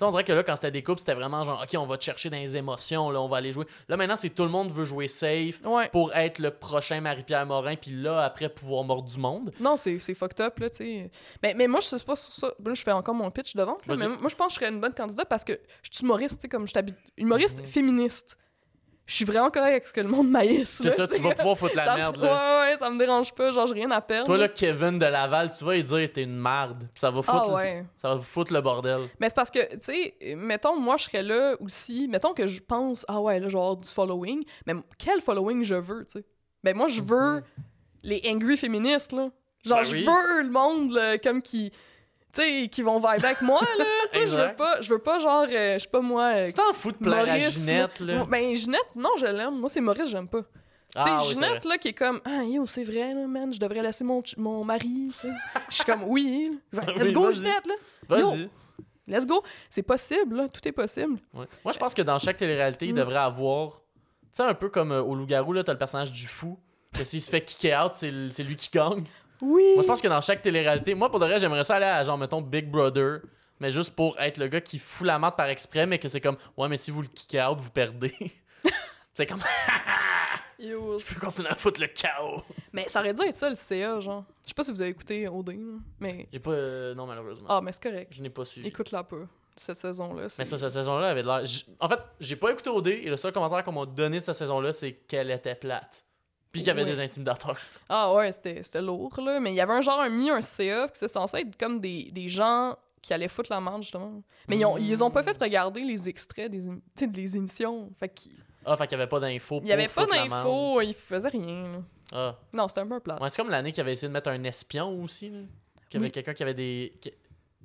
On 0.00 0.10
dirait 0.10 0.24
que 0.24 0.32
là, 0.32 0.42
quand 0.42 0.56
c'était 0.56 0.70
des 0.72 0.82
couples, 0.82 0.98
c'était 0.98 1.14
vraiment 1.14 1.44
genre, 1.44 1.62
OK, 1.62 1.78
on 1.78 1.86
va 1.86 1.96
te 1.96 2.02
chercher 2.02 2.28
dans 2.28 2.36
les 2.38 2.56
émotions, 2.56 3.10
là, 3.10 3.20
on 3.20 3.28
va 3.28 3.36
aller 3.36 3.52
jouer. 3.52 3.66
Là, 3.88 3.96
maintenant, 3.96 4.16
c'est 4.16 4.30
tout 4.30 4.42
le 4.42 4.48
monde 4.48 4.72
veut 4.72 4.84
jouer 4.84 5.06
safe 5.06 5.60
Ouais. 5.64 5.88
pour 5.90 6.12
être 6.14 6.38
le 6.40 6.50
prochain 6.50 7.00
Marie-Pierre 7.00 7.46
Morin, 7.46 7.76
puis 7.76 7.92
là, 7.92 8.22
après, 8.24 8.48
pouvoir 8.48 8.82
mordre 8.84 9.08
du 9.08 9.18
monde. 9.18 9.52
Non, 9.60 9.76
c'est 9.76 9.98
fucked 10.14 10.40
up, 10.40 10.58
là, 10.58 10.70
tu 10.70 10.76
sais. 10.78 11.10
Mais, 11.42 11.54
mais 11.54 11.68
moi, 11.68 11.78
je 11.80 11.86
sais 11.86 12.04
pas 12.04 12.16
sur 12.16 12.32
ça. 12.34 12.46
Là, 12.64 12.74
je 12.74 12.82
fais 12.82 12.90
encore 12.92 13.14
mon 13.14 13.30
pitch 13.30 13.54
de 13.54 13.62
vente, 13.62 13.86
là, 13.86 13.94
mais 13.96 14.08
moi, 14.08 14.28
je 14.28 14.34
pense 14.34 14.48
que 14.48 14.54
je 14.54 14.60
serais 14.60 14.72
une 14.74 14.80
bonne 14.80 14.94
candidate 14.94 15.28
parce 15.28 15.44
que 15.44 15.60
je 15.82 15.90
suis 15.92 16.04
humoriste, 16.04 16.36
tu 16.36 16.42
sais, 16.42 16.48
comme 16.48 16.66
je 16.66 16.72
t'habite. 16.72 16.96
Humoriste 17.16 17.60
Mhm. 17.60 17.66
féministe. 17.66 18.38
Je 19.12 19.16
suis 19.16 19.24
vraiment 19.26 19.50
correct 19.50 19.72
avec 19.72 19.84
ce 19.84 19.92
que 19.92 20.00
le 20.00 20.08
monde 20.08 20.30
maïs. 20.30 20.70
C'est 20.82 20.88
ça, 20.90 21.06
tu 21.06 21.20
vas 21.20 21.34
pouvoir 21.34 21.58
foutre 21.58 21.76
la 21.76 21.84
ça 21.84 21.92
me- 21.92 21.96
merde, 21.98 22.16
là. 22.16 22.64
Ouais, 22.64 22.70
ouais, 22.72 22.78
ça 22.78 22.88
me 22.88 22.96
dérange 22.98 23.30
pas, 23.34 23.52
genre, 23.52 23.66
j'ai 23.66 23.74
rien 23.74 23.90
à 23.90 24.00
perdre. 24.00 24.24
Toi, 24.24 24.38
là, 24.38 24.48
Kevin 24.48 24.98
de 24.98 25.04
Laval, 25.04 25.50
tu 25.50 25.62
vas 25.66 25.74
lui 25.74 25.84
dire, 25.84 26.10
t'es 26.14 26.22
une 26.22 26.38
merde. 26.40 26.78
Puis 26.94 26.98
ça 27.00 27.10
va 27.10 27.20
ah 27.26 27.32
foutre, 27.42 27.54
ouais. 27.56 27.84
ça 27.98 28.14
va 28.14 28.20
foutre 28.22 28.54
le 28.54 28.62
bordel. 28.62 29.02
Mais 29.20 29.28
c'est 29.28 29.34
parce 29.36 29.50
que, 29.50 29.58
tu 29.74 29.80
sais, 29.82 30.14
mettons, 30.34 30.78
moi, 30.80 30.96
je 30.96 31.04
serais 31.04 31.22
là 31.22 31.56
aussi. 31.60 32.08
Mettons 32.08 32.32
que 32.32 32.46
je 32.46 32.62
pense, 32.62 33.04
ah 33.06 33.20
ouais, 33.20 33.38
là, 33.38 33.48
je 33.48 33.52
vais 33.52 33.58
avoir 33.62 33.76
du 33.76 33.90
following. 33.90 34.44
Mais 34.66 34.72
quel 34.96 35.20
following 35.20 35.62
je 35.62 35.74
veux, 35.74 36.06
tu 36.06 36.20
sais? 36.20 36.24
Ben, 36.64 36.74
moi, 36.74 36.86
je 36.88 37.02
veux 37.02 37.34
Mhm. 37.34 37.42
les 38.04 38.22
angry 38.30 38.56
féministes, 38.56 39.12
là. 39.12 39.28
Genre, 39.62 39.78
Ben 39.78 39.84
je 39.84 39.92
oui. 39.94 40.06
veux 40.06 40.42
le 40.42 40.50
monde, 40.50 40.92
là, 40.92 41.18
comme 41.18 41.42
qui. 41.42 41.70
Tu 42.34 42.40
sais, 42.40 42.68
qui 42.68 42.80
vont 42.82 42.96
vibrer 42.96 43.28
avec 43.28 43.42
moi, 43.42 43.60
là. 43.78 43.84
Tu 44.10 44.18
sais, 44.20 44.26
je 44.26 44.36
veux 44.36 44.54
pas, 44.56 44.80
je 44.80 44.92
veux 44.94 44.98
pas, 45.00 45.18
genre, 45.18 45.44
euh, 45.50 45.74
je 45.74 45.82
sais 45.82 45.88
pas 45.88 46.00
moi. 46.00 46.32
euh, 46.34 46.46
Tu 46.46 46.54
t'en 46.54 46.72
fous 46.72 46.92
de 46.92 46.96
plaire 46.96 47.28
à 47.30 47.38
Ginette, 47.38 48.00
là. 48.00 48.14
Moi- 48.18 48.26
Ben, 48.30 48.54
Ginette, 48.56 48.88
non, 48.96 49.10
je 49.18 49.26
l'aime. 49.26 49.58
Moi, 49.58 49.68
c'est 49.68 49.80
Maurice, 49.82 50.08
j'aime 50.08 50.28
pas. 50.28 50.40
Ah, 50.94 51.04
tu 51.18 51.24
sais, 51.26 51.34
Ginette, 51.34 51.64
là, 51.66 51.76
qui 51.78 51.88
est 51.88 51.92
comme, 51.92 52.20
ah, 52.24 52.42
yo, 52.44 52.64
c'est 52.66 52.84
vrai, 52.84 53.12
là, 53.14 53.26
man, 53.26 53.52
je 53.52 53.58
devrais 53.60 53.82
laisser 53.82 54.04
mon, 54.04 54.22
mon 54.38 54.64
mari, 54.64 55.10
tu 55.12 55.28
sais. 55.28 55.32
Je 55.68 55.74
suis 55.74 55.84
comme, 55.84 56.04
oui, 56.04 56.58
là. 56.72 56.82
let's 56.96 57.02
Oui, 57.08 57.12
go. 57.12 57.32
Ginette, 57.32 57.66
là. 57.66 57.74
Vas-y. 58.08 58.48
Let's 59.06 59.26
go. 59.26 59.42
C'est 59.68 59.82
possible, 59.82 60.36
là. 60.36 60.48
Tout 60.48 60.66
est 60.66 60.72
possible. 60.72 61.18
Ouais. 61.34 61.46
Moi, 61.64 61.72
je 61.72 61.78
pense 61.78 61.92
que 61.92 62.02
dans 62.02 62.18
chaque 62.18 62.36
télé-réalité, 62.38 62.86
il 62.86 62.92
Mm. 62.94 62.98
devrait 62.98 63.16
avoir. 63.18 63.70
Tu 63.72 63.78
sais, 64.34 64.42
un 64.44 64.54
peu 64.54 64.70
comme 64.70 64.92
euh, 64.92 65.02
au 65.02 65.14
Loup-Garou, 65.14 65.52
là, 65.52 65.62
t'as 65.64 65.72
le 65.72 65.78
personnage 65.78 66.12
du 66.12 66.26
fou. 66.26 66.58
Que 66.94 67.04
s'il 67.04 67.20
se 67.20 67.28
fait 67.30 67.42
kicker 67.42 67.74
out, 67.84 67.92
c'est 67.94 68.10
lui 68.10 68.56
qui 68.56 68.70
gagne. 68.70 69.04
Oui. 69.42 69.72
Moi, 69.74 69.82
je 69.82 69.86
pense 69.88 70.00
que 70.00 70.08
dans 70.08 70.20
chaque 70.20 70.40
télé-réalité, 70.40 70.94
moi, 70.94 71.10
pour 71.10 71.18
de 71.18 71.26
vrai, 71.26 71.38
j'aimerais 71.38 71.64
ça 71.64 71.74
aller 71.76 71.84
à, 71.84 72.02
genre, 72.04 72.16
mettons, 72.16 72.40
Big 72.40 72.70
Brother, 72.70 73.20
mais 73.60 73.72
juste 73.72 73.94
pour 73.96 74.18
être 74.20 74.38
le 74.38 74.46
gars 74.46 74.60
qui 74.60 74.78
fout 74.78 75.06
la 75.06 75.18
marde 75.18 75.36
par 75.36 75.48
exprès, 75.48 75.84
mais 75.84 75.98
que 75.98 76.08
c'est 76.08 76.20
comme, 76.20 76.36
ouais, 76.56 76.68
mais 76.68 76.76
si 76.76 76.92
vous 76.92 77.02
le 77.02 77.08
kickez 77.08 77.42
out, 77.42 77.58
vous 77.58 77.70
perdez. 77.70 78.14
c'est 79.14 79.26
comme, 79.26 79.42
Yo. 80.60 80.96
je 81.00 81.04
peux 81.04 81.18
continuer 81.18 81.48
à 81.48 81.56
foutre 81.56 81.80
le 81.80 81.88
chaos. 81.88 82.42
Mais 82.72 82.88
ça 82.88 83.00
aurait 83.00 83.12
dû 83.14 83.22
être 83.26 83.34
ça, 83.34 83.50
le 83.50 83.56
CA, 83.56 83.98
genre. 83.98 84.24
Je 84.44 84.48
sais 84.48 84.54
pas 84.54 84.62
si 84.62 84.70
vous 84.70 84.80
avez 84.80 84.90
écouté 84.90 85.26
OD, 85.26 85.56
mais... 85.98 86.28
J'ai 86.32 86.38
pas. 86.38 86.52
euh, 86.52 86.94
non, 86.94 87.04
malheureusement. 87.06 87.46
Ah, 87.48 87.60
mais 87.60 87.72
c'est 87.72 87.82
correct. 87.82 88.12
Je 88.14 88.22
n'ai 88.22 88.30
pas 88.30 88.44
suivi. 88.44 88.68
Écoute-la 88.68 89.02
peu, 89.02 89.26
cette 89.56 89.76
saison-là. 89.76 90.28
Mais 90.38 90.44
ça, 90.44 90.56
cette 90.56 90.70
saison-là 90.70 91.08
avait 91.08 91.22
de 91.22 91.26
l'air. 91.26 91.42
En 91.80 91.88
fait, 91.88 91.98
j'ai 92.20 92.36
pas 92.36 92.52
écouté 92.52 92.70
OD 92.70 92.86
et 92.86 93.10
le 93.10 93.16
seul 93.16 93.32
commentaire 93.32 93.64
qu'on 93.64 93.72
m'a 93.72 93.86
donné 93.86 94.20
de 94.20 94.24
cette 94.24 94.36
saison-là, 94.36 94.72
c'est 94.72 94.92
qu'elle 94.92 95.32
était 95.32 95.56
plate. 95.56 96.04
Puis 96.52 96.60
qu'il 96.60 96.68
y 96.68 96.70
avait 96.70 96.84
Ouais. 96.84 96.90
des 96.90 97.00
intimidateurs. 97.00 97.56
Ah 97.88 98.12
ouais, 98.14 98.30
c'était 98.32 98.62
lourd, 98.82 99.18
là. 99.20 99.40
Mais 99.40 99.52
il 99.52 99.56
y 99.56 99.60
avait 99.60 99.72
un 99.72 99.80
genre, 99.80 100.00
un 100.00 100.08
mis 100.10 100.30
un 100.30 100.42
CA, 100.42 100.86
qui 100.88 100.98
c'est 100.98 101.08
censé 101.08 101.38
être 101.38 101.56
comme 101.58 101.80
des, 101.80 102.10
des 102.12 102.28
gens 102.28 102.76
qui 103.00 103.12
allaient 103.14 103.26
foutre 103.28 103.50
la 103.50 103.60
merde, 103.60 103.82
justement. 103.82 104.22
Mais 104.48 104.56
ils, 104.58 104.64
ont, 104.64 104.76
ils 104.76 105.02
ont 105.02 105.10
pas 105.10 105.22
fait 105.22 105.36
regarder 105.40 105.80
les 105.80 106.08
extraits 106.08 106.50
des, 106.50 107.36
émissions. 107.36 107.90
Fait 107.98 108.08
qu'il 108.10 108.32
Ah, 108.66 108.76
fait 108.76 108.86
qu'il 108.86 108.98
y 108.98 109.00
avait 109.00 109.08
pas 109.08 109.18
d'infos. 109.18 109.60
il 109.62 109.68
y 109.68 109.72
avait 109.72 109.88
pas 109.88 110.06
d'infos, 110.06 110.80
ils 110.82 110.94
faisaient 110.94 111.28
rien, 111.28 111.62
là. 111.64 111.78
Ah. 112.14 112.38
Non, 112.54 112.68
c'était 112.68 112.82
un 112.82 112.86
peu 112.86 113.00
plat. 113.00 113.16
Ouais, 113.20 113.28
c'est 113.30 113.40
comme 113.40 113.50
l'année 113.50 113.72
qui 113.72 113.80
avait 113.80 113.94
essayé 113.94 114.08
de 114.08 114.12
mettre 114.12 114.28
un 114.28 114.44
espion 114.44 115.02
aussi. 115.02 115.30
Là. 115.30 115.38
Qu'il 115.88 115.94
y 115.94 115.96
avait 115.96 116.06
Oui. 116.08 116.12
quelqu'un 116.12 116.34
qui 116.34 116.42
avait 116.42 116.52
des. 116.54 116.92
Qui... 117.00 117.10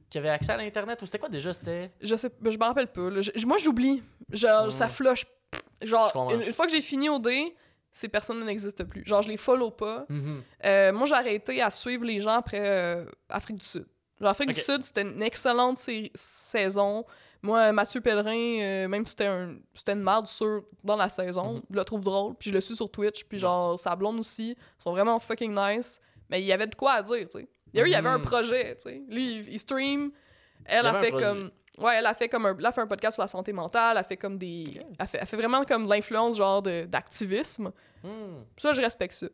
qui 0.09 0.17
avait 0.17 0.29
accès 0.29 0.53
à 0.53 0.57
l'internet 0.57 1.01
ou 1.01 1.05
c'était 1.05 1.19
quoi 1.19 1.27
déjà 1.27 1.51
C'était? 1.51 1.91
Je 2.01 2.15
sais, 2.15 2.31
je 2.41 2.49
me 2.57 2.63
rappelle 2.63 2.87
pas. 2.87 3.09
là. 3.09 3.19
Je- 3.19 3.45
moi, 3.45 3.57
j'oublie. 3.57 4.01
Genre, 4.31 4.71
ça 4.71 4.87
flush. 4.87 5.25
Je 5.81 5.87
Genre, 5.87 6.31
une, 6.33 6.41
une 6.43 6.51
fois 6.53 6.65
que 6.65 6.71
j'ai 6.71 6.81
fini 6.81 7.09
OD, 7.09 7.27
ces 7.97 8.07
personnes 8.09 8.43
n'existent 8.45 8.85
plus. 8.85 9.03
Genre, 9.05 9.21
je 9.21 9.27
les 9.29 9.37
follow 9.37 9.71
pas. 9.71 10.05
Mhm. 10.09 10.41
Euh, 10.65 10.93
moi, 10.93 11.05
j'ai 11.07 11.13
arrêté 11.15 11.61
à 11.61 11.69
suivre 11.71 12.05
les 12.05 12.19
gens 12.19 12.35
après 12.37 12.61
euh, 12.61 13.05
Afrique 13.29 13.57
du 13.57 13.65
Sud. 13.65 13.85
Genre, 14.21 14.29
Afrique 14.29 14.49
du 14.49 14.59
Sud, 14.59 14.83
c'était 14.83 15.01
une 15.03 15.21
excellente 15.21 15.77
saison. 16.15 17.05
Moi, 17.41 17.71
Mathieu 17.71 18.01
Pellerin, 18.01 18.59
euh, 18.61 18.87
même 18.87 19.05
si 19.05 19.11
c'était 19.11 19.27
un, 19.27 19.55
une 19.87 20.01
merde 20.03 20.25
sur, 20.27 20.63
dans 20.83 20.95
la 20.95 21.09
saison, 21.09 21.53
Mhm. 21.55 21.61
je 21.71 21.75
le 21.75 21.83
trouve 21.85 22.01
drôle. 22.03 22.33
Puis 22.35 22.49
je 22.49 22.55
le 22.55 22.61
suis 22.61 22.75
sur 22.75 22.89
Twitch. 22.89 23.23
Puis 23.25 23.39
genre, 23.39 23.79
sa 23.79 23.95
blonde 23.95 24.19
aussi, 24.19 24.51
ils 24.51 24.83
sont 24.83 24.91
vraiment 24.91 25.19
fucking 25.19 25.53
nice. 25.55 25.99
Mais 26.29 26.41
il 26.41 26.45
y 26.45 26.51
avait 26.51 26.67
de 26.67 26.75
quoi 26.75 26.93
à 26.93 27.01
dire, 27.03 27.27
tu 27.29 27.39
sais. 27.39 27.47
Il 27.73 27.79
y 27.79 27.81
a 27.81 27.85
eu, 27.85 27.89
il 27.89 27.91
y 27.91 27.95
avait 27.95 28.09
un 28.09 28.17
Mhm. 28.17 28.25
projet, 28.25 28.75
tu 28.75 28.89
sais. 28.89 29.01
Lui, 29.07 29.37
il, 29.39 29.49
il 29.53 29.59
stream. 29.59 30.11
Elle 30.65 30.85
a 30.87 30.95
fait 31.01 31.11
comme. 31.11 31.51
Ouais, 31.77 31.95
elle 31.97 32.05
a 32.05 32.13
fait 32.13 32.27
comme 32.29 32.45
un, 32.45 32.55
elle 32.57 32.65
a 32.65 32.71
fait 32.71 32.81
un 32.81 32.87
podcast 32.87 33.15
sur 33.15 33.21
la 33.23 33.27
santé 33.27 33.53
mentale, 33.53 33.91
elle 33.91 33.97
a 33.99 34.03
fait 34.03 34.17
comme 34.17 34.37
des. 34.37 34.81
Elle, 34.99 35.07
fait, 35.07 35.17
elle 35.21 35.27
fait 35.27 35.37
vraiment 35.37 35.63
comme 35.63 35.87
l'influence, 35.87 36.37
genre, 36.37 36.61
de- 36.61 36.85
d'activisme. 36.85 37.71
Hmm. 38.03 38.41
Ça, 38.57 38.73
je 38.73 38.81
respecte 38.81 39.13
ça. 39.13 39.27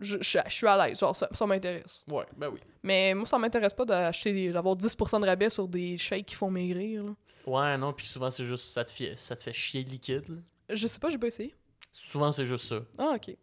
Je, 0.00 0.16
je, 0.20 0.38
je 0.46 0.52
suis 0.54 0.66
à 0.66 0.86
l'aise, 0.86 0.98
genre, 1.00 1.14
ça, 1.16 1.28
ça 1.32 1.44
m'intéresse. 1.46 2.04
Ouais, 2.08 2.24
ben 2.36 2.48
oui. 2.48 2.60
Mais 2.84 3.14
moi, 3.14 3.26
ça 3.26 3.36
m'intéresse 3.38 3.74
pas 3.74 3.84
d'acheter 3.84 4.32
des- 4.32 4.52
d'avoir 4.52 4.76
10% 4.76 5.20
de 5.20 5.26
rabais 5.26 5.50
sur 5.50 5.66
des 5.68 5.98
shakes 5.98 6.26
qui 6.26 6.34
font 6.36 6.50
maigrir, 6.50 7.04
là. 7.04 7.10
Ouais, 7.46 7.78
non, 7.78 7.92
puis 7.92 8.06
souvent 8.06 8.30
c'est 8.30 8.44
juste 8.44 8.66
ça 8.68 8.84
te 8.84 8.90
fait 8.90 9.16
ça 9.16 9.34
te 9.34 9.42
fait 9.42 9.52
chier 9.54 9.82
liquide. 9.82 10.28
là. 10.28 10.36
Je 10.76 10.86
sais 10.86 10.98
pas, 10.98 11.08
j'ai 11.08 11.16
pas 11.18 11.28
essayé. 11.28 11.54
Souvent 11.90 12.30
c'est 12.30 12.44
juste 12.44 12.66
ça. 12.66 12.80
Ah, 12.98 13.14
ok. 13.16 13.34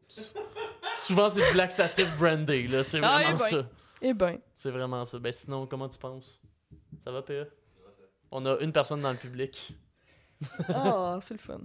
Souvent 0.95 1.27
c'est 1.29 1.49
du 1.51 1.57
laxatif 1.57 2.17
brandé 2.19 2.67
là, 2.67 2.83
c'est 2.83 2.99
Ah, 3.03 3.15
vraiment 3.19 3.29
eh 3.29 3.31
ben. 3.31 3.39
ça. 3.39 3.69
Eh 4.01 4.13
ben. 4.13 4.37
C'est 4.55 4.71
vraiment 4.71 5.03
ça. 5.05 5.17
Ben 5.19 5.31
sinon, 5.31 5.65
comment 5.65 5.89
tu 5.89 5.97
penses? 5.97 6.39
Ça 7.03 7.11
va 7.11 7.21
PA 7.23 7.45
On 8.31 8.45
a 8.45 8.57
une 8.59 8.71
personne 8.71 9.01
dans 9.01 9.11
le 9.11 9.17
public. 9.17 9.75
Ah, 10.69 11.19
c'est 11.21 11.33
le 11.33 11.39
fun. 11.39 11.61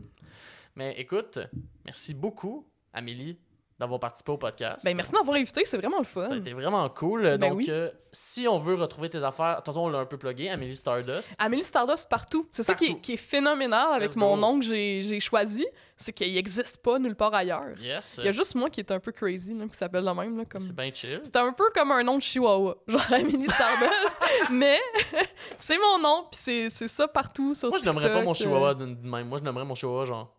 Mais 0.76 0.94
écoute, 0.98 1.38
merci 1.84 2.14
beaucoup 2.14 2.66
Amélie 2.92 3.38
d'avoir 3.80 3.98
participé 3.98 4.30
au 4.30 4.36
podcast. 4.36 4.84
Ben, 4.84 4.94
merci 4.94 5.10
de 5.10 5.16
m'avoir 5.16 5.38
invité, 5.38 5.62
c'est 5.64 5.78
vraiment 5.78 5.98
le 5.98 6.04
fun. 6.04 6.26
Ça 6.26 6.34
a 6.34 6.36
été 6.36 6.52
vraiment 6.52 6.86
cool. 6.90 7.22
Ben 7.22 7.38
Donc, 7.38 7.54
oui. 7.56 7.66
euh, 7.70 7.90
si 8.12 8.46
on 8.46 8.58
veut 8.58 8.74
retrouver 8.74 9.08
tes 9.08 9.24
affaires, 9.24 9.62
tantôt 9.64 9.80
on 9.80 9.88
l'a 9.88 10.00
un 10.00 10.04
peu 10.04 10.18
plugué, 10.18 10.50
Amélie 10.50 10.76
Stardust. 10.76 11.32
Amélie 11.38 11.64
Stardust 11.64 12.06
partout. 12.08 12.46
C'est 12.52 12.62
ça 12.62 12.74
qui 12.74 12.84
est, 12.84 13.00
qui 13.00 13.14
est 13.14 13.16
phénoménal 13.16 13.94
avec 13.94 14.10
Let's 14.10 14.16
mon 14.16 14.34
go. 14.34 14.40
nom 14.40 14.60
que 14.60 14.66
j'ai 14.66 15.18
choisi. 15.18 15.66
C'est 15.96 16.12
qu'il 16.12 16.32
n'existe 16.32 16.82
pas 16.82 16.98
nulle 16.98 17.14
part 17.16 17.34
ailleurs. 17.34 17.78
Yes. 17.80 18.16
Il 18.18 18.24
y 18.26 18.28
a 18.28 18.32
juste 18.32 18.54
moi 18.54 18.70
qui 18.70 18.80
est 18.80 18.90
un 18.90 19.00
peu 19.00 19.12
crazy, 19.12 19.54
là, 19.54 19.66
qui 19.66 19.76
s'appelle 19.76 20.04
de 20.04 20.10
même. 20.10 20.36
Là, 20.36 20.44
comme... 20.44 20.60
C'est 20.60 20.74
bien 20.74 20.90
chill. 20.92 21.20
C'est 21.22 21.36
un 21.36 21.52
peu 21.52 21.70
comme 21.74 21.92
un 21.92 22.02
nom 22.02 22.16
de 22.16 22.22
chihuahua, 22.22 22.76
genre 22.86 23.12
Amélie 23.12 23.48
Stardust. 23.48 24.16
mais 24.50 24.78
c'est 25.58 25.78
mon 25.78 25.98
nom, 25.98 26.26
puis 26.30 26.68
c'est 26.70 26.88
ça 26.88 27.08
partout 27.08 27.54
sur 27.54 27.68
Moi, 27.68 27.78
je 27.78 27.84
n'aimerais 27.88 28.12
pas 28.12 28.22
mon 28.22 28.30
euh. 28.30 28.34
chihuahua 28.34 28.74
de 28.74 28.84
même. 28.84 29.28
Moi, 29.28 29.38
je 29.38 29.44
n'aimerais 29.44 29.64
mon 29.64 29.74
chihuahua 29.74 30.04
genre 30.04 30.34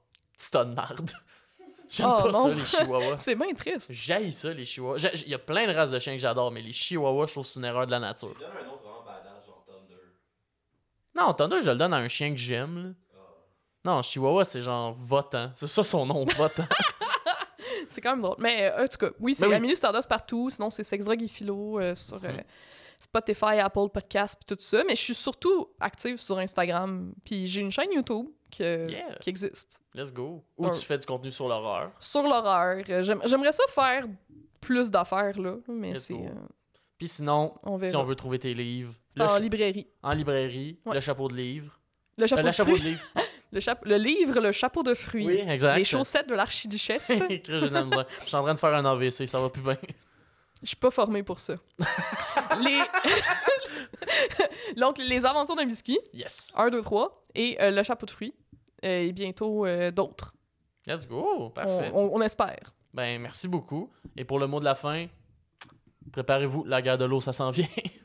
de 0.53 0.73
marde. 0.75 1.11
J'aime 1.91 2.07
Oh, 2.09 2.21
pas 2.23 2.31
non. 2.31 2.41
ça, 2.43 2.49
les 2.49 2.65
chihuahuas. 2.65 3.17
C'est 3.19 3.35
bien 3.35 3.53
triste. 3.53 3.91
J'haïs 3.93 4.31
ça, 4.31 4.53
les 4.53 4.63
chihuahuas. 4.65 4.97
Il 5.25 5.29
y 5.29 5.33
a 5.33 5.39
plein 5.39 5.67
de 5.67 5.73
races 5.73 5.91
de 5.91 5.99
chiens 5.99 6.13
que 6.13 6.19
j'adore, 6.19 6.49
mais 6.49 6.61
les 6.61 6.71
chihuahuas, 6.71 7.27
je 7.27 7.31
trouve 7.33 7.43
que 7.45 7.51
c'est 7.51 7.59
une 7.59 7.65
erreur 7.65 7.85
de 7.85 7.91
la 7.91 7.99
nature. 7.99 8.33
Donne 8.39 8.49
un 8.61 8.65
nom 8.65 8.77
vraiment 8.77 9.03
badass, 9.05 9.45
genre 9.45 9.63
Thunder. 9.67 10.01
Non, 11.15 11.33
Thunder, 11.33 11.61
je 11.61 11.69
le 11.69 11.75
donne 11.75 11.93
à 11.93 11.97
un 11.97 12.07
chien 12.07 12.31
que 12.31 12.37
j'aime. 12.37 12.83
là. 12.83 12.89
Non, 13.83 14.01
chihuahua, 14.01 14.45
c'est 14.45 14.61
genre 14.61 14.93
votant. 14.97 15.51
C'est 15.55 15.67
ça 15.67 15.83
son 15.83 16.05
nom, 16.05 16.23
votant. 16.23 16.63
C'est 17.89 17.99
quand 17.99 18.11
même 18.11 18.21
drôle. 18.21 18.37
Mais 18.39 18.71
euh, 18.71 18.83
en 18.85 18.87
tout 18.87 18.97
cas, 18.97 19.09
oui, 19.19 19.35
c'est 19.35 19.43
Ben 19.43 19.49
oui. 19.49 19.55
Amélie 19.55 19.75
Stardust 19.75 20.07
partout. 20.07 20.49
Sinon, 20.49 20.69
c'est 20.69 20.83
Sexdrug 20.83 21.21
et 21.21 21.27
Philo 21.27 21.79
euh, 21.79 21.93
sur 21.95 22.19
euh, 22.23 22.37
Spotify, 23.01 23.59
Apple 23.59 23.89
Podcasts, 23.93 24.35
puis 24.39 24.55
tout 24.55 24.61
ça. 24.61 24.83
Mais 24.85 24.95
je 24.95 25.01
suis 25.01 25.15
surtout 25.15 25.67
active 25.79 26.17
sur 26.17 26.37
Instagram. 26.37 27.13
Puis 27.25 27.47
j'ai 27.47 27.61
une 27.61 27.71
chaîne 27.71 27.91
YouTube 27.93 28.27
que- 28.55 28.89
Yeah. 28.89 29.15
qui 29.19 29.29
existe. 29.29 29.81
Let's 29.93 30.13
go. 30.13 30.43
Ou 30.57 30.69
tu 30.69 30.85
fais 30.85 30.97
du 30.97 31.05
contenu 31.05 31.31
sur 31.31 31.47
l'horreur? 31.47 31.91
Sur 31.99 32.23
l'horreur. 32.23 32.83
Euh, 32.89 33.01
j'aime- 33.01 33.21
J'aimerais 33.25 33.51
ça 33.51 33.63
faire 33.69 34.05
plus 34.59 34.89
d'affaires, 34.91 35.39
là. 35.39 35.55
Mais 35.67 35.95
c'est 35.95 36.13
euh, 36.13 36.29
Puis 36.97 37.07
sinon, 37.07 37.55
On 37.63 37.79
si 37.79 37.95
on 37.95 38.03
veut 38.03 38.15
trouver 38.15 38.37
tes 38.37 38.53
livres, 38.53 38.93
le 39.15 39.23
en 39.23 39.27
cha- 39.29 39.39
librairie. 39.39 39.87
en 40.03 40.11
librairie, 40.13 40.77
Ouais. 40.85 40.93
le 40.95 40.99
chapeau 40.99 41.27
de 41.27 41.33
livre. 41.35 41.79
Le 42.17 42.27
chapeau, 42.27 42.41
Euh, 42.41 42.43
le 42.43 42.49
de 42.49 42.53
chapeau 42.55 42.71
de 42.71 42.77
fruits. 42.77 42.89
livre. 42.91 43.01
Le, 43.53 43.59
chape- 43.59 43.83
le 43.85 43.97
livre, 43.97 44.39
le 44.39 44.53
chapeau 44.53 44.81
de 44.81 44.93
fruits. 44.93 45.25
Oui, 45.27 45.43
exact. 45.45 45.75
Les 45.75 45.83
chaussettes 45.83 46.29
de 46.29 46.35
l'archiduchesse. 46.35 47.11
Je 47.29 48.05
suis 48.25 48.35
en 48.37 48.43
train 48.43 48.53
de 48.53 48.57
faire 48.59 48.73
un 48.73 48.85
AVC, 48.85 49.25
ça 49.27 49.41
va 49.41 49.49
plus 49.49 49.61
bien. 49.61 49.75
Je 50.63 50.67
suis 50.69 50.75
pas 50.77 50.91
formée 50.91 51.23
pour 51.23 51.39
ça. 51.39 51.55
les... 52.61 52.81
Donc, 54.77 54.97
les 54.97 55.25
aventures 55.25 55.55
d'un 55.55 55.65
biscuit, 55.65 55.99
Yes. 56.13 56.51
1, 56.55 56.69
2, 56.69 56.81
3, 56.81 57.23
et 57.35 57.61
euh, 57.61 57.71
le 57.71 57.83
chapeau 57.83 58.05
de 58.05 58.11
fruits, 58.11 58.33
euh, 58.85 59.01
et 59.07 59.11
bientôt 59.11 59.65
euh, 59.65 59.91
d'autres. 59.91 60.33
Let's 60.87 61.07
go. 61.07 61.27
On, 61.37 61.49
Parfait. 61.49 61.91
on- 61.93 62.11
on 62.13 62.21
espère. 62.21 62.73
Ben, 62.93 63.19
merci 63.21 63.47
beaucoup. 63.47 63.91
Et 64.17 64.23
pour 64.25 64.39
le 64.39 64.47
mot 64.47 64.59
de 64.59 64.65
la 64.65 64.75
fin, 64.75 65.07
préparez-vous, 66.11 66.65
la 66.65 66.81
guerre 66.81 66.97
de 66.97 67.05
l'eau, 67.05 67.21
ça 67.21 67.33
s'en 67.33 67.49
vient. 67.51 67.67